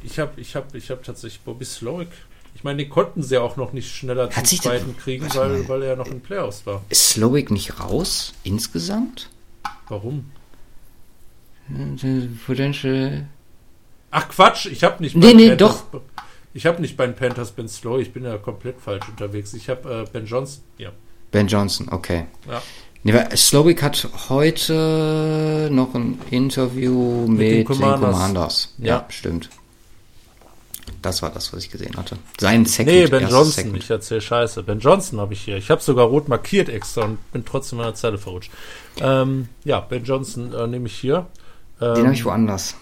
ich 0.03 0.17
habe 0.19 0.39
ich 0.39 0.55
hab, 0.55 0.73
ich 0.75 0.89
hab 0.89 1.03
tatsächlich 1.03 1.41
Bobby 1.41 1.65
Slowick. 1.65 2.07
Ich 2.55 2.63
meine, 2.63 2.83
den 2.83 2.89
konnten 2.89 3.23
sie 3.23 3.35
ja 3.35 3.41
auch 3.41 3.57
noch 3.57 3.73
nicht 3.73 3.93
schneller 3.93 4.29
zum 4.29 4.37
Hat 4.37 4.51
der- 4.51 4.59
zweiten 4.59 4.95
kriegen, 4.97 5.27
weil, 5.35 5.67
weil 5.67 5.81
er 5.81 5.89
ja 5.89 5.95
noch 5.95 6.07
in 6.07 6.21
Playoffs 6.21 6.65
war. 6.65 6.83
Ist 6.89 7.09
Slowick 7.09 7.49
nicht 7.51 7.79
raus 7.79 8.33
insgesamt? 8.43 9.29
Warum? 9.89 10.25
Äh, 11.69 12.27
Potential. 12.45 13.25
Ach 14.11 14.27
Quatsch, 14.29 14.65
ich 14.67 14.83
habe 14.83 15.01
nicht 15.01 15.15
Nee, 15.15 15.33
nee, 15.33 15.55
Ich 16.53 16.65
habe 16.65 16.81
nicht 16.81 16.97
bei 16.97 17.05
den 17.05 17.15
Panthers 17.15 17.51
Ben 17.51 17.67
Slow, 17.67 17.99
ich 17.99 18.11
bin 18.11 18.23
ja 18.23 18.37
komplett 18.37 18.81
falsch 18.81 19.07
unterwegs. 19.07 19.53
Ich 19.53 19.69
habe 19.69 20.03
äh, 20.07 20.09
Ben 20.11 20.25
Johnson. 20.25 20.63
Ja. 20.77 20.91
Ben 21.31 21.47
Johnson, 21.47 21.87
okay. 21.89 22.25
ja. 22.49 22.61
Nee, 23.03 23.13
weil 23.15 23.35
Slowick 23.35 23.81
hat 23.81 24.07
heute 24.29 25.69
noch 25.71 25.95
ein 25.95 26.19
Interview 26.29 27.25
mit, 27.27 27.39
den 27.39 27.49
den 27.49 27.65
Commanders. 27.65 28.11
Commanders. 28.11 28.73
Ja. 28.77 28.85
Ja. 28.85 29.05
stimmt. 29.09 29.49
Das 31.01 31.23
war 31.23 31.31
das, 31.31 31.51
was 31.51 31.63
ich 31.63 31.71
gesehen 31.71 31.95
hatte. 31.97 32.17
Sein 32.39 32.65
Second. 32.65 32.95
Nee, 32.95 33.07
Ben 33.07 33.23
Johnson, 33.27 33.51
Second. 33.63 33.77
ich 33.77 33.89
erzähle 33.89 34.21
Scheiße. 34.21 34.61
Ben 34.61 34.79
Johnson 34.79 35.19
habe 35.19 35.33
ich 35.33 35.41
hier. 35.41 35.57
Ich 35.57 35.71
habe 35.71 35.81
sogar 35.81 36.05
rot 36.05 36.27
markiert 36.27 36.69
extra 36.69 37.05
und 37.05 37.31
bin 37.31 37.43
trotzdem 37.43 37.79
in 37.79 37.85
der 37.85 37.95
Zeile 37.95 38.19
verrutscht. 38.19 38.51
Ähm, 38.99 39.47
ja, 39.63 39.79
Ben 39.79 40.03
Johnson 40.03 40.53
äh, 40.53 40.67
nehme 40.67 40.85
ich 40.85 40.95
hier. 40.95 41.25
Ähm, 41.79 41.95
Den 41.95 42.03
habe 42.05 42.13
ich 42.13 42.25
woanders. 42.25 42.75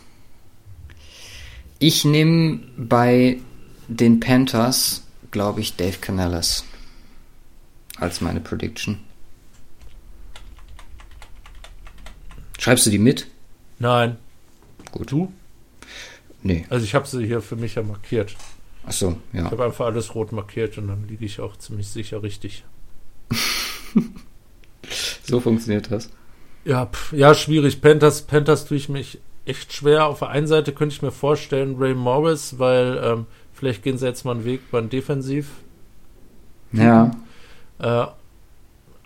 Ich 1.77 2.03
nehme 2.03 2.59
bei 2.75 3.37
den 3.89 4.19
Panthers, 4.19 5.03
glaube 5.31 5.61
ich, 5.61 5.75
Dave 5.75 5.97
Canales 5.99 6.63
als 7.97 8.21
meine 8.21 8.39
Prediction. 8.39 8.99
Schreibst 12.57 12.85
du 12.85 12.89
die 12.89 12.99
mit? 12.99 13.27
Nein. 13.79 14.17
Gut. 14.91 15.11
Du? 15.11 15.33
Nee. 16.41 16.65
Also 16.69 16.85
ich 16.85 16.95
habe 16.95 17.07
sie 17.07 17.25
hier 17.25 17.41
für 17.41 17.55
mich 17.55 17.75
ja 17.75 17.83
markiert. 17.83 18.35
Ach 18.85 18.91
so, 18.91 19.17
Ich 19.33 19.39
ja. 19.39 19.51
habe 19.51 19.65
einfach 19.65 19.85
alles 19.85 20.15
rot 20.15 20.31
markiert 20.31 20.77
und 20.77 20.87
dann 20.87 21.07
liege 21.07 21.25
ich 21.25 21.39
auch 21.41 21.57
ziemlich 21.57 21.89
sicher 21.89 22.23
richtig. 22.23 22.63
So 25.23 25.39
funktioniert 25.39 25.91
das. 25.91 26.09
Ja, 26.65 26.87
pf, 26.87 27.13
ja, 27.13 27.35
schwierig. 27.35 27.81
Panthers, 27.81 28.23
Panthers 28.23 28.65
tue 28.65 28.77
ich 28.77 28.89
mich 28.89 29.19
echt 29.45 29.73
schwer. 29.73 30.07
Auf 30.07 30.19
der 30.19 30.29
einen 30.29 30.47
Seite 30.47 30.73
könnte 30.73 30.95
ich 30.95 31.03
mir 31.03 31.11
vorstellen, 31.11 31.75
Ray 31.77 31.93
Morris, 31.93 32.57
weil 32.57 32.99
ähm, 33.03 33.25
vielleicht 33.59 33.83
gehen 33.83 33.97
sie 33.97 34.05
jetzt 34.05 34.23
mal 34.25 34.31
einen 34.31 34.45
Weg 34.45 34.71
beim 34.71 34.89
Defensiv. 34.89 35.47
Ja. 36.71 37.11
Äh, 37.79 38.05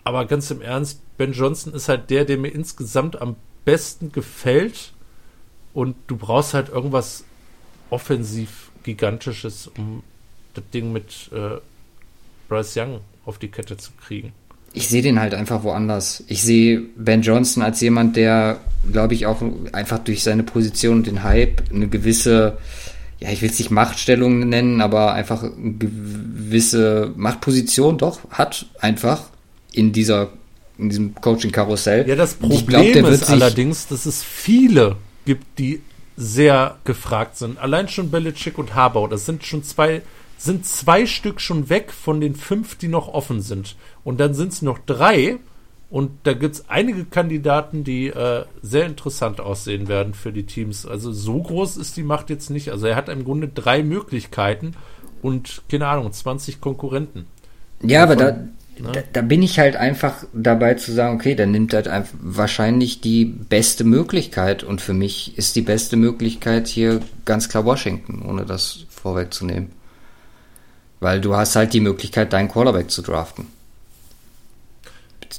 aber 0.04 0.26
ganz 0.26 0.50
im 0.50 0.62
Ernst, 0.62 1.00
Ben 1.16 1.32
Johnson 1.32 1.74
ist 1.74 1.88
halt 1.88 2.10
der, 2.10 2.24
der 2.24 2.38
mir 2.38 2.48
insgesamt 2.48 3.20
am 3.20 3.36
besten 3.64 4.12
gefällt. 4.12 4.92
Und 5.72 5.96
du 6.06 6.16
brauchst 6.16 6.54
halt 6.54 6.68
irgendwas 6.68 7.24
offensiv 7.90 8.70
Gigantisches, 8.84 9.70
um 9.76 10.02
das 10.54 10.64
Ding 10.72 10.92
mit 10.92 11.30
äh, 11.32 11.58
Bryce 12.48 12.76
Young 12.76 13.00
auf 13.24 13.38
die 13.38 13.48
Kette 13.48 13.76
zu 13.76 13.90
kriegen. 13.92 14.32
Ich 14.72 14.88
sehe 14.88 15.02
den 15.02 15.20
halt 15.20 15.34
einfach 15.34 15.62
woanders. 15.62 16.24
Ich 16.26 16.42
sehe 16.42 16.80
Ben 16.96 17.22
Johnson 17.22 17.62
als 17.62 17.80
jemand, 17.80 18.16
der, 18.16 18.60
glaube 18.90 19.14
ich, 19.14 19.26
auch 19.26 19.40
einfach 19.72 20.00
durch 20.00 20.22
seine 20.22 20.42
Position 20.42 20.98
und 20.98 21.06
den 21.06 21.22
Hype 21.22 21.62
eine 21.72 21.88
gewisse, 21.88 22.58
ja, 23.24 23.30
ich 23.30 23.40
will 23.40 23.48
es 23.48 23.58
nicht 23.58 23.70
Machtstellung 23.70 24.40
nennen, 24.50 24.82
aber 24.82 25.14
einfach 25.14 25.42
eine 25.42 25.72
gewisse 25.78 27.10
Machtposition 27.16 27.96
doch 27.96 28.20
hat, 28.28 28.66
einfach 28.80 29.22
in 29.72 29.92
dieser, 29.92 30.28
in 30.76 30.90
diesem 30.90 31.14
Coaching-Karussell. 31.14 32.06
Ja, 32.06 32.16
das 32.16 32.34
Problem 32.34 32.92
glaub, 32.92 33.12
ist 33.12 33.30
allerdings, 33.30 33.86
dass 33.86 34.04
es 34.04 34.22
viele 34.22 34.96
gibt, 35.24 35.58
die 35.58 35.80
sehr 36.18 36.76
gefragt 36.84 37.38
sind. 37.38 37.58
Allein 37.58 37.88
schon 37.88 38.10
Belichick 38.10 38.58
und 38.58 38.74
Harbaugh, 38.74 39.08
das 39.08 39.24
sind 39.24 39.42
schon 39.42 39.62
zwei, 39.64 40.02
sind 40.36 40.66
zwei 40.66 41.06
Stück 41.06 41.40
schon 41.40 41.70
weg 41.70 41.92
von 41.92 42.20
den 42.20 42.34
fünf, 42.34 42.76
die 42.76 42.88
noch 42.88 43.08
offen 43.08 43.40
sind. 43.40 43.74
Und 44.04 44.20
dann 44.20 44.34
sind 44.34 44.52
es 44.52 44.60
noch 44.60 44.78
drei. 44.84 45.38
Und 45.94 46.10
da 46.24 46.32
gibt 46.32 46.56
es 46.56 46.68
einige 46.68 47.04
Kandidaten, 47.04 47.84
die 47.84 48.08
äh, 48.08 48.46
sehr 48.62 48.84
interessant 48.84 49.40
aussehen 49.40 49.86
werden 49.86 50.12
für 50.12 50.32
die 50.32 50.42
Teams. 50.42 50.86
Also 50.86 51.12
so 51.12 51.40
groß 51.40 51.76
ist 51.76 51.96
die 51.96 52.02
Macht 52.02 52.30
jetzt 52.30 52.50
nicht. 52.50 52.72
Also 52.72 52.88
er 52.88 52.96
hat 52.96 53.08
im 53.08 53.22
Grunde 53.22 53.46
drei 53.46 53.84
Möglichkeiten 53.84 54.74
und, 55.22 55.62
keine 55.70 55.86
Ahnung, 55.86 56.12
20 56.12 56.60
Konkurrenten. 56.60 57.26
Ja, 57.80 58.02
aber 58.02 58.16
da, 58.16 58.32
ne? 58.32 58.48
da, 58.92 59.02
da 59.12 59.22
bin 59.22 59.40
ich 59.44 59.60
halt 59.60 59.76
einfach 59.76 60.24
dabei 60.32 60.74
zu 60.74 60.90
sagen, 60.90 61.14
okay, 61.14 61.36
dann 61.36 61.52
nimmt 61.52 61.72
halt 61.72 61.86
einfach 61.86 62.18
wahrscheinlich 62.20 63.00
die 63.00 63.26
beste 63.26 63.84
Möglichkeit. 63.84 64.64
Und 64.64 64.80
für 64.80 64.94
mich 64.94 65.38
ist 65.38 65.54
die 65.54 65.62
beste 65.62 65.94
Möglichkeit 65.94 66.66
hier 66.66 67.02
ganz 67.24 67.48
klar 67.48 67.64
Washington, 67.66 68.22
ohne 68.28 68.44
das 68.44 68.84
vorwegzunehmen. 68.90 69.70
Weil 70.98 71.20
du 71.20 71.36
hast 71.36 71.54
halt 71.54 71.72
die 71.72 71.78
Möglichkeit, 71.78 72.32
deinen 72.32 72.48
Quarterback 72.48 72.90
zu 72.90 73.00
draften. 73.00 73.46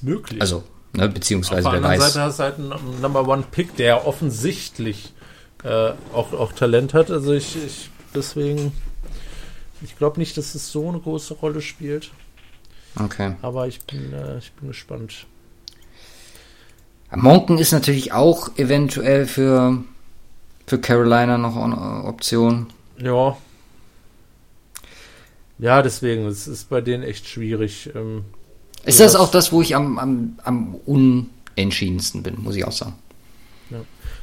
Möglich. 0.02 0.42
Also, 0.42 0.64
ne, 0.94 1.08
Auf 1.08 1.14
beziehungsweise 1.14 1.64
der 1.64 1.72
wer 1.72 1.78
anderen 1.78 2.00
weiß. 2.00 2.14
Seite 2.14 2.26
hast 2.26 2.40
du 2.40 2.44
halt 2.44 2.56
einen 2.60 3.02
Number 3.02 3.28
One 3.28 3.44
Pick, 3.52 3.76
der 3.76 4.08
offensichtlich 4.08 5.14
äh, 5.64 5.92
auch, 6.14 6.34
auch 6.34 6.54
Talent 6.54 6.94
hat. 6.94 7.12
Also 7.12 7.34
ich, 7.34 7.56
ich 7.64 7.90
deswegen, 8.14 8.72
ich 9.82 9.98
glaube 9.98 10.20
nicht, 10.20 10.38
dass 10.38 10.56
es 10.56 10.72
so 10.72 10.90
eine 10.90 11.00
große 11.00 11.34
Rolle 11.36 11.62
spielt. 11.62 12.12
Okay. 13.00 13.36
Aber 13.42 13.68
ich 13.68 13.82
bin, 13.82 14.14
äh, 14.14 14.38
ich 14.38 14.52
bin 14.54 14.70
gespannt. 14.70 15.26
Monken 17.12 17.58
ist 17.58 17.72
natürlich 17.72 18.14
auch 18.14 18.58
eventuell 18.58 19.26
für, 19.26 19.84
für 20.66 20.80
Carolina 20.80 21.38
noch 21.38 21.56
eine 21.56 22.04
Option. 22.06 22.68
Ja. 22.98 23.38
Ja, 25.58 25.82
deswegen, 25.82 26.26
es 26.26 26.48
ist 26.48 26.70
bei 26.70 26.82
denen 26.82 27.04
echt 27.04 27.28
schwierig. 27.28 27.92
Ähm, 27.96 28.26
Ist 28.86 29.02
Also 29.02 29.04
das 29.04 29.12
das- 29.14 29.22
auch 29.22 29.32
das, 29.32 29.52
wo 29.52 29.62
ich 29.62 29.76
am, 29.76 29.98
am, 30.00 30.40
am 30.44 30.76
unentschiedensten 30.86 32.24
bin, 32.24 32.42
muss 32.42 32.56
ich 32.56 32.66
auch 32.66 32.72
sagen. 32.72 32.94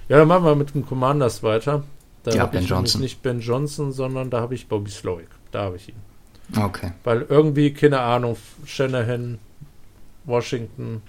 ja, 0.08 0.18
dann 0.18 0.28
machen 0.28 0.44
wir 0.44 0.54
mit 0.54 0.74
den 0.74 0.84
Commanders 0.86 1.42
weiter. 1.42 1.84
Da 2.24 2.32
Ja, 2.32 2.42
habe 2.42 2.52
Ben 2.52 2.62
ich 2.64 2.68
Johnson. 2.70 3.00
nicht 3.00 3.22
Ben 3.22 3.40
Johnson, 3.40 3.92
sondern 3.92 4.30
da 4.30 4.40
habe 4.40 4.54
ich 4.54 4.68
Bobby 4.68 4.90
Slowick. 4.90 5.28
Da 5.50 5.62
habe 5.64 5.76
ich 5.76 5.88
ihn. 5.88 5.94
Okay. 6.56 6.92
Weil 7.04 7.22
irgendwie, 7.28 7.72
keine 7.72 8.00
Ahnung, 8.00 8.36
Shanahan, 8.64 9.38
Washington, 10.24 11.02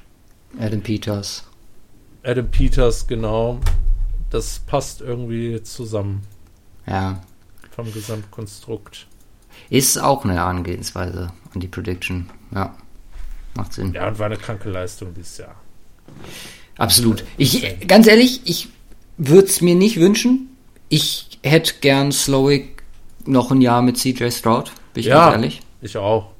Adam 0.59 0.81
Peters. 0.81 1.43
Adam 2.23 2.47
Peters, 2.49 3.05
genau. 3.07 3.59
Das 4.29 4.59
passt 4.59 5.01
irgendwie 5.01 5.61
zusammen 5.63 6.21
Ja. 6.87 7.19
vom 7.75 7.91
Gesamtkonstrukt. 7.93 9.07
Ist 9.69 9.97
auch 10.01 10.23
eine 10.23 10.41
Angehensweise 10.43 11.31
an 11.53 11.59
die 11.59 11.67
Prediction. 11.67 12.29
Ja. 12.53 12.75
Macht 13.55 13.73
Sinn. 13.73 13.93
Ja, 13.93 14.07
und 14.07 14.19
war 14.19 14.25
eine 14.27 14.37
kranke 14.37 14.69
Leistung 14.69 15.13
dieses 15.13 15.37
Jahr. 15.37 15.55
Absolut. 16.77 17.23
Ich, 17.37 17.87
ganz 17.87 18.07
ehrlich, 18.07 18.41
ich 18.45 18.69
würde 19.17 19.47
es 19.47 19.61
mir 19.61 19.75
nicht 19.75 19.99
wünschen. 19.99 20.49
Ich 20.89 21.39
hätte 21.43 21.75
gern 21.81 22.11
Slowick 22.11 22.83
noch 23.25 23.51
ein 23.51 23.61
Jahr 23.61 23.81
mit 23.81 23.97
CJ 23.97 24.29
Stroud. 24.31 24.71
Bin 24.93 25.01
ich 25.01 25.07
Ja. 25.07 25.25
ganz 25.31 25.33
ehrlich. 25.35 25.61
Ich 25.81 25.97
auch. 25.97 26.31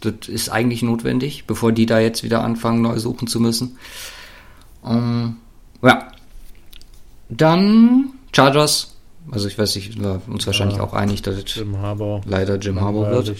Das 0.00 0.28
ist 0.28 0.48
eigentlich 0.48 0.82
notwendig, 0.82 1.44
bevor 1.46 1.72
die 1.72 1.86
da 1.86 2.00
jetzt 2.00 2.22
wieder 2.22 2.42
anfangen, 2.42 2.80
neu 2.82 2.98
suchen 2.98 3.28
zu 3.28 3.38
müssen. 3.38 3.76
Ähm, 4.84 5.36
ja. 5.82 6.10
Dann 7.28 8.10
Chargers. 8.34 8.96
Also 9.30 9.46
ich 9.46 9.58
weiß 9.58 9.74
nicht, 9.76 9.92
sind 9.92 10.02
wir 10.02 10.20
uns 10.28 10.46
wahrscheinlich 10.46 10.78
Ja. 10.78 10.82
auch 10.84 10.94
einig, 10.94 11.22
dass 11.22 11.36
es 11.36 11.54
Jim 11.54 11.76
Harbour. 11.78 12.22
leider 12.24 12.56
Jim 12.56 12.80
Harbaugh 12.80 13.10
wird. 13.10 13.36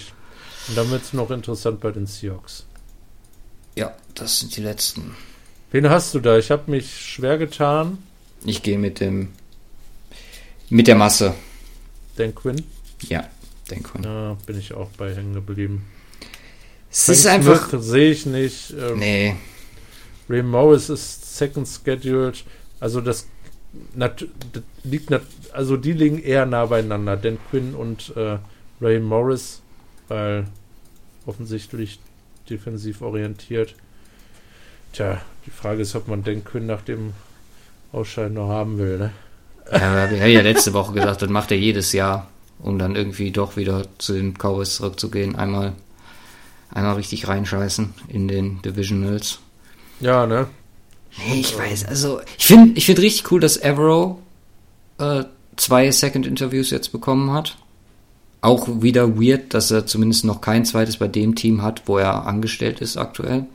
Und 0.69 0.77
dann 0.77 0.91
wird 0.91 1.03
es 1.03 1.13
noch 1.13 1.31
interessant 1.31 1.81
bei 1.81 1.91
den 1.91 2.07
Seahawks. 2.07 2.65
Ja, 3.77 3.95
das 4.15 4.41
sind 4.41 4.57
die 4.57 4.63
letzten. 4.63 5.17
Wen 5.71 5.89
hast 5.89 6.15
du 6.15 6.21
da? 6.21 6.39
Ich 6.39 6.51
habe 6.51 6.71
mich 6.71 6.99
schwer 6.99 7.39
getan. 7.39 7.99
Ich 8.45 8.63
gehe 8.63 8.79
mit 8.79 9.01
dem 9.01 9.29
mit 10.69 10.87
der 10.87 10.97
Masse. 10.97 11.35
Dan 12.17 12.35
Quinn. 12.35 12.63
Ja. 13.03 13.29
Dan 13.69 13.83
Quinn. 13.83 14.05
Ja, 14.05 14.37
bin 14.47 14.59
ich 14.59 14.73
auch 14.73 14.89
bei 14.97 15.15
hängen 15.15 15.35
geblieben. 15.35 15.87
Es 16.91 17.09
ist 17.09 17.27
einfach. 17.27 17.73
Sehe 17.81 18.11
ich 18.11 18.27
nicht. 18.27 18.73
Ähm, 18.79 18.99
nee. 18.99 19.37
Ray 20.29 20.43
Morris 20.43 20.89
ist 20.89 21.37
second 21.37 21.67
scheduled. 21.67 22.45
Also 22.79 23.01
das, 23.01 23.27
das 23.95 24.13
liegt, 24.85 25.13
also 25.53 25.77
die 25.77 25.93
liegen 25.93 26.23
eher 26.23 26.47
nah 26.47 26.67
beieinander, 26.67 27.17
Dan 27.17 27.39
Quinn 27.51 27.75
und 27.75 28.15
äh, 28.17 28.39
Ray 28.81 29.01
Morris, 29.01 29.61
weil 30.11 30.45
offensichtlich 31.25 32.01
defensiv 32.51 33.01
orientiert. 33.01 33.75
Tja, 34.93 35.21
die 35.47 35.51
Frage 35.51 35.83
ist, 35.83 35.95
ob 35.95 36.09
man 36.09 36.25
Dan 36.25 36.45
Quinn 36.45 36.67
nach 36.67 36.83
dem 36.83 37.13
Ausscheiden 37.93 38.35
noch 38.35 38.49
haben 38.49 38.79
will, 38.79 38.99
ne? 38.99 39.13
Ja, 39.73 40.11
wir 40.11 40.21
haben 40.21 40.31
ja 40.31 40.41
letzte 40.41 40.73
Woche 40.73 40.93
gesagt, 40.93 41.23
das 41.23 41.31
macht 41.31 41.53
er 41.53 41.59
jedes 41.59 41.93
Jahr, 41.93 42.27
um 42.59 42.79
dann 42.79 42.97
irgendwie 42.97 43.31
doch 43.31 43.57
wieder 43.57 43.85
zu 43.99 44.15
den 44.15 44.35
Cowboys 44.35 44.77
zurückzugehen. 44.77 45.37
Einmal, 45.37 45.75
einmal 46.71 46.97
richtig 46.97 47.29
reinscheißen 47.29 47.95
in 48.09 48.27
den 48.27 48.61
Divisionals. 48.63 49.39
Ja, 50.01 50.27
ne? 50.27 50.49
Nee, 51.19 51.41
ich 51.41 51.57
weiß, 51.57 51.85
also 51.85 52.21
ich 52.37 52.47
finde 52.47 52.77
ich 52.77 52.87
find 52.87 52.99
richtig 52.99 53.31
cool, 53.31 53.41
dass 53.41 53.63
Avro 53.63 54.21
äh, 54.99 55.25
zwei 55.57 55.91
Second 55.91 56.27
Interviews 56.27 56.71
jetzt 56.71 56.91
bekommen 56.91 57.33
hat. 57.33 57.57
Auch 58.43 58.69
wieder 58.83 59.21
weird, 59.21 59.53
dass 59.55 59.71
er 59.71 59.87
zumindest 59.87 60.25
noch 60.25 60.41
kein 60.41 60.65
zweites 60.65 60.97
bei 60.97 61.09
dem 61.09 61.35
Team 61.35 61.63
hat, 61.63 61.83
wo 61.87 61.99
er 61.99 62.27
angestellt 62.27 62.81
ist 62.81 62.97
aktuell. 62.97 63.47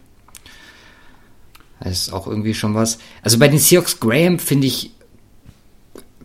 Das 1.80 1.92
ist 1.94 2.14
auch 2.14 2.28
irgendwie 2.28 2.54
schon 2.54 2.74
was. 2.76 3.00
Also 3.22 3.40
bei 3.40 3.48
den 3.48 3.60
Seahawks 3.60 4.00
Graham 4.00 4.40
finde 4.40 4.68
ich 4.68 4.92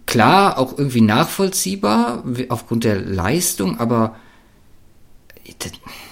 klar 0.06 0.58
auch 0.58 0.76
irgendwie 0.76 1.00
nachvollziehbar 1.00 2.24
aufgrund 2.48 2.84
der 2.84 3.00
Leistung, 3.00 3.78
aber 3.78 4.16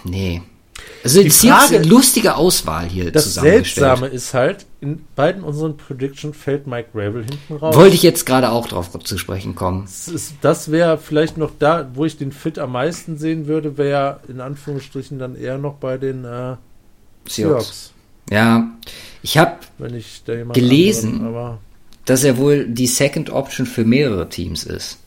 nee, 0.04 0.42
also 1.04 1.22
die 1.22 1.30
Frage, 1.30 1.76
eine 1.76 1.86
lustige 1.86 2.36
Auswahl 2.36 2.86
hier 2.86 3.10
Das 3.10 3.34
Seltsame 3.34 4.08
ist 4.08 4.34
halt, 4.34 4.66
in 4.80 5.04
beiden 5.16 5.42
unseren 5.42 5.76
Predictions 5.76 6.36
fällt 6.36 6.66
Mike 6.66 6.90
Gravel 6.92 7.24
hinten 7.24 7.56
raus. 7.56 7.74
Wollte 7.74 7.94
ich 7.94 8.02
jetzt 8.02 8.26
gerade 8.26 8.50
auch 8.50 8.68
drauf 8.68 8.96
zu 9.02 9.18
sprechen 9.18 9.54
kommen. 9.54 9.88
Das, 10.40 10.70
wäre 10.70 10.98
vielleicht 10.98 11.36
noch 11.36 11.50
da, 11.58 11.90
wo 11.94 12.04
ich 12.04 12.16
den 12.16 12.30
Fit 12.30 12.58
am 12.58 12.72
meisten 12.72 13.18
sehen 13.18 13.46
würde, 13.46 13.76
wäre 13.76 14.20
in 14.28 14.40
Anführungsstrichen 14.40 15.18
dann 15.18 15.34
eher 15.34 15.58
noch 15.58 15.74
bei 15.74 15.98
den 15.98 16.24
äh, 16.24 16.56
Seahawks. 17.26 17.92
Ja, 18.30 18.70
ich 19.22 19.36
habe 19.38 19.56
gelesen, 20.52 21.26
anderen, 21.26 21.58
dass 22.04 22.22
er 22.24 22.36
wohl 22.36 22.66
die 22.66 22.86
Second 22.86 23.30
Option 23.30 23.66
für 23.66 23.84
mehrere 23.84 24.28
Teams 24.28 24.64
ist. 24.64 24.98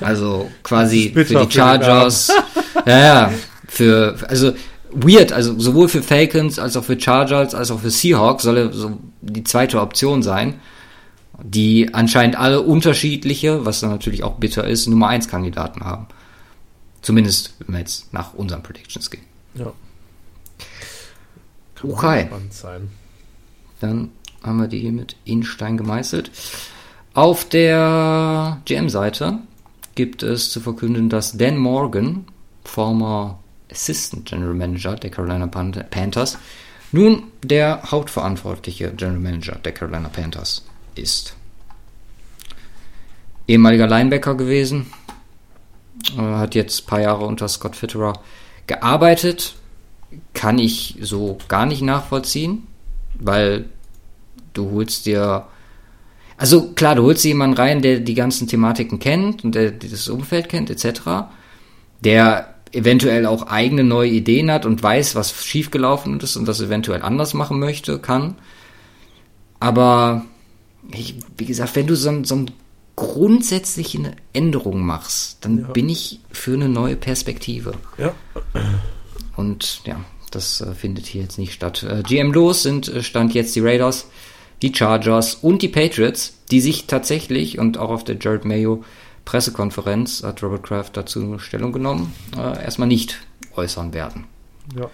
Also 0.00 0.48
quasi 0.62 1.10
für 1.12 1.24
die 1.24 1.50
Chargers. 1.50 2.30
ja, 2.86 2.98
ja, 2.98 3.32
für, 3.66 4.16
also 4.28 4.52
weird, 4.92 5.32
also 5.32 5.58
sowohl 5.58 5.88
für 5.88 6.02
Falcons 6.02 6.58
als 6.58 6.76
auch 6.76 6.84
für 6.84 6.98
Chargers 7.00 7.54
als 7.54 7.70
auch 7.70 7.80
für 7.80 7.90
Seahawks 7.90 8.42
soll 8.42 8.56
er 8.56 8.72
so 8.72 8.98
die 9.20 9.44
zweite 9.44 9.80
Option 9.80 10.22
sein, 10.22 10.60
die 11.42 11.94
anscheinend 11.94 12.36
alle 12.36 12.60
unterschiedliche, 12.62 13.64
was 13.64 13.80
dann 13.80 13.90
natürlich 13.90 14.22
auch 14.22 14.36
bitter 14.36 14.66
ist, 14.66 14.86
Nummer 14.86 15.08
1 15.08 15.28
Kandidaten 15.28 15.84
haben. 15.84 16.06
Zumindest, 17.02 17.54
wenn 17.60 17.74
wir 17.74 17.80
jetzt 17.80 18.12
nach 18.12 18.34
unseren 18.34 18.62
Predictions 18.62 19.10
gehen. 19.10 19.24
Ja. 19.54 19.72
Kann 21.76 21.90
okay. 21.90 22.28
Dann 23.80 24.10
haben 24.42 24.58
wir 24.58 24.68
die 24.68 24.80
hier 24.80 24.92
mit 24.92 25.16
Instein 25.24 25.78
gemeißelt. 25.78 26.30
Auf 27.14 27.48
der 27.48 28.60
GM-Seite 28.66 29.38
gibt 29.94 30.22
es 30.22 30.50
zu 30.50 30.60
verkünden, 30.60 31.08
dass 31.08 31.36
Dan 31.36 31.56
Morgan, 31.56 32.26
former 32.64 33.38
Assistant 33.70 34.26
General 34.26 34.54
Manager 34.54 34.96
der 34.96 35.10
Carolina 35.10 35.46
Panthers, 35.46 36.38
nun 36.92 37.24
der 37.42 37.82
hauptverantwortliche 37.90 38.92
General 38.92 39.20
Manager 39.20 39.56
der 39.56 39.72
Carolina 39.72 40.08
Panthers 40.08 40.64
ist. 40.94 41.34
Ehemaliger 43.46 43.86
Linebacker 43.86 44.34
gewesen, 44.34 44.86
äh, 46.16 46.20
hat 46.20 46.54
jetzt 46.54 46.82
ein 46.82 46.86
paar 46.86 47.00
Jahre 47.00 47.24
unter 47.26 47.48
Scott 47.48 47.76
Fitterer 47.76 48.20
gearbeitet, 48.66 49.54
kann 50.34 50.58
ich 50.58 50.98
so 51.00 51.38
gar 51.48 51.66
nicht 51.66 51.82
nachvollziehen, 51.82 52.66
weil 53.14 53.66
du 54.52 54.70
holst 54.72 55.06
dir, 55.06 55.46
also 56.36 56.72
klar, 56.72 56.94
du 56.94 57.02
holst 57.02 57.24
jemanden 57.24 57.56
rein, 57.56 57.82
der 57.82 58.00
die 58.00 58.14
ganzen 58.14 58.48
Thematiken 58.48 58.98
kennt 58.98 59.44
und 59.44 59.54
der, 59.54 59.70
der 59.70 59.90
das 59.90 60.08
Umfeld 60.08 60.48
kennt, 60.48 60.70
etc., 60.70 61.28
der 62.00 62.49
eventuell 62.72 63.26
auch 63.26 63.46
eigene 63.48 63.84
neue 63.84 64.10
Ideen 64.10 64.50
hat 64.50 64.66
und 64.66 64.82
weiß, 64.82 65.14
was 65.14 65.32
schiefgelaufen 65.44 66.20
ist 66.20 66.36
und 66.36 66.46
das 66.46 66.60
eventuell 66.60 67.02
anders 67.02 67.34
machen 67.34 67.58
möchte, 67.58 67.98
kann. 67.98 68.36
Aber 69.58 70.24
ich, 70.92 71.16
wie 71.36 71.44
gesagt, 71.44 71.76
wenn 71.76 71.86
du 71.86 71.96
so, 71.96 72.24
so 72.24 72.34
eine 72.34 72.46
grundsätzliche 72.96 74.12
Änderung 74.32 74.82
machst, 74.84 75.38
dann 75.44 75.60
ja. 75.60 75.66
bin 75.68 75.88
ich 75.88 76.20
für 76.30 76.54
eine 76.54 76.68
neue 76.68 76.96
Perspektive. 76.96 77.72
Ja. 77.98 78.14
Und 79.36 79.82
ja, 79.84 80.00
das 80.30 80.60
äh, 80.60 80.74
findet 80.74 81.06
hier 81.06 81.22
jetzt 81.22 81.38
nicht 81.38 81.52
statt. 81.52 81.82
Äh, 81.82 82.02
GM 82.02 82.32
los 82.32 82.62
sind 82.62 82.88
äh, 82.88 83.02
stand 83.02 83.34
jetzt 83.34 83.56
die 83.56 83.60
Raiders, 83.60 84.08
die 84.62 84.74
Chargers 84.74 85.34
und 85.34 85.62
die 85.62 85.68
Patriots, 85.68 86.34
die 86.50 86.60
sich 86.60 86.86
tatsächlich 86.86 87.58
und 87.58 87.78
auch 87.78 87.90
auf 87.90 88.04
der 88.04 88.16
Jared 88.20 88.44
Mayo 88.44 88.84
Pressekonferenz 89.30 90.24
hat 90.24 90.42
Robert 90.42 90.64
Kraft 90.64 90.96
dazu 90.96 91.38
Stellung 91.38 91.70
genommen, 91.70 92.12
äh, 92.36 92.64
erstmal 92.64 92.88
nicht 92.88 93.20
äußern 93.54 93.94
werden. 93.94 94.24
Ja. 94.76 94.90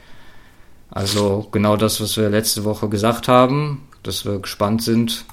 Also 0.91 1.49
genau 1.53 1.79
das, 1.79 2.03
was 2.03 2.19
wir 2.19 2.29
letzte 2.29 2.65
Woche 2.65 2.91
gesagt 2.91 3.29
haben, 3.29 3.89
dass 4.03 4.27
wir 4.27 4.39
gespannt 4.39 4.83
sind, 4.83 5.25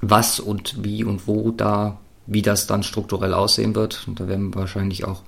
was 0.00 0.40
und 0.40 0.82
wie 0.82 1.04
und 1.04 1.28
wo 1.28 1.50
da, 1.50 1.98
wie 2.24 2.40
das 2.40 2.66
dann 2.66 2.82
strukturell 2.82 3.34
aussehen 3.34 3.74
wird. 3.74 4.04
Und 4.06 4.20
da 4.20 4.26
werden 4.26 4.54
wir 4.54 4.60
wahrscheinlich 4.60 5.04
auch 5.04 5.20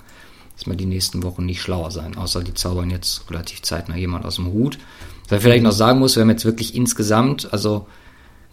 erstmal 0.55 0.78
die 0.78 0.86
nächsten 0.86 1.22
Wochen 1.22 1.44
nicht 1.44 1.61
schlauer 1.61 1.90
sein, 1.90 2.16
außer 2.16 2.42
die 2.42 2.55
zaubern 2.55 2.88
jetzt 2.88 3.30
relativ 3.30 3.61
zeitnah 3.61 3.97
jemand 3.97 4.24
aus 4.24 4.36
dem 4.36 4.47
Hut. 4.47 4.78
Was 5.28 5.36
ich 5.36 5.42
vielleicht 5.42 5.64
noch 5.64 5.72
sagen 5.72 5.99
muss, 5.99 6.16
wir 6.16 6.22
haben 6.22 6.30
jetzt 6.30 6.47
wirklich 6.47 6.74
insgesamt, 6.74 7.53
also 7.53 7.88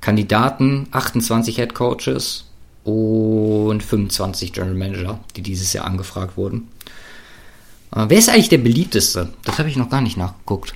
Kandidaten, 0.01 0.89
28 0.91 1.55
Head 1.55 1.73
Coaches, 1.73 2.43
und 2.83 3.81
25 3.81 4.53
General 4.53 4.73
Manager, 4.73 5.19
die 5.35 5.41
dieses 5.41 5.73
Jahr 5.73 5.85
angefragt 5.85 6.37
wurden. 6.37 6.67
Äh, 7.95 8.05
wer 8.09 8.17
ist 8.17 8.29
eigentlich 8.29 8.49
der 8.49 8.57
beliebteste? 8.57 9.29
Das 9.45 9.59
habe 9.59 9.69
ich 9.69 9.77
noch 9.77 9.89
gar 9.89 10.01
nicht 10.01 10.17
nachgeguckt. 10.17 10.75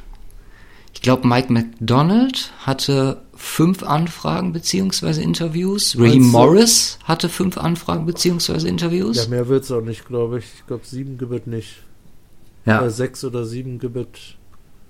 Ich 0.94 1.02
glaube, 1.02 1.28
Mike 1.28 1.54
McDonald 1.54 2.52
hatte 2.60 3.22
fünf 3.36 3.84
Anfragen 3.84 4.52
beziehungsweise 4.52 5.22
Interviews. 5.22 5.96
Ray 5.98 6.20
Morris 6.20 6.98
hatte 7.04 7.30
fünf 7.30 7.58
Anfragen 7.58 8.06
beziehungsweise 8.06 8.68
Interviews. 8.68 9.18
Ja, 9.18 9.28
mehr 9.28 9.48
wird 9.48 9.64
es 9.64 9.72
auch 9.72 9.82
nicht, 9.82 10.08
glaube 10.08 10.40
ich. 10.40 10.46
Ich 10.56 10.66
glaube, 10.66 10.86
sieben 10.86 11.18
gibt 11.20 11.46
nicht. 11.46 11.76
Ja. 12.66 12.80
Oder 12.80 12.90
sechs 12.90 13.24
oder 13.24 13.46
sieben 13.46 13.78
gibt 13.80 14.38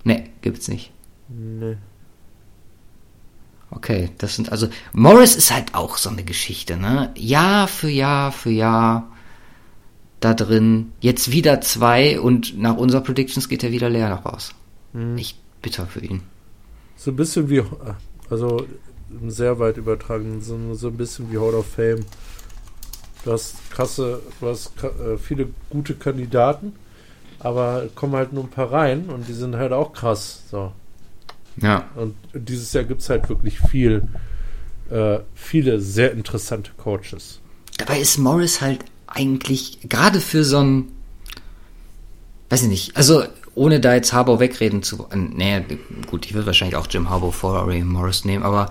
Nee, 0.06 0.30
gibt's 0.42 0.70
nicht. 0.70 0.92
Nee. 1.28 1.76
Okay, 3.70 4.10
das 4.18 4.36
sind 4.36 4.52
also. 4.52 4.68
Morris 4.94 5.36
ist 5.36 5.54
halt 5.54 5.76
auch 5.76 5.98
so 5.98 6.10
eine 6.10 6.24
Geschichte, 6.24 6.78
ne? 6.78 7.12
Jahr 7.16 7.68
für 7.68 7.90
Jahr 7.90 8.32
für 8.32 8.50
Jahr 8.50 9.12
da 10.20 10.34
drin. 10.34 10.94
Jetzt 11.02 11.32
wieder 11.32 11.62
zwei 11.62 12.20
und 12.20 12.58
nach 12.58 12.78
unserer 12.78 13.02
Predictions 13.02 13.50
geht 13.50 13.64
er 13.64 13.72
wieder 13.72 13.90
leer 13.90 14.10
nach 14.10 14.26
raus. 14.26 14.54
Hm. 14.94 15.18
Echt 15.18 15.38
bitter 15.62 15.86
für 15.86 16.00
ihn. 16.00 16.22
So 16.96 17.12
ein 17.12 17.16
bisschen 17.16 17.50
wie, 17.50 17.62
also 18.30 18.66
sehr 19.28 19.60
weit 19.60 19.78
übertragen, 19.78 20.42
so, 20.42 20.74
so 20.74 20.88
ein 20.88 20.98
bisschen 20.98 21.32
wie 21.32 21.38
Hall 21.38 21.54
of 21.54 21.68
Fame. 21.68 22.06
Du 23.24 23.32
hast 23.32 23.70
krasse, 23.72 24.22
du 24.40 24.48
hast 24.48 24.72
äh, 24.84 25.18
viele 25.18 25.50
gute 25.70 25.96
Kandidaten, 25.96 26.74
aber 27.40 27.88
kommen 27.94 28.16
halt 28.16 28.34
nur 28.34 28.46
ein 28.46 28.50
paar 28.50 28.72
rein 28.72 29.10
und 29.10 29.28
die 29.28 29.34
sind 29.34 29.56
halt 29.56 29.74
auch 29.74 29.94
krass. 29.94 30.44
So. 30.50 30.72
Ja. 31.62 31.90
Und 31.96 32.16
dieses 32.34 32.74
Jahr 32.74 32.84
gibt 32.84 33.02
es 33.02 33.10
halt 33.10 33.30
wirklich 33.30 33.60
viel, 33.60 34.08
äh, 34.90 35.20
viele 35.34 35.80
sehr 35.80 36.12
interessante 36.12 36.72
Coaches. 36.78 37.40
Dabei 37.78 38.00
ist 38.00 38.18
Morris 38.18 38.62
halt 38.62 38.86
eigentlich 39.08 39.80
gerade 39.88 40.20
für 40.20 40.44
so 40.44 40.60
ein, 40.60 40.92
weiß 42.50 42.64
ich 42.64 42.70
nicht, 42.70 42.98
also 42.98 43.24
ohne 43.56 43.80
da 43.80 43.96
jetzt 43.96 44.14
Harbour 44.14 44.40
wegreden 44.40 44.84
zu 44.84 45.00
wollen, 45.00 45.34
nee, 45.36 45.64
gut, 46.08 46.26
ich 46.26 46.34
würde 46.34 46.46
wahrscheinlich 46.46 46.76
auch 46.76 46.88
Jim 46.90 47.10
Harbour 47.10 47.34
vor 47.34 47.68
Ray 47.68 47.84
Morris 47.84 48.24
nehmen, 48.24 48.44
aber 48.44 48.70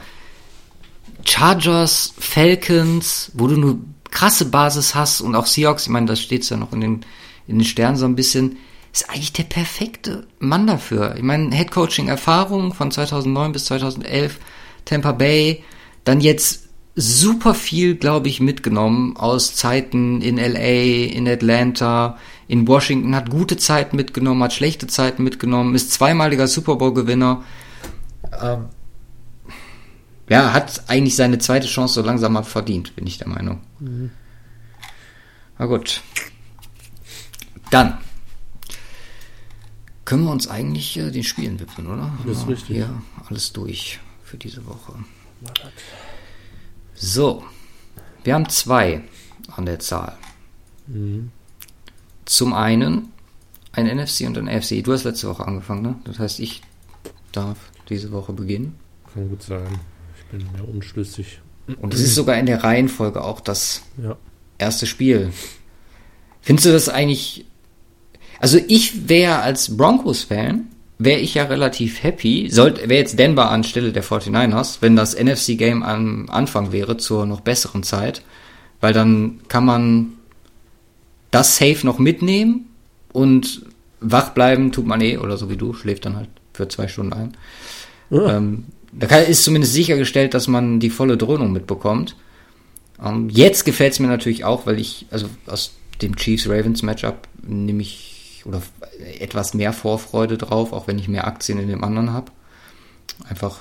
Chargers, 1.24 2.14
Falcons, 2.18 3.32
wo 3.34 3.48
du 3.48 3.56
eine 3.56 3.78
krasse 4.10 4.44
Basis 4.46 4.94
hast 4.94 5.20
und 5.20 5.34
auch 5.34 5.46
Seahawks, 5.46 5.84
ich 5.84 5.88
meine, 5.88 6.06
das 6.06 6.20
steht 6.20 6.48
ja 6.48 6.56
noch 6.56 6.72
in 6.72 6.80
den, 6.80 7.04
in 7.48 7.58
den 7.58 7.64
Sternen 7.64 7.96
so 7.96 8.06
ein 8.06 8.14
bisschen, 8.14 8.58
ist 8.96 9.10
eigentlich 9.10 9.34
der 9.34 9.42
perfekte 9.42 10.26
Mann 10.38 10.66
dafür. 10.66 11.16
Ich 11.16 11.22
meine, 11.22 11.54
Headcoaching-Erfahrung 11.54 12.72
von 12.72 12.90
2009 12.90 13.52
bis 13.52 13.66
2011, 13.66 14.38
Tampa 14.86 15.12
Bay, 15.12 15.62
dann 16.04 16.22
jetzt 16.22 16.70
super 16.94 17.52
viel, 17.52 17.96
glaube 17.96 18.28
ich, 18.28 18.40
mitgenommen 18.40 19.14
aus 19.18 19.54
Zeiten 19.54 20.22
in 20.22 20.38
LA, 20.38 21.08
in 21.12 21.28
Atlanta, 21.28 22.16
in 22.48 22.66
Washington, 22.66 23.14
hat 23.14 23.28
gute 23.28 23.58
Zeiten 23.58 23.96
mitgenommen, 23.96 24.42
hat 24.42 24.54
schlechte 24.54 24.86
Zeiten 24.86 25.24
mitgenommen, 25.24 25.74
ist 25.74 25.92
zweimaliger 25.92 26.46
Super 26.46 26.76
Bowl-Gewinner. 26.76 27.44
Ähm, 28.42 28.64
ja, 30.30 30.54
hat 30.54 30.84
eigentlich 30.86 31.16
seine 31.16 31.38
zweite 31.38 31.66
Chance 31.66 31.94
so 31.94 32.02
langsam 32.02 32.32
mal 32.32 32.44
verdient, 32.44 32.96
bin 32.96 33.06
ich 33.06 33.18
der 33.18 33.28
Meinung. 33.28 33.60
Mhm. 33.78 34.10
Na 35.58 35.66
gut. 35.66 36.00
Dann 37.70 37.98
können 40.06 40.24
wir 40.24 40.30
uns 40.30 40.48
eigentlich 40.48 40.96
äh, 40.96 41.10
den 41.10 41.24
Spielen 41.24 41.60
widmen, 41.60 41.88
oder? 41.88 42.10
Das 42.24 42.38
ist 42.38 42.48
richtig. 42.48 42.78
Ja, 42.78 43.02
alles 43.28 43.52
durch 43.52 44.00
für 44.22 44.38
diese 44.38 44.64
Woche. 44.64 44.94
So, 46.94 47.44
wir 48.24 48.34
haben 48.34 48.48
zwei 48.48 49.02
an 49.54 49.66
der 49.66 49.78
Zahl. 49.80 50.16
Mhm. 50.86 51.30
Zum 52.24 52.54
einen 52.54 53.08
ein 53.72 53.86
NFC 53.86 54.22
und 54.26 54.38
ein 54.38 54.48
AFC. 54.48 54.82
Du 54.82 54.92
hast 54.92 55.04
letzte 55.04 55.28
Woche 55.28 55.46
angefangen, 55.46 55.82
ne? 55.82 55.96
Das 56.04 56.18
heißt, 56.18 56.40
ich 56.40 56.62
darf 57.32 57.58
diese 57.88 58.10
Woche 58.12 58.32
beginnen. 58.32 58.76
Kann 59.12 59.28
gut 59.28 59.42
sein. 59.42 59.80
Ich 60.18 60.24
bin 60.26 60.46
mir 60.52 60.64
unschlüssig. 60.64 61.40
Und 61.80 61.92
es 61.92 62.00
ist 62.00 62.14
sogar 62.14 62.38
in 62.38 62.46
der 62.46 62.62
Reihenfolge 62.62 63.22
auch 63.22 63.40
das 63.40 63.82
ja. 64.00 64.16
erste 64.56 64.86
Spiel. 64.86 65.32
Findest 66.40 66.66
du 66.66 66.72
das 66.72 66.88
eigentlich 66.88 67.44
also 68.40 68.58
ich 68.68 69.08
wäre 69.08 69.40
als 69.40 69.76
Broncos-Fan, 69.76 70.66
wäre 70.98 71.20
ich 71.20 71.34
ja 71.34 71.44
relativ 71.44 72.02
happy, 72.02 72.50
wäre 72.54 72.94
jetzt 72.94 73.18
Denver 73.18 73.50
anstelle 73.50 73.92
der 73.92 74.04
49ers, 74.04 74.78
wenn 74.80 74.96
das 74.96 75.14
NFC-Game 75.14 75.82
am 75.82 76.28
Anfang 76.30 76.72
wäre, 76.72 76.96
zur 76.96 77.26
noch 77.26 77.40
besseren 77.40 77.82
Zeit, 77.82 78.22
weil 78.80 78.92
dann 78.92 79.40
kann 79.48 79.64
man 79.64 80.12
das 81.30 81.56
Safe 81.56 81.78
noch 81.84 81.98
mitnehmen 81.98 82.66
und 83.12 83.62
wach 84.00 84.30
bleiben 84.30 84.72
tut 84.72 84.86
man 84.86 85.00
eh, 85.00 85.18
oder 85.18 85.36
so 85.36 85.50
wie 85.50 85.56
du, 85.56 85.72
schläft 85.74 86.06
dann 86.06 86.16
halt 86.16 86.28
für 86.52 86.68
zwei 86.68 86.88
Stunden 86.88 87.12
ein. 87.12 87.36
Ja. 88.10 88.36
Ähm, 88.36 88.64
da 88.92 89.18
ist 89.18 89.44
zumindest 89.44 89.74
sichergestellt, 89.74 90.32
dass 90.32 90.48
man 90.48 90.80
die 90.80 90.90
volle 90.90 91.16
Dröhnung 91.16 91.52
mitbekommt. 91.52 92.16
Ähm, 93.04 93.28
jetzt 93.28 93.64
gefällt 93.64 93.92
es 93.92 94.00
mir 94.00 94.06
natürlich 94.06 94.44
auch, 94.44 94.66
weil 94.66 94.78
ich, 94.80 95.06
also 95.10 95.28
aus 95.46 95.72
dem 96.00 96.16
Chiefs-Ravens-Matchup 96.16 97.28
nehme 97.42 97.82
ich 97.82 98.05
oder 98.46 98.62
etwas 99.18 99.54
mehr 99.54 99.72
Vorfreude 99.72 100.38
drauf, 100.38 100.72
auch 100.72 100.86
wenn 100.86 100.98
ich 100.98 101.08
mehr 101.08 101.26
Aktien 101.26 101.58
in 101.58 101.68
dem 101.68 101.84
anderen 101.84 102.12
habe. 102.12 102.32
Einfach 103.28 103.60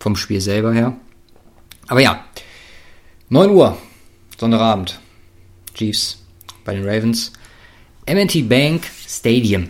vom 0.00 0.16
Spiel 0.16 0.40
selber 0.40 0.72
her. 0.72 0.96
Aber 1.88 2.00
ja, 2.00 2.24
9 3.28 3.50
Uhr, 3.50 3.76
Sonntagabend, 4.38 5.00
Chiefs 5.74 6.22
bei 6.64 6.74
den 6.74 6.88
Ravens. 6.88 7.32
MNT 8.08 8.48
Bank 8.48 8.84
Stadium. 9.06 9.68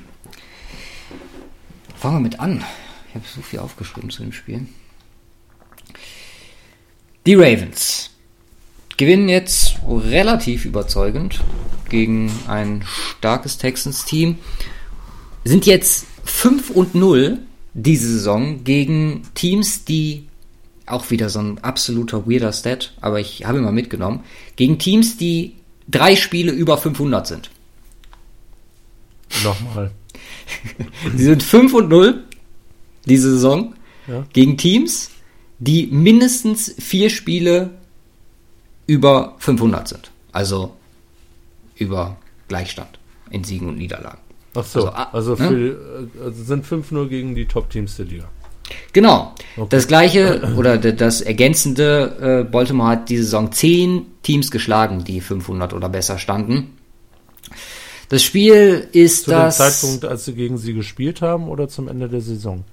Fangen 1.96 2.16
wir 2.16 2.20
mit 2.20 2.40
an. 2.40 2.64
Ich 3.08 3.14
habe 3.14 3.24
so 3.34 3.40
viel 3.40 3.60
aufgeschrieben 3.60 4.10
zu 4.10 4.22
dem 4.22 4.32
Spiel. 4.32 4.66
Die 7.24 7.34
Ravens 7.34 8.10
gewinnen 8.96 9.28
jetzt 9.28 9.76
relativ 9.86 10.64
überzeugend 10.64 11.40
gegen 11.88 12.30
ein 12.48 12.84
starkes 13.18 13.58
Texans-Team. 13.58 14.38
Sind 15.44 15.66
jetzt 15.66 16.06
5 16.24 16.70
und 16.70 16.94
0 16.94 17.38
diese 17.74 18.08
Saison 18.08 18.64
gegen 18.64 19.22
Teams, 19.34 19.84
die 19.84 20.26
auch 20.86 21.10
wieder 21.10 21.28
so 21.28 21.40
ein 21.40 21.58
absoluter 21.58 22.26
weirder 22.26 22.52
Stat, 22.52 22.94
aber 23.00 23.20
ich 23.20 23.44
habe 23.44 23.58
ihn 23.58 23.64
mal 23.64 23.72
mitgenommen, 23.72 24.20
gegen 24.54 24.78
Teams, 24.78 25.16
die 25.16 25.54
drei 25.88 26.16
Spiele 26.16 26.52
über 26.52 26.78
500 26.78 27.26
sind. 27.26 27.50
Nochmal. 29.44 29.90
Sie 31.16 31.24
sind 31.24 31.42
5 31.42 31.74
und 31.74 31.88
0 31.88 32.24
diese 33.04 33.32
Saison 33.32 33.74
ja. 34.06 34.26
gegen 34.32 34.56
Teams, 34.56 35.10
die 35.58 35.86
mindestens 35.86 36.74
vier 36.78 37.10
Spiele 37.10 37.70
über 38.86 39.34
500 39.38 39.88
sind. 39.88 40.10
Also 40.32 40.72
über 41.76 42.16
Gleichstand 42.48 42.98
in 43.30 43.44
Siegen 43.44 43.68
und 43.68 43.78
Niederlagen. 43.78 44.18
Ach 44.54 44.64
so, 44.64 44.88
also, 44.88 45.34
also, 45.34 45.42
ne? 45.42 45.48
für, 45.48 46.08
also 46.24 46.44
sind 46.44 46.64
5-0 46.64 47.08
gegen 47.08 47.34
die 47.34 47.46
Top-Teams 47.46 47.96
der 47.96 48.06
Liga. 48.06 48.24
Genau. 48.92 49.34
Okay. 49.56 49.66
Das 49.70 49.86
gleiche 49.86 50.54
oder 50.56 50.78
das 50.78 51.20
ergänzende, 51.20 52.44
äh, 52.46 52.50
Baltimore 52.50 52.90
hat 52.90 53.08
diese 53.08 53.24
Saison 53.24 53.52
10 53.52 54.06
Teams 54.22 54.50
geschlagen, 54.50 55.04
die 55.04 55.20
500 55.20 55.72
oder 55.72 55.88
besser 55.88 56.18
standen. 56.18 56.76
Das 58.08 58.22
Spiel 58.22 58.88
ist 58.92 59.24
Zu 59.24 59.30
das... 59.30 59.56
Zu 59.56 59.62
dem 59.62 59.70
Zeitpunkt, 59.70 60.04
als 60.04 60.24
sie 60.24 60.34
gegen 60.34 60.58
sie 60.58 60.74
gespielt 60.74 61.22
haben 61.22 61.48
oder 61.48 61.68
zum 61.68 61.88
Ende 61.88 62.08
der 62.08 62.20
Saison? 62.20 62.64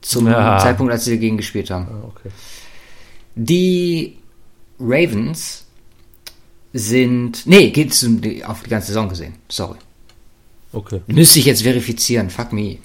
Zum 0.00 0.26
ja. 0.28 0.58
Zeitpunkt, 0.58 0.92
als 0.92 1.04
sie 1.04 1.12
dagegen 1.12 1.36
gespielt 1.36 1.70
haben. 1.70 1.88
Ah, 1.90 2.06
okay. 2.08 2.30
Die 3.36 4.18
Ravens 4.80 5.66
sind. 6.72 7.46
Nee, 7.46 7.70
geht 7.70 7.92
es 7.92 8.04
auf 8.44 8.62
die 8.62 8.70
ganze 8.70 8.88
Saison 8.88 9.08
gesehen. 9.08 9.34
Sorry. 9.48 9.78
Okay. 10.72 11.00
Müsste 11.06 11.38
ich 11.38 11.44
jetzt 11.44 11.62
verifizieren. 11.62 12.30
Fuck 12.30 12.52
me. 12.52 12.78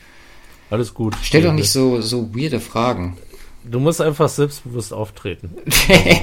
Alles 0.69 0.93
gut. 0.93 1.15
Stell 1.21 1.41
doch 1.41 1.53
nicht 1.53 1.69
so, 1.69 1.99
so 2.01 2.33
weirde 2.35 2.59
Fragen. 2.59 3.17
Du 3.63 3.79
musst 3.79 4.01
einfach 4.01 4.29
selbstbewusst 4.29 4.93
auftreten. 4.93 5.51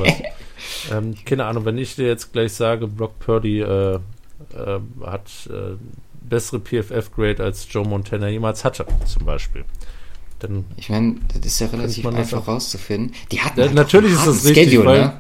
ähm, 0.93 1.15
keine 1.25 1.45
Ahnung, 1.45 1.65
wenn 1.65 1.79
ich 1.79 1.95
dir 1.95 2.07
jetzt 2.07 2.33
gleich 2.33 2.53
sage, 2.53 2.89
Brock 2.89 3.19
Purdy 3.19 3.61
äh, 3.61 3.95
äh, 3.95 4.01
hat 5.05 5.31
äh, 5.51 5.77
bessere 6.23 6.61
PFF-Grade 6.61 7.43
als 7.43 7.67
Joe 7.71 7.87
Montana 7.87 8.29
jemals 8.29 8.65
hatte, 8.65 8.87
zum 9.07 9.25
Beispiel. 9.25 9.65
Dann 10.39 10.65
ich 10.77 10.89
meine, 10.89 11.17
das 11.35 11.47
ist 11.47 11.61
ja 11.61 11.67
relativ 11.69 12.07
einfach 12.07 12.47
rauszufinden. 12.47 13.15
Die 13.33 13.41
hatten 13.41 13.59
ja, 13.59 13.67
halt 13.67 13.75
natürlich 13.75 14.13
ist 14.13 14.27
das 14.27 14.45
richtig, 14.45 14.71
Schedule, 14.71 14.87
weil, 14.87 15.01
ne? 15.01 15.19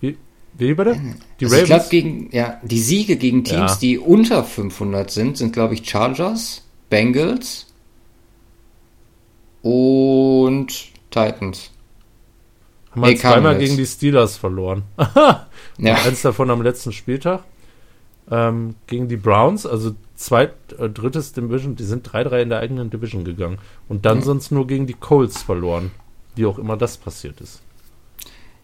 wie, 0.00 0.18
wie 0.54 0.74
bitte? 0.74 1.00
Die 1.40 1.44
also 1.44 1.56
Ravens? 1.56 1.62
Ich 1.62 1.64
glaube, 1.64 1.86
gegen, 1.90 2.28
ja, 2.32 2.60
die 2.62 2.78
Siege 2.78 3.16
gegen 3.16 3.44
Teams, 3.44 3.72
ja. 3.72 3.78
die 3.80 3.98
unter 3.98 4.42
500 4.42 5.10
sind, 5.10 5.36
sind, 5.36 5.52
glaube 5.52 5.74
ich, 5.74 5.88
Chargers, 5.88 6.62
Bengals 6.88 7.66
und 9.60 10.68
Titans. 11.10 11.70
Haben 12.92 13.02
wir 13.02 13.16
zweimal 13.16 13.58
gegen 13.58 13.76
die 13.76 13.86
Steelers 13.86 14.36
verloren. 14.36 14.84
ja. 15.78 15.94
Eins 16.04 16.22
davon 16.22 16.50
am 16.50 16.62
letzten 16.62 16.92
Spieltag. 16.92 17.42
Ähm, 18.30 18.74
gegen 18.86 19.08
die 19.08 19.16
Browns, 19.16 19.66
also 19.66 19.94
zweit, 20.16 20.54
äh, 20.78 20.88
drittes 20.88 21.32
Division, 21.32 21.76
die 21.76 21.84
sind 21.84 22.08
3-3 22.08 22.42
in 22.42 22.48
der 22.48 22.60
eigenen 22.60 22.90
Division 22.90 23.24
gegangen. 23.24 23.58
Und 23.88 24.06
dann 24.06 24.18
mhm. 24.18 24.22
sonst 24.22 24.50
nur 24.50 24.66
gegen 24.66 24.86
die 24.86 24.94
Colts 24.94 25.42
verloren. 25.42 25.90
Wie 26.34 26.46
auch 26.46 26.58
immer 26.58 26.76
das 26.76 26.96
passiert 26.96 27.40
ist. 27.40 27.60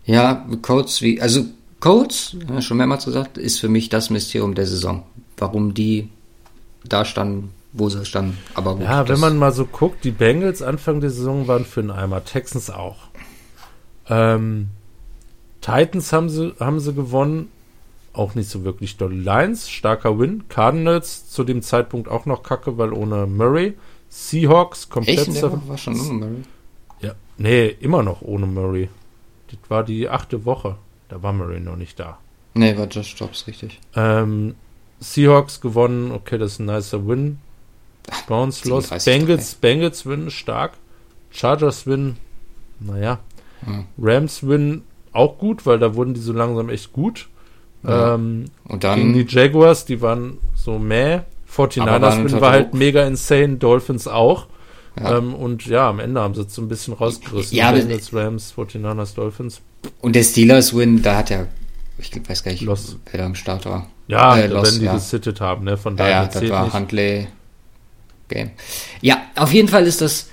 Ja, 0.04 0.46
Colts 0.62 1.02
wie, 1.02 1.20
also 1.20 1.44
Colts, 1.78 2.36
ja, 2.48 2.60
schon 2.60 2.78
mehrmals 2.78 3.04
gesagt, 3.04 3.38
ist 3.38 3.60
für 3.60 3.68
mich 3.68 3.88
das 3.88 4.10
Mysterium 4.10 4.54
der 4.54 4.66
Saison. 4.66 5.04
Warum 5.36 5.74
die 5.74 6.08
da 6.84 7.04
standen, 7.04 7.52
wo 7.72 7.88
sie 7.88 8.04
standen. 8.04 8.38
Aber 8.54 8.74
gut, 8.76 8.84
ja, 8.84 9.08
wenn 9.08 9.20
man 9.20 9.36
mal 9.36 9.52
so 9.52 9.64
guckt, 9.66 10.04
die 10.04 10.10
Bengals 10.10 10.62
Anfang 10.62 11.00
der 11.00 11.10
Saison 11.10 11.46
waren 11.46 11.64
für 11.64 11.80
einen 11.80 11.90
Eimer, 11.90 12.24
Texans 12.24 12.70
auch. 12.70 13.08
Ähm, 14.08 14.70
Titans 15.60 16.12
haben 16.12 16.28
sie, 16.28 16.54
haben 16.58 16.80
sie 16.80 16.92
gewonnen, 16.92 17.48
auch 18.12 18.34
nicht 18.34 18.48
so 18.48 18.64
wirklich 18.64 18.96
doll. 18.96 19.14
Lions, 19.14 19.68
starker 19.68 20.18
Win. 20.18 20.44
Cardinals 20.48 21.30
zu 21.30 21.44
dem 21.44 21.62
Zeitpunkt 21.62 22.08
auch 22.08 22.26
noch 22.26 22.42
kacke, 22.42 22.78
weil 22.78 22.92
ohne 22.92 23.26
Murray. 23.26 23.74
Seahawks 24.08 24.88
komplett. 24.88 25.28
Echt? 25.28 25.42
Der 25.42 25.68
war 25.68 25.78
schon 25.78 26.00
ohne 26.00 26.12
Murray? 26.12 26.42
Ja, 27.00 27.14
nee, 27.38 27.68
immer 27.68 28.02
noch 28.02 28.22
ohne 28.22 28.46
Murray. 28.46 28.88
Das 29.48 29.58
war 29.70 29.84
die 29.84 30.08
achte 30.08 30.44
Woche. 30.44 30.76
Da 31.08 31.22
war 31.22 31.32
Murray 31.32 31.60
noch 31.60 31.76
nicht 31.76 31.98
da. 31.98 32.18
Nee, 32.54 32.76
war 32.76 32.86
Josh 32.86 33.14
Jobs, 33.16 33.46
richtig. 33.46 33.78
Ähm, 33.94 34.56
Seahawks 34.98 35.60
gewonnen, 35.60 36.12
okay, 36.12 36.38
das 36.38 36.52
ist 36.52 36.58
ein 36.58 36.66
nicer 36.66 37.06
Win. 37.06 37.38
Browns 38.26 38.64
los. 38.66 38.88
Bengals, 39.04 39.54
Bengals 39.54 40.04
win, 40.06 40.30
stark. 40.30 40.72
Chargers 41.30 41.86
win, 41.86 42.16
naja. 42.80 43.20
Hm. 43.64 43.84
Rams 43.98 44.46
win, 44.46 44.82
auch 45.12 45.38
gut, 45.38 45.66
weil 45.66 45.78
da 45.78 45.94
wurden 45.94 46.14
die 46.14 46.20
so 46.20 46.32
langsam 46.32 46.70
echt 46.70 46.92
gut. 46.92 47.28
Ja. 47.82 48.14
Ähm, 48.14 48.46
und 48.64 48.84
dann 48.84 48.98
gegen 48.98 49.12
die 49.14 49.26
Jaguars, 49.26 49.84
die 49.84 50.00
waren 50.00 50.38
so 50.54 50.78
meh. 50.78 51.20
49ers 51.50 52.24
Win 52.24 52.40
war 52.40 52.52
halt 52.52 52.74
mega 52.74 53.04
insane, 53.04 53.56
Dolphins 53.56 54.06
auch. 54.06 54.46
Ja. 55.00 55.18
Ähm, 55.18 55.34
und 55.34 55.66
ja, 55.66 55.88
am 55.88 55.98
Ende 55.98 56.20
haben 56.20 56.34
sie 56.34 56.42
es 56.42 56.54
so 56.54 56.62
ein 56.62 56.68
bisschen 56.68 56.94
rausgerissen. 56.94 57.56
Ja, 57.56 57.72
Bengals, 57.72 58.12
Rams, 58.12 58.54
49ers, 58.56 59.14
Dolphins. 59.14 59.60
Und 60.00 60.14
der 60.14 60.22
Steelers-Win, 60.22 61.02
da 61.02 61.16
hat 61.16 61.30
er, 61.30 61.48
ich 61.98 62.12
weiß 62.28 62.44
gar 62.44 62.52
nicht, 62.52 62.62
Los. 62.62 62.96
wer 63.10 63.20
da 63.20 63.26
am 63.26 63.34
Start 63.34 63.64
war. 63.66 63.86
Ja, 64.08 64.36
äh, 64.36 64.46
Los, 64.46 64.72
wenn 64.72 64.80
die 64.80 64.86
ja. 64.86 64.94
gesittet 64.94 65.40
haben, 65.40 65.64
ne? 65.64 65.76
Von 65.76 65.96
daher. 65.96 66.10
Ja, 66.10 66.22
ja 66.22 66.28
das 66.28 66.50
war 66.50 66.64
nicht. 66.64 66.74
Huntley 66.74 67.28
Game. 68.28 68.50
Ja, 69.00 69.18
auf 69.36 69.52
jeden 69.52 69.68
Fall 69.68 69.86
ist 69.86 70.00
das 70.00 70.28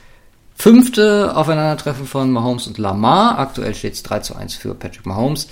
fünfte 0.55 1.35
Aufeinandertreffen 1.35 2.05
von 2.05 2.31
Mahomes 2.31 2.67
und 2.67 2.77
Lamar. 2.77 3.37
Aktuell 3.37 3.75
steht 3.75 3.93
es 3.93 4.03
3 4.03 4.19
zu 4.19 4.35
1 4.35 4.55
für 4.55 4.73
Patrick 4.73 5.05
Mahomes. 5.05 5.47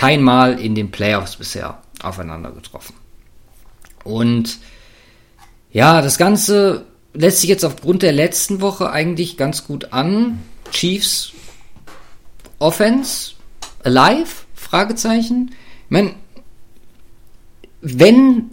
Kein 0.00 0.22
Mal 0.22 0.58
in 0.58 0.74
den 0.74 0.90
Playoffs 0.90 1.36
bisher 1.36 1.82
aufeinander 2.02 2.52
getroffen. 2.52 2.94
Und 4.02 4.58
ja, 5.72 6.00
das 6.00 6.16
Ganze 6.16 6.86
lässt 7.12 7.42
sich 7.42 7.50
jetzt 7.50 7.66
aufgrund 7.66 8.00
der 8.00 8.12
letzten 8.12 8.62
Woche 8.62 8.90
eigentlich 8.90 9.36
ganz 9.36 9.66
gut 9.66 9.92
an. 9.92 10.40
Chiefs 10.70 11.32
Offense 12.58 13.32
alive? 13.82 14.30
Fragezeichen. 14.54 15.50
Ich 15.84 15.90
meine, 15.90 16.14
wenn 17.82 18.52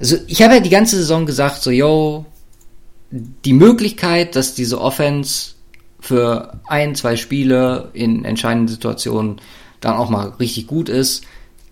also 0.00 0.16
ich 0.26 0.42
habe 0.42 0.54
ja 0.54 0.60
die 0.60 0.68
ganze 0.68 0.96
Saison 0.96 1.26
gesagt, 1.26 1.62
so, 1.62 1.70
yo, 1.70 2.26
die 3.10 3.52
Möglichkeit, 3.52 4.34
dass 4.34 4.56
diese 4.56 4.80
Offense 4.80 5.52
für 6.00 6.58
ein, 6.66 6.96
zwei 6.96 7.14
Spiele 7.14 7.90
in 7.92 8.24
entscheidenden 8.24 8.66
Situationen 8.66 9.40
dann 9.80 9.96
auch 9.96 10.10
mal 10.10 10.30
richtig 10.40 10.66
gut 10.66 10.88
ist, 10.88 11.24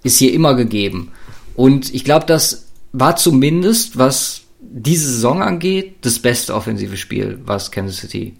ist 0.02 0.18
hier 0.18 0.32
immer 0.32 0.54
gegeben. 0.54 1.12
Und 1.54 1.94
ich 1.94 2.04
glaube, 2.04 2.26
das 2.26 2.66
war 2.92 3.16
zumindest, 3.16 3.98
was 3.98 4.42
diese 4.60 5.08
Saison 5.08 5.42
angeht, 5.42 5.96
das 6.02 6.18
beste 6.18 6.54
offensive 6.54 6.96
Spiel, 6.96 7.38
was 7.44 7.70
Kansas 7.70 7.98
City 7.98 8.34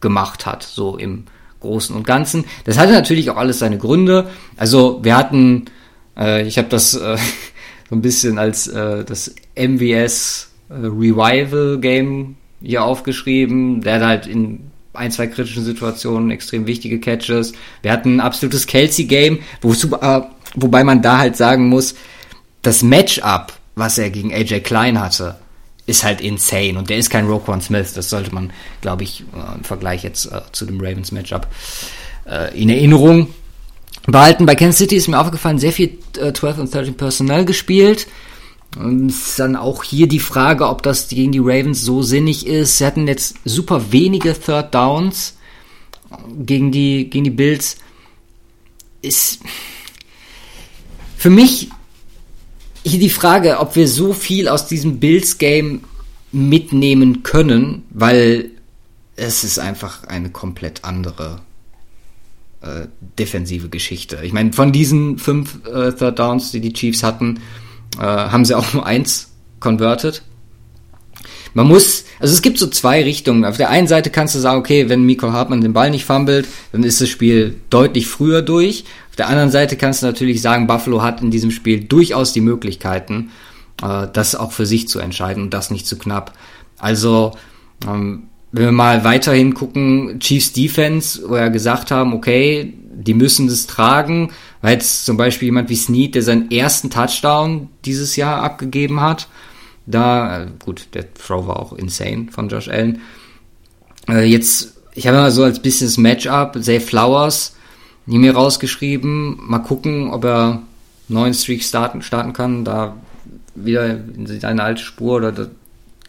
gemacht 0.00 0.46
hat, 0.46 0.62
so 0.62 0.96
im 0.96 1.24
Großen 1.60 1.94
und 1.94 2.06
Ganzen. 2.06 2.44
Das 2.64 2.78
hatte 2.78 2.92
natürlich 2.92 3.30
auch 3.30 3.36
alles 3.36 3.58
seine 3.58 3.78
Gründe. 3.78 4.30
Also 4.56 5.00
wir 5.02 5.16
hatten, 5.16 5.66
äh, 6.16 6.46
ich 6.46 6.58
habe 6.58 6.68
das 6.68 6.94
äh, 6.94 7.16
so 7.90 7.96
ein 7.96 8.02
bisschen 8.02 8.38
als 8.38 8.68
äh, 8.68 9.04
das 9.04 9.34
MVS 9.56 10.50
äh, 10.68 10.74
Revival 10.74 11.78
Game 11.80 12.36
hier 12.60 12.84
aufgeschrieben. 12.84 13.80
Der 13.80 13.94
hat 13.96 14.02
halt 14.02 14.26
in 14.26 14.67
ein, 14.98 15.10
zwei 15.10 15.26
kritischen 15.26 15.64
Situationen 15.64 16.30
extrem 16.30 16.66
wichtige 16.66 17.00
Catches. 17.00 17.52
Wir 17.82 17.92
hatten 17.92 18.16
ein 18.16 18.20
absolutes 18.20 18.66
Kelsey-Game, 18.66 19.38
äh, 19.38 20.20
wobei 20.54 20.84
man 20.84 21.02
da 21.02 21.18
halt 21.18 21.36
sagen 21.36 21.68
muss, 21.68 21.94
das 22.62 22.82
Matchup, 22.82 23.52
was 23.74 23.98
er 23.98 24.10
gegen 24.10 24.32
AJ 24.32 24.60
Klein 24.60 25.00
hatte, 25.00 25.36
ist 25.86 26.04
halt 26.04 26.20
insane. 26.20 26.78
Und 26.78 26.90
der 26.90 26.98
ist 26.98 27.08
kein 27.08 27.26
Roquan 27.26 27.62
Smith. 27.62 27.94
Das 27.94 28.10
sollte 28.10 28.34
man, 28.34 28.52
glaube 28.82 29.04
ich, 29.04 29.24
äh, 29.34 29.56
im 29.56 29.64
Vergleich 29.64 30.02
jetzt 30.04 30.26
äh, 30.26 30.42
zu 30.52 30.66
dem 30.66 30.80
Ravens 30.80 31.12
Matchup 31.12 31.46
äh, 32.26 32.60
in 32.60 32.68
Erinnerung 32.68 33.28
behalten. 34.06 34.44
Bei 34.46 34.54
Kansas 34.54 34.78
City 34.78 34.96
ist 34.96 35.08
mir 35.08 35.18
aufgefallen, 35.18 35.58
sehr 35.58 35.72
viel 35.72 35.98
äh, 36.20 36.32
12 36.32 36.58
und 36.58 36.74
13 36.74 36.94
Personnel 36.94 37.44
gespielt. 37.44 38.06
Und 38.76 39.08
ist 39.08 39.38
dann 39.38 39.56
auch 39.56 39.82
hier 39.82 40.06
die 40.06 40.20
Frage, 40.20 40.68
ob 40.68 40.82
das 40.82 41.08
gegen 41.08 41.32
die 41.32 41.38
Ravens 41.38 41.82
so 41.82 42.02
sinnig 42.02 42.46
ist. 42.46 42.78
Sie 42.78 42.86
hatten 42.86 43.08
jetzt 43.08 43.36
super 43.44 43.92
wenige 43.92 44.38
Third 44.38 44.74
Downs 44.74 45.36
gegen 46.38 46.70
die, 46.70 47.08
gegen 47.08 47.24
die 47.24 47.30
Bills. 47.30 47.78
Ist 49.00 49.40
für 51.16 51.30
mich 51.30 51.70
hier 52.84 53.00
die 53.00 53.10
Frage, 53.10 53.58
ob 53.58 53.74
wir 53.74 53.88
so 53.88 54.12
viel 54.12 54.48
aus 54.48 54.66
diesem 54.66 55.00
Bills-Game 55.00 55.82
mitnehmen 56.30 57.22
können, 57.22 57.84
weil 57.90 58.50
es 59.16 59.44
ist 59.44 59.58
einfach 59.58 60.04
eine 60.04 60.30
komplett 60.30 60.84
andere 60.84 61.40
äh, 62.60 62.86
defensive 63.18 63.68
Geschichte. 63.68 64.20
Ich 64.22 64.32
meine, 64.32 64.52
von 64.52 64.72
diesen 64.72 65.18
fünf 65.18 65.64
äh, 65.66 65.92
Third 65.92 66.18
Downs, 66.18 66.52
die 66.52 66.60
die 66.60 66.72
Chiefs 66.72 67.02
hatten, 67.02 67.40
äh, 67.96 68.02
haben 68.02 68.44
sie 68.44 68.54
auch 68.54 68.72
nur 68.72 68.86
eins 68.86 69.30
converted. 69.60 70.22
Man 71.54 71.66
muss, 71.66 72.04
also 72.20 72.34
es 72.34 72.42
gibt 72.42 72.58
so 72.58 72.66
zwei 72.68 73.02
Richtungen. 73.02 73.44
Auf 73.44 73.56
der 73.56 73.70
einen 73.70 73.88
Seite 73.88 74.10
kannst 74.10 74.34
du 74.34 74.38
sagen, 74.38 74.58
okay, 74.58 74.88
wenn 74.88 75.02
Miko 75.02 75.32
Hartmann 75.32 75.60
den 75.60 75.72
Ball 75.72 75.90
nicht 75.90 76.04
fummelt, 76.04 76.46
dann 76.72 76.84
ist 76.84 77.00
das 77.00 77.08
Spiel 77.08 77.56
deutlich 77.70 78.06
früher 78.06 78.42
durch. 78.42 78.84
Auf 79.10 79.16
der 79.16 79.28
anderen 79.28 79.50
Seite 79.50 79.76
kannst 79.76 80.02
du 80.02 80.06
natürlich 80.06 80.42
sagen, 80.42 80.66
Buffalo 80.66 81.02
hat 81.02 81.22
in 81.22 81.30
diesem 81.30 81.50
Spiel 81.50 81.84
durchaus 81.84 82.32
die 82.32 82.40
Möglichkeiten, 82.40 83.30
äh, 83.82 84.06
das 84.12 84.34
auch 84.34 84.52
für 84.52 84.66
sich 84.66 84.88
zu 84.88 85.00
entscheiden 85.00 85.42
und 85.42 85.54
das 85.54 85.70
nicht 85.70 85.86
zu 85.86 85.98
knapp. 85.98 86.34
Also, 86.78 87.32
ähm, 87.86 88.24
wenn 88.52 88.64
wir 88.64 88.72
mal 88.72 89.04
weiterhin 89.04 89.54
gucken, 89.54 90.18
Chiefs 90.20 90.52
Defense, 90.52 91.22
wo 91.26 91.34
wir 91.34 91.50
gesagt 91.50 91.90
haben, 91.90 92.14
okay, 92.14 92.74
die 92.94 93.14
müssen 93.14 93.46
das 93.46 93.66
tragen, 93.66 94.32
weil 94.60 94.74
jetzt 94.74 95.04
zum 95.04 95.16
Beispiel 95.16 95.46
jemand 95.46 95.68
wie 95.68 95.76
Snead, 95.76 96.14
der 96.14 96.22
seinen 96.22 96.50
ersten 96.50 96.90
Touchdown 96.90 97.68
dieses 97.84 98.16
Jahr 98.16 98.42
abgegeben 98.42 99.00
hat, 99.00 99.28
da, 99.86 100.42
äh, 100.42 100.46
gut, 100.64 100.88
der 100.94 101.12
Throw 101.14 101.46
war 101.46 101.60
auch 101.60 101.72
insane 101.72 102.28
von 102.30 102.48
Josh 102.48 102.68
Allen. 102.68 103.00
Äh, 104.08 104.24
jetzt, 104.24 104.74
ich 104.94 105.06
habe 105.06 105.16
mal 105.16 105.30
so 105.30 105.44
als 105.44 105.60
bisschen 105.60 105.86
das 105.86 105.96
Matchup, 105.96 106.62
Zay 106.62 106.80
Flowers, 106.80 107.56
nie 108.06 108.18
mir 108.18 108.34
rausgeschrieben, 108.34 109.38
mal 109.40 109.60
gucken, 109.60 110.10
ob 110.10 110.24
er 110.24 110.62
neuen 111.08 111.34
Streak 111.34 111.62
starten, 111.62 112.02
starten 112.02 112.32
kann, 112.32 112.64
da 112.64 112.96
wieder 113.54 113.86
in 113.90 114.26
seine 114.26 114.62
alte 114.62 114.82
Spur 114.82 115.16
oder 115.16 115.50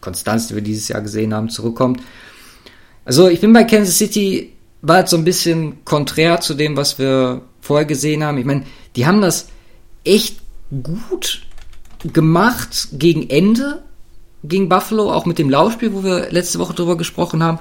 Konstanz, 0.01 0.47
die 0.47 0.55
wir 0.55 0.61
dieses 0.61 0.87
Jahr 0.87 1.01
gesehen 1.01 1.33
haben, 1.33 1.49
zurückkommt. 1.49 2.01
Also 3.09 3.27
ich 3.27 3.41
bin 3.41 3.53
bei 3.53 3.63
Kansas 3.63 3.97
City, 3.97 4.53
war 4.83 4.97
halt 4.97 5.09
so 5.09 5.17
ein 5.17 5.23
bisschen 5.23 5.83
konträr 5.83 6.41
zu 6.41 6.53
dem, 6.53 6.77
was 6.77 6.99
wir 6.99 7.41
vorher 7.59 7.87
gesehen 7.87 8.23
haben. 8.23 8.37
Ich 8.37 8.45
meine, 8.45 8.65
die 8.95 9.07
haben 9.07 9.19
das 9.19 9.47
echt 10.03 10.37
gut 10.83 11.41
gemacht 12.13 12.89
gegen 12.91 13.27
Ende, 13.27 13.81
gegen 14.43 14.69
Buffalo, 14.69 15.11
auch 15.11 15.25
mit 15.25 15.39
dem 15.39 15.49
Laufspiel, 15.49 15.91
wo 15.95 16.03
wir 16.03 16.29
letzte 16.29 16.59
Woche 16.59 16.75
drüber 16.75 16.97
gesprochen 16.97 17.41
haben. 17.41 17.57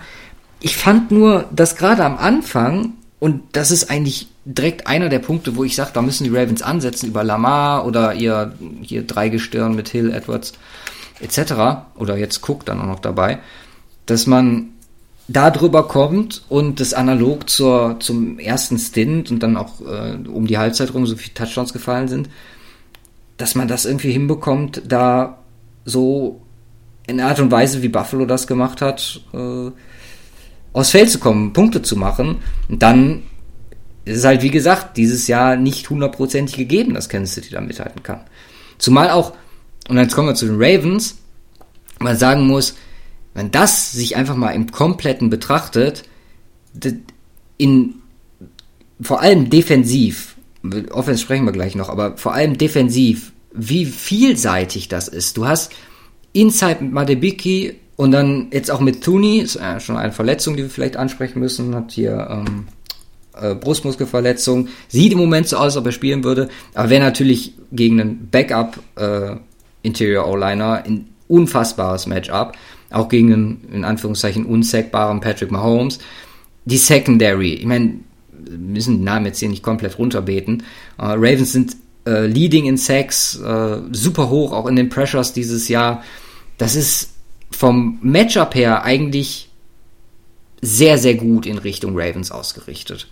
Ich 0.61 0.77
fand 0.77 1.13
nur, 1.13 1.47
dass 1.51 1.77
gerade 1.77 2.05
am 2.05 2.19
Anfang, 2.19 2.93
und 3.19 3.41
das 3.53 3.71
ist 3.71 3.91
eigentlich 3.91 4.29
direkt 4.45 4.87
einer 4.87 5.09
der 5.09 5.21
Punkte, 5.21 5.57
wo 5.57 5.65
ich 5.65 5.77
sage, 5.77 5.93
da 5.95 6.03
müssen 6.03 6.25
die 6.25 6.37
Ravens 6.37 6.61
ansetzen, 6.61 7.09
über 7.09 7.25
Lamar 7.25 7.87
oder 7.87 8.13
ihr 8.13 8.53
hier 8.83 9.03
Dreigestirn 9.03 9.75
mit 9.75 9.89
Hill, 9.89 10.13
Edwards 10.13 10.53
etc. 11.21 11.87
Oder 11.97 12.19
jetzt 12.19 12.47
Cook 12.47 12.67
dann 12.67 12.83
auch 12.83 12.87
noch 12.87 13.01
dabei, 13.01 13.39
dass 14.05 14.27
man 14.27 14.75
da 15.29 15.51
drüber 15.51 15.87
kommt 15.87 16.43
und 16.49 16.81
das 16.81 16.95
analog 16.95 17.49
zur, 17.51 18.01
zum 18.01 18.39
ersten 18.39 18.79
Stint 18.79 19.31
und 19.31 19.43
dann 19.43 19.57
auch 19.59 19.81
äh, 19.83 20.17
um 20.27 20.47
die 20.47 20.57
Halbzeit 20.57 20.95
rum 20.95 21.07
so 21.07 21.17
viele 21.17 21.35
Touchdowns 21.35 21.75
gefallen 21.75 22.09
sind, 22.09 22.31
dass 23.37 23.55
man 23.55 23.69
das 23.69 23.85
irgendwie 23.85 24.11
hinbekommt, 24.11 24.83
da 24.89 25.39
so 25.85 26.41
in 27.07 27.21
Art 27.21 27.41
und 27.41 27.51
Weise, 27.51 27.83
wie 27.83 27.89
Buffalo 27.89 28.25
das 28.25 28.47
gemacht 28.47 28.81
hat, 28.81 29.21
äh, 29.35 29.71
aufs 30.73 30.91
Feld 30.91 31.11
zu 31.11 31.19
kommen, 31.19 31.53
Punkte 31.53 31.83
zu 31.83 31.97
machen. 31.97 32.39
Und 32.69 32.83
dann 32.83 33.23
ist 34.05 34.25
halt, 34.25 34.43
wie 34.43 34.51
gesagt, 34.51 34.97
dieses 34.97 35.27
Jahr 35.27 35.57
nicht 35.57 35.89
hundertprozentig 35.91 36.57
gegeben, 36.57 36.95
dass 36.95 37.09
Kansas 37.09 37.35
City 37.35 37.51
da 37.51 37.61
mithalten 37.61 38.03
kann. 38.03 38.21
Zumal 38.79 39.11
auch, 39.11 39.35
und 39.89 39.99
jetzt 39.99 40.15
kommen 40.15 40.29
wir 40.29 40.35
zu 40.35 40.47
den 40.47 40.57
Ravens, 40.59 41.19
man 41.99 42.17
sagen 42.17 42.47
muss, 42.47 42.77
wenn 43.39 43.53
das 43.53 43.93
sich 43.93 44.17
einfach 44.17 44.35
mal 44.35 44.51
im 44.51 44.73
Kompletten 44.73 45.31
betrachtet, 45.31 46.03
in, 47.57 47.95
vor 49.01 49.21
allem 49.21 49.49
defensiv, 49.49 50.35
Offense 50.91 51.23
sprechen 51.23 51.45
wir 51.45 51.53
gleich 51.53 51.77
noch, 51.77 51.89
aber 51.89 52.17
vor 52.17 52.35
allem 52.35 52.59
defensiv, 52.59 53.31
wie 53.53 53.87
vielseitig 53.87 54.89
das 54.89 55.07
ist. 55.07 55.37
Du 55.37 55.47
hast 55.47 55.73
Inside 56.33 56.79
mit 56.81 56.93
Madebiki 56.93 57.77
und 57.95 58.11
dann 58.11 58.49
jetzt 58.51 58.73
auch 58.73 58.81
mit 58.81 59.05
Thuni, 59.05 59.39
ist 59.39 59.55
äh, 59.55 59.79
schon 59.79 59.97
eine 59.97 60.13
Verletzung, 60.13 60.57
die 60.57 60.65
wir 60.65 60.71
vielleicht 60.71 60.97
ansprechen 60.97 61.39
müssen, 61.39 61.77
hat 61.77 61.93
hier 61.93 62.27
ähm, 62.29 62.67
äh, 63.41 63.55
Brustmuskelverletzung. 63.55 64.67
Sieht 64.89 65.13
im 65.13 65.19
Moment 65.19 65.47
so 65.47 65.59
aus, 65.59 65.63
als 65.63 65.77
ob 65.77 65.87
er 65.87 65.93
spielen 65.93 66.25
würde, 66.25 66.49
aber 66.75 66.91
wäre 66.91 67.05
natürlich 67.05 67.55
gegen 67.71 68.01
einen 68.01 68.29
Backup 68.33 68.81
äh, 68.97 69.37
Interior 69.83 70.27
O-Liner 70.27 70.83
ein 70.85 71.11
unfassbares 71.29 72.09
Matchup 72.09 72.57
auch 72.91 73.09
gegen 73.09 73.33
einen, 73.33 73.69
in 73.73 73.85
Anführungszeichen, 73.85 74.47
unsackbaren 74.47 75.21
Patrick 75.21 75.51
Mahomes. 75.51 75.99
Die 76.65 76.77
Secondary, 76.77 77.55
ich 77.55 77.67
meine, 77.67 78.01
müssen 78.51 78.99
den 78.99 79.05
Namen 79.05 79.27
jetzt 79.27 79.39
hier 79.39 79.49
nicht 79.49 79.63
komplett 79.63 79.99
runterbeten. 79.99 80.63
Uh, 80.99 81.15
Ravens 81.17 81.53
sind 81.53 81.77
uh, 82.07 82.21
leading 82.23 82.67
in 82.67 82.77
Sacks, 82.77 83.39
uh, 83.39 83.83
super 83.93 84.29
hoch, 84.31 84.53
auch 84.53 84.67
in 84.67 84.77
den 84.77 84.89
Pressures 84.89 85.33
dieses 85.33 85.69
Jahr. 85.69 86.03
Das 86.57 86.75
ist 86.75 87.11
vom 87.51 87.99
Matchup 88.03 88.55
her 88.55 88.85
eigentlich 88.85 89.51
sehr, 90.61 90.99
sehr 90.99 91.15
gut 91.15 91.47
in 91.47 91.59
Richtung 91.59 91.93
Ravens 91.95 92.31
ausgerichtet. 92.31 93.09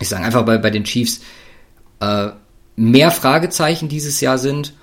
Ich 0.00 0.08
sage 0.08 0.24
einfach, 0.24 0.46
weil 0.46 0.58
bei 0.58 0.70
den 0.70 0.84
Chiefs 0.84 1.20
mehr 2.76 3.10
Fragezeichen 3.10 3.88
dieses 3.88 4.20
Jahr 4.20 4.38
sind. 4.38 4.74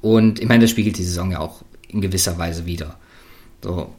Und 0.00 0.40
ich 0.40 0.48
meine, 0.48 0.62
das 0.62 0.70
spiegelt 0.70 0.98
die 0.98 1.04
Saison 1.04 1.30
ja 1.30 1.38
auch 1.38 1.62
in 1.86 2.00
gewisser 2.00 2.36
Weise 2.36 2.66
wieder. 2.66 2.98
So. 3.62 3.90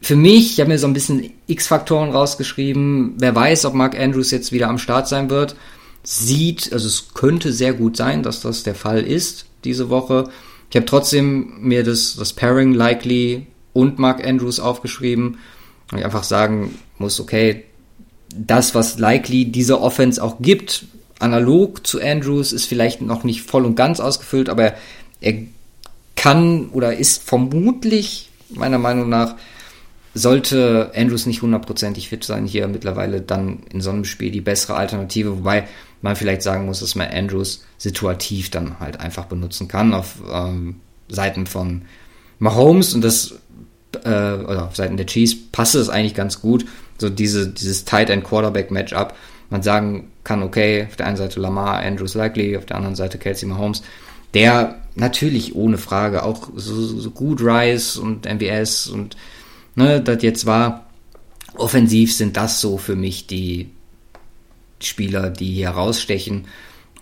Für 0.00 0.16
mich, 0.16 0.52
ich 0.52 0.60
habe 0.60 0.70
mir 0.70 0.78
so 0.78 0.86
ein 0.86 0.92
bisschen 0.92 1.32
X-Faktoren 1.46 2.10
rausgeschrieben. 2.10 3.14
Wer 3.18 3.34
weiß, 3.34 3.64
ob 3.64 3.74
Mark 3.74 3.98
Andrews 3.98 4.30
jetzt 4.30 4.52
wieder 4.52 4.68
am 4.68 4.78
Start 4.78 5.08
sein 5.08 5.28
wird. 5.30 5.56
Sieht, 6.04 6.72
also 6.72 6.86
es 6.86 7.14
könnte 7.14 7.52
sehr 7.52 7.72
gut 7.72 7.96
sein, 7.96 8.22
dass 8.22 8.40
das 8.40 8.62
der 8.62 8.74
Fall 8.74 9.02
ist 9.02 9.46
diese 9.64 9.90
Woche. 9.90 10.30
Ich 10.70 10.76
habe 10.76 10.86
trotzdem 10.86 11.60
mir 11.60 11.82
das, 11.82 12.16
das 12.16 12.32
Pairing 12.32 12.72
Likely 12.72 13.46
und 13.72 13.98
Mark 13.98 14.24
Andrews 14.24 14.60
aufgeschrieben. 14.60 15.38
Und 15.90 15.98
ich 15.98 16.04
einfach 16.04 16.24
sagen 16.24 16.78
muss, 16.98 17.18
okay, 17.18 17.64
das, 18.28 18.74
was 18.74 18.98
likely 18.98 19.46
diese 19.46 19.80
Offense 19.80 20.22
auch 20.22 20.36
gibt, 20.40 20.86
analog 21.18 21.86
zu 21.86 22.00
Andrews, 22.00 22.52
ist 22.52 22.66
vielleicht 22.66 23.00
noch 23.00 23.24
nicht 23.24 23.42
voll 23.42 23.64
und 23.64 23.74
ganz 23.74 24.00
ausgefüllt, 24.00 24.48
aber 24.48 24.74
er 25.20 25.34
kann 26.14 26.68
oder 26.70 26.96
ist 26.96 27.22
vermutlich, 27.22 28.27
meiner 28.50 28.78
Meinung 28.78 29.08
nach, 29.08 29.36
sollte 30.14 30.92
Andrews 30.96 31.26
nicht 31.26 31.42
hundertprozentig 31.42 32.08
fit 32.08 32.24
sein, 32.24 32.46
hier 32.46 32.66
mittlerweile 32.66 33.20
dann 33.20 33.60
in 33.72 33.80
so 33.80 33.90
einem 33.90 34.04
Spiel 34.04 34.30
die 34.30 34.40
bessere 34.40 34.74
Alternative, 34.74 35.38
wobei 35.38 35.68
man 36.02 36.16
vielleicht 36.16 36.42
sagen 36.42 36.66
muss, 36.66 36.80
dass 36.80 36.94
man 36.94 37.08
Andrews 37.08 37.64
situativ 37.76 38.50
dann 38.50 38.80
halt 38.80 39.00
einfach 39.00 39.26
benutzen 39.26 39.68
kann 39.68 39.94
auf 39.94 40.16
ähm, 40.32 40.76
Seiten 41.08 41.46
von 41.46 41.82
Mahomes 42.38 42.94
und 42.94 43.02
das 43.02 43.34
äh, 44.04 44.08
oder 44.08 44.66
auf 44.66 44.76
Seiten 44.76 44.96
der 44.96 45.06
Chiefs 45.06 45.36
passt 45.52 45.74
es 45.74 45.88
eigentlich 45.88 46.14
ganz 46.14 46.40
gut, 46.40 46.66
so 46.98 47.08
diese, 47.10 47.48
dieses 47.48 47.84
Tight 47.84 48.10
End 48.10 48.24
Quarterback 48.24 48.70
Matchup. 48.70 49.14
Man 49.50 49.62
sagen 49.62 50.10
kann, 50.24 50.42
okay, 50.42 50.86
auf 50.88 50.96
der 50.96 51.06
einen 51.06 51.16
Seite 51.16 51.40
Lamar, 51.40 51.78
Andrews 51.78 52.14
Likely, 52.14 52.56
auf 52.56 52.66
der 52.66 52.76
anderen 52.76 52.96
Seite 52.96 53.18
Kelsey 53.18 53.48
Mahomes, 53.48 53.82
der 54.34 54.80
natürlich 54.94 55.54
ohne 55.54 55.78
Frage 55.78 56.24
auch 56.24 56.48
so, 56.56 56.74
so 56.74 57.10
gut 57.10 57.40
Rice 57.40 57.96
und 57.96 58.26
MBS 58.26 58.88
und 58.88 59.16
ne, 59.74 60.00
das 60.00 60.22
jetzt 60.22 60.46
war. 60.46 60.86
Offensiv 61.54 62.14
sind 62.14 62.36
das 62.36 62.60
so 62.60 62.78
für 62.78 62.96
mich 62.96 63.26
die 63.26 63.70
Spieler, 64.80 65.30
die 65.30 65.52
hier 65.52 65.70
rausstechen 65.70 66.46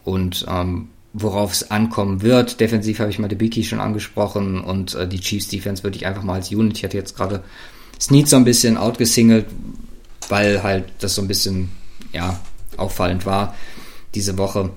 und 0.05 0.47
ähm, 0.49 0.89
worauf 1.13 1.53
es 1.53 1.71
ankommen 1.71 2.23
wird. 2.23 2.61
Defensiv 2.61 3.01
habe 3.01 3.11
ich 3.11 3.19
mal 3.19 3.29
Debicki 3.29 3.65
schon 3.65 3.81
angesprochen 3.81 4.61
und 4.61 4.95
äh, 4.95 5.09
die 5.09 5.21
Chiefs 5.21 5.49
Defense 5.49 5.83
würde 5.83 5.97
ich 5.97 6.07
einfach 6.07 6.23
mal 6.23 6.35
als 6.35 6.51
Unit. 6.51 6.79
Ich 6.79 6.85
hatte 6.85 6.97
jetzt 6.97 7.17
gerade 7.17 7.43
Snead 8.01 8.29
so 8.29 8.37
ein 8.37 8.45
bisschen 8.45 8.77
outgesingelt, 8.77 9.47
weil 10.29 10.63
halt 10.63 10.85
das 11.01 11.15
so 11.15 11.23
ein 11.23 11.29
bisschen, 11.29 11.71
ja, 12.13 12.39
auffallend 12.77 13.25
war 13.27 13.55
diese 14.15 14.39
Woche. 14.39 14.71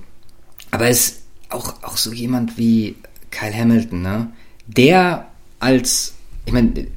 Aber 0.71 0.87
es 0.87 1.18
auch, 1.49 1.83
auch 1.83 1.97
so 1.97 2.13
jemand 2.13 2.57
wie 2.57 2.95
Kyle 3.31 3.53
Hamilton, 3.53 4.01
ne? 4.01 4.31
Der 4.67 5.27
als, 5.59 6.13
ich 6.45 6.53
meine, 6.53 6.87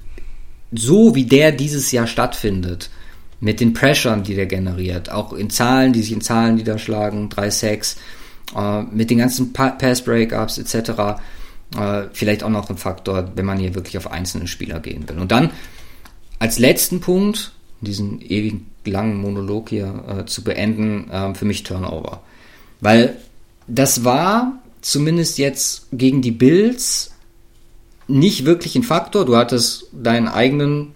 so 0.72 1.14
wie 1.14 1.24
der 1.24 1.52
dieses 1.52 1.90
Jahr 1.90 2.06
stattfindet, 2.06 2.90
mit 3.40 3.60
den 3.60 3.72
Pressuren, 3.72 4.22
die 4.22 4.34
der 4.34 4.46
generiert, 4.46 5.10
auch 5.10 5.32
in 5.32 5.50
Zahlen, 5.50 5.92
die 5.92 6.02
sich 6.02 6.12
in 6.12 6.20
Zahlen 6.20 6.54
niederschlagen, 6.54 7.28
3 7.28 7.50
Sacks, 7.50 7.96
äh, 8.56 8.82
mit 8.82 9.10
den 9.10 9.18
ganzen 9.18 9.52
pa 9.52 9.70
Pass-Breakups 9.70 10.58
etc., 10.58 11.20
äh, 11.76 12.04
vielleicht 12.12 12.44
auch 12.44 12.50
noch 12.50 12.70
ein 12.70 12.76
Faktor, 12.76 13.32
wenn 13.34 13.46
man 13.46 13.58
hier 13.58 13.74
wirklich 13.74 13.98
auf 13.98 14.10
einzelne 14.10 14.46
Spieler 14.46 14.78
gehen 14.78 15.08
will. 15.08 15.18
Und 15.18 15.32
dann 15.32 15.50
als 16.38 16.58
letzten 16.58 17.00
Punkt, 17.00 17.52
diesen 17.80 18.20
ewig 18.20 18.60
langen 18.84 19.16
Monolog 19.16 19.70
hier 19.70 20.04
äh, 20.08 20.24
zu 20.26 20.44
beenden, 20.44 21.10
äh, 21.10 21.34
für 21.34 21.44
mich 21.44 21.62
Turnover. 21.64 22.22
Weil 22.80 23.16
das 23.74 24.04
war 24.04 24.60
zumindest 24.82 25.38
jetzt 25.38 25.86
gegen 25.92 26.20
die 26.20 26.30
Bills 26.30 27.12
nicht 28.06 28.44
wirklich 28.44 28.76
ein 28.76 28.82
Faktor. 28.82 29.24
Du 29.24 29.36
hattest 29.36 29.86
deinen 29.92 30.28
eigenen 30.28 30.92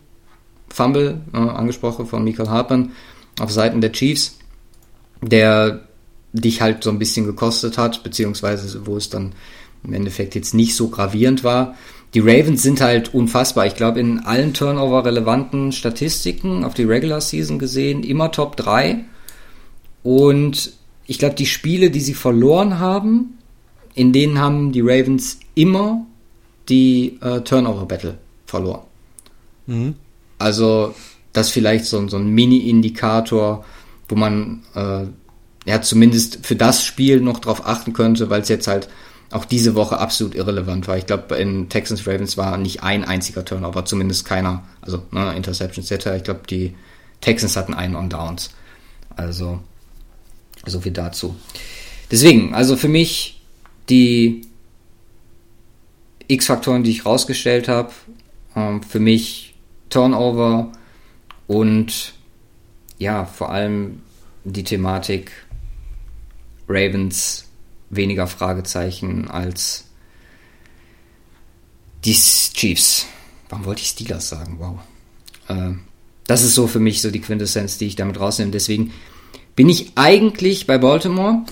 Fumble 0.68 1.22
äh, 1.32 1.38
angesprochen 1.38 2.06
von 2.06 2.22
Michael 2.22 2.50
Hartmann 2.50 2.92
auf 3.40 3.50
Seiten 3.50 3.80
der 3.80 3.92
Chiefs, 3.92 4.38
der 5.22 5.86
dich 6.34 6.60
halt 6.60 6.84
so 6.84 6.90
ein 6.90 6.98
bisschen 6.98 7.24
gekostet 7.24 7.78
hat, 7.78 8.02
beziehungsweise 8.02 8.86
wo 8.86 8.98
es 8.98 9.08
dann 9.08 9.32
im 9.82 9.94
Endeffekt 9.94 10.34
jetzt 10.34 10.52
nicht 10.52 10.76
so 10.76 10.88
gravierend 10.88 11.44
war. 11.44 11.76
Die 12.12 12.20
Ravens 12.20 12.62
sind 12.62 12.82
halt 12.82 13.14
unfassbar. 13.14 13.66
Ich 13.66 13.74
glaube, 13.74 14.00
in 14.00 14.20
allen 14.20 14.52
Turnover-relevanten 14.52 15.72
Statistiken 15.72 16.62
auf 16.62 16.74
die 16.74 16.84
Regular 16.84 17.22
Season 17.22 17.58
gesehen 17.58 18.02
immer 18.02 18.32
Top 18.32 18.56
3. 18.56 19.04
Und 20.02 20.75
ich 21.06 21.18
glaube, 21.18 21.34
die 21.34 21.46
Spiele, 21.46 21.90
die 21.90 22.00
sie 22.00 22.14
verloren 22.14 22.78
haben, 22.78 23.38
in 23.94 24.12
denen 24.12 24.38
haben 24.38 24.72
die 24.72 24.82
Ravens 24.82 25.40
immer 25.54 26.04
die 26.68 27.18
äh, 27.22 27.40
Turnover-Battle 27.40 28.18
verloren. 28.46 28.82
Mhm. 29.66 29.94
Also, 30.38 30.94
das 31.32 31.50
vielleicht 31.50 31.86
so, 31.86 32.06
so 32.08 32.16
ein 32.16 32.28
Mini-Indikator, 32.28 33.64
wo 34.08 34.14
man 34.16 34.62
äh, 34.74 35.04
ja 35.66 35.82
zumindest 35.82 36.46
für 36.46 36.56
das 36.56 36.84
Spiel 36.84 37.20
noch 37.20 37.40
drauf 37.40 37.66
achten 37.66 37.92
könnte, 37.92 38.30
weil 38.30 38.42
es 38.42 38.48
jetzt 38.48 38.68
halt 38.68 38.88
auch 39.30 39.44
diese 39.44 39.74
Woche 39.74 39.98
absolut 39.98 40.34
irrelevant 40.34 40.86
war. 40.86 40.96
Ich 40.96 41.06
glaube, 41.06 41.36
in 41.36 41.68
Texans 41.68 42.06
Ravens 42.06 42.36
war 42.36 42.56
nicht 42.58 42.82
ein 42.82 43.04
einziger 43.04 43.44
Turnover, 43.44 43.84
zumindest 43.84 44.24
keiner. 44.24 44.62
Also 44.80 45.02
ne, 45.10 45.34
Interceptions 45.36 45.90
etc. 45.90 46.06
Ich 46.16 46.24
glaube, 46.24 46.42
die 46.48 46.74
Texans 47.20 47.56
hatten 47.56 47.74
einen 47.74 47.96
on 47.96 48.08
Downs. 48.08 48.50
Also 49.16 49.60
so 50.70 50.80
viel 50.80 50.92
dazu. 50.92 51.36
Deswegen, 52.10 52.54
also 52.54 52.76
für 52.76 52.88
mich 52.88 53.40
die 53.88 54.42
X-Faktoren, 56.28 56.82
die 56.82 56.90
ich 56.90 57.06
rausgestellt 57.06 57.68
habe, 57.68 57.92
ähm, 58.54 58.82
für 58.82 59.00
mich 59.00 59.54
Turnover 59.90 60.72
und 61.46 62.14
ja, 62.98 63.24
vor 63.24 63.50
allem 63.50 64.02
die 64.44 64.64
Thematik 64.64 65.30
Ravens 66.68 67.48
weniger 67.90 68.26
Fragezeichen 68.26 69.28
als 69.28 69.84
die 72.04 72.14
Chiefs. 72.14 73.06
Warum 73.48 73.64
wollte 73.64 73.82
ich 73.82 73.88
Steelers 73.88 74.28
sagen? 74.28 74.56
Wow. 74.58 74.78
Äh, 75.48 75.74
das 76.26 76.42
ist 76.42 76.54
so 76.54 76.66
für 76.66 76.80
mich 76.80 77.02
so 77.02 77.10
die 77.10 77.20
Quintessenz, 77.20 77.78
die 77.78 77.86
ich 77.86 77.96
damit 77.96 78.18
rausnehme. 78.18 78.50
Deswegen 78.50 78.92
bin 79.56 79.68
ich 79.68 79.92
eigentlich 79.94 80.66
bei 80.66 80.78
Baltimore. 80.78 81.42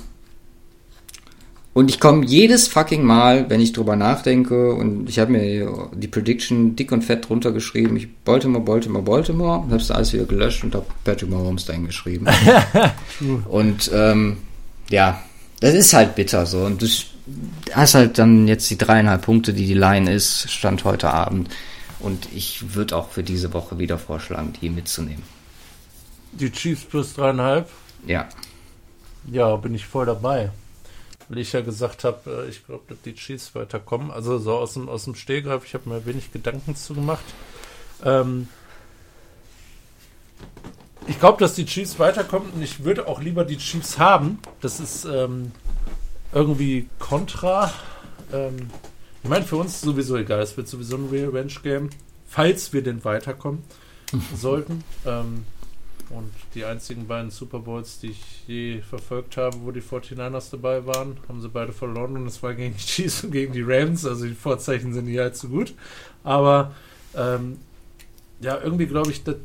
Und 1.73 1.91
ich 1.91 1.99
komme 1.99 2.25
jedes 2.25 2.69
fucking 2.69 3.03
Mal, 3.03 3.51
wenn 3.51 3.61
ich 3.61 3.73
drüber 3.73 3.97
nachdenke, 3.97 4.75
und 4.75 5.09
ich 5.09 5.19
habe 5.19 5.33
mir 5.33 5.91
die 5.93 6.07
Prediction 6.07 6.77
dick 6.77 6.93
und 6.93 7.03
fett 7.03 7.29
drunter 7.29 7.51
geschrieben, 7.51 7.97
ich 7.97 8.15
Baltimore, 8.25 8.63
Baltimore, 8.63 9.03
Baltimore, 9.03 9.59
und 9.59 9.73
habe 9.73 9.83
es 9.83 9.91
alles 9.91 10.13
wieder 10.13 10.27
gelöscht 10.27 10.63
und 10.63 10.77
habe 10.77 10.87
Patrick 11.03 11.31
Mahomes 11.31 11.65
dahin 11.65 11.87
geschrieben. 11.87 12.29
und 13.49 13.91
ähm, 13.93 14.37
ja, 14.89 15.21
das 15.59 15.75
ist 15.75 15.93
halt 15.95 16.15
bitter 16.15 16.47
so. 16.47 16.61
Und 16.61 16.81
du 16.81 16.87
hast 17.73 17.95
halt 17.95 18.19
dann 18.19 18.47
jetzt 18.47 18.71
die 18.71 18.79
dreieinhalb 18.79 19.23
Punkte, 19.23 19.53
die 19.53 19.67
die 19.67 19.75
Line 19.75 20.13
ist, 20.13 20.49
stand 20.53 20.85
heute 20.85 21.11
Abend. 21.11 21.49
Und 21.99 22.29
ich 22.33 22.75
würde 22.75 22.97
auch 22.97 23.11
für 23.11 23.25
diese 23.25 23.53
Woche 23.53 23.81
wieder 23.81 23.99
vorschlagen, 23.99 24.53
die 24.61 24.71
mitzunehmen. 24.71 25.23
Die 26.33 26.53
Chiefs 26.53 26.85
plus 26.85 27.15
dreieinhalb? 27.15 27.69
Ja. 28.07 28.29
Ja, 29.31 29.57
bin 29.57 29.75
ich 29.75 29.87
voll 29.87 30.07
dabei. 30.07 30.51
Weil 31.29 31.39
ich 31.39 31.53
ja 31.53 31.63
gesagt 31.63 32.05
habe, 32.05 32.45
äh, 32.47 32.51
ich 32.51 32.67
glaube, 32.67 32.85
dass 32.89 33.01
die 33.03 33.15
Chiefs 33.15 33.55
weiterkommen. 33.55 34.11
Also 34.11 34.39
so 34.39 34.53
aus 34.55 34.75
dem, 34.75 34.89
aus 34.89 35.05
dem 35.05 35.15
Stehgreif, 35.15 35.65
ich 35.65 35.75
habe 35.75 35.89
mir 35.89 36.05
wenig 36.07 36.33
Gedanken 36.33 36.77
zu 36.77 36.95
gemacht. 36.95 37.25
Ähm, 38.05 38.49
ich 41.07 41.19
glaube, 41.19 41.39
dass 41.39 41.55
die 41.55 41.67
Chiefs 41.67 41.99
weiterkommen 41.99 42.51
und 42.51 42.63
ich 42.63 42.85
würde 42.85 43.09
auch 43.09 43.21
lieber 43.21 43.45
die 43.45 43.59
Chiefs 43.59 43.99
haben. 43.99 44.39
Das 44.61 44.81
ist 44.81 45.05
ähm, 45.05 45.53
irgendwie 46.33 46.89
kontra. 46.99 47.73
Ähm, 48.33 48.71
ich 49.23 49.29
meine, 49.29 49.45
für 49.45 49.57
uns 49.57 49.81
sowieso 49.81 50.17
egal. 50.17 50.41
Es 50.41 50.57
wird 50.57 50.69
sowieso 50.69 50.97
ein 50.97 51.09
Revenge-Game, 51.11 51.91
falls 52.27 52.73
wir 52.73 52.83
denn 52.83 53.05
weiterkommen 53.05 53.63
sollten. 54.37 54.85
Ähm, 55.07 55.45
und 56.11 56.31
die 56.55 56.65
einzigen 56.65 57.07
beiden 57.07 57.31
Super 57.31 57.59
Bowls, 57.59 57.99
die 58.01 58.11
ich 58.11 58.47
je 58.47 58.81
verfolgt 58.81 59.37
habe, 59.37 59.57
wo 59.63 59.71
die 59.71 59.83
49ers 59.83 60.51
dabei 60.51 60.87
waren, 60.87 61.17
haben 61.29 61.41
sie 61.41 61.49
beide 61.49 61.73
verloren 61.73 62.17
und 62.17 62.27
es 62.27 62.43
war 62.43 62.55
gegen 62.55 62.75
die 62.75 62.83
Chiefs 62.83 63.25
und 63.25 63.31
gegen 63.31 63.53
die 63.53 63.63
Ravens. 63.63 64.05
Also 64.05 64.27
die 64.27 64.35
Vorzeichen 64.35 64.93
sind 64.93 65.07
hier 65.07 65.23
halt 65.23 65.37
zu 65.37 65.49
gut. 65.49 65.75
Aber 66.23 66.75
ähm, 67.17 67.59
ja, 68.41 68.61
irgendwie 68.61 68.87
glaube 68.87 69.11
ich, 69.11 69.25
dass 69.25 69.37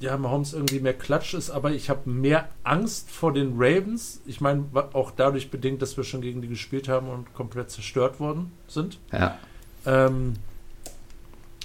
ja, 0.00 0.16
Mahomes 0.18 0.52
irgendwie 0.52 0.80
mehr 0.80 0.92
Klatsch 0.92 1.34
ist, 1.34 1.50
aber 1.50 1.70
ich 1.70 1.88
habe 1.88 2.10
mehr 2.10 2.48
Angst 2.62 3.10
vor 3.10 3.32
den 3.32 3.54
Ravens. 3.56 4.20
Ich 4.26 4.40
meine, 4.40 4.64
auch 4.92 5.10
dadurch 5.10 5.50
bedingt, 5.50 5.80
dass 5.82 5.96
wir 5.96 6.04
schon 6.04 6.20
gegen 6.20 6.42
die 6.42 6.48
gespielt 6.48 6.88
haben 6.88 7.08
und 7.08 7.32
komplett 7.32 7.70
zerstört 7.70 8.20
worden 8.20 8.52
sind. 8.68 8.98
Ja. 9.12 9.38
Ähm, 9.86 10.34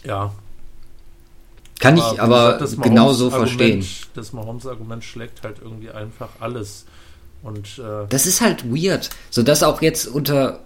ja. 0.04 0.34
Kann 1.80 2.00
aber, 2.00 2.14
ich 2.14 2.22
aber 2.22 2.58
gesagt, 2.58 2.84
genauso 2.84 3.30
verstehen. 3.32 3.86
Das 4.14 4.34
Mahomes-Argument 4.34 5.04
schlägt 5.04 5.44
halt 5.44 5.58
irgendwie 5.62 5.90
einfach 5.90 6.30
alles. 6.40 6.86
Und, 7.42 7.80
äh, 7.80 8.06
das 8.10 8.26
ist 8.26 8.42
halt 8.42 8.66
weird. 8.66 9.10
So 9.30 9.44
dass 9.44 9.64
auch 9.64 9.82
jetzt 9.82 10.08
unter 10.08 10.60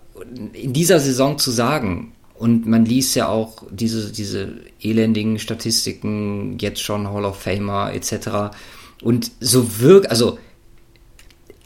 in 0.53 0.73
dieser 0.73 0.99
Saison 0.99 1.37
zu 1.37 1.51
sagen, 1.51 2.13
und 2.35 2.67
man 2.67 2.85
liest 2.85 3.15
ja 3.15 3.29
auch 3.29 3.63
diese, 3.69 4.11
diese 4.11 4.55
elendigen 4.81 5.39
Statistiken, 5.39 6.57
jetzt 6.59 6.81
schon 6.81 7.07
Hall 7.09 7.25
of 7.25 7.39
Famer 7.39 7.93
etc. 7.93 8.55
Und 9.01 9.31
so 9.39 9.79
wirkt, 9.79 10.09
also 10.09 10.37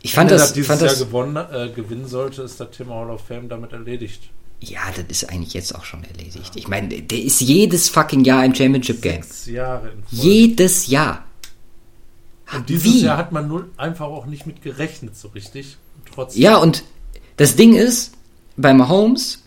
ich 0.02 0.14
fand 0.14 0.30
Wenn 0.30 0.38
das. 0.38 0.50
Wenn 0.50 0.50
er 0.50 0.54
dieses 0.56 0.68
fand 0.68 0.82
Jahr 0.82 0.90
das, 0.90 1.00
gewonnen, 1.00 1.36
äh, 1.36 1.70
gewinnen 1.70 2.08
sollte, 2.08 2.42
ist 2.44 2.60
das 2.60 2.72
Thema 2.72 2.96
Hall 2.96 3.10
of 3.10 3.22
Fame 3.22 3.50
damit 3.50 3.74
erledigt. 3.74 4.30
Ja, 4.60 4.82
das 4.96 5.06
ist 5.10 5.30
eigentlich 5.30 5.54
jetzt 5.54 5.76
auch 5.76 5.84
schon 5.84 6.04
erledigt. 6.04 6.52
Ich 6.56 6.68
meine, 6.68 7.02
der 7.02 7.22
ist 7.22 7.42
jedes 7.42 7.90
fucking 7.90 8.24
Jahr 8.24 8.44
im 8.44 8.56
Championship 8.56 9.02
Game. 9.02 9.22
Sechs 9.22 9.46
Jahre 9.46 9.90
in 9.90 10.04
Folge. 10.04 10.28
Jedes 10.28 10.88
Jahr. 10.88 11.26
Und 12.54 12.70
dieses 12.70 12.84
Wie? 12.86 13.02
Jahr 13.02 13.18
hat 13.18 13.32
man 13.32 13.48
null, 13.48 13.70
einfach 13.78 14.08
auch 14.08 14.26
nicht 14.26 14.48
mit 14.48 14.62
gerechnet, 14.62 15.16
so 15.16 15.28
richtig. 15.30 15.78
Trotzdem. 16.14 16.42
Ja, 16.42 16.58
und 16.58 16.84
das 17.36 17.56
Ding 17.56 17.76
ist, 17.76 18.14
bei 18.56 18.74
Mahomes, 18.74 19.44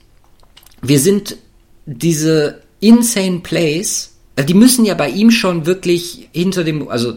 wir 0.83 1.01
sind 1.01 1.37
diese 1.87 2.63
insane 2.79 3.41
Plays, 3.41 4.13
also 4.37 4.47
die 4.47 4.55
müssen 4.55 4.85
ja 4.85 4.95
bei 4.95 5.11
ihm 5.11 5.31
schon 5.31 5.67
wirklich 5.67 6.29
hinter 6.33 6.63
dem, 6.63 6.89
also 6.89 7.15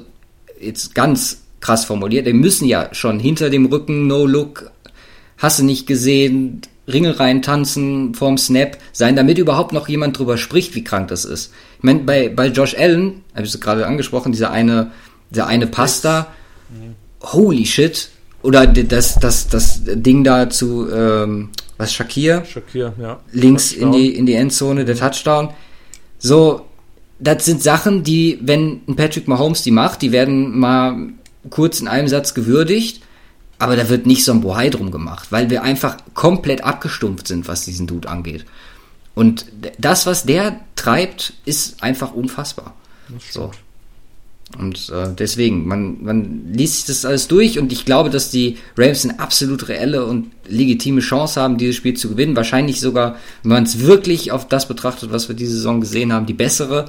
jetzt 0.60 0.96
ganz 0.96 1.44
krass 1.60 1.86
formuliert, 1.86 2.26
die 2.26 2.34
müssen 2.34 2.66
ja 2.66 2.94
schon 2.94 3.20
hinter 3.20 3.50
dem 3.50 3.66
Rücken, 3.68 4.08
no 4.08 4.26
look, 4.26 4.72
hast 5.38 5.60
du 5.60 5.64
nicht 5.64 5.86
gesehen, 5.86 6.62
Ringe 6.88 7.20
rein 7.20 7.42
tanzen 7.42 8.14
vorm 8.14 8.38
Snap 8.38 8.78
sein, 8.92 9.16
damit 9.16 9.38
überhaupt 9.38 9.72
noch 9.72 9.88
jemand 9.88 10.18
drüber 10.18 10.38
spricht, 10.38 10.76
wie 10.76 10.84
krank 10.84 11.08
das 11.08 11.24
ist. 11.24 11.54
Ich 11.78 11.84
meine, 11.84 12.00
bei, 12.00 12.30
bei 12.30 12.48
Josh 12.48 12.76
Allen, 12.78 13.24
habe 13.34 13.46
ich 13.46 13.54
es 13.54 13.60
gerade 13.62 13.88
angesprochen, 13.88 14.32
dieser 14.32 14.52
eine, 14.52 14.92
dieser 15.30 15.48
eine 15.48 15.68
Pasta, 15.68 16.28
holy 17.22 17.66
shit, 17.66 18.10
oder 18.42 18.68
das, 18.68 19.16
das, 19.20 19.48
das 19.48 19.82
Ding 19.86 20.26
da 20.26 20.50
zu, 20.50 20.90
ähm, 20.92 21.50
was, 21.78 21.94
Shakir? 21.94 22.44
Shakir, 22.46 22.94
ja. 23.00 23.20
links 23.32 23.72
in 23.72 23.92
die, 23.94 24.14
in 24.16 24.26
die 24.26 24.34
Endzone, 24.34 24.84
der 24.84 24.98
Touchdown. 24.98 25.50
So, 26.20 26.66
das 27.20 27.46
sind 27.46 27.64
Sachen, 27.64 28.04
die, 28.04 28.40
wenn 28.42 28.82
ein 28.88 28.96
Patrick 28.96 29.28
Mahomes 29.28 29.64
die 29.64 29.72
macht, 29.72 30.02
die 30.02 30.12
werden 30.12 30.60
mal 30.60 31.10
kurz 31.50 31.80
in 31.80 31.88
einem 31.88 32.10
Satz 32.10 32.34
gewürdigt, 32.34 33.02
aber 33.60 33.76
da 33.76 33.90
wird 33.90 34.06
nicht 34.06 34.26
so 34.26 34.32
ein 34.32 34.42
Bohai 34.42 34.70
drum 34.70 34.92
gemacht, 34.92 35.32
weil 35.32 35.50
wir 35.50 35.64
einfach 35.64 35.98
komplett 36.14 36.64
abgestumpft 36.64 37.28
sind, 37.28 37.48
was 37.48 37.66
diesen 37.66 37.88
Dude 37.88 38.10
angeht. 38.10 38.46
Und 39.16 39.46
das, 39.78 40.06
was 40.06 40.26
der 40.26 40.60
treibt, 40.76 41.34
ist 41.46 41.84
einfach 41.84 42.14
unfassbar. 42.14 42.74
So. 43.32 43.52
Und 44.58 44.90
äh, 44.90 45.10
deswegen, 45.18 45.68
man, 45.68 46.04
man 46.04 46.54
liest 46.54 46.76
sich 46.76 46.86
das 46.86 47.06
alles 47.06 47.28
durch 47.28 47.58
und 47.58 47.72
ich 47.72 47.86
glaube, 47.86 48.10
dass 48.10 48.30
die 48.30 48.58
Rams 48.78 49.04
eine 49.04 49.20
absolut 49.20 49.68
reelle 49.68 50.06
und 50.06 50.32
legitime 50.48 51.02
Chance 51.02 51.42
haben, 51.42 51.58
dieses 51.58 51.76
Spiel 51.76 51.96
zu 51.96 52.10
gewinnen. 52.10 52.36
Wahrscheinlich 52.36 52.80
sogar, 52.80 53.18
wenn 53.42 53.52
man 53.52 53.64
es 53.64 53.80
wirklich 53.80 54.32
auf 54.32 54.48
das 54.48 54.68
betrachtet, 54.68 55.12
was 55.12 55.28
wir 55.28 55.36
diese 55.36 55.56
Saison 55.56 55.82
gesehen 55.82 56.14
haben, 56.14 56.26
die 56.26 56.34
bessere. 56.34 56.86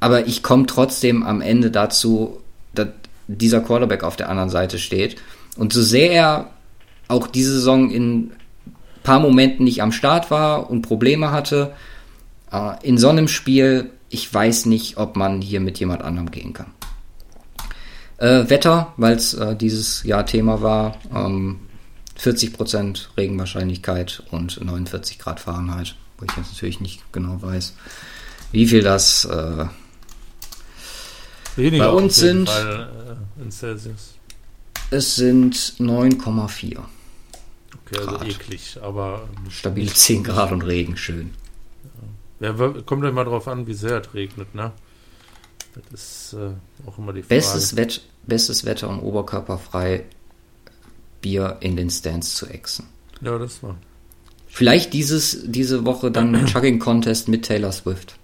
Aber 0.00 0.26
ich 0.26 0.42
komme 0.42 0.66
trotzdem 0.66 1.22
am 1.22 1.40
Ende 1.40 1.70
dazu, 1.70 2.40
dass 2.74 2.88
dieser 3.26 3.60
Quarterback 3.60 4.02
auf 4.02 4.16
der 4.16 4.28
anderen 4.28 4.50
Seite 4.50 4.78
steht. 4.78 5.16
Und 5.56 5.72
so 5.72 5.82
sehr 5.82 6.10
er 6.12 6.50
auch 7.08 7.26
diese 7.26 7.52
Saison 7.52 7.90
in 7.90 8.32
paar 9.02 9.20
Momenten 9.20 9.64
nicht 9.64 9.82
am 9.82 9.92
Start 9.92 10.30
war 10.30 10.70
und 10.70 10.82
Probleme 10.82 11.30
hatte, 11.30 11.72
äh, 12.50 12.72
in 12.82 12.98
so 12.98 13.08
einem 13.08 13.28
Spiel, 13.28 13.90
ich 14.08 14.32
weiß 14.32 14.66
nicht, 14.66 14.96
ob 14.96 15.14
man 15.16 15.40
hier 15.40 15.60
mit 15.60 15.78
jemand 15.78 16.02
anderem 16.02 16.30
gehen 16.30 16.52
kann. 16.54 16.72
Äh, 18.16 18.48
Wetter, 18.48 18.92
weil 18.96 19.14
es 19.16 19.34
äh, 19.34 19.54
dieses 19.54 20.02
Jahr 20.04 20.24
Thema 20.24 20.62
war, 20.62 20.96
ähm, 21.14 21.60
40% 22.18 23.08
Regenwahrscheinlichkeit 23.16 24.22
und 24.30 24.64
49 24.64 25.18
Grad 25.18 25.40
Fahrenheit, 25.40 25.96
wo 26.18 26.24
ich 26.24 26.36
jetzt 26.36 26.52
natürlich 26.52 26.80
nicht 26.80 27.12
genau 27.12 27.42
weiß, 27.42 27.74
wie 28.52 28.66
viel 28.66 28.82
das 28.82 29.24
äh, 29.24 29.66
Bei 31.56 31.88
uns 31.88 32.16
sind- 32.16 32.48
Fall, 32.48 33.18
äh, 33.38 33.42
in 33.42 33.50
Celsius. 33.50 34.13
Es 34.94 35.16
sind 35.16 35.54
9,4. 35.78 36.78
Okay, 37.86 37.98
also 37.98 38.10
Grad. 38.10 38.28
eklig, 38.28 38.78
aber 38.80 39.28
ähm, 39.44 39.50
Stabile 39.50 39.86
nicht- 39.86 39.96
10 39.98 40.24
Grad 40.24 40.52
und 40.52 40.62
Regen, 40.62 40.96
schön. 40.96 41.30
Ja, 42.40 42.52
kommt 42.86 43.04
immer 43.04 43.24
drauf 43.24 43.46
an, 43.48 43.66
wie 43.66 43.74
sehr 43.74 44.00
es 44.00 44.12
regnet, 44.14 44.54
ne? 44.54 44.72
Das 45.90 46.00
ist 46.00 46.32
äh, 46.34 46.50
auch 46.86 46.98
immer 46.98 47.12
die 47.12 47.22
Frage. 47.22 47.34
Bestes, 47.36 47.76
Wett, 47.76 48.02
bestes 48.26 48.64
Wetter 48.64 48.88
und 48.88 49.00
oberkörperfrei 49.00 50.04
Bier 51.20 51.56
in 51.60 51.76
den 51.76 51.90
Stands 51.90 52.34
zu 52.36 52.46
exen. 52.46 52.86
Ja, 53.20 53.38
das 53.38 53.62
war. 53.62 53.76
Vielleicht 54.46 54.92
dieses, 54.92 55.40
diese 55.44 55.84
Woche 55.84 56.10
dann 56.10 56.34
ein 56.34 56.46
Chugging 56.52 56.78
Contest 56.78 57.28
mit 57.28 57.44
Taylor 57.44 57.72
Swift. 57.72 58.16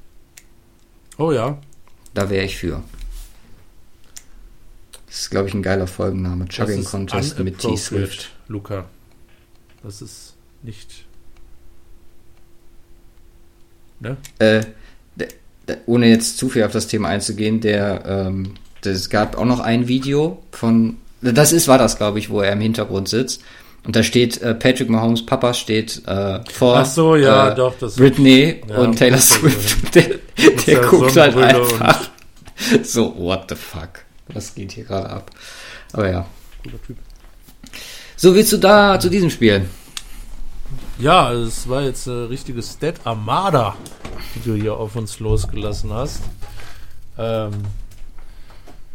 Oh 1.19 1.33
ja, 1.33 1.59
Da 2.15 2.31
wäre 2.31 2.45
ich 2.45 2.57
für. 2.57 2.83
Das 5.11 5.23
ist, 5.23 5.31
glaube 5.31 5.49
ich, 5.49 5.55
ein 5.55 5.63
geiler 5.63 5.89
Folgenname. 5.89 6.45
das 6.45 6.55
Chugging 6.55 6.85
Contest 6.85 7.39
mit 7.41 7.59
T. 7.59 7.67
unappropriate, 7.67 7.83
Swift. 7.83 8.31
Luca. 8.47 8.85
Das 9.83 10.03
ist 10.03 10.35
nicht. 10.63 11.05
Ne? 13.99 14.17
Äh, 14.39 14.63
ohne 15.87 16.07
jetzt 16.07 16.39
zu 16.39 16.49
viel 16.49 16.63
auf 16.63 16.73
das 16.73 16.87
Thema 16.87 17.09
einzugehen, 17.09 17.61
der, 17.61 18.05
ähm, 18.07 18.55
es 18.85 19.11
gab 19.11 19.37
auch 19.37 19.45
noch 19.45 19.59
ein 19.61 19.89
Video 19.89 20.43
von, 20.53 20.97
das 21.23 21.53
ist, 21.53 21.67
war 21.67 21.79
das, 21.79 21.97
glaube 21.97 22.21
ich, 22.21 22.31
wo 22.31 22.41
er 22.41 22.53
im 22.53 22.61
Hintergrund 22.61 23.09
sitzt. 23.09 23.43
Und 23.85 23.97
da 23.97 24.03
steht, 24.05 24.41
äh, 24.43 24.55
Patrick 24.55 24.91
Mahomes 24.91 25.27
Papa 25.27 25.55
steht 25.55 26.03
äh, 26.07 26.41
vor 26.53 26.77
Ach 26.77 26.87
so, 26.87 27.17
ja, 27.17 27.51
äh, 27.51 27.55
doch, 27.57 27.77
das 27.79 27.97
Britney 27.97 28.63
Ja, 28.69 28.79
und 28.79 28.97
Taylor 28.97 29.17
das 29.17 29.31
Swift. 29.31 29.95
Der, 29.95 30.21
der 30.67 30.81
guckt 30.83 31.17
halt 31.17 31.37
einfach 31.37 32.11
so, 32.85 33.15
what 33.19 33.47
the 33.49 33.57
fuck? 33.57 34.05
Was 34.35 34.55
geht 34.55 34.73
hier 34.73 34.85
gerade 34.85 35.11
ab? 35.11 35.31
Aber 35.93 36.11
ja. 36.11 36.27
guter 36.63 36.83
Typ. 36.83 36.97
So 38.17 38.35
willst 38.35 38.53
du 38.53 38.59
da 38.59 38.99
zu 39.01 39.09
diesem 39.09 39.31
Spiel? 39.31 39.67
Ja, 40.99 41.33
es 41.33 41.69
war 41.69 41.83
jetzt 41.83 42.07
eine 42.07 42.29
richtige 42.29 42.63
Stat 42.63 43.01
Armada, 43.05 43.77
die 44.35 44.41
du 44.41 44.55
hier 44.55 44.75
auf 44.77 44.95
uns 44.97 45.19
losgelassen 45.19 45.93
hast. 45.93 46.23
Ähm, 47.17 47.53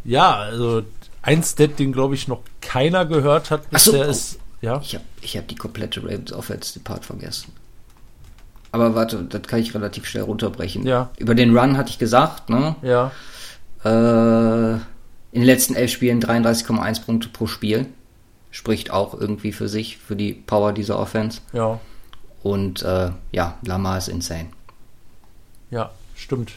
ja, 0.04 0.36
also 0.36 0.84
ein 1.24 1.44
Stat, 1.44 1.80
den 1.80 1.92
glaube 1.92 2.14
ich 2.14 2.28
noch 2.28 2.42
keiner 2.62 3.06
gehört 3.06 3.50
hat 3.50 3.64
Ach 3.72 3.80
so, 3.80 3.92
bisher 3.92 4.08
oh. 4.08 4.12
ist. 4.12 4.40
Ja, 4.62 4.80
Ich 4.82 4.96
habe 4.96 5.06
ich 5.22 5.38
hab 5.38 5.48
die 5.48 5.56
komplette 5.56 6.04
Ravens 6.04 6.32
Offense 6.32 6.74
Depart 6.74 7.06
vergessen. 7.06 7.52
Aber 8.72 8.94
warte, 8.94 9.24
das 9.24 9.44
kann 9.44 9.60
ich 9.60 9.74
relativ 9.74 10.06
schnell 10.06 10.24
runterbrechen. 10.24 10.86
Ja. 10.86 11.10
Über 11.18 11.34
den 11.34 11.58
Run 11.58 11.78
hatte 11.78 11.90
ich 11.90 11.98
gesagt, 11.98 12.50
ne? 12.50 12.76
ja, 12.82 13.12
Äh, 13.84 14.80
in 15.36 15.42
den 15.42 15.48
letzten 15.48 15.76
elf 15.76 15.92
Spielen 15.92 16.22
33,1 16.22 17.04
Punkte 17.04 17.28
pro 17.28 17.46
Spiel. 17.46 17.88
Spricht 18.52 18.90
auch 18.90 19.14
irgendwie 19.14 19.52
für 19.52 19.68
sich, 19.68 19.98
für 19.98 20.16
die 20.16 20.32
Power 20.32 20.72
dieser 20.72 20.98
Offense. 20.98 21.42
ja, 21.52 21.78
Und 22.42 22.84
äh, 22.84 23.12
ja, 23.34 23.58
Lamar 23.66 23.98
ist 23.98 24.08
insane. 24.08 24.48
ja, 25.72 25.92
stimmt. 26.16 26.54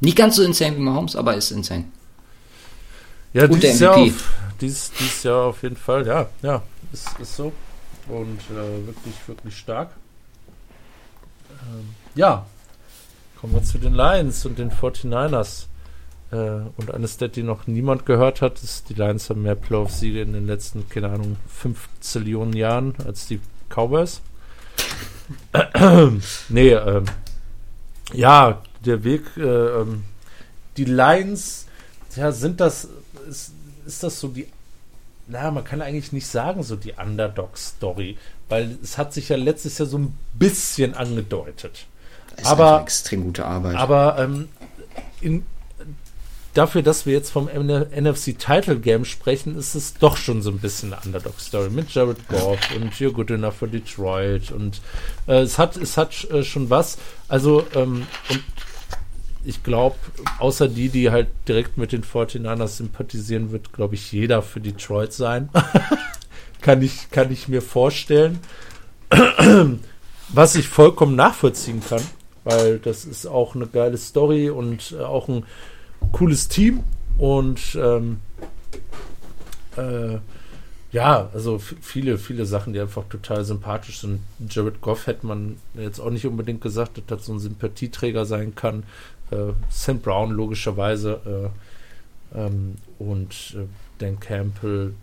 Nicht 0.00 0.16
ganz 0.16 0.36
so 0.36 0.42
insane 0.42 0.76
wie 0.76 0.80
Mahomes, 0.80 1.14
aber 1.14 1.34
ist 1.34 1.50
insane. 1.50 1.84
Ja, 3.34 3.44
Und 3.44 3.62
dieses 3.62 3.80
Jahr, 3.80 3.96
auf, 3.98 4.32
dieses, 4.62 4.90
dieses 4.92 5.22
Jahr 5.22 5.42
auf 5.44 5.62
jeden 5.62 5.76
Fall, 5.76 6.06
ja, 6.06 6.26
ja, 6.40 6.62
ist, 6.90 7.06
ist 7.20 7.36
so. 7.36 7.52
Und 8.08 8.40
äh, 8.50 8.86
wirklich, 8.86 9.14
wirklich 9.26 9.58
stark. 9.58 9.90
Ähm, 11.50 11.90
ja, 12.14 12.46
kommen 13.38 13.52
wir 13.52 13.62
zu 13.62 13.76
den 13.76 13.92
Lions 13.92 14.46
und 14.46 14.58
den 14.58 14.70
49ers. 14.70 15.66
Äh, 16.34 16.62
und 16.76 16.92
eine 16.92 17.06
Stat, 17.06 17.36
die 17.36 17.44
noch 17.44 17.68
niemand 17.68 18.06
gehört 18.06 18.42
hat, 18.42 18.60
ist, 18.62 18.88
die 18.88 18.94
Lions 18.94 19.30
haben 19.30 19.42
mehr 19.42 19.54
Playoff-Siege 19.54 20.20
in 20.20 20.32
den 20.32 20.46
letzten, 20.46 20.88
keine 20.88 21.10
Ahnung, 21.10 21.36
5 21.48 21.88
Zillionen 22.00 22.54
Jahren 22.54 22.94
als 23.06 23.26
die 23.26 23.40
Cowboys. 23.68 24.20
nee, 26.48 26.70
ähm, 26.72 27.04
ja, 28.12 28.62
der 28.84 29.04
Weg, 29.04 29.22
äh, 29.36 29.42
ähm, 29.42 30.04
die 30.76 30.86
Lions, 30.86 31.66
ja, 32.16 32.32
sind 32.32 32.60
das, 32.60 32.88
ist, 33.28 33.52
ist 33.86 34.02
das 34.02 34.18
so 34.18 34.28
die, 34.28 34.48
na, 35.28 35.52
man 35.52 35.62
kann 35.64 35.82
eigentlich 35.82 36.12
nicht 36.12 36.26
sagen, 36.26 36.64
so 36.64 36.74
die 36.74 36.94
Underdog-Story, 36.94 38.18
weil 38.48 38.76
es 38.82 38.98
hat 38.98 39.14
sich 39.14 39.28
ja 39.28 39.36
letztes 39.36 39.78
Jahr 39.78 39.88
so 39.88 39.98
ein 39.98 40.18
bisschen 40.34 40.94
angedeutet. 40.94 41.86
Ist 42.36 42.46
Aber- 42.46 42.72
einfach 42.72 42.82
extrem 42.82 43.22
gute 43.22 43.46
Arbeit. 43.46 43.76
Aber 43.76 44.18
ähm, 44.18 44.48
in, 45.20 45.46
dafür, 46.54 46.82
dass 46.82 47.04
wir 47.04 47.12
jetzt 47.12 47.30
vom 47.30 47.46
NFC 47.46 48.38
Title 48.38 48.78
Game 48.78 49.04
sprechen, 49.04 49.58
ist 49.58 49.74
es 49.74 49.94
doch 49.94 50.16
schon 50.16 50.40
so 50.40 50.50
ein 50.50 50.58
bisschen 50.58 50.92
eine 50.92 51.02
Underdog-Story 51.04 51.70
mit 51.70 51.92
Jared 51.92 52.28
Goff 52.28 52.58
und 52.76 52.92
You're 52.94 53.12
Good 53.12 53.32
Enough 53.32 53.54
for 53.54 53.68
Detroit 53.68 54.50
und 54.52 54.80
äh, 55.26 55.40
es 55.40 55.58
hat, 55.58 55.76
es 55.76 55.96
hat 55.96 56.24
äh, 56.30 56.42
schon 56.42 56.70
was. 56.70 56.98
Also, 57.28 57.66
ähm, 57.74 58.06
und 58.30 58.42
ich 59.44 59.62
glaube, 59.62 59.96
außer 60.38 60.68
die, 60.68 60.88
die 60.88 61.10
halt 61.10 61.28
direkt 61.46 61.76
mit 61.76 61.92
den 61.92 62.02
49ers 62.02 62.68
sympathisieren, 62.68 63.52
wird, 63.52 63.72
glaube 63.72 63.94
ich, 63.94 64.10
jeder 64.10 64.40
für 64.40 64.60
Detroit 64.60 65.12
sein. 65.12 65.50
kann, 66.62 66.80
ich, 66.80 67.10
kann 67.10 67.30
ich 67.30 67.48
mir 67.48 67.60
vorstellen. 67.60 68.38
Was 70.30 70.54
ich 70.54 70.68
vollkommen 70.68 71.14
nachvollziehen 71.14 71.82
kann, 71.86 72.00
weil 72.44 72.78
das 72.78 73.04
ist 73.04 73.26
auch 73.26 73.54
eine 73.54 73.66
geile 73.66 73.98
Story 73.98 74.48
und 74.48 74.92
äh, 74.98 75.02
auch 75.02 75.28
ein 75.28 75.44
cooles 76.12 76.48
Team. 76.48 76.80
Und 77.18 77.76
ähm, 77.76 78.20
äh, 79.76 80.18
Ja, 80.92 81.28
also 81.34 81.58
viele, 81.58 82.18
viele 82.18 82.46
Sachen, 82.46 82.72
die 82.72 82.78
einfach 82.78 83.02
total 83.08 83.44
sympathisch 83.44 83.98
sind. 83.98 84.20
Jared 84.48 84.80
Goff 84.80 85.08
hätte 85.08 85.26
man 85.26 85.56
jetzt 85.74 85.98
auch 85.98 86.10
nicht 86.10 86.24
unbedingt 86.24 86.60
gesagt, 86.60 86.98
dass 86.98 87.04
das 87.08 87.26
so 87.26 87.32
ein 87.32 87.40
Sympathieträger 87.40 88.24
sein 88.26 88.54
kann. 88.54 88.84
Äh, 89.32 89.54
St. 89.72 90.00
Brown 90.02 90.30
logischerweise 90.30 91.52
äh, 92.32 92.38
ähm, 92.38 92.76
und 93.00 93.56
äh, 93.56 93.66
Dan 93.98 94.20
Campbell, 94.20 94.94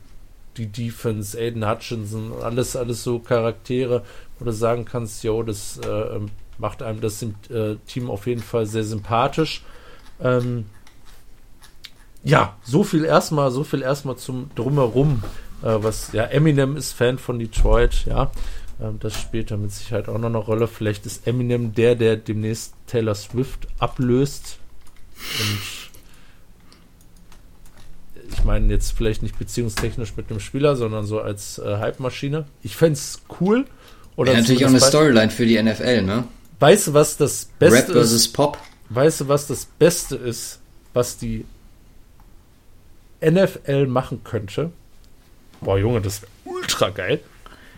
die 0.56 0.68
Defense, 0.68 1.38
Aiden 1.38 1.68
Hutchinson, 1.70 2.32
alles, 2.42 2.78
alles 2.78 3.04
so 3.04 3.20
Charaktere, 3.20 4.04
wo 4.40 4.46
du 4.46 4.54
sagen 4.54 4.86
kannst, 4.86 5.26
jo, 5.26 5.44
das 5.44 5.78
äh, 5.80 6.20
macht 6.58 6.84
einem 6.84 7.02
das 7.02 7.22
äh, 7.22 7.76
Team 7.86 8.10
auf 8.10 8.28
jeden 8.28 8.44
Fall 8.44 8.66
sehr 8.66 8.86
sympathisch. 8.86 9.62
Ähm, 10.22 10.68
ja, 12.24 12.58
so 12.64 12.84
viel 12.84 13.04
erstmal, 13.04 13.52
so 13.52 13.64
viel 13.64 13.82
erstmal 13.82 14.18
zum 14.18 14.52
Drumherum, 14.56 15.24
äh, 15.62 15.78
was, 15.78 16.12
ja, 16.14 16.24
Eminem 16.26 16.78
ist 16.78 16.94
Fan 16.94 17.18
von 17.18 17.40
Detroit, 17.40 18.06
ja. 18.06 18.32
Ähm, 18.82 18.98
das 19.00 19.16
spielt 19.16 19.52
da 19.52 19.58
mit 19.58 19.72
Sicherheit 19.72 20.10
auch 20.10 20.18
noch 20.18 20.30
eine 20.30 20.38
Rolle. 20.38 20.68
Vielleicht 20.68 21.06
ist 21.06 21.28
Eminem 21.28 21.74
der, 21.74 21.96
der 21.96 22.18
demnächst 22.18 22.74
Taylor 22.88 23.16
Swift 23.16 23.68
ablöst. 23.80 24.58
Und 25.40 25.60
ich 28.32 28.44
meine 28.44 28.72
jetzt 28.74 28.92
vielleicht 28.92 29.24
nicht 29.24 29.38
beziehungstechnisch 29.38 30.16
mit 30.18 30.30
dem 30.30 30.40
Spieler, 30.40 30.76
sondern 30.76 31.06
so 31.06 31.22
als 31.22 31.60
äh, 31.60 31.78
Hype-Maschine. 31.78 32.46
Ich 32.64 32.76
fände 32.76 32.94
es 32.94 33.22
cool. 33.40 33.66
Oder 34.16 34.34
ja, 34.34 34.40
natürlich 34.40 34.66
auch 34.66 34.70
eine 34.70 34.80
Storyline 34.80 35.30
für 35.30 35.46
die 35.46 35.62
NFL, 35.62 36.02
ne? 36.04 36.26
Weißt 36.60 36.88
du, 36.88 36.94
was 36.94 37.18
das 37.18 37.50
Beste 37.60 37.78
Rap 37.78 37.92
versus 37.92 38.26
ist? 38.26 38.34
Pop. 38.34 38.58
Weißt 38.90 39.22
du, 39.22 39.28
was 39.28 39.48
das 39.48 39.66
Beste 39.66 40.16
ist, 40.16 40.60
was 40.94 41.18
die 41.18 41.46
NFL 43.22 43.88
machen 43.88 44.24
könnte? 44.24 44.72
Boah, 45.62 45.78
Junge, 45.78 46.02
das 46.02 46.22
wäre 46.22 46.32
ultra 46.46 46.90
geil. 46.90 47.20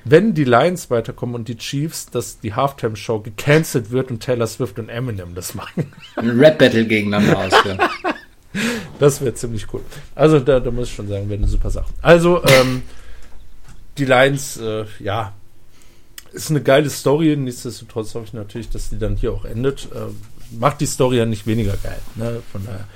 Wenn 0.06 0.34
die 0.34 0.44
Lions 0.44 0.90
weiterkommen 0.90 1.36
und 1.36 1.48
die 1.48 1.58
Chiefs, 1.58 2.08
dass 2.08 2.40
die 2.40 2.54
Halftime-Show 2.54 3.20
gecancelt 3.20 3.92
wird 3.92 4.12
und 4.12 4.22
Taylor 4.22 4.48
Swift 4.48 4.78
und 4.80 4.90
Eminem 4.90 5.34
das 5.34 5.56
machen. 5.56 5.94
Ein 6.16 6.40
Rap-Battle 6.40 6.86
gegeneinander 6.86 7.38
ausführen. 7.38 7.80
Das 9.00 9.20
wäre 9.20 9.34
ziemlich 9.34 9.66
cool. 9.74 9.82
Also, 10.14 10.40
da, 10.40 10.60
da 10.60 10.70
muss 10.70 10.88
ich 10.90 10.94
schon 10.94 11.08
sagen, 11.08 11.28
wäre 11.28 11.40
eine 11.40 11.48
super 11.48 11.72
Sache. 11.72 11.92
Also, 12.04 12.44
ähm, 12.46 12.84
die 13.98 14.06
Lions, 14.06 14.58
äh, 14.58 14.86
ja, 15.00 15.34
ist 16.32 16.50
eine 16.50 16.62
geile 16.62 16.90
Story. 16.90 17.36
Nichtsdestotrotz 17.36 18.14
hoffe 18.16 18.26
ich 18.26 18.34
natürlich, 18.34 18.70
dass 18.70 18.90
die 18.90 19.00
dann 19.00 19.16
hier 19.16 19.34
auch 19.34 19.46
endet. 19.46 19.90
Äh, 19.94 20.12
macht 20.58 20.82
die 20.82 20.86
Story 20.86 21.18
ja 21.18 21.26
nicht 21.26 21.48
weniger 21.48 21.76
geil. 21.78 22.00
Ne? 22.16 22.42
Von 22.52 22.66
daher. 22.66 22.88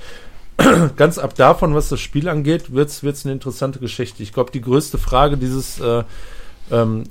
Ganz 0.96 1.18
ab 1.18 1.34
davon, 1.34 1.74
was 1.74 1.88
das 1.88 2.00
Spiel 2.00 2.28
angeht, 2.28 2.72
wird 2.72 2.90
es 2.90 3.24
eine 3.24 3.32
interessante 3.32 3.78
Geschichte. 3.78 4.22
Ich 4.22 4.32
glaube, 4.32 4.50
die 4.50 4.60
größte 4.60 4.98
Frage 4.98 5.36
dieses 5.36 5.78
äh, 5.80 6.02
ähm, 6.70 7.04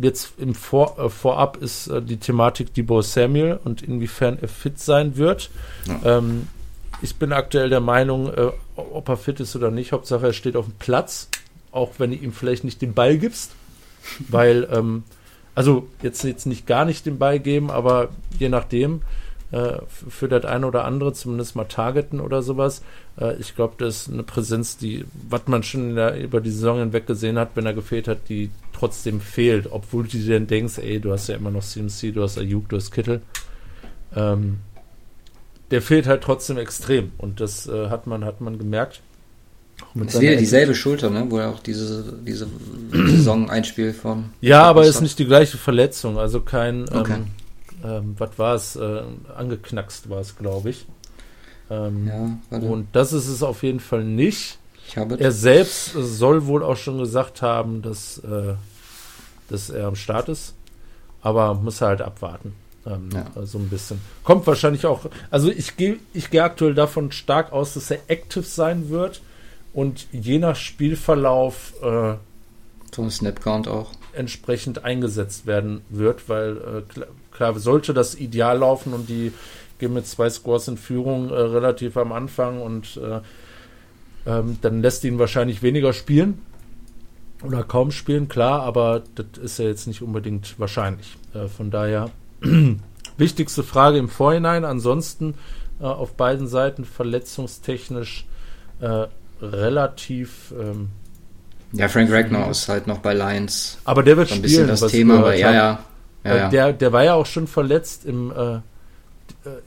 jetzt 0.00 0.32
im 0.38 0.54
Vor, 0.54 0.98
äh, 0.98 1.08
Vorab 1.08 1.56
ist 1.58 1.88
äh, 1.88 2.02
die 2.02 2.18
Thematik 2.18 2.74
Debo 2.74 3.00
Samuel 3.02 3.58
und 3.64 3.82
inwiefern 3.82 4.38
er 4.40 4.48
fit 4.48 4.78
sein 4.78 5.16
wird. 5.16 5.50
Ja. 5.86 6.18
Ähm, 6.18 6.48
ich 7.02 7.16
bin 7.16 7.32
aktuell 7.32 7.70
der 7.70 7.80
Meinung, 7.80 8.32
äh, 8.32 8.50
ob 8.76 9.08
er 9.08 9.16
fit 9.16 9.40
ist 9.40 9.56
oder 9.56 9.70
nicht, 9.70 9.92
Hauptsache 9.92 10.26
er 10.26 10.32
steht 10.32 10.56
auf 10.56 10.66
dem 10.66 10.74
Platz, 10.78 11.28
auch 11.72 11.92
wenn 11.98 12.10
du 12.10 12.16
ihm 12.16 12.32
vielleicht 12.32 12.64
nicht 12.64 12.82
den 12.82 12.92
Ball 12.92 13.16
gibst, 13.16 13.52
weil 14.28 14.68
ähm, 14.70 15.04
also 15.54 15.88
jetzt, 16.02 16.24
jetzt 16.24 16.46
nicht 16.46 16.66
gar 16.66 16.84
nicht 16.84 17.06
den 17.06 17.18
Ball 17.18 17.38
geben, 17.38 17.70
aber 17.70 18.08
je 18.38 18.48
nachdem, 18.48 19.02
äh, 19.52 19.78
für 19.88 20.28
das 20.28 20.44
eine 20.44 20.66
oder 20.66 20.84
andere 20.84 21.12
zumindest 21.12 21.56
mal 21.56 21.64
targeten 21.64 22.20
oder 22.20 22.42
sowas. 22.42 22.82
Äh, 23.20 23.36
ich 23.36 23.56
glaube, 23.56 23.74
das 23.78 24.02
ist 24.02 24.12
eine 24.12 24.22
Präsenz, 24.22 24.76
die, 24.76 25.04
was 25.28 25.42
man 25.46 25.62
schon 25.62 25.94
der, 25.96 26.20
über 26.20 26.40
die 26.40 26.50
Saison 26.50 26.78
hinweg 26.78 27.06
gesehen 27.06 27.38
hat, 27.38 27.50
wenn 27.54 27.66
er 27.66 27.74
gefehlt 27.74 28.08
hat, 28.08 28.28
die 28.28 28.50
trotzdem 28.72 29.20
fehlt, 29.20 29.68
obwohl 29.70 30.04
du 30.04 30.18
dir 30.18 30.34
dann 30.34 30.46
denkst, 30.46 30.78
ey, 30.78 31.00
du 31.00 31.12
hast 31.12 31.28
ja 31.28 31.36
immer 31.36 31.50
noch 31.50 31.62
CMC, 31.62 32.12
du 32.12 32.22
hast 32.22 32.38
Ayuk, 32.38 32.68
du 32.68 32.76
hast 32.76 32.92
Kittel. 32.92 33.22
Ähm, 34.14 34.58
der 35.70 35.82
fehlt 35.82 36.06
halt 36.06 36.22
trotzdem 36.22 36.58
extrem 36.58 37.12
und 37.18 37.40
das 37.40 37.68
äh, 37.68 37.88
hat 37.88 38.06
man, 38.06 38.24
hat 38.24 38.40
man 38.40 38.58
gemerkt. 38.58 39.00
Das 39.94 40.14
ist 40.14 40.20
wieder 40.20 40.36
dieselbe 40.36 40.74
Schulter, 40.74 41.10
ne? 41.10 41.26
wo 41.28 41.38
er 41.38 41.50
auch 41.50 41.60
diese, 41.60 42.18
diese 42.26 42.46
Saison 42.92 43.50
einspielt 43.50 43.96
von. 43.96 44.26
Ja, 44.40 44.62
aber 44.64 44.86
ist 44.86 45.00
nicht 45.00 45.18
die 45.18 45.26
gleiche 45.26 45.58
Verletzung, 45.58 46.18
also 46.18 46.40
kein, 46.40 46.86
ähm, 46.92 47.00
okay. 47.00 47.14
ähm, 47.14 47.26
ähm, 47.84 48.14
was 48.18 48.38
war 48.38 48.54
es, 48.54 48.76
äh, 48.76 49.02
angeknackst 49.36 50.10
war 50.10 50.20
es, 50.20 50.36
glaube 50.36 50.70
ich. 50.70 50.86
Ähm, 51.70 52.08
ja, 52.50 52.58
und 52.58 52.88
das 52.92 53.12
ist 53.12 53.28
es 53.28 53.42
auf 53.42 53.62
jeden 53.62 53.80
Fall 53.80 54.04
nicht. 54.04 54.58
er 54.94 55.32
selbst 55.32 55.92
soll 55.92 56.46
wohl 56.46 56.64
auch 56.64 56.76
schon 56.76 56.98
gesagt 56.98 57.42
haben, 57.42 57.80
dass, 57.82 58.18
äh, 58.18 58.54
dass 59.48 59.70
er 59.70 59.86
am 59.86 59.96
Start 59.96 60.28
ist, 60.28 60.54
aber 61.22 61.54
muss 61.54 61.80
halt 61.80 62.02
abwarten. 62.02 62.54
Ähm, 62.86 63.10
ja. 63.12 63.46
So 63.46 63.58
ein 63.58 63.68
bisschen. 63.68 64.00
Kommt 64.24 64.46
wahrscheinlich 64.46 64.86
auch, 64.86 65.02
also 65.30 65.50
ich 65.50 65.76
gehe 65.76 65.98
ich 66.14 66.30
geh 66.30 66.40
aktuell 66.40 66.74
davon 66.74 67.12
stark 67.12 67.52
aus, 67.52 67.74
dass 67.74 67.90
er 67.90 67.98
active 68.08 68.42
sein 68.42 68.88
wird 68.88 69.20
und 69.72 70.06
je 70.12 70.38
nach 70.38 70.56
Spielverlauf 70.56 71.74
äh, 71.82 72.14
zum 72.90 73.10
Snapcount 73.10 73.68
auch 73.68 73.92
entsprechend 74.12 74.84
eingesetzt 74.84 75.46
werden 75.46 75.82
wird, 75.88 76.28
weil 76.28 76.56
äh, 76.56 77.00
klar, 77.40 77.58
sollte 77.58 77.94
das 77.94 78.14
ideal 78.16 78.58
laufen 78.58 78.92
und 78.92 79.08
die 79.08 79.32
gehen 79.78 79.94
mit 79.94 80.06
zwei 80.06 80.28
Scores 80.28 80.68
in 80.68 80.76
Führung 80.76 81.30
äh, 81.30 81.34
relativ 81.34 81.96
am 81.96 82.12
Anfang 82.12 82.60
und 82.60 82.98
äh, 82.98 83.20
ähm, 84.26 84.58
dann 84.60 84.82
lässt 84.82 85.04
ihn 85.04 85.18
wahrscheinlich 85.18 85.62
weniger 85.62 85.94
spielen 85.94 86.42
oder 87.42 87.62
kaum 87.62 87.92
spielen, 87.92 88.28
klar, 88.28 88.60
aber 88.62 89.02
das 89.14 89.42
ist 89.42 89.58
ja 89.58 89.64
jetzt 89.64 89.86
nicht 89.86 90.02
unbedingt 90.02 90.58
wahrscheinlich. 90.58 91.16
Äh, 91.32 91.48
von 91.48 91.70
daher 91.70 92.10
wichtigste 93.16 93.62
Frage 93.62 93.96
im 93.96 94.10
Vorhinein. 94.10 94.66
Ansonsten 94.66 95.32
äh, 95.80 95.84
auf 95.84 96.12
beiden 96.12 96.46
Seiten 96.46 96.84
verletzungstechnisch 96.84 98.26
äh, 98.80 99.06
relativ. 99.40 100.52
Ähm, 100.60 100.88
ja, 101.72 101.88
Frank 101.88 102.12
Ragnar 102.12 102.50
ist 102.50 102.68
halt 102.68 102.86
noch 102.86 102.98
bei 102.98 103.14
Lions. 103.14 103.78
Aber 103.84 104.02
der 104.02 104.18
wird 104.18 104.28
so 104.28 104.34
ein 104.34 104.44
spielen. 104.44 104.68
das 104.68 104.86
Thema, 104.88 105.20
aber 105.20 105.34
ja, 105.34 105.52
ja, 105.52 105.84
ja, 106.24 106.36
ja. 106.36 106.48
Der, 106.48 106.72
der 106.72 106.92
war 106.92 107.04
ja 107.04 107.14
auch 107.14 107.26
schon 107.26 107.46
verletzt 107.46 108.04
im. 108.04 108.32
Äh, 108.32 108.60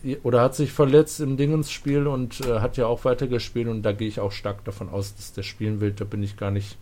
äh, 0.03 0.17
oder 0.23 0.41
hat 0.41 0.55
sich 0.55 0.71
verletzt 0.71 1.19
im 1.19 1.37
Dingensspiel 1.37 2.07
und 2.07 2.41
äh, 2.41 2.59
hat 2.59 2.77
ja 2.77 2.85
auch 2.85 3.05
weitergespielt 3.05 3.67
und 3.67 3.83
da 3.83 3.91
gehe 3.91 4.07
ich 4.07 4.19
auch 4.19 4.31
stark 4.31 4.63
davon 4.65 4.89
aus, 4.89 5.15
dass 5.15 5.33
der 5.33 5.43
spielen 5.43 5.81
will. 5.81 5.91
Da 5.91 6.05
bin 6.05 6.23
ich 6.23 6.37
gar 6.37 6.51
nicht. 6.51 6.77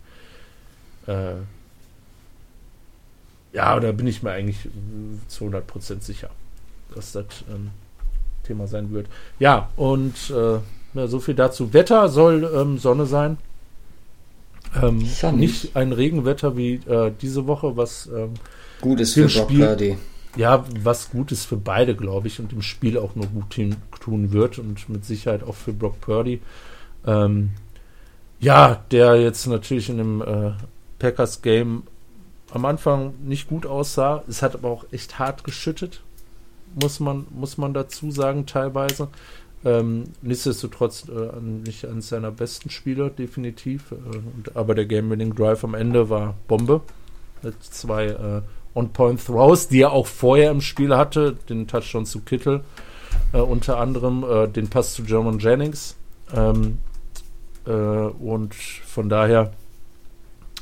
Äh, 1.06 1.34
ja, 3.52 3.78
da 3.78 3.92
bin 3.92 4.06
ich 4.06 4.22
mir 4.22 4.30
eigentlich 4.30 4.68
zu 5.28 5.44
100% 5.44 6.00
sicher, 6.00 6.30
dass 6.94 7.12
das 7.12 7.26
ähm, 7.50 7.70
Thema 8.44 8.66
sein 8.66 8.92
wird. 8.92 9.08
Ja, 9.38 9.68
und 9.76 10.30
äh, 10.30 10.58
ja, 10.94 11.06
so 11.06 11.20
viel 11.20 11.34
dazu. 11.34 11.72
Wetter 11.72 12.08
soll 12.08 12.50
ähm, 12.54 12.78
Sonne 12.78 13.06
sein. 13.06 13.38
Ähm, 14.82 15.06
nicht 15.36 15.76
ein 15.76 15.92
Regenwetter 15.92 16.56
wie 16.56 16.74
äh, 16.74 17.12
diese 17.20 17.46
Woche, 17.46 17.76
was 17.76 18.06
ähm, 18.06 18.34
gut 18.82 19.00
ist 19.00 19.14
für 19.14 19.26
Brock 19.26 19.48
Purdy. 19.48 19.96
Ja, 20.36 20.64
was 20.80 21.10
gut 21.10 21.32
ist 21.32 21.46
für 21.46 21.56
beide, 21.56 21.94
glaube 21.94 22.28
ich, 22.28 22.38
und 22.40 22.52
im 22.52 22.60
Spiel 22.60 22.98
auch 22.98 23.14
nur 23.14 23.26
gut 23.26 23.50
tun 24.00 24.32
wird 24.32 24.58
und 24.58 24.88
mit 24.90 25.04
Sicherheit 25.06 25.42
auch 25.42 25.54
für 25.54 25.72
Brock 25.72 26.00
Purdy. 26.00 26.40
Ähm, 27.06 27.50
ja, 28.40 28.84
der 28.90 29.16
jetzt 29.20 29.46
natürlich 29.46 29.88
in 29.88 29.98
dem 29.98 30.20
äh, 30.20 30.52
Packers 30.98 31.42
Game 31.42 31.84
am 32.52 32.64
Anfang 32.64 33.14
nicht 33.24 33.48
gut 33.48 33.66
aussah. 33.66 34.24
Es 34.28 34.42
hat 34.42 34.54
aber 34.54 34.68
auch 34.68 34.84
echt 34.90 35.18
hart 35.18 35.44
geschüttet, 35.44 36.02
muss 36.80 37.00
man, 37.00 37.26
muss 37.30 37.56
man 37.58 37.72
dazu 37.72 38.10
sagen, 38.10 38.46
teilweise. 38.46 39.08
Ähm, 39.64 40.04
nichtsdestotrotz 40.22 41.06
äh, 41.08 41.40
nicht 41.40 41.84
eines 41.84 42.08
seiner 42.08 42.32
besten 42.32 42.68
Spieler, 42.70 43.10
definitiv. 43.10 43.92
Äh, 43.92 44.16
und, 44.16 44.56
aber 44.56 44.74
der 44.74 44.86
Game-Winning 44.86 45.34
Drive 45.34 45.62
am 45.62 45.74
Ende 45.74 46.10
war 46.10 46.34
Bombe. 46.48 46.80
Mit 47.42 47.62
zwei 47.62 48.06
äh, 48.06 48.42
On-Point-Throws, 48.74 49.68
die 49.68 49.82
er 49.82 49.92
auch 49.92 50.06
vorher 50.06 50.50
im 50.50 50.60
Spiel 50.60 50.96
hatte. 50.96 51.36
Den 51.48 51.66
Touchdown 51.66 52.06
zu 52.06 52.20
Kittel, 52.20 52.62
äh, 53.32 53.38
unter 53.38 53.78
anderem 53.78 54.24
äh, 54.24 54.48
den 54.48 54.68
Pass 54.68 54.94
zu 54.94 55.02
German 55.02 55.38
Jennings. 55.38 55.96
Ähm, 56.34 56.78
äh, 57.66 57.70
und 57.70 58.54
von 58.54 59.08
daher 59.08 59.52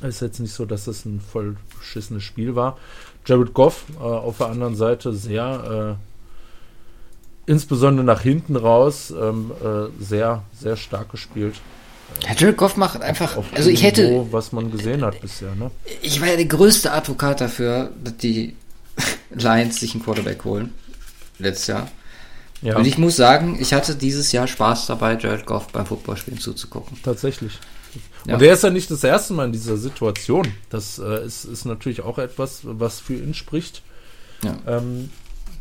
ist 0.03 0.21
jetzt 0.21 0.41
nicht 0.41 0.53
so, 0.53 0.65
dass 0.65 0.87
es 0.87 1.05
ein 1.05 1.21
voll 1.21 1.57
beschissenes 1.79 2.23
Spiel 2.23 2.57
war. 2.57 2.79
Jared 3.27 3.53
Goff 3.53 3.85
auf 4.01 4.39
der 4.39 4.47
anderen 4.47 4.75
Seite 4.75 5.13
sehr 5.13 5.99
insbesondere 7.51 8.07
nach 8.07 8.21
hinten 8.21 8.55
raus 8.55 9.11
ähm, 9.11 9.51
äh, 9.63 10.03
sehr, 10.03 10.45
sehr 10.53 10.77
stark 10.77 11.11
gespielt. 11.11 11.61
Ja, 12.23 12.35
Jared 12.37 12.57
Goff 12.57 12.77
macht 12.77 13.01
einfach, 13.03 13.37
auf 13.37 13.47
also 13.55 13.71
ich 13.71 13.83
hätte, 13.83 14.09
Niveau, 14.09 14.29
was 14.31 14.53
man 14.53 14.71
gesehen 14.71 15.03
hat 15.03 15.21
bisher, 15.21 15.55
ne? 15.55 15.71
Ich 16.03 16.21
war 16.21 16.29
ja 16.29 16.37
der 16.37 16.47
größte 16.47 16.93
Advokat 16.93 17.41
dafür, 17.41 17.91
dass 18.03 18.17
die 18.19 18.57
Lions 19.31 19.81
sich 19.81 19.95
einen 19.95 20.05
Quarterback 20.05 20.45
holen 20.45 20.75
letztes 21.39 21.69
Jahr, 21.69 21.89
Ja. 22.63 22.77
Und 22.77 22.87
ich 22.87 22.99
muss 22.99 23.17
sagen, 23.17 23.57
ich 23.59 23.73
hatte 23.73 23.95
dieses 23.95 24.33
Jahr 24.33 24.47
Spaß 24.47 24.87
dabei, 24.87 25.17
Jared 25.19 25.47
Goff 25.47 25.69
beim 25.69 25.87
Footballspielen 25.87 26.39
zuzugucken. 26.39 26.99
Tatsächlich. 27.03 27.59
Ja. 28.27 28.35
Und 28.35 28.43
er 28.43 28.53
ist 28.53 28.63
ja 28.63 28.71
nicht 28.71 28.91
das 28.91 29.03
erste 29.03 29.33
Mal 29.33 29.47
in 29.47 29.53
dieser 29.53 29.77
Situation. 29.77 30.47
Das 30.69 30.99
äh, 30.99 31.25
ist, 31.25 31.45
ist 31.45 31.65
natürlich 31.65 32.03
auch 32.03 32.19
etwas, 32.19 32.61
was 32.63 33.01
für 33.01 33.15
ihn 33.15 33.35
spricht. 33.35 33.83
Ja. 34.45 34.57
Ähm, 34.67 35.11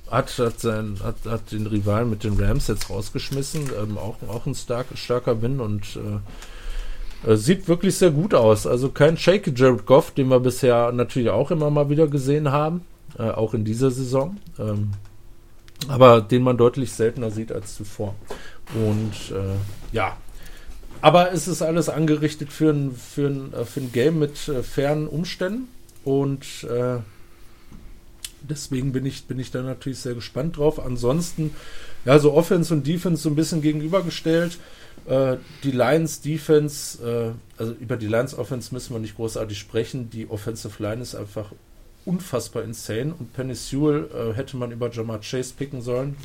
hat, 0.10 0.38
hat, 0.38 0.60
sein, 0.60 0.98
hat, 1.04 1.16
hat 1.26 1.52
den 1.52 1.68
Rivalen 1.68 2.10
mit 2.10 2.24
den 2.24 2.40
Rams 2.40 2.68
jetzt 2.68 2.90
rausgeschmissen. 2.90 3.70
Ähm, 3.82 3.98
auch, 3.98 4.16
auch 4.28 4.46
ein 4.46 4.56
stark, 4.56 4.88
starker 4.96 5.42
Win 5.42 5.60
und 5.60 5.98
äh, 5.98 7.32
äh, 7.32 7.36
sieht 7.36 7.68
wirklich 7.68 7.96
sehr 7.96 8.12
gut 8.12 8.34
aus. 8.34 8.68
Also 8.68 8.90
kein 8.90 9.18
Shake 9.18 9.52
Jared 9.56 9.86
Goff, 9.86 10.12
den 10.12 10.30
wir 10.30 10.40
bisher 10.40 10.92
natürlich 10.92 11.30
auch 11.30 11.52
immer 11.52 11.70
mal 11.70 11.90
wieder 11.90 12.08
gesehen 12.08 12.52
haben. 12.52 12.82
Äh, 13.18 13.32
auch 13.32 13.54
in 13.54 13.66
dieser 13.66 13.92
Saison. 13.92 14.38
Ähm, 14.60 14.92
aber 15.88 16.22
den 16.22 16.44
man 16.44 16.58
deutlich 16.58 16.92
seltener 16.92 17.32
sieht 17.32 17.52
als 17.52 17.76
zuvor. 17.76 18.16
Und 18.74 19.36
äh, 19.36 19.56
ja, 19.96 20.18
aber 21.02 21.32
es 21.32 21.48
ist 21.48 21.62
alles 21.62 21.90
angerichtet 21.90 22.52
für 22.52 22.72
ein, 22.72 22.94
für 22.94 23.28
ein, 23.28 23.54
äh, 23.54 23.66
für 23.66 23.80
ein 23.80 23.92
Game 23.92 24.20
mit 24.20 24.38
fairen 24.38 25.08
Umständen 25.08 25.70
und 26.04 26.46
deswegen 28.42 28.92
bin 28.92 29.06
ich, 29.06 29.26
bin 29.26 29.40
ich 29.40 29.52
da 29.52 29.62
natürlich 29.62 30.00
sehr 30.00 30.16
gespannt 30.16 30.58
drauf. 30.58 30.80
Ansonsten, 30.80 31.54
ja, 32.06 32.20
so 32.20 32.34
Offense 32.34 32.74
und 32.74 32.86
Defense 32.86 33.24
so 33.24 33.30
ein 33.30 33.36
bisschen 33.36 33.62
gegenübergestellt. 33.62 34.58
Äh, 35.06 35.38
die 35.64 35.72
Lions 35.72 36.22
Defense, 36.22 37.04
äh, 37.04 37.60
also 37.60 37.74
über 37.74 37.98
die 37.98 38.08
Lions 38.08 38.38
Offense 38.38 38.74
müssen 38.74 38.94
wir 38.94 39.00
nicht 39.00 39.16
großartig 39.16 39.58
sprechen. 39.58 40.10
Die 40.10 40.30
Offensive 40.30 40.82
Line 40.82 41.02
ist 41.02 41.16
einfach 41.16 41.52
unfassbar 42.06 42.64
insane 42.64 43.14
und 43.18 43.34
Penny 43.34 43.56
Sewell 43.56 44.10
äh, 44.14 44.34
hätte 44.34 44.58
man 44.58 44.72
über 44.72 44.90
Jamar 44.90 45.20
Chase 45.22 45.54
picken 45.58 45.82
sollen. 45.82 46.16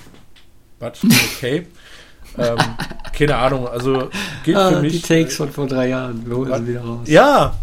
But 0.79 0.99
okay. 1.05 1.67
Ähm, 2.39 2.57
keine 3.17 3.37
Ahnung, 3.37 3.69
also 3.69 4.11
geht 4.45 4.57
ah, 4.57 4.71
für 4.71 4.81
mich. 4.81 4.93
Die 4.93 5.01
Takes 5.03 5.37
von 5.37 5.51
vor 5.51 5.67
drei 5.67 5.89
Jahren, 5.89 6.27
wir 6.27 6.37
holen 6.37 6.53
sie 6.65 6.73
wieder 6.73 6.81
raus. 6.81 7.01
Ja, 7.07 7.55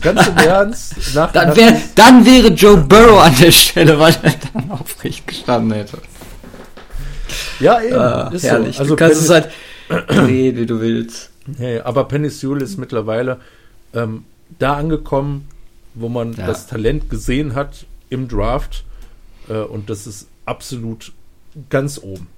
ganz 0.00 0.26
im 0.28 0.36
Ernst. 0.36 1.14
Nach, 1.14 1.32
dann, 1.32 1.56
wär, 1.56 1.80
dann 1.94 2.24
wäre 2.24 2.48
Joe 2.48 2.76
Burrow 2.76 3.20
an 3.20 3.34
der 3.40 3.50
Stelle, 3.50 3.98
weil 3.98 4.14
er 4.22 4.34
dann 4.52 4.70
aufrecht 4.70 5.26
gestanden 5.26 5.72
hätte. 5.72 5.98
Ja, 7.58 7.80
eben. 7.82 7.96
Ah, 7.96 8.30
ist 8.32 8.44
herrlich. 8.44 8.76
So. 8.76 8.82
Also 8.82 8.94
du 8.94 8.96
kannst 8.96 9.26
Penny, 9.26 9.40
es 9.88 10.00
halt 10.00 10.08
drehen, 10.08 10.56
wie 10.56 10.66
du 10.66 10.80
willst. 10.80 11.30
Hey, 11.56 11.80
aber 11.80 12.04
Penny 12.04 12.30
Sewell 12.30 12.62
ist 12.62 12.78
mittlerweile 12.78 13.38
ähm, 13.94 14.24
da 14.58 14.74
angekommen, 14.74 15.48
wo 15.94 16.08
man 16.08 16.34
ja. 16.34 16.46
das 16.46 16.66
Talent 16.68 17.10
gesehen 17.10 17.54
hat 17.54 17.86
im 18.08 18.28
Draft. 18.28 18.84
Äh, 19.48 19.54
und 19.54 19.90
das 19.90 20.06
ist 20.06 20.28
absolut 20.46 21.12
ganz 21.68 21.98
oben 21.98 22.28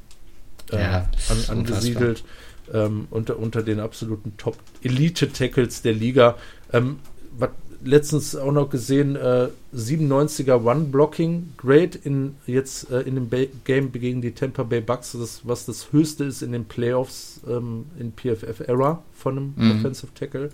äh, 0.73 0.81
ja, 0.81 1.09
an, 1.29 1.59
angesiedelt. 1.59 2.25
Ähm, 2.73 3.09
unter, 3.11 3.39
unter 3.39 3.63
den 3.63 3.81
absoluten 3.81 4.37
Top-Elite-Tackles 4.37 5.83
der 5.83 5.93
Liga. 5.93 6.37
Ähm, 6.73 7.01
was 7.37 7.51
letztens 7.85 8.37
auch 8.37 8.53
noch 8.53 8.71
gesehen, 8.71 9.17
äh, 9.17 9.49
97er 9.75 10.65
One-Blocking-Grade 10.65 11.99
in, 12.05 12.37
jetzt 12.47 12.91
äh, 12.91 13.01
in 13.01 13.17
dem 13.17 13.29
ba 13.29 13.39
Game 13.65 13.93
gegen 13.93 14.23
die 14.23 14.33
Tampa 14.33 14.63
Bay 14.63 14.81
Bucks, 14.81 15.13
das, 15.13 15.41
was 15.45 15.67
das 15.67 15.93
höchste 15.93 16.25
ist 16.25 16.43
in 16.43 16.53
den 16.53 16.65
Playoffs 16.67 17.41
ähm, 17.49 17.87
in 17.99 18.13
PFF-Era 18.13 19.03
von 19.13 19.37
einem 19.37 19.55
mhm. 19.57 19.79
Offensive 19.79 20.15
Tackle. 20.15 20.51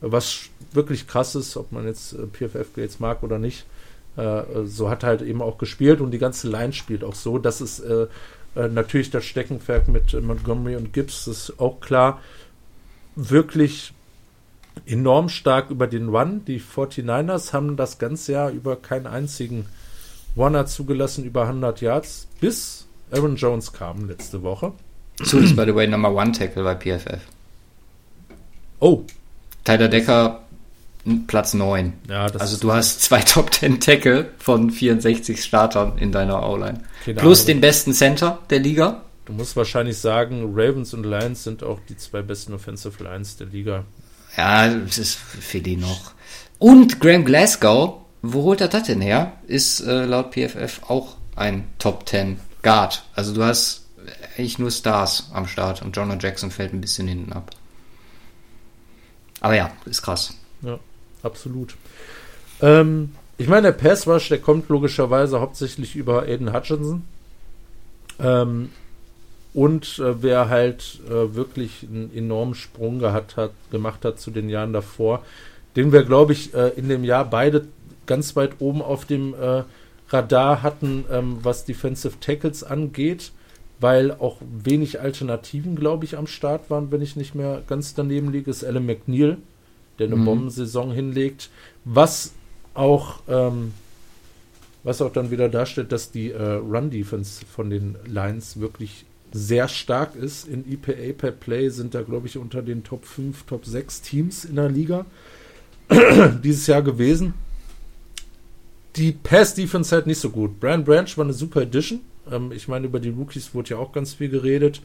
Was 0.00 0.48
wirklich 0.72 1.06
krass 1.06 1.34
ist, 1.34 1.56
ob 1.56 1.72
man 1.72 1.86
jetzt 1.86 2.14
äh, 2.14 2.26
PFF-Grades 2.26 3.00
mag 3.00 3.22
oder 3.22 3.38
nicht. 3.38 3.66
Äh, 4.16 4.42
so 4.64 4.90
hat 4.90 5.02
er 5.02 5.10
halt 5.10 5.22
eben 5.22 5.42
auch 5.42 5.58
gespielt 5.58 6.00
und 6.00 6.10
die 6.10 6.18
ganze 6.18 6.48
Line 6.48 6.72
spielt 6.72 7.04
auch 7.04 7.14
so. 7.14 7.38
Das 7.38 7.60
ist 7.60 7.82
äh, 8.56 8.68
natürlich 8.68 9.10
das 9.10 9.24
Steckenpferd 9.24 9.88
mit 9.88 10.12
Montgomery 10.20 10.76
und 10.76 10.92
Gibbs, 10.92 11.24
das 11.26 11.50
ist 11.50 11.60
auch 11.60 11.80
klar. 11.80 12.20
Wirklich 13.16 13.92
enorm 14.86 15.28
stark 15.28 15.70
über 15.70 15.86
den 15.86 16.08
Run. 16.08 16.44
Die 16.44 16.60
49ers 16.60 17.52
haben 17.52 17.76
das 17.76 17.98
ganze 17.98 18.32
Jahr 18.32 18.50
über 18.50 18.76
keinen 18.76 19.06
einzigen 19.06 19.66
Runner 20.36 20.66
zugelassen, 20.66 21.24
über 21.24 21.42
100 21.42 21.80
Yards, 21.80 22.28
bis 22.40 22.86
Aaron 23.10 23.36
Jones 23.36 23.72
kam 23.72 24.08
letzte 24.08 24.42
Woche. 24.42 24.72
So 25.22 25.38
ist, 25.38 25.56
by 25.56 25.64
the 25.66 25.74
way, 25.74 25.86
Number 25.86 26.14
One 26.14 26.32
Tackle 26.32 26.62
bei 26.62 26.74
PFF. 26.74 27.20
Oh. 28.78 29.04
Tyler 29.64 29.88
Decker 29.88 30.42
Platz 31.26 31.54
9. 31.54 31.94
Ja, 32.08 32.26
also 32.26 32.58
du 32.58 32.72
hast 32.72 33.02
zwei 33.02 33.20
Top 33.20 33.52
10 33.54 33.80
Tackle 33.80 34.30
von 34.38 34.70
64 34.70 35.42
Startern 35.42 35.96
in 35.98 36.12
deiner 36.12 36.48
O-Line. 36.48 36.82
Plus 37.16 37.44
den 37.46 37.60
besten 37.60 37.94
Center 37.94 38.38
der 38.50 38.58
Liga. 38.58 39.02
Du 39.24 39.32
musst 39.32 39.56
wahrscheinlich 39.56 39.98
sagen, 39.98 40.52
Ravens 40.54 40.92
und 40.92 41.04
Lions 41.04 41.44
sind 41.44 41.62
auch 41.62 41.78
die 41.88 41.96
zwei 41.96 42.22
besten 42.22 42.52
Offensive 42.52 43.02
Lines 43.02 43.36
der 43.36 43.46
Liga. 43.46 43.84
Ja, 44.36 44.68
das 44.68 44.98
ist 44.98 45.14
für 45.14 45.60
die 45.60 45.76
noch. 45.76 46.12
Und 46.58 47.00
Graham 47.00 47.24
Glasgow, 47.24 48.02
wo 48.22 48.42
holt 48.42 48.60
er 48.60 48.68
das 48.68 48.84
denn 48.84 49.00
her? 49.00 49.32
Ist 49.46 49.80
äh, 49.80 50.04
laut 50.04 50.32
PFF 50.34 50.82
auch 50.88 51.16
ein 51.36 51.64
Top 51.78 52.08
10 52.08 52.38
Guard. 52.62 53.04
Also 53.14 53.32
du 53.32 53.42
hast 53.42 53.86
eigentlich 54.36 54.58
nur 54.58 54.70
Stars 54.70 55.30
am 55.32 55.46
Start 55.46 55.82
und 55.82 55.96
Jonah 55.96 56.18
Jackson 56.20 56.50
fällt 56.50 56.74
ein 56.74 56.80
bisschen 56.80 57.08
hinten 57.08 57.32
ab. 57.32 57.50
Aber 59.40 59.54
ja, 59.54 59.72
ist 59.86 60.02
krass. 60.02 60.34
Ja 60.60 60.78
absolut. 61.22 61.76
Ähm, 62.62 63.12
ich 63.38 63.48
meine, 63.48 63.72
der 63.72 63.72
Pass 63.72 64.06
Rush, 64.06 64.28
der 64.28 64.38
kommt 64.38 64.68
logischerweise 64.68 65.40
hauptsächlich 65.40 65.96
über 65.96 66.24
Aiden 66.24 66.52
Hutchinson. 66.52 67.04
Ähm, 68.18 68.70
und 69.54 69.98
äh, 69.98 70.22
wer 70.22 70.48
halt 70.48 71.00
äh, 71.08 71.34
wirklich 71.34 71.82
einen 71.82 72.10
enormen 72.14 72.54
Sprung 72.54 72.98
gehabt 72.98 73.36
hat, 73.36 73.52
gemacht 73.70 74.04
hat 74.04 74.20
zu 74.20 74.30
den 74.30 74.48
Jahren 74.48 74.72
davor, 74.72 75.24
den 75.74 75.92
wir, 75.92 76.04
glaube 76.04 76.34
ich, 76.34 76.54
äh, 76.54 76.68
in 76.76 76.88
dem 76.88 77.02
Jahr 77.02 77.24
beide 77.24 77.66
ganz 78.06 78.36
weit 78.36 78.60
oben 78.60 78.82
auf 78.82 79.04
dem 79.04 79.34
äh, 79.34 79.62
Radar 80.10 80.62
hatten, 80.62 81.04
ähm, 81.10 81.38
was 81.42 81.64
Defensive 81.64 82.20
Tackles 82.20 82.62
angeht, 82.62 83.32
weil 83.80 84.12
auch 84.12 84.36
wenig 84.40 85.00
Alternativen, 85.00 85.76
glaube 85.76 86.04
ich, 86.04 86.18
am 86.18 86.26
Start 86.26 86.70
waren, 86.70 86.90
wenn 86.90 87.02
ich 87.02 87.16
nicht 87.16 87.34
mehr 87.34 87.62
ganz 87.66 87.94
daneben 87.94 88.30
liege, 88.30 88.50
ist 88.50 88.64
Alan 88.64 88.84
McNeil 88.84 89.38
der 90.00 90.08
eine 90.08 90.16
mhm. 90.16 90.24
Bombensaison 90.24 90.90
hinlegt, 90.90 91.50
was 91.84 92.32
auch, 92.74 93.20
ähm, 93.28 93.72
was 94.82 95.02
auch 95.02 95.12
dann 95.12 95.30
wieder 95.30 95.48
darstellt, 95.48 95.92
dass 95.92 96.10
die 96.10 96.32
äh, 96.32 96.42
Run-Defense 96.42 97.44
von 97.46 97.70
den 97.70 97.96
Lions 98.06 98.58
wirklich 98.58 99.04
sehr 99.30 99.68
stark 99.68 100.16
ist. 100.16 100.48
In 100.48 100.64
EPA 100.70 101.12
per 101.16 101.32
Play 101.32 101.68
sind 101.68 101.94
da, 101.94 102.02
glaube 102.02 102.26
ich, 102.26 102.38
unter 102.38 102.62
den 102.62 102.82
Top 102.82 103.04
5, 103.04 103.44
Top 103.44 103.66
6 103.66 104.00
Teams 104.00 104.44
in 104.44 104.56
der 104.56 104.70
Liga 104.70 105.04
dieses 106.42 106.66
Jahr 106.66 106.82
gewesen. 106.82 107.34
Die 108.96 109.12
Pass-Defense 109.12 109.94
halt 109.94 110.06
nicht 110.06 110.18
so 110.18 110.30
gut. 110.30 110.58
Brand 110.58 110.84
Branch 110.84 111.16
war 111.16 111.24
eine 111.24 111.34
super 111.34 111.62
Edition. 111.62 112.00
Ähm, 112.30 112.52
ich 112.52 112.66
meine, 112.66 112.86
über 112.86 112.98
die 112.98 113.10
Rookies 113.10 113.54
wurde 113.54 113.70
ja 113.70 113.76
auch 113.76 113.92
ganz 113.92 114.14
viel 114.14 114.30
geredet. 114.30 114.80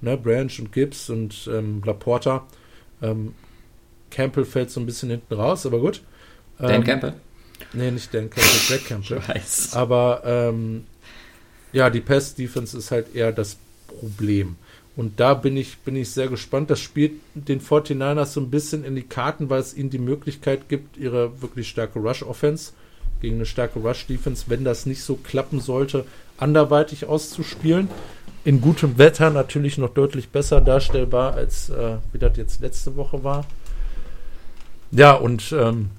Ne? 0.00 0.16
Branch 0.16 0.52
und 0.58 0.72
Gibbs 0.72 1.10
und 1.10 1.48
ähm, 1.52 1.82
Laporta. 1.84 2.46
Ähm, 3.02 3.34
Campbell 4.10 4.44
fällt 4.44 4.70
so 4.70 4.80
ein 4.80 4.86
bisschen 4.86 5.10
hinten 5.10 5.34
raus, 5.34 5.66
aber 5.66 5.78
gut. 5.78 6.02
Dan 6.58 6.70
ähm, 6.70 6.84
Campbell? 6.84 7.14
Nee, 7.72 7.90
nicht 7.90 8.12
Dan 8.12 8.30
Campbell, 8.30 8.60
Jack 8.68 8.84
Campbell. 8.88 9.18
Ich 9.18 9.28
weiß. 9.28 9.74
Aber 9.74 10.22
ähm, 10.24 10.84
ja, 11.72 11.90
die 11.90 12.00
Pass-Defense 12.00 12.76
ist 12.76 12.90
halt 12.90 13.14
eher 13.14 13.32
das 13.32 13.56
Problem. 13.86 14.56
Und 14.96 15.20
da 15.20 15.34
bin 15.34 15.56
ich, 15.56 15.78
bin 15.78 15.94
ich 15.94 16.10
sehr 16.10 16.26
gespannt. 16.26 16.70
Das 16.70 16.80
spielt 16.80 17.12
den 17.34 17.60
49ers 17.60 18.26
so 18.26 18.40
ein 18.40 18.50
bisschen 18.50 18.84
in 18.84 18.96
die 18.96 19.04
Karten, 19.04 19.48
weil 19.48 19.60
es 19.60 19.76
ihnen 19.76 19.90
die 19.90 19.98
Möglichkeit 19.98 20.68
gibt, 20.68 20.96
ihre 20.96 21.40
wirklich 21.40 21.68
starke 21.68 22.00
Rush-Offense 22.00 22.72
gegen 23.20 23.36
eine 23.36 23.46
starke 23.46 23.78
Rush-Defense, 23.78 24.46
wenn 24.48 24.64
das 24.64 24.86
nicht 24.86 25.02
so 25.02 25.16
klappen 25.16 25.60
sollte, 25.60 26.04
anderweitig 26.36 27.06
auszuspielen. 27.06 27.88
In 28.44 28.60
gutem 28.60 28.98
Wetter 28.98 29.30
natürlich 29.30 29.78
noch 29.78 29.90
deutlich 29.90 30.30
besser 30.30 30.60
darstellbar, 30.60 31.34
als 31.34 31.70
äh, 31.70 31.98
wie 32.12 32.18
das 32.18 32.36
jetzt 32.36 32.60
letzte 32.60 32.96
Woche 32.96 33.22
war. 33.22 33.44
Ja, 34.90 35.14
und 35.14 35.52
ähm, 35.52 35.90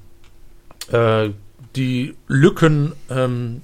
äh, 0.91 1.29
die 1.75 2.15
Lücken 2.27 2.93
ähm, 3.09 3.61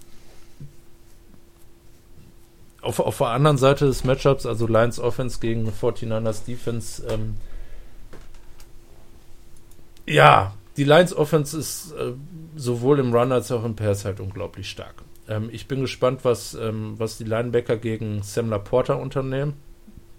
auf, 2.81 2.99
auf 2.99 3.17
der 3.17 3.27
anderen 3.27 3.57
Seite 3.57 3.85
des 3.85 4.03
Matchups, 4.03 4.45
also 4.45 4.67
Lions 4.67 4.99
Offense 4.99 5.39
gegen 5.39 5.67
49ers 5.67 6.45
Defense, 6.45 7.03
ähm, 7.09 7.35
ja, 10.05 10.53
die 10.77 10.83
Lions 10.83 11.15
Offense 11.15 11.57
ist 11.57 11.93
äh, 11.93 12.13
sowohl 12.55 12.99
im 12.99 13.13
Run 13.13 13.31
als 13.31 13.51
auch 13.51 13.63
im 13.63 13.75
Pass 13.75 14.05
halt 14.05 14.19
unglaublich 14.19 14.69
stark. 14.69 14.95
Ähm, 15.27 15.49
ich 15.51 15.67
bin 15.67 15.81
gespannt, 15.81 16.19
was, 16.23 16.53
ähm, 16.53 16.93
was 16.97 17.17
die 17.17 17.23
Linebacker 17.23 17.77
gegen 17.77 18.21
Sam 18.21 18.49
Laporta 18.49 18.93
unternehmen. 18.93 19.53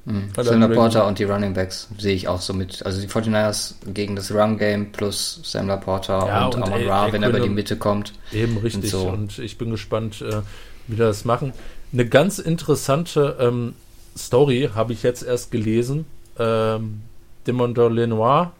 Mhm. 0.06 0.28
Sam 0.40 0.72
Porter 0.72 1.06
und 1.06 1.18
die 1.18 1.24
Running 1.24 1.52
Backs 1.52 1.88
sehe 1.98 2.14
ich 2.14 2.28
auch 2.28 2.40
so 2.40 2.54
mit. 2.54 2.86
Also 2.86 3.00
die 3.00 3.08
49ers 3.08 3.74
gegen 3.92 4.14
das 4.14 4.32
Run 4.32 4.56
Game 4.56 4.92
plus 4.92 5.40
Sam 5.42 5.66
Laporta 5.66 6.26
ja, 6.26 6.46
und, 6.46 6.54
und 6.54 6.62
Amon 6.62 6.88
Ra, 6.88 7.12
wenn 7.12 7.24
er 7.24 7.30
über 7.30 7.40
die 7.40 7.48
Mitte 7.48 7.76
kommt. 7.76 8.12
Eben 8.32 8.56
richtig. 8.58 8.94
Und, 8.94 9.00
so. 9.00 9.08
und 9.08 9.38
ich 9.40 9.58
bin 9.58 9.70
gespannt, 9.70 10.22
äh, 10.22 10.42
wie 10.86 10.96
das 10.96 11.24
machen. 11.24 11.52
Eine 11.92 12.06
ganz 12.06 12.38
interessante 12.38 13.36
ähm, 13.40 13.74
Story 14.16 14.70
habe 14.74 14.92
ich 14.92 15.02
jetzt 15.02 15.24
erst 15.24 15.50
gelesen. 15.50 16.06
Ähm, 16.38 17.02
Demondor 17.48 17.90
Lenoir, 17.90 18.52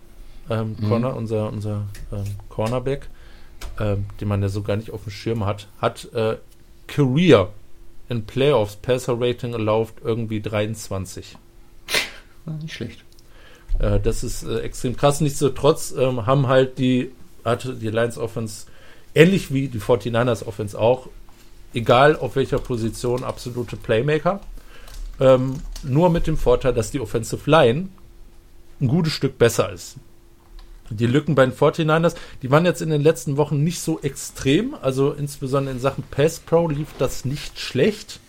ähm, 0.50 0.76
mhm. 0.78 0.88
Corner, 0.88 1.16
unser, 1.16 1.52
unser 1.52 1.82
ähm, 2.12 2.24
Cornerback, 2.48 3.08
ähm, 3.78 4.06
den 4.20 4.28
man 4.28 4.42
ja 4.42 4.48
so 4.48 4.62
gar 4.62 4.76
nicht 4.76 4.90
auf 4.90 5.04
dem 5.04 5.10
Schirm 5.10 5.46
hat, 5.46 5.68
hat 5.80 6.12
äh, 6.12 6.36
Career 6.88 7.50
in 8.08 8.24
Playoffs 8.24 8.76
Passer 8.76 9.16
Rating 9.20 9.52
erlaubt 9.52 10.02
irgendwie 10.04 10.40
23. 10.40 11.36
Nicht 12.62 12.74
schlecht. 12.74 13.04
Äh, 13.78 14.00
das 14.00 14.22
ist 14.24 14.44
äh, 14.44 14.60
extrem 14.60 14.96
krass. 14.96 15.20
Nichtsdestotrotz 15.20 15.94
ähm, 15.96 16.26
haben 16.26 16.46
halt 16.46 16.78
die, 16.78 17.10
hatte 17.44 17.74
die 17.74 17.88
Lions 17.88 18.18
Offense, 18.18 18.66
ähnlich 19.14 19.52
wie 19.52 19.68
die 19.68 19.80
49ers 19.80 20.46
Offense 20.46 20.78
auch, 20.78 21.08
egal 21.74 22.16
auf 22.16 22.36
welcher 22.36 22.58
Position, 22.58 23.24
absolute 23.24 23.76
Playmaker. 23.76 24.40
Ähm, 25.18 25.60
nur 25.82 26.10
mit 26.10 26.26
dem 26.26 26.36
Vorteil, 26.36 26.74
dass 26.74 26.90
die 26.90 27.00
Offensive 27.00 27.50
Line 27.50 27.88
ein 28.80 28.88
gutes 28.88 29.12
Stück 29.12 29.38
besser 29.38 29.72
ist. 29.72 29.96
Die 30.90 31.06
Lücken 31.06 31.34
bei 31.34 31.44
den 31.44 31.54
49ers, 31.54 32.14
die 32.42 32.50
waren 32.50 32.64
jetzt 32.64 32.82
in 32.82 32.90
den 32.90 33.02
letzten 33.02 33.36
Wochen 33.36 33.64
nicht 33.64 33.80
so 33.80 34.00
extrem. 34.00 34.74
Also 34.80 35.12
insbesondere 35.12 35.74
in 35.74 35.80
Sachen 35.80 36.04
Pass 36.10 36.38
Pro 36.38 36.68
lief 36.68 36.88
das 36.98 37.24
nicht 37.24 37.58
schlecht. 37.58 38.20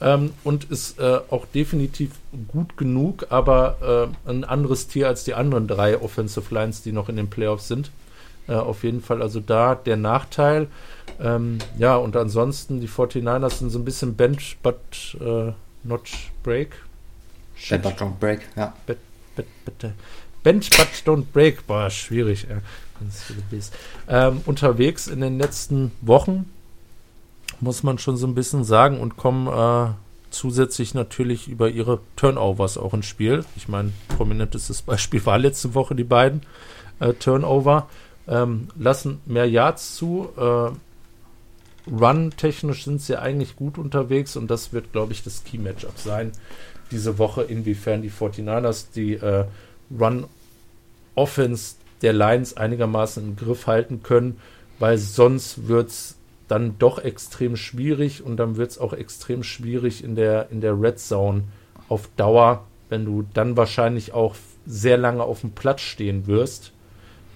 Ähm, 0.00 0.32
und 0.44 0.70
ist 0.70 1.00
äh, 1.00 1.18
auch 1.28 1.44
definitiv 1.46 2.12
gut 2.46 2.76
genug, 2.76 3.26
aber 3.30 4.10
äh, 4.26 4.30
ein 4.30 4.44
anderes 4.44 4.86
Tier 4.86 5.08
als 5.08 5.24
die 5.24 5.34
anderen 5.34 5.66
drei 5.66 6.00
Offensive 6.00 6.54
Lines, 6.54 6.82
die 6.82 6.92
noch 6.92 7.08
in 7.08 7.16
den 7.16 7.28
Playoffs 7.28 7.66
sind. 7.66 7.90
Äh, 8.48 8.54
auf 8.54 8.84
jeden 8.84 9.02
Fall 9.02 9.20
also 9.22 9.40
da 9.40 9.74
der 9.74 9.96
Nachteil. 9.96 10.68
Ähm, 11.20 11.58
ja, 11.78 11.96
und 11.96 12.16
ansonsten 12.16 12.80
die 12.80 12.88
49ers 12.88 13.58
sind 13.58 13.70
so 13.70 13.78
ein 13.78 13.84
bisschen 13.84 14.14
bench, 14.14 14.56
but 14.62 14.76
uh, 15.20 15.52
not 15.82 16.08
break. 16.42 16.70
Shit. 17.56 17.82
Bench, 17.82 17.96
but 17.96 18.06
don't 18.06 18.18
break, 18.18 18.40
ja. 18.56 18.72
Bet, 18.86 18.98
bet, 19.34 19.46
bet, 19.64 19.92
bench, 20.42 20.70
but 20.70 20.88
don't 21.04 21.24
break. 21.32 21.66
Boah, 21.66 21.90
schwierig. 21.90 22.46
Ja. 22.48 22.58
Ähm, 24.08 24.40
unterwegs 24.46 25.06
in 25.06 25.20
den 25.20 25.38
letzten 25.38 25.92
Wochen 26.00 26.50
muss 27.60 27.82
man 27.82 27.98
schon 27.98 28.16
so 28.16 28.26
ein 28.26 28.34
bisschen 28.34 28.64
sagen 28.64 29.00
und 29.00 29.16
kommen 29.16 29.46
äh, 29.46 29.92
zusätzlich 30.30 30.94
natürlich 30.94 31.48
über 31.48 31.68
ihre 31.68 32.00
Turnovers 32.16 32.76
auch 32.76 32.94
ins 32.94 33.06
Spiel. 33.06 33.44
Ich 33.56 33.68
meine, 33.68 33.92
prominentestes 34.16 34.82
Beispiel 34.82 35.24
war 35.26 35.38
letzte 35.38 35.74
Woche 35.74 35.94
die 35.94 36.04
beiden 36.04 36.42
äh, 37.00 37.12
Turnover. 37.14 37.88
Ähm, 38.26 38.68
lassen 38.76 39.20
mehr 39.26 39.48
Yards 39.48 39.96
zu. 39.96 40.28
Äh, 40.36 40.70
Run-technisch 41.90 42.84
sind 42.84 43.00
sie 43.00 43.16
eigentlich 43.16 43.56
gut 43.56 43.78
unterwegs 43.78 44.36
und 44.36 44.50
das 44.50 44.74
wird, 44.74 44.92
glaube 44.92 45.14
ich, 45.14 45.24
das 45.24 45.44
Key-Matchup 45.44 45.98
sein 45.98 46.32
diese 46.90 47.18
Woche, 47.18 47.42
inwiefern 47.42 48.02
die 48.02 48.10
49ers 48.10 48.86
die 48.94 49.14
äh, 49.14 49.44
Run-Offense 49.90 51.76
der 52.02 52.12
Lions 52.12 52.56
einigermaßen 52.56 53.22
im 53.24 53.36
Griff 53.36 53.66
halten 53.66 54.02
können, 54.02 54.38
weil 54.78 54.98
sonst 54.98 55.68
wird 55.68 55.88
es 55.88 56.16
dann 56.46 56.78
doch 56.78 56.98
extrem 56.98 57.56
schwierig 57.56 58.22
und 58.22 58.36
dann 58.36 58.56
wird 58.56 58.70
es 58.70 58.78
auch 58.78 58.92
extrem 58.92 59.42
schwierig 59.42 60.02
in 60.02 60.14
der, 60.14 60.50
in 60.50 60.60
der 60.60 60.80
Red 60.80 60.98
Zone 60.98 61.44
auf 61.88 62.08
Dauer, 62.16 62.64
wenn 62.88 63.04
du 63.04 63.24
dann 63.34 63.56
wahrscheinlich 63.56 64.14
auch 64.14 64.34
sehr 64.66 64.96
lange 64.96 65.22
auf 65.22 65.42
dem 65.42 65.52
Platz 65.52 65.80
stehen 65.80 66.26
wirst, 66.26 66.72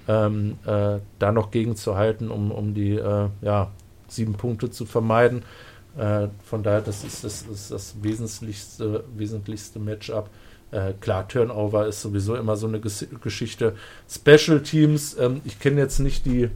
ähm, 0.08 0.58
äh, 0.66 0.98
da 1.18 1.32
noch 1.32 1.50
gegenzuhalten, 1.50 2.30
um, 2.30 2.50
um 2.50 2.74
die 2.74 2.92
äh, 2.92 3.28
ja, 3.42 3.70
sieben 4.08 4.34
Punkte 4.34 4.70
zu 4.70 4.86
vermeiden. 4.86 5.42
Äh, 5.96 6.28
von 6.44 6.62
daher, 6.62 6.80
das 6.80 7.04
ist 7.04 7.24
das, 7.24 7.42
ist 7.42 7.70
das 7.70 8.02
wesentlichste, 8.02 9.04
wesentlichste 9.14 9.78
Matchup. 9.78 10.30
Äh, 10.72 10.94
klar, 11.00 11.28
Turnover 11.28 11.86
ist 11.86 12.02
sowieso 12.02 12.34
immer 12.34 12.56
so 12.56 12.66
eine 12.66 12.80
Ges 12.80 13.06
Geschichte. 13.22 13.76
Special 14.10 14.62
Teams, 14.62 15.16
ähm, 15.18 15.40
ich 15.44 15.60
kenne 15.60 15.80
jetzt 15.80 16.00
nicht 16.00 16.26
die 16.26 16.50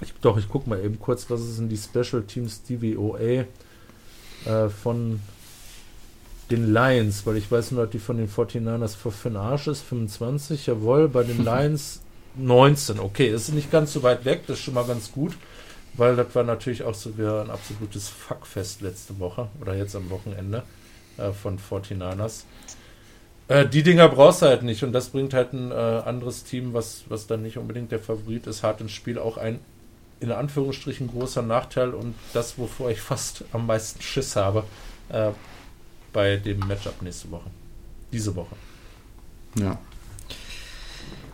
ich, 0.00 0.12
doch, 0.20 0.36
ich 0.36 0.48
gucke 0.48 0.68
mal 0.68 0.82
eben 0.84 1.00
kurz, 1.00 1.30
was 1.30 1.40
ist 1.40 1.58
denn 1.58 1.68
die 1.68 1.78
Special 1.78 2.22
Teams 2.22 2.62
DVOA 2.62 3.44
äh, 4.44 4.68
von 4.68 5.20
den 6.50 6.72
Lions, 6.72 7.26
weil 7.26 7.36
ich 7.36 7.50
weiß 7.50 7.72
nur, 7.72 7.84
dass 7.84 7.92
die 7.92 7.98
von 7.98 8.18
den 8.18 8.28
49ers 8.28 8.94
für 8.94 9.28
den 9.30 9.36
Arsch 9.36 9.66
ist, 9.68 9.82
25, 9.82 10.66
jawohl, 10.66 11.08
bei 11.08 11.22
den 11.22 11.44
Lions 11.44 12.02
19. 12.36 13.00
Okay, 13.00 13.28
ist 13.28 13.48
nicht 13.52 13.70
ganz 13.70 13.92
so 13.92 14.02
weit 14.02 14.24
weg, 14.24 14.42
das 14.46 14.58
ist 14.58 14.64
schon 14.64 14.74
mal 14.74 14.84
ganz 14.86 15.10
gut, 15.10 15.32
weil 15.94 16.14
das 16.14 16.34
war 16.34 16.44
natürlich 16.44 16.84
auch 16.84 16.94
so 16.94 17.16
wie 17.16 17.22
ein 17.22 17.50
absolutes 17.50 18.08
Fuckfest 18.08 18.82
letzte 18.82 19.18
Woche 19.18 19.48
oder 19.60 19.74
jetzt 19.74 19.96
am 19.96 20.10
Wochenende 20.10 20.62
äh, 21.16 21.32
von 21.32 21.58
49ers. 21.58 22.42
Äh, 23.48 23.66
die 23.66 23.82
Dinger 23.82 24.08
brauchst 24.08 24.42
du 24.42 24.46
halt 24.46 24.62
nicht 24.62 24.82
und 24.82 24.92
das 24.92 25.10
bringt 25.10 25.34
halt 25.34 25.52
ein 25.52 25.70
äh, 25.70 25.74
anderes 25.74 26.44
Team, 26.44 26.74
was, 26.74 27.04
was 27.08 27.26
dann 27.26 27.42
nicht 27.42 27.58
unbedingt 27.58 27.92
der 27.92 28.00
Favorit 28.00 28.46
ist, 28.46 28.62
hart 28.62 28.80
ins 28.80 28.92
Spiel, 28.92 29.18
auch 29.18 29.36
ein 29.36 29.60
in 30.18 30.32
Anführungsstrichen 30.32 31.08
großer 31.08 31.42
Nachteil 31.42 31.90
und 31.90 32.14
das, 32.32 32.58
wovor 32.58 32.90
ich 32.90 33.00
fast 33.02 33.44
am 33.52 33.66
meisten 33.66 34.00
Schiss 34.02 34.36
habe 34.36 34.64
äh, 35.10 35.30
bei 36.12 36.36
dem 36.36 36.60
Matchup 36.60 37.02
nächste 37.02 37.30
Woche. 37.30 37.50
Diese 38.12 38.34
Woche. 38.34 38.56
Ja. 39.58 39.78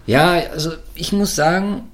Ja, 0.07 0.33
also 0.51 0.73
ich 0.95 1.13
muss 1.13 1.37
sagen, 1.37 1.89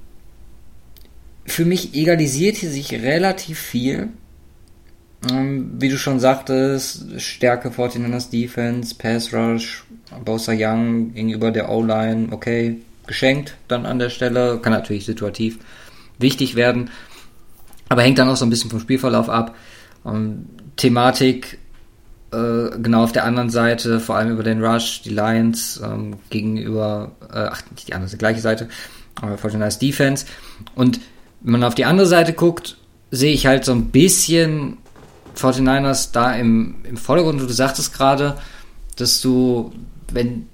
für 1.45 1.65
mich 1.65 1.93
egalisiert 1.93 2.57
hier 2.57 2.71
sich 2.71 2.91
relativ 2.91 3.59
viel. 3.59 4.09
Ähm, 5.29 5.71
wie 5.79 5.89
du 5.89 5.97
schon 5.97 6.19
sagtest, 6.19 7.19
Stärke 7.19 7.69
49ers 7.69 8.29
Defense, 8.29 8.95
Pass 8.95 9.33
Rush, 9.33 9.83
Bosa 10.23 10.53
Young 10.55 11.13
gegenüber 11.13 11.51
der 11.51 11.69
O-Line, 11.69 12.29
okay, 12.31 12.77
geschenkt 13.05 13.55
dann 13.67 13.85
an 13.85 13.99
der 13.99 14.09
Stelle, 14.09 14.59
kann 14.59 14.71
natürlich 14.71 15.05
situativ 15.05 15.59
wichtig 16.19 16.55
werden. 16.55 16.89
Aber 17.89 18.03
hängt 18.03 18.19
dann 18.19 18.29
auch 18.29 18.37
so 18.37 18.45
ein 18.45 18.49
bisschen 18.49 18.69
vom 18.69 18.79
Spielverlauf 18.79 19.29
ab. 19.29 19.55
Und 20.03 20.47
Thematik 20.77 21.57
äh, 22.31 22.77
genau 22.81 23.03
auf 23.03 23.11
der 23.11 23.25
anderen 23.25 23.49
Seite, 23.49 23.99
vor 23.99 24.15
allem 24.15 24.31
über 24.31 24.43
den 24.43 24.63
Rush, 24.63 25.01
die 25.01 25.09
Lions 25.09 25.81
ähm, 25.83 26.17
gegenüber, 26.29 27.11
äh, 27.33 27.47
ach, 27.51 27.63
nicht 27.71 27.87
die 27.87 27.93
andere, 27.93 28.11
die 28.11 28.17
gleiche 28.17 28.41
Seite, 28.41 28.69
aber 29.15 29.33
äh, 29.33 29.37
Fortiners 29.37 29.79
Defense. 29.79 30.25
Und 30.75 30.99
wenn 31.41 31.53
man 31.53 31.63
auf 31.63 31.75
die 31.75 31.85
andere 31.85 32.07
Seite 32.07 32.33
guckt, 32.33 32.77
sehe 33.11 33.33
ich 33.33 33.47
halt 33.47 33.65
so 33.65 33.71
ein 33.71 33.85
bisschen 33.85 34.77
49ers 35.39 36.11
da 36.11 36.33
im, 36.33 36.75
im 36.83 36.97
Vordergrund. 36.97 37.41
Du 37.41 37.47
sagtest 37.47 37.93
gerade, 37.93 38.37
dass 38.95 39.21
du, 39.21 39.71
wenn, 40.11 40.47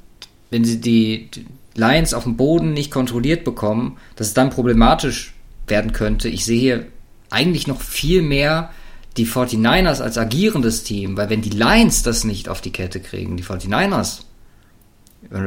wenn 0.50 0.64
sie 0.66 0.80
die, 0.80 1.30
Lions 1.76 2.14
auf 2.14 2.24
dem 2.24 2.38
Boden 2.38 2.74
nicht 2.74 2.90
kontrolliert 2.90 3.44
bekommen, 3.44 3.98
dass 4.16 4.28
es 4.28 4.34
dann 4.34 4.50
problematisch 4.50 5.34
werden 5.68 5.92
könnte. 5.92 6.30
Ich 6.30 6.46
sehe 6.46 6.60
hier 6.60 6.86
eigentlich 7.30 7.68
noch 7.68 7.82
viel 7.82 8.22
mehr 8.22 8.72
die 9.18 9.28
49ers 9.28 10.02
als 10.02 10.18
agierendes 10.18 10.84
Team, 10.84 11.18
weil 11.18 11.30
wenn 11.30 11.42
die 11.42 11.50
Lions 11.50 12.04
das 12.04 12.24
nicht 12.24 12.50
auf 12.50 12.62
die 12.62 12.72
Kette 12.72 13.00
kriegen, 13.00 13.38
die 13.38 13.44
49ers 13.44 14.22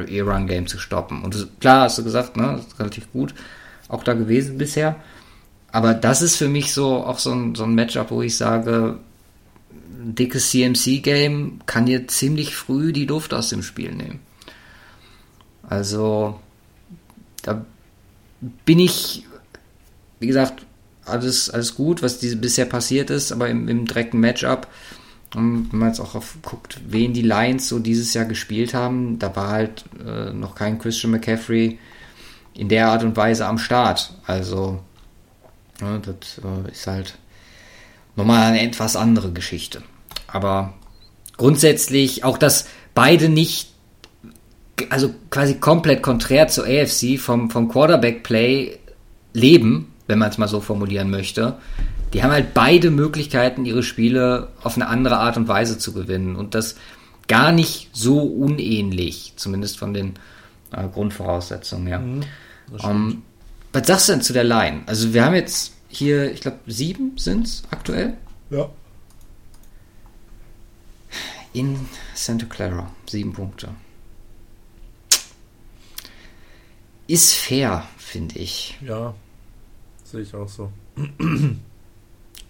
ihr 0.08 0.26
Run-Game 0.26 0.66
zu 0.66 0.78
stoppen. 0.78 1.22
Und 1.22 1.34
das, 1.34 1.46
klar, 1.60 1.82
hast 1.82 1.98
du 1.98 2.04
gesagt, 2.04 2.36
ne, 2.36 2.60
relativ 2.78 3.10
gut 3.12 3.34
auch 3.88 4.04
da 4.04 4.14
gewesen 4.14 4.58
bisher. 4.58 4.96
Aber 5.70 5.94
das 5.94 6.20
ist 6.20 6.36
für 6.36 6.48
mich 6.48 6.74
so 6.74 7.04
auch 7.04 7.18
so 7.18 7.32
ein, 7.32 7.54
so 7.54 7.64
ein 7.64 7.74
Matchup, 7.74 8.10
wo 8.10 8.22
ich 8.22 8.36
sage, 8.36 8.98
ein 9.98 10.14
dickes 10.14 10.50
CMC-Game 10.50 11.60
kann 11.66 11.86
hier 11.86 12.08
ziemlich 12.08 12.54
früh 12.54 12.92
die 12.92 13.06
Luft 13.06 13.34
aus 13.34 13.48
dem 13.50 13.62
Spiel 13.62 13.92
nehmen. 13.94 14.20
Also, 15.68 16.40
da 17.42 17.64
bin 18.64 18.78
ich 18.78 19.24
wie 20.20 20.26
gesagt, 20.26 20.66
alles, 21.04 21.50
alles 21.50 21.74
gut, 21.74 22.02
was 22.02 22.18
diese, 22.18 22.36
bisher 22.36 22.66
passiert 22.66 23.10
ist, 23.10 23.32
aber 23.32 23.48
im, 23.48 23.68
im 23.68 23.86
direkten 23.86 24.20
Matchup, 24.20 24.66
und 25.34 25.72
wenn 25.72 25.78
man 25.78 25.88
jetzt 25.88 26.00
auch 26.00 26.14
auf, 26.14 26.38
guckt, 26.42 26.80
wen 26.86 27.12
die 27.12 27.22
Lions 27.22 27.68
so 27.68 27.78
dieses 27.78 28.14
Jahr 28.14 28.24
gespielt 28.24 28.72
haben, 28.72 29.18
da 29.18 29.34
war 29.36 29.48
halt 29.48 29.84
äh, 30.04 30.32
noch 30.32 30.54
kein 30.54 30.78
Christian 30.78 31.10
McCaffrey 31.10 31.78
in 32.54 32.68
der 32.68 32.88
Art 32.88 33.04
und 33.04 33.16
Weise 33.16 33.46
am 33.46 33.58
Start. 33.58 34.14
Also, 34.26 34.80
ja, 35.80 35.98
das 35.98 36.38
äh, 36.38 36.70
ist 36.72 36.86
halt 36.86 37.18
nochmal 38.18 38.48
eine 38.48 38.62
etwas 38.62 38.96
andere 38.96 39.32
Geschichte. 39.32 39.82
Aber 40.26 40.74
grundsätzlich 41.36 42.24
auch, 42.24 42.36
dass 42.36 42.66
beide 42.94 43.28
nicht, 43.28 43.70
also 44.90 45.14
quasi 45.30 45.54
komplett 45.54 46.02
konträr 46.02 46.48
zur 46.48 46.64
AFC 46.66 47.18
vom, 47.18 47.48
vom 47.50 47.68
Quarterback-Play 47.68 48.78
leben, 49.32 49.94
wenn 50.08 50.18
man 50.18 50.30
es 50.30 50.36
mal 50.36 50.48
so 50.48 50.60
formulieren 50.60 51.10
möchte. 51.10 51.58
Die 52.12 52.22
haben 52.22 52.32
halt 52.32 52.54
beide 52.54 52.90
Möglichkeiten, 52.90 53.64
ihre 53.64 53.82
Spiele 53.82 54.48
auf 54.62 54.74
eine 54.74 54.88
andere 54.88 55.18
Art 55.18 55.36
und 55.36 55.46
Weise 55.46 55.78
zu 55.78 55.92
gewinnen. 55.92 56.36
Und 56.36 56.54
das 56.54 56.74
gar 57.28 57.52
nicht 57.52 57.90
so 57.92 58.20
unähnlich, 58.20 59.34
zumindest 59.36 59.78
von 59.78 59.94
den 59.94 60.14
äh, 60.72 60.88
Grundvoraussetzungen 60.88 61.86
her. 61.86 61.98
Mhm, 62.00 62.24
um, 62.82 62.90
ähm, 62.90 63.22
was 63.72 63.86
sagst 63.86 64.08
du 64.08 64.12
denn 64.12 64.22
zu 64.22 64.32
der 64.32 64.44
Line? 64.44 64.80
Also 64.86 65.12
wir 65.12 65.24
haben 65.24 65.34
jetzt 65.34 65.74
hier, 65.98 66.32
ich 66.32 66.40
glaube, 66.40 66.58
sieben 66.66 67.16
sind 67.18 67.46
es 67.46 67.62
aktuell. 67.70 68.16
Ja. 68.50 68.70
In 71.52 71.78
Santa 72.14 72.46
Clara. 72.46 72.90
Sieben 73.06 73.32
Punkte. 73.32 73.68
Ist 77.06 77.34
fair, 77.34 77.86
finde 77.96 78.38
ich. 78.38 78.78
Ja, 78.82 79.14
sehe 80.04 80.20
ich 80.20 80.34
auch 80.34 80.48
so. 80.48 80.70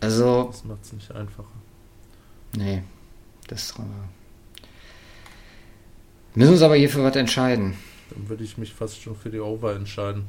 Also, 0.00 0.48
Das 0.50 0.64
macht 0.64 0.82
es 0.84 0.92
nicht 0.92 1.10
einfacher. 1.12 1.48
nee. 2.56 2.82
Das. 3.46 3.70
Äh, 3.78 3.82
müssen 6.34 6.52
uns 6.52 6.62
aber 6.62 6.76
hier 6.76 6.90
für 6.90 7.02
was 7.02 7.16
entscheiden. 7.16 7.74
Dann 8.10 8.28
würde 8.28 8.44
ich 8.44 8.58
mich 8.58 8.74
fast 8.74 9.00
schon 9.00 9.16
für 9.16 9.30
die 9.30 9.40
Over 9.40 9.74
entscheiden. 9.74 10.26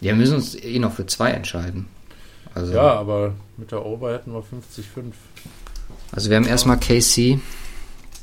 Ja, 0.00 0.08
wir 0.12 0.16
müssen 0.16 0.34
uns 0.34 0.54
eh 0.54 0.78
noch 0.78 0.92
für 0.92 1.06
zwei 1.06 1.30
entscheiden. 1.30 1.86
Also, 2.56 2.72
Ja, 2.72 2.94
aber 2.94 3.34
mit 3.58 3.70
der 3.70 3.84
Over 3.84 4.14
hätten 4.14 4.32
wir 4.32 4.40
50-5. 4.40 5.12
also 6.12 6.30
wir 6.30 6.36
haben 6.36 6.46
erstmal 6.46 6.78
KC 6.80 7.38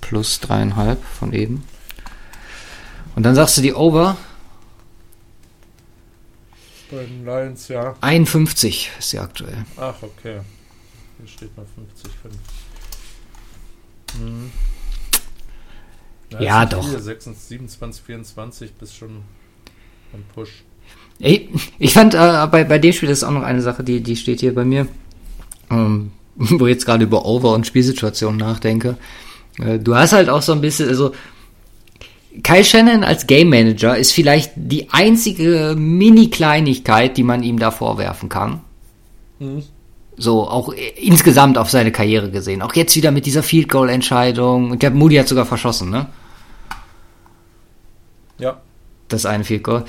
plus 0.01 0.39
dreieinhalb 0.39 1.03
von 1.03 1.33
eben. 1.33 1.63
Und 3.15 3.23
dann 3.23 3.35
sagst 3.35 3.57
du 3.57 3.61
die 3.61 3.73
Over 3.75 4.17
Bei 6.89 7.03
den 7.05 7.25
Lions, 7.25 7.67
ja. 7.67 7.95
51 8.01 8.89
ist 8.97 9.11
sie 9.11 9.19
aktuell. 9.19 9.65
Ach, 9.77 10.01
okay. 10.01 10.41
Hier 11.19 11.27
steht 11.27 11.55
mal 11.55 11.65
50-5. 14.15 14.17
Hm. 14.17 14.51
Ja, 16.39 16.61
nicht 16.61 16.73
doch. 16.73 16.89
viel. 16.89 16.99
26, 16.99 17.47
27, 17.49 18.03
24 18.03 18.73
bis 18.73 18.95
schon 18.95 19.21
am 20.11 20.23
Push. 20.33 20.63
Ey, 21.19 21.49
ich 21.79 21.93
fand 21.93 22.13
äh, 22.13 22.47
bei, 22.51 22.63
bei 22.63 22.79
dem 22.79 22.93
Spiel 22.93 23.09
das 23.09 23.19
ist 23.19 23.23
auch 23.23 23.31
noch 23.31 23.43
eine 23.43 23.61
Sache, 23.61 23.83
die, 23.83 24.01
die 24.01 24.15
steht 24.15 24.39
hier 24.39 24.53
bei 24.53 24.65
mir, 24.65 24.87
ähm, 25.69 26.11
wo 26.35 26.65
ich 26.65 26.73
jetzt 26.73 26.85
gerade 26.85 27.03
über 27.03 27.25
Over- 27.25 27.53
und 27.53 27.67
Spielsituationen 27.67 28.39
nachdenke. 28.39 28.97
Äh, 29.59 29.79
du 29.79 29.95
hast 29.95 30.13
halt 30.13 30.29
auch 30.29 30.41
so 30.41 30.51
ein 30.51 30.61
bisschen, 30.61 30.89
also 30.89 31.13
Kyle 32.41 32.63
Shannon 32.63 33.03
als 33.03 33.27
Game 33.27 33.49
Manager 33.49 33.95
ist 33.95 34.11
vielleicht 34.11 34.53
die 34.55 34.89
einzige 34.91 35.75
Mini-Kleinigkeit, 35.77 37.15
die 37.15 37.23
man 37.23 37.43
ihm 37.43 37.59
da 37.59 37.69
vorwerfen 37.69 38.29
kann. 38.29 38.61
Mhm. 39.39 39.63
So, 40.15 40.47
auch 40.47 40.73
insgesamt 40.95 41.57
auf 41.57 41.69
seine 41.69 41.91
Karriere 41.91 42.29
gesehen. 42.29 42.61
Auch 42.61 42.73
jetzt 42.75 42.95
wieder 42.95 43.11
mit 43.11 43.25
dieser 43.25 43.43
Field 43.43 43.69
Goal 43.69 43.89
Entscheidung. 43.89 44.73
Ich 44.73 44.79
glaube, 44.79 44.95
Moody 44.95 45.15
hat 45.15 45.27
sogar 45.27 45.45
verschossen, 45.45 45.89
ne? 45.89 46.07
Ja. 48.39 48.61
das 49.07 49.25
eine 49.25 49.43
Field 49.43 49.63
Goal. 49.63 49.85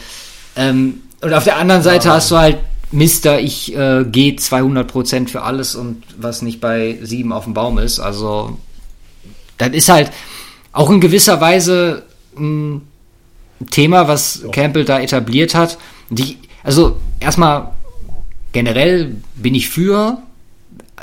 Ähm, 0.57 1.01
und 1.25 1.33
auf 1.35 1.45
der 1.45 1.57
anderen 1.57 1.83
Seite 1.83 2.09
Ja. 2.09 2.15
hast 2.15 2.31
du 2.31 2.37
halt 2.37 2.59
Mister, 2.93 3.41
ich 3.41 3.75
äh, 3.75 4.05
gehe 4.05 4.35
200% 4.35 5.29
für 5.29 5.43
alles 5.43 5.75
und 5.75 6.03
was 6.17 6.43
nicht 6.43 6.61
bei 6.61 6.99
7 7.03 7.33
auf 7.33 7.45
dem 7.45 7.55
Baum 7.55 7.79
ist. 7.79 7.99
Also, 7.99 8.57
das 9.59 9.71
ist 9.71 9.89
halt 9.89 10.13
auch 10.73 10.91
in 10.91 11.01
gewisser 11.01 11.41
Weise 11.41 12.05
ein 12.39 12.83
Thema, 13.71 14.07
was 14.07 14.43
Ja. 14.45 14.51
Campbell 14.51 14.85
da 14.85 15.01
etabliert 15.01 15.55
hat. 15.57 15.79
Die, 16.11 16.39
also, 16.63 16.97
erstmal 17.19 17.73
generell 18.53 19.17
bin 19.35 19.55
ich 19.57 19.69
für, 19.69 20.19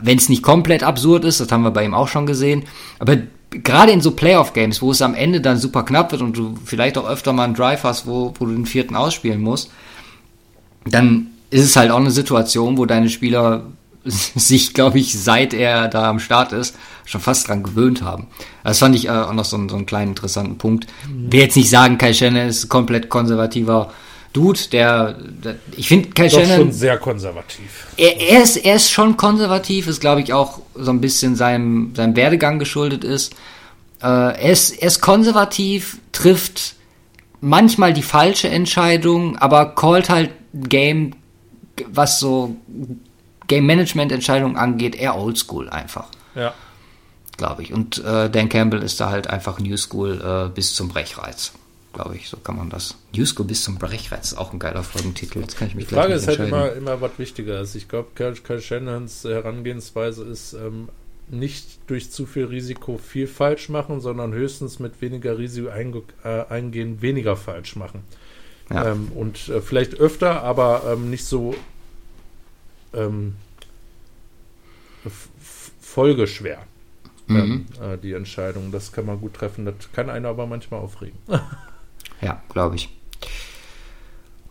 wenn 0.01 0.17
es 0.17 0.29
nicht 0.29 0.43
komplett 0.43 0.83
absurd 0.83 1.25
ist, 1.25 1.41
das 1.41 1.51
haben 1.51 1.63
wir 1.63 1.71
bei 1.71 1.83
ihm 1.83 1.93
auch 1.93 2.07
schon 2.07 2.25
gesehen, 2.25 2.63
aber 2.99 3.17
gerade 3.49 3.91
in 3.91 3.99
so 3.99 4.11
Playoff-Games, 4.11 4.81
wo 4.81 4.91
es 4.91 5.01
am 5.01 5.13
Ende 5.13 5.41
dann 5.41 5.57
super 5.57 5.83
knapp 5.83 6.13
wird 6.13 6.21
und 6.21 6.37
du 6.37 6.55
vielleicht 6.63 6.97
auch 6.97 7.05
öfter 7.09 7.33
mal 7.33 7.43
einen 7.43 7.53
Drive 7.53 7.83
hast, 7.83 8.07
wo, 8.07 8.33
wo 8.39 8.45
du 8.45 8.53
den 8.53 8.65
vierten 8.65 8.95
ausspielen 8.95 9.41
musst, 9.41 9.69
dann 10.85 11.27
ist 11.49 11.63
es 11.65 11.75
halt 11.75 11.91
auch 11.91 11.97
eine 11.97 12.11
Situation, 12.11 12.77
wo 12.77 12.85
deine 12.85 13.09
Spieler 13.09 13.63
sich, 14.05 14.73
glaube 14.73 14.99
ich, 14.99 15.19
seit 15.21 15.53
er 15.53 15.87
da 15.87 16.09
am 16.09 16.19
Start 16.19 16.53
ist, 16.53 16.75
schon 17.05 17.21
fast 17.21 17.47
dran 17.47 17.61
gewöhnt 17.63 18.01
haben. 18.01 18.27
Das 18.63 18.79
fand 18.79 18.95
ich 18.95 19.05
äh, 19.07 19.11
auch 19.11 19.33
noch 19.33 19.45
so, 19.45 19.57
einen- 19.57 19.69
so 19.69 19.75
einen 19.75 19.85
kleinen 19.85 20.11
interessanten 20.11 20.57
Punkt. 20.57 20.87
Will 21.09 21.39
jetzt 21.41 21.57
nicht 21.57 21.69
sagen, 21.69 21.97
Kai 21.97 22.13
Shannon 22.13 22.47
ist 22.47 22.65
ein 22.65 22.69
komplett 22.69 23.09
konservativer 23.09 23.91
Dude, 24.33 24.59
der, 24.71 25.13
der 25.43 25.55
ich 25.75 25.89
finde 25.89 26.09
Kai 26.11 26.29
Doch 26.29 26.39
Shannon 26.39 26.55
schon 26.57 26.71
sehr 26.71 26.97
konservativ. 26.97 27.87
er, 27.97 28.17
er, 28.21 28.43
ist, 28.43 28.55
er 28.55 28.75
ist 28.77 28.89
schon 28.89 29.17
konservativ, 29.17 29.87
ist 29.87 29.99
glaube 29.99 30.21
ich 30.21 30.31
auch 30.31 30.61
so 30.73 30.89
ein 30.91 31.01
bisschen 31.01 31.35
seinem, 31.35 31.93
seinem 31.95 32.15
Werdegang 32.15 32.57
geschuldet 32.57 33.03
ist. 33.03 33.33
Äh, 34.01 34.05
er 34.07 34.51
ist. 34.51 34.71
Er 34.71 34.87
ist 34.87 35.01
konservativ, 35.01 35.97
trifft 36.13 36.75
manchmal 37.41 37.91
die 37.93 38.03
falsche 38.03 38.47
Entscheidung, 38.47 39.37
aber 39.37 39.75
callt 39.75 40.09
halt 40.09 40.29
Game, 40.53 41.13
was 41.87 42.19
so 42.19 42.55
Game 43.47 43.65
Management 43.65 44.11
Entscheidungen 44.11 44.55
angeht, 44.55 44.95
eher 44.95 45.15
oldschool 45.17 45.69
einfach, 45.69 46.07
Ja. 46.35 46.53
glaube 47.37 47.63
ich. 47.63 47.73
Und 47.73 47.97
äh, 48.03 48.29
Dan 48.29 48.49
Campbell 48.49 48.83
ist 48.83 48.99
da 48.99 49.09
halt 49.09 49.27
einfach 49.27 49.59
New 49.59 49.77
School 49.77 50.21
äh, 50.21 50.53
bis 50.53 50.73
zum 50.73 50.89
Brechreiz. 50.89 51.53
Glaube 51.93 52.15
ich, 52.15 52.29
so 52.29 52.37
kann 52.37 52.55
man 52.55 52.69
das. 52.69 52.95
New 53.13 53.25
School 53.25 53.45
bis 53.45 53.63
zum 53.65 53.77
Brechreiz 53.77 54.31
ist 54.31 54.37
auch 54.37 54.53
ein 54.53 54.59
geiler 54.59 54.83
Folgentitel. 54.83 55.39
Jetzt 55.41 55.57
kann 55.57 55.67
ich 55.67 55.75
mich 55.75 55.87
Die 55.87 55.95
Frage 55.95 56.13
ist 56.13 56.25
halt 56.27 56.39
immer, 56.39 56.71
immer 56.71 57.01
was 57.01 57.11
wichtiger 57.17 57.59
ist. 57.59 57.75
Ich 57.75 57.89
glaube, 57.89 58.09
Kyle, 58.15 58.33
Kyle 58.33 58.61
Shannons 58.61 59.25
Herangehensweise 59.25 60.23
ist 60.23 60.53
ähm, 60.53 60.87
nicht 61.29 61.79
durch 61.87 62.09
zu 62.09 62.25
viel 62.25 62.45
Risiko 62.45 62.97
viel 62.97 63.27
falsch 63.27 63.67
machen, 63.67 63.99
sondern 63.99 64.31
höchstens 64.33 64.79
mit 64.79 65.01
weniger 65.01 65.37
Risiko 65.37 65.69
einge 65.69 66.03
äh, 66.23 66.45
eingehen, 66.47 67.01
weniger 67.01 67.35
falsch 67.35 67.75
machen. 67.75 68.03
Ja. 68.73 68.91
Ähm, 68.91 69.11
und 69.15 69.49
äh, 69.49 69.61
vielleicht 69.61 69.95
öfter, 69.95 70.43
aber 70.43 70.83
ähm, 70.93 71.09
nicht 71.09 71.25
so 71.25 71.55
ähm, 72.93 73.35
folgeschwer. 75.81 76.59
Mhm. 77.27 77.37
Ähm, 77.37 77.65
äh, 77.81 77.97
die 77.97 78.13
Entscheidung, 78.13 78.71
das 78.71 78.91
kann 78.91 79.05
man 79.05 79.19
gut 79.19 79.33
treffen. 79.33 79.65
Das 79.65 79.75
kann 79.93 80.09
einen 80.09 80.25
aber 80.25 80.47
manchmal 80.47 80.79
aufregen. 80.79 81.17
Ja, 82.21 82.39
glaube 82.49 82.75
ich. 82.75 82.89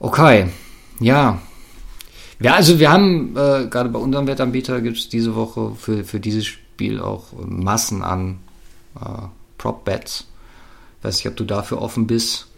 Okay, 0.01 0.48
ja. 0.98 1.40
Ja, 2.40 2.55
also 2.55 2.80
wir 2.80 2.90
haben, 2.90 3.36
äh, 3.36 3.68
gerade 3.68 3.90
bei 3.90 3.98
unserem 4.01 4.26
Wettanbieter 4.26 4.80
gibt 4.80 4.97
es 4.97 5.09
diese 5.09 5.36
Woche 5.36 5.76
für, 5.76 6.02
für 6.02 6.18
dieses 6.18 6.47
Spiel 6.47 7.01
auch 7.01 7.26
Massen 7.47 8.02
an 8.02 8.40
äh, 8.97 9.28
Prop-Bets. 9.59 10.26
Weiß 11.02 11.18
nicht, 11.18 11.28
ob 11.28 11.36
du 11.36 11.44
dafür 11.44 11.80
offen 11.80 12.09
bist. 12.09 12.49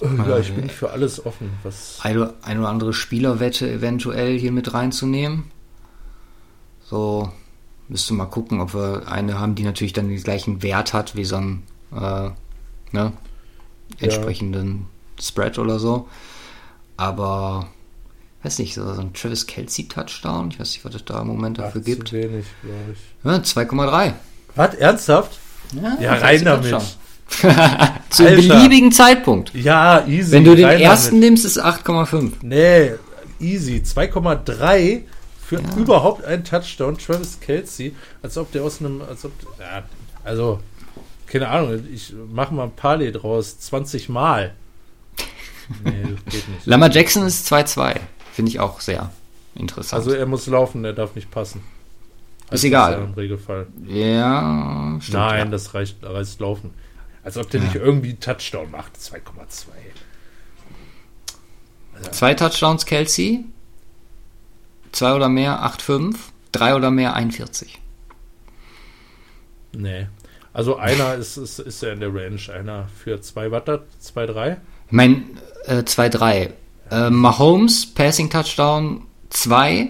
Ja, 0.00 0.38
ich 0.38 0.52
bin 0.52 0.68
für 0.68 0.90
alles 0.90 1.24
offen. 1.24 1.50
Was 1.62 1.98
Eine, 2.02 2.34
eine 2.42 2.60
oder 2.60 2.68
andere 2.68 2.92
Spielerwette 2.92 3.70
eventuell 3.70 4.38
hier 4.38 4.52
mit 4.52 4.74
reinzunehmen. 4.74 5.44
So, 6.84 7.32
müsste 7.88 8.14
mal 8.14 8.26
gucken, 8.26 8.60
ob 8.60 8.74
wir 8.74 9.08
eine 9.08 9.38
haben, 9.38 9.54
die 9.54 9.62
natürlich 9.62 9.92
dann 9.92 10.08
den 10.08 10.22
gleichen 10.22 10.62
Wert 10.62 10.92
hat 10.92 11.16
wie 11.16 11.24
so 11.24 11.36
ein 11.36 11.62
äh, 11.92 12.30
ne, 12.92 13.12
entsprechenden 14.00 14.86
Spread 15.20 15.58
oder 15.58 15.78
so. 15.78 16.08
Aber 16.96 17.68
weiß 18.42 18.58
nicht, 18.60 18.74
so, 18.74 18.84
ein 18.84 19.12
Travis 19.12 19.46
Kelsey 19.46 19.88
Touchdown, 19.88 20.50
ich 20.50 20.60
weiß 20.60 20.72
nicht, 20.72 20.84
was 20.84 20.94
es 20.94 21.04
da 21.04 21.20
im 21.20 21.26
Moment 21.28 21.58
Ach, 21.58 21.64
dafür 21.64 21.82
zu 21.82 21.90
gibt. 21.90 22.12
wenig, 22.12 22.46
glaube 22.62 22.92
ich. 22.92 23.24
Ja, 23.24 23.36
2,3. 23.36 24.14
Was? 24.54 24.74
Ernsthaft? 24.74 25.38
Ja, 26.00 26.14
rein 26.14 26.44
damit. 26.44 26.96
Zu 28.10 28.26
einem 28.26 28.48
beliebigen 28.48 28.92
Zeitpunkt. 28.92 29.52
Ja, 29.54 30.06
easy. 30.06 30.32
Wenn 30.32 30.44
du 30.44 30.54
den 30.54 30.68
ersten 30.68 31.18
nimmst, 31.18 31.44
ist 31.44 31.62
8,5. 31.62 32.32
Nee, 32.42 32.92
easy. 33.40 33.82
2,3 33.84 35.02
für 35.46 35.56
überhaupt 35.76 36.24
einen 36.24 36.44
Touchdown. 36.44 36.96
Travis 36.98 37.38
Kelsey, 37.40 37.94
als 38.22 38.38
ob 38.38 38.52
der 38.52 38.62
aus 38.62 38.80
einem. 38.80 39.02
Als 39.02 39.24
ob, 39.24 39.32
ja, 39.58 39.82
also, 40.24 40.60
keine 41.26 41.48
Ahnung, 41.48 41.82
ich 41.92 42.14
mache 42.32 42.54
mal 42.54 42.64
ein 42.64 42.76
Parlay 42.76 43.12
draus. 43.12 43.58
20 43.58 44.08
Mal. 44.08 44.54
Nee, 45.84 46.02
das 46.02 46.32
geht 46.32 46.48
nicht. 46.48 46.64
Lamar 46.66 46.90
Jackson 46.90 47.26
ist 47.26 47.52
2,2. 47.52 47.96
Finde 48.32 48.50
ich 48.50 48.60
auch 48.60 48.80
sehr 48.80 49.10
interessant. 49.54 50.04
Also, 50.04 50.16
er 50.16 50.26
muss 50.26 50.46
laufen, 50.46 50.84
er 50.84 50.92
darf 50.92 51.14
nicht 51.14 51.30
passen. 51.30 51.62
Ist 52.50 52.64
egal. 52.64 52.92
ja 52.92 52.98
Im 52.98 53.14
Regelfall. 53.14 53.66
ja, 53.88 54.98
stimmt. 55.00 55.18
Nein, 55.18 55.38
ja. 55.38 55.44
das 55.46 55.74
reicht, 55.74 55.96
reicht 56.02 56.40
laufen. 56.40 56.70
Als 57.26 57.36
ob 57.38 57.50
der 57.50 57.60
nicht 57.60 57.74
irgendwie 57.74 58.10
einen 58.10 58.20
Touchdown 58.20 58.70
macht. 58.70 58.96
2,2. 58.96 59.66
Zwei 62.12 62.34
Touchdowns 62.34 62.86
Kelsey. 62.86 63.44
Zwei 64.92 65.12
oder 65.12 65.28
mehr 65.28 65.58
8,5. 65.64 66.14
Drei 66.52 66.76
oder 66.76 66.92
mehr 66.92 67.14
41. 67.14 67.80
Nee. 69.72 70.06
Also 70.52 70.76
einer 70.76 71.16
ist, 71.16 71.36
ist, 71.36 71.58
ist 71.58 71.82
ja 71.82 71.90
in 71.92 71.98
der 71.98 72.14
Range. 72.14 72.40
Einer 72.54 72.86
für 72.96 73.20
zwei 73.20 73.50
Watt, 73.50 73.68
zwei, 73.98 74.26
drei. 74.26 74.58
Ich 74.86 74.92
meine, 74.92 75.24
äh, 75.64 75.78
2-3. 75.78 76.52
Äh, 76.92 77.10
Mahomes, 77.10 77.92
Passing 77.92 78.30
Touchdown 78.30 79.04
2 79.30 79.88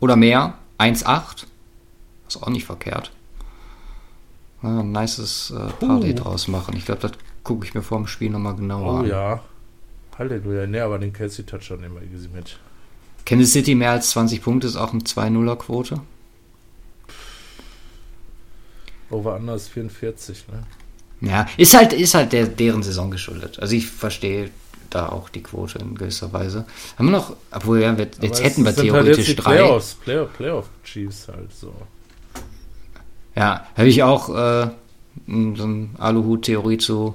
oder 0.00 0.16
mehr, 0.16 0.54
1-8. 0.78 1.44
Ist 2.26 2.42
auch 2.42 2.48
nicht 2.48 2.64
verkehrt. 2.64 3.12
Ja, 4.66 4.80
ein 4.80 4.92
nices 4.92 5.52
äh, 5.56 5.70
Parlay 5.84 6.12
Uh. 6.12 6.14
draus 6.16 6.48
machen. 6.48 6.74
Ich 6.76 6.84
glaube, 6.86 7.00
das 7.02 7.12
gucke 7.44 7.64
ich 7.66 7.74
mir 7.74 7.82
vor 7.82 7.98
dem 7.98 8.06
Spiel 8.06 8.30
nochmal 8.30 8.56
genauer 8.56 8.92
Oh 8.94 8.96
an. 8.98 9.06
ja. 9.06 9.40
Halleluja. 10.18 10.66
Nee, 10.66 10.80
aber 10.80 10.98
den 10.98 11.12
Kelsey 11.12 11.44
Touchdown 11.44 11.80
nehmen 11.80 11.96
wir 11.96 12.02
easy 12.02 12.28
mit. 12.34 12.58
Kansas 13.26 13.52
City 13.52 13.74
mehr 13.74 13.90
als 13.90 14.10
20 14.10 14.42
Punkte 14.42 14.66
ist 14.66 14.76
auch 14.76 14.92
eine 14.92 15.02
2-0er 15.02 15.56
Quote. 15.56 16.00
Over-Under 19.10 19.54
ist 19.54 19.68
44, 19.68 20.46
ne? 20.48 20.62
Ja, 21.28 21.46
ist 21.56 21.74
halt, 21.74 21.92
ist 21.92 22.14
halt 22.14 22.32
der, 22.32 22.46
deren 22.46 22.82
Saison 22.82 23.10
geschuldet. 23.10 23.58
Also 23.60 23.74
ich 23.74 23.86
verstehe 23.86 24.50
da 24.90 25.08
auch 25.08 25.28
die 25.28 25.42
Quote 25.42 25.78
in 25.78 25.94
gewisser 25.94 26.32
Weise. 26.32 26.66
Haben 26.98 27.06
wir 27.06 27.12
noch, 27.12 27.36
obwohl 27.50 27.80
ja, 27.80 27.96
wir, 27.96 28.08
jetzt 28.20 28.42
hätten 28.42 28.64
wir 28.64 28.74
theoretisch 28.74 29.08
halt 29.08 29.18
jetzt 29.18 29.28
die 29.28 29.36
drei. 29.36 29.56
Playoffs, 29.56 29.94
Playoff, 29.94 30.32
Playoff 30.34 30.68
Chiefs 30.84 31.28
halt 31.28 31.52
so. 31.54 31.72
Ja, 33.36 33.66
habe 33.76 33.88
ich 33.88 34.02
auch 34.02 34.28
äh, 34.30 34.68
so 35.26 35.62
eine 35.64 35.88
Aluhut-Theorie 35.98 36.78
zu 36.78 37.14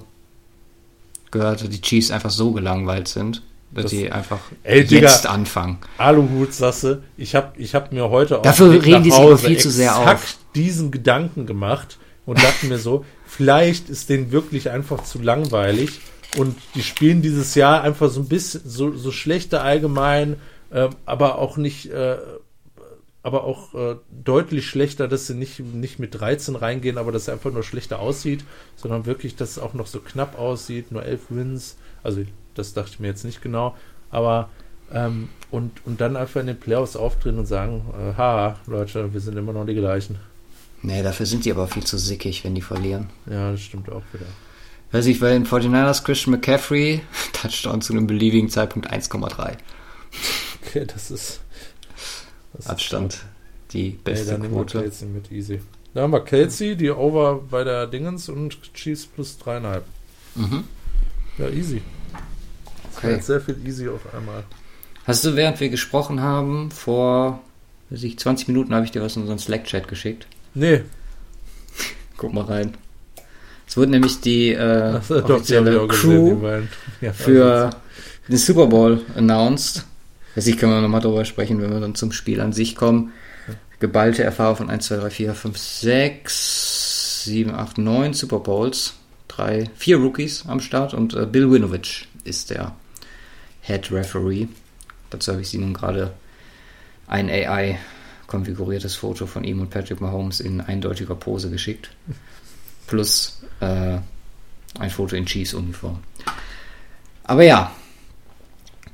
gehört, 1.32 1.62
dass 1.62 1.70
die 1.70 1.82
Chiefs 1.82 2.12
einfach 2.12 2.30
so 2.30 2.52
gelangweilt 2.52 3.08
sind, 3.08 3.42
dass 3.72 3.84
Das- 3.84 3.92
sie 3.92 4.12
einfach 4.12 4.40
Ey, 4.64 4.84
Digga. 4.86 5.10
jetzt 5.10 5.26
anfangen. 5.26 5.78
Aluhut, 5.98 6.54
Sasse, 6.54 7.04
ich 7.18 7.36
habe 7.36 7.54
ich 7.58 7.74
hab 7.74 7.92
mir 7.92 8.10
heute 8.10 8.38
auf 8.38 8.44
Dafür 8.44 8.68
nach 8.76 9.02
die 9.02 9.10
sich 9.12 9.14
Hause 9.20 9.48
viel 9.48 9.58
zu 9.58 9.70
sehr 9.72 9.98
auf. 9.98 10.38
diesen 10.56 10.92
Gedanken 10.92 11.46
gemacht 11.46 11.98
und 12.26 12.42
dachte 12.44 12.66
mir 12.68 12.78
so, 12.80 13.06
vielleicht 13.26 13.90
ist 13.90 14.10
denen 14.10 14.32
wirklich 14.32 14.70
einfach 14.70 15.04
zu 15.04 15.20
langweilig 15.22 16.02
und 16.38 16.56
die 16.76 16.84
spielen 16.84 17.22
dieses 17.22 17.56
Jahr 17.56 17.82
einfach 17.82 18.10
so 18.10 18.20
ein 18.20 18.28
bisschen 18.28 18.62
so, 18.66 18.96
so 18.96 19.12
schlechter 19.12 19.64
allgemein, 19.64 20.36
ähm, 20.74 20.90
aber 21.06 21.38
auch 21.40 21.56
nicht, 21.58 21.88
äh, 21.92 22.18
aber 23.24 23.44
auch 23.44 23.74
äh, 23.76 23.96
deutlich 24.10 24.68
schlechter, 24.68 25.08
dass 25.08 25.28
sie 25.28 25.36
nicht, 25.36 25.60
nicht 25.60 26.00
mit 26.00 26.20
13 26.20 26.56
reingehen, 26.56 26.98
aber 26.98 27.12
dass 27.12 27.24
es 27.24 27.30
einfach 27.30 27.52
nur 27.52 27.64
schlechter 27.64 28.00
aussieht, 28.00 28.44
sondern 28.76 29.06
wirklich, 29.06 29.36
dass 29.36 29.52
es 29.52 29.60
auch 29.60 29.74
noch 29.74 29.88
so 29.88 30.00
knapp 30.00 30.40
aussieht, 30.40 30.92
nur 30.92 31.06
11 31.06 31.22
Wins. 31.30 31.78
Also 32.04 32.24
das 32.56 32.74
dachte 32.74 32.92
ich 32.94 33.00
mir 33.00 33.08
jetzt 33.08 33.24
nicht 33.24 33.42
genau, 33.42 33.76
aber 34.10 34.50
ähm, 34.92 35.30
und, 35.52 35.86
und 35.86 36.02
dann 36.02 36.16
einfach 36.16 36.42
in 36.42 36.48
den 36.48 36.60
Playoffs 36.60 36.96
auftreten 36.96 37.40
und 37.40 37.46
sagen, 37.46 37.86
äh, 37.94 38.18
haha, 38.18 38.60
Leute, 38.68 39.14
wir 39.14 39.20
sind 39.20 39.38
immer 39.38 39.54
noch 39.54 39.66
die 39.66 39.76
gleichen. 39.76 40.18
Nee, 40.82 41.04
dafür 41.04 41.28
sind 41.28 41.46
die 41.46 41.52
aber 41.52 41.68
viel 41.68 41.84
zu 41.84 41.98
sickig, 41.98 42.44
wenn 42.44 42.56
die 42.56 42.62
verlieren. 42.62 43.12
Ja, 43.30 43.52
das 43.52 43.62
stimmt 43.62 43.90
auch 43.90 44.02
wieder. 44.14 44.26
Weiß 44.92 45.06
ich, 45.06 45.22
weil 45.22 45.36
in 45.36 45.46
49ers 45.46 46.04
Christian 46.04 46.32
McCaffrey 46.32 47.02
Touchdown 47.34 47.82
zu 47.82 47.94
einem 47.94 48.08
beliebigen 48.08 48.50
Zeitpunkt 48.50 48.92
1,3. 48.92 49.58
Okay, 50.66 50.86
das 50.86 51.12
ist 51.12 51.42
das 52.66 52.72
Abstand. 52.72 53.26
Die 53.74 53.92
beste 54.04 54.42
wir 54.42 54.50
Quote. 54.50 54.82
Kelsey 54.82 55.08
mit 55.08 55.32
easy. 55.32 55.62
Da 55.94 56.02
haben 56.02 56.12
wir 56.12 56.24
Kelsey, 56.24 56.76
die 56.76 56.90
Over 56.90 57.42
bei 57.50 57.64
der 57.64 57.88
Dingens 57.88 58.30
und 58.30 58.58
Chiefs 58.74 59.06
plus 59.06 59.38
dreieinhalb. 59.38 59.84
Mhm. 60.36 60.64
Ja, 61.38 61.50
easy. 61.50 61.82
Das 62.84 62.98
Okay. 62.98 63.12
jetzt 63.14 63.28
sehr 63.28 63.42
viel 63.42 63.58
easy 63.66 63.88
auf 63.90 64.14
einmal. 64.14 64.44
Hast 65.06 65.26
du, 65.26 65.36
während 65.36 65.60
wir 65.60 65.70
gesprochen 65.70 66.22
haben, 66.22 66.72
vor 66.72 67.42
weiß 67.90 68.04
ich, 68.04 68.18
20 68.20 68.48
Minuten 68.48 68.74
habe 68.74 68.86
ich 68.86 68.92
dir 68.92 69.02
was 69.02 69.16
in 69.16 69.24
unseren 69.24 69.40
Slack-Chat 69.40 69.88
geschickt. 69.88 70.28
Nee, 70.54 70.84
Guck 72.18 72.34
mal 72.34 72.44
rein. 72.46 72.76
Es 73.68 73.78
wurde 73.78 73.92
nämlich 73.92 74.20
die 74.22 74.50
äh, 74.50 74.94
das 74.94 75.12
offizielle 75.12 75.82
auch 75.82 75.88
gesehen. 75.88 76.26
Die 76.26 76.42
Crew. 76.42 76.62
Ja, 77.02 77.14
für 77.14 77.70
den 78.28 78.38
Super 78.38 78.68
Bowl 78.68 79.02
announced. 79.16 79.86
Weiß 80.36 80.48
ich, 80.48 80.58
können 80.58 80.72
wir 80.72 80.82
nochmal 80.82 81.02
drüber 81.02 81.26
sprechen, 81.26 81.62
wenn 81.62 81.72
wir 81.72 81.80
dann 81.80 81.96
zum 81.96 82.12
Spiel 82.12 82.42
an 82.42 82.54
sich 82.54 82.76
kommen. 82.76 83.12
Geballte 83.80 84.24
Erfahrung 84.24 84.56
von 84.58 84.70
1, 84.70 84.86
2, 84.86 84.96
3, 84.98 85.10
4, 85.10 85.36
5, 85.36 85.58
6, 85.58 87.24
7, 87.26 87.56
8, 87.56 87.78
9 87.78 88.14
Super 88.14 88.40
Bowls. 88.40 88.94
Drei, 89.28 89.70
vier 89.76 89.96
Rookies 89.96 90.44
am 90.46 90.60
Start 90.60 90.94
und 90.94 91.14
äh, 91.14 91.26
Bill 91.26 91.50
Winovich 91.50 92.10
ist 92.26 92.50
der 92.50 92.76
Head 93.62 93.90
Referee. 93.90 94.48
Dazu 95.10 95.32
habe 95.32 95.42
ich 95.42 95.48
sie 95.48 95.58
nun 95.58 95.74
gerade 95.74 96.12
ein 97.08 97.30
AI 97.30 97.80
konfiguriertes 98.28 98.96
Foto 98.96 99.26
von 99.26 99.44
ihm 99.44 99.60
und 99.60 99.70
Patrick 99.70 100.00
Mahomes 100.02 100.40
in 100.40 100.62
eindeutiger 100.62 101.16
Pose 101.16 101.50
geschickt. 101.50 101.92
Plus 102.88 103.42
äh, 103.60 103.98
ein 104.80 104.90
Foto 104.90 105.16
in 105.16 105.26
Chiefs 105.26 105.54
Uniform. 105.54 106.00
Aber 107.24 107.44
ja, 107.44 107.76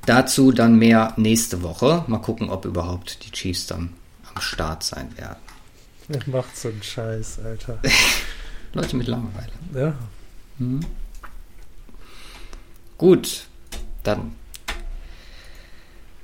dazu 0.07 0.51
dann 0.51 0.79
mehr 0.79 1.13
nächste 1.17 1.61
Woche. 1.61 2.03
Mal 2.07 2.17
gucken, 2.19 2.49
ob 2.49 2.65
überhaupt 2.65 3.23
die 3.25 3.31
Chiefs 3.31 3.67
dann 3.67 3.93
am 4.33 4.41
Start 4.41 4.83
sein 4.83 5.15
werden. 5.17 5.37
Wer 6.07 6.21
macht 6.27 6.57
so 6.57 6.69
einen 6.69 6.81
Scheiß, 6.81 7.39
Alter? 7.43 7.79
Leute 8.73 8.95
mit 8.95 9.07
Langeweile. 9.07 9.51
Ja, 9.75 9.95
Mhm. 10.59 10.79
Gut, 12.97 13.45
dann 14.03 14.35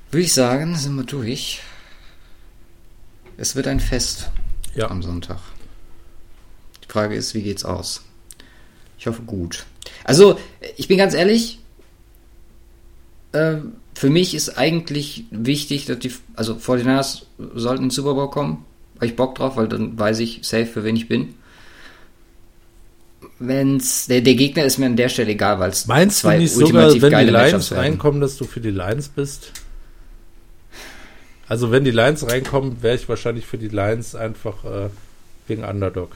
würde 0.10 0.24
ich 0.24 0.34
sagen, 0.34 0.76
sind 0.76 0.96
wir 0.96 1.04
durch. 1.04 1.62
Es 3.38 3.56
wird 3.56 3.68
ein 3.68 3.80
Fest 3.80 4.32
ja. 4.74 4.90
am 4.90 5.04
Sonntag. 5.04 5.40
Die 6.84 6.88
Frage 6.92 7.16
ist, 7.16 7.36
wie 7.36 7.44
geht's 7.44 7.64
aus? 7.64 8.02
Ich 8.98 9.06
hoffe 9.06 9.22
gut. 9.22 9.66
Also, 10.04 10.40
ich 10.78 10.88
bin 10.88 10.98
ganz 10.98 11.14
ehrlich, 11.14 11.60
äh, 13.34 13.58
für 13.96 14.10
mich 14.10 14.34
ist 14.34 14.58
eigentlich 14.58 15.26
wichtig, 15.32 15.86
dass 15.86 16.00
die, 16.00 16.12
also 16.36 16.54
49ers 16.56 17.24
sollten 17.54 17.84
in 17.84 17.90
den 17.90 17.92
Super 17.92 18.14
Bowl 18.14 18.30
kommen. 18.30 18.66
Habe 18.96 19.08
ich 19.08 19.16
Bock 19.16 19.36
drauf, 19.36 19.58
weil 19.58 19.68
dann 19.68 19.98
weiß 20.00 20.20
ich 20.20 20.40
safe, 20.44 20.66
für 20.66 20.84
wen 20.84 20.96
ich 20.96 21.08
bin. 21.08 21.36
Wenn's, 23.40 24.08
der, 24.08 24.22
der 24.22 24.36
Gegner 24.36 24.64
ist 24.64 24.78
mir 24.78 24.86
an 24.86 24.96
der 24.96 25.10
Stelle 25.10 25.32
egal, 25.32 25.60
weil 25.60 25.72
es 25.72 25.88
Meinst 25.88 26.24
du 26.24 26.28
zwei 26.28 26.38
nicht 26.38 26.54
sogar, 26.54 26.90
wenn 26.94 27.26
die 27.26 27.32
Lions 27.32 27.72
reinkommen, 27.72 28.22
dass 28.22 28.38
du 28.38 28.46
für 28.46 28.62
die 28.62 28.72
Lions 28.72 29.10
bist? 29.10 29.52
Also 31.48 31.72
wenn 31.72 31.84
die 31.84 31.92
Lions 31.92 32.26
reinkommen, 32.26 32.82
wäre 32.82 32.96
ich 32.96 33.10
wahrscheinlich 33.10 33.46
für 33.46 33.58
die 33.58 33.68
Lions 33.68 34.16
einfach 34.16 34.64
äh, 34.64 34.90
wegen 35.48 35.64
Underdog. 35.64 36.16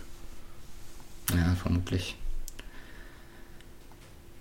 Ja, 1.35 1.55
vermutlich. 1.61 2.15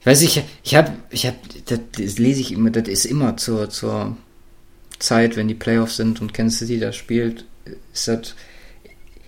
Ich 0.07 0.11
weiß 0.13 0.21
nicht, 0.21 0.45
ich 0.63 0.77
habe, 0.77 0.93
ich 1.11 1.27
habe, 1.27 1.37
das, 1.65 1.81
das 1.99 2.19
lese 2.19 2.41
ich 2.41 2.53
immer, 2.53 2.71
das 2.71 2.87
ist 2.87 3.07
immer 3.07 3.37
zur, 3.37 3.71
zur 3.71 4.17
Zeit, 5.01 5.35
wenn 5.37 5.49
die 5.49 5.55
Playoffs 5.55 5.97
sind 5.97 6.21
und 6.21 6.33
Kansas 6.33 6.61
City 6.61 6.79
da 6.79 6.93
spielt, 6.93 7.45
ist 7.93 8.07
das, 8.07 8.37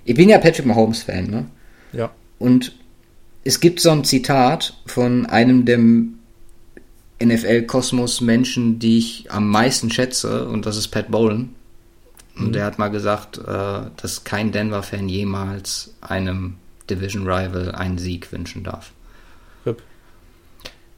ich 0.04 0.14
bin 0.14 0.28
ja 0.28 0.38
Patrick 0.38 0.66
Mahomes 0.66 1.02
Fan, 1.02 1.28
ne? 1.28 1.46
Ja. 1.92 2.12
Und 2.38 2.76
es 3.42 3.58
gibt 3.58 3.80
so 3.80 3.90
ein 3.90 4.04
Zitat 4.04 4.80
von 4.86 5.26
einem 5.26 5.64
der 5.64 5.80
NFL-Kosmos-Menschen, 7.20 8.78
die 8.78 8.98
ich 8.98 9.32
am 9.32 9.48
meisten 9.50 9.90
schätze, 9.90 10.46
und 10.46 10.64
das 10.64 10.76
ist 10.76 10.88
Pat 10.88 11.10
Bowlen. 11.10 11.56
Und 12.36 12.50
Mhm. 12.50 12.52
der 12.52 12.64
hat 12.64 12.78
mal 12.78 12.86
gesagt, 12.86 13.38
äh, 13.38 13.90
dass 14.00 14.22
kein 14.22 14.52
Denver-Fan 14.52 15.08
jemals 15.08 15.92
einem 16.00 16.54
Division-Rival 16.88 17.72
einen 17.72 17.98
Sieg 17.98 18.30
wünschen 18.30 18.62
darf. 18.62 18.92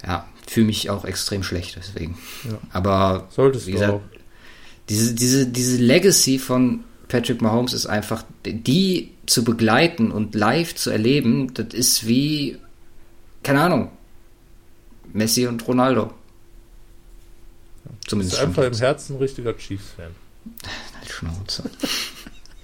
Ja, 0.07 0.27
fühle 0.47 0.67
mich 0.67 0.91
auch 0.91 1.05
extrem 1.05 1.43
schlecht 1.43 1.77
deswegen. 1.77 2.19
Ja. 2.45 2.59
Aber 2.73 3.29
Solltest 3.31 3.67
wie 3.67 3.73
du 3.73 3.79
gesagt, 3.79 3.93
auch. 3.95 4.03
diese, 4.89 5.15
diese, 5.15 5.47
diese 5.47 5.77
Legacy 5.77 6.39
von 6.39 6.85
Patrick 7.09 7.43
Mahomes 7.43 7.73
ist 7.73 7.87
einfach, 7.87 8.25
die 8.45 9.13
zu 9.27 9.45
begleiten 9.45 10.11
und 10.11 10.35
live 10.35 10.75
zu 10.75 10.91
erleben, 10.91 11.53
das 11.55 11.75
ist 11.75 12.07
wie, 12.07 12.59
keine 13.43 13.63
Ahnung, 13.63 13.91
Messi 15.13 15.47
und 15.47 15.67
Ronaldo. 15.67 16.13
Ist 17.85 18.11
Zumindest 18.11 18.39
einfach 18.41 18.65
im. 18.65 18.75
Herzen 18.75 19.17
ein 19.17 19.19
richtiger 19.19 19.57
Chiefs-Fan. 19.57 20.11
Halt 20.99 21.11
Schnauze. 21.11 21.71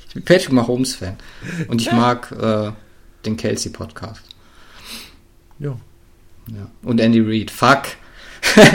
ich 0.08 0.14
bin 0.14 0.24
Patrick 0.24 0.52
Mahomes-Fan. 0.52 1.16
Und 1.68 1.80
ich 1.80 1.90
mag 1.92 2.32
äh, 2.32 2.72
den 3.24 3.36
Kelsey-Podcast. 3.36 4.22
Ja. 5.58 5.76
Ja. 6.48 6.70
Und 6.82 7.00
Andy 7.00 7.20
Reid. 7.20 7.50
Fuck. 7.50 7.82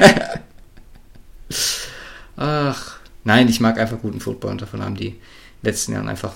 Ach. 2.37 2.97
Nein, 3.23 3.47
ich 3.49 3.59
mag 3.59 3.77
einfach 3.79 3.99
guten 4.01 4.19
Football 4.19 4.51
und 4.51 4.61
davon 4.61 4.81
haben 4.83 4.95
die 4.95 5.15
letzten 5.61 5.93
Jahren 5.93 6.09
einfach 6.09 6.33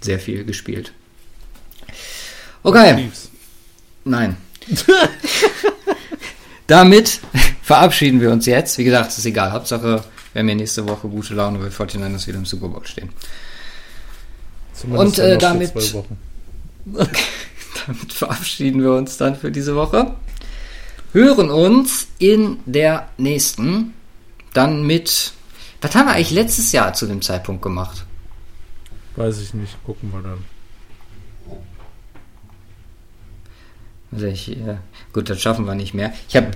sehr 0.00 0.18
viel 0.18 0.44
gespielt. 0.44 0.92
Okay, 2.62 3.10
nein. 4.04 4.36
Damit 6.66 7.20
verabschieden 7.62 8.20
wir 8.20 8.30
uns 8.30 8.44
jetzt. 8.46 8.76
Wie 8.76 8.84
gesagt, 8.84 9.12
es 9.12 9.18
ist 9.18 9.24
egal. 9.24 9.52
Hauptsache, 9.52 10.04
wir 10.32 10.38
haben 10.40 10.48
ja 10.50 10.54
nächste 10.54 10.86
Woche 10.86 11.08
gute 11.08 11.32
Laune, 11.34 11.60
weil 11.62 11.70
49ers 11.70 12.26
wieder 12.26 12.36
im 12.38 12.44
Super 12.44 12.68
Bowl 12.68 12.84
stehen. 12.86 13.08
Zumindest 14.74 15.18
Und, 15.18 15.24
äh, 15.24 15.38
damit- 15.38 15.70
zwei 15.72 15.92
Wochen. 15.94 16.18
Damit 17.86 18.12
verabschieden 18.12 18.82
wir 18.82 18.92
uns 18.92 19.16
dann 19.16 19.34
für 19.36 19.50
diese 19.50 19.74
Woche. 19.76 20.14
Hören 21.12 21.50
uns 21.50 22.08
in 22.18 22.58
der 22.66 23.08
nächsten. 23.16 23.94
Dann 24.52 24.82
mit. 24.82 25.32
Was 25.80 25.94
haben 25.94 26.06
wir 26.06 26.14
eigentlich 26.14 26.32
letztes 26.32 26.72
Jahr 26.72 26.92
zu 26.92 27.06
dem 27.06 27.22
Zeitpunkt 27.22 27.62
gemacht? 27.62 28.04
Weiß 29.16 29.40
ich 29.40 29.54
nicht. 29.54 29.76
Gucken 29.84 30.12
wir 30.12 30.22
dann. 30.22 30.44
Also 34.10 34.26
ich, 34.26 34.50
äh, 34.50 34.76
gut, 35.12 35.28
das 35.28 35.40
schaffen 35.40 35.66
wir 35.66 35.74
nicht 35.74 35.94
mehr. 35.94 36.12
Ich 36.28 36.36
habe 36.36 36.50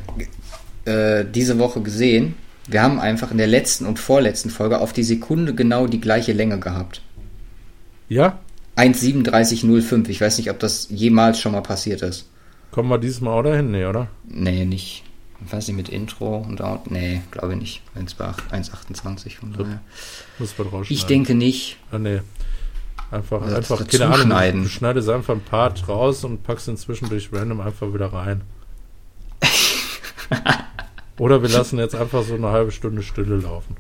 äh, 0.85 1.25
diese 1.31 1.59
Woche 1.59 1.83
gesehen, 1.83 2.35
wir 2.67 2.83
haben 2.83 3.01
einfach 3.01 3.31
in 3.31 3.39
der 3.39 3.47
letzten 3.47 3.87
und 3.87 3.99
vorletzten 3.99 4.51
Folge 4.51 4.81
auf 4.81 4.93
die 4.93 5.03
Sekunde 5.03 5.55
genau 5.55 5.87
die 5.87 6.01
gleiche 6.01 6.33
Länge 6.33 6.59
gehabt. 6.59 7.03
Ja? 8.09 8.39
1,37,05. 8.77 10.09
Ich 10.09 10.21
weiß 10.21 10.39
nicht, 10.39 10.51
ob 10.51 10.59
das 10.59 10.89
jemals 10.91 11.41
schon 11.41 11.53
mal 11.53 11.61
passiert 11.63 12.03
ist. 12.03 12.29
Kommen 12.73 12.89
wir 12.89 12.99
dieses 12.99 13.21
Mal 13.21 13.31
auch 13.31 13.43
dahin? 13.43 13.71
Nee, 13.71 13.85
oder? 13.85 14.09
Nee, 14.25 14.65
nicht. 14.65 15.05
Ich 15.45 15.53
weiß 15.53 15.69
nicht, 15.69 15.77
mit 15.77 15.89
Intro 15.91 16.39
und 16.39 16.63
Out. 16.63 16.91
Nee, 16.91 17.21
glaube 17.31 17.53
ich 17.53 17.61
nicht. 17.61 17.83
Es 17.95 18.15
bei 18.15 18.31
1,28 18.31 19.37
von 19.39 19.53
daher. 19.53 19.81
Muss 20.39 20.57
man 20.57 20.69
rausschneiden. 20.69 20.97
Ich 20.97 21.05
denke 21.05 21.35
nicht. 21.35 21.77
Ah, 21.91 21.99
nee. 21.99 22.21
Einfach, 23.11 23.43
Oder 23.43 23.57
einfach 23.57 23.87
keine 23.87 24.07
Ahnung. 24.07 24.27
schneiden. 24.27 24.63
Du 24.63 24.69
schneidest 24.71 25.11
einfach 25.11 25.35
ein 25.35 25.43
Part 25.43 25.87
raus 25.87 26.25
und 26.25 26.43
packst 26.45 26.67
ihn 26.69 26.79
zwischendurch 26.79 27.29
random 27.31 27.61
einfach 27.61 27.93
wieder 27.93 28.11
rein. 28.11 28.41
Oder 31.19 31.43
wir 31.43 31.51
lassen 31.51 31.79
jetzt 31.79 31.95
einfach 31.95 32.23
so 32.23 32.35
eine 32.35 32.49
halbe 32.49 32.71
Stunde 32.71 33.03
Stille 33.03 33.37
laufen. 33.37 33.77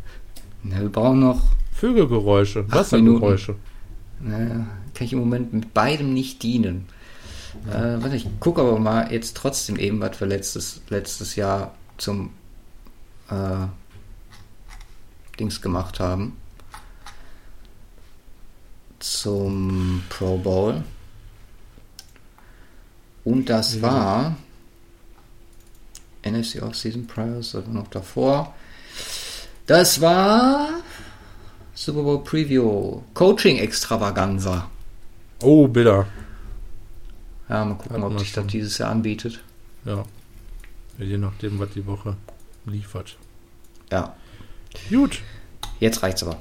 Ne, 0.63 0.83
wir 0.83 0.91
brauchen 0.91 1.21
noch. 1.21 1.41
Vögelgeräusche, 1.73 2.71
Wassergeräusche. 2.71 3.57
Ne, 4.21 4.67
kann 4.93 5.07
ich 5.07 5.15
im 5.15 5.21
Moment 5.21 5.55
mit 5.55 5.73
beidem 5.73 6.13
nicht 6.13 6.43
dienen. 6.43 6.87
Äh, 7.69 8.03
warte, 8.03 8.17
ich 8.17 8.27
gucke 8.41 8.61
aber 8.63 8.79
mal 8.79 9.13
jetzt 9.13 9.37
trotzdem 9.37 9.77
eben, 9.77 10.01
was 10.01 10.19
wir 10.21 10.27
letztes, 10.27 10.81
letztes 10.89 11.37
Jahr 11.37 11.75
zum 11.99 12.31
äh, 13.31 13.67
Dings 15.39 15.61
gemacht 15.61 16.01
haben. 16.01 16.37
Zum 18.99 20.03
Pro 20.09 20.37
Bowl. 20.39 20.83
Und 23.25 23.47
das 23.51 23.77
Ja. 23.77 23.83
war 23.83 24.37
NFC 26.25 26.63
Off-Season 26.63 27.07
Priors 27.07 27.55
oder 27.55 27.69
noch 27.69 27.89
davor. 27.89 28.55
Das 29.67 30.01
war 30.01 30.69
Super 31.75 32.03
Bowl 32.03 32.23
Preview. 32.23 33.01
Coaching 33.15 33.59
Extravaganza. 33.59 34.69
Oh, 35.41 35.67
Bilder. 35.67 36.07
Ja, 37.53 37.65
mal 37.67 37.75
gucken, 37.75 38.03
ob 38.03 38.19
sich 38.19 38.33
das 38.33 38.43
schon. 38.45 38.49
dieses 38.49 38.79
Jahr 38.79 38.91
anbietet. 38.91 39.45
Ja. 39.85 40.05
Je 40.99 41.19
nachdem, 41.19 41.59
was 41.59 41.69
die 41.71 41.85
Woche 41.87 42.17
liefert. 42.65 43.17
Ja, 43.91 44.17
Gut. 44.89 45.21
jetzt 45.81 46.03
reicht's 46.03 46.23
aber. 46.23 46.39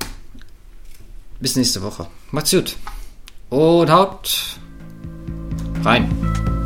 Bis 1.42 1.58
nächste 1.58 1.82
Woche. 1.82 2.08
Macht's 2.32 2.52
gut. 2.52 2.78
Und 3.50 3.90
haut 3.92 4.58
rein. 5.84 6.61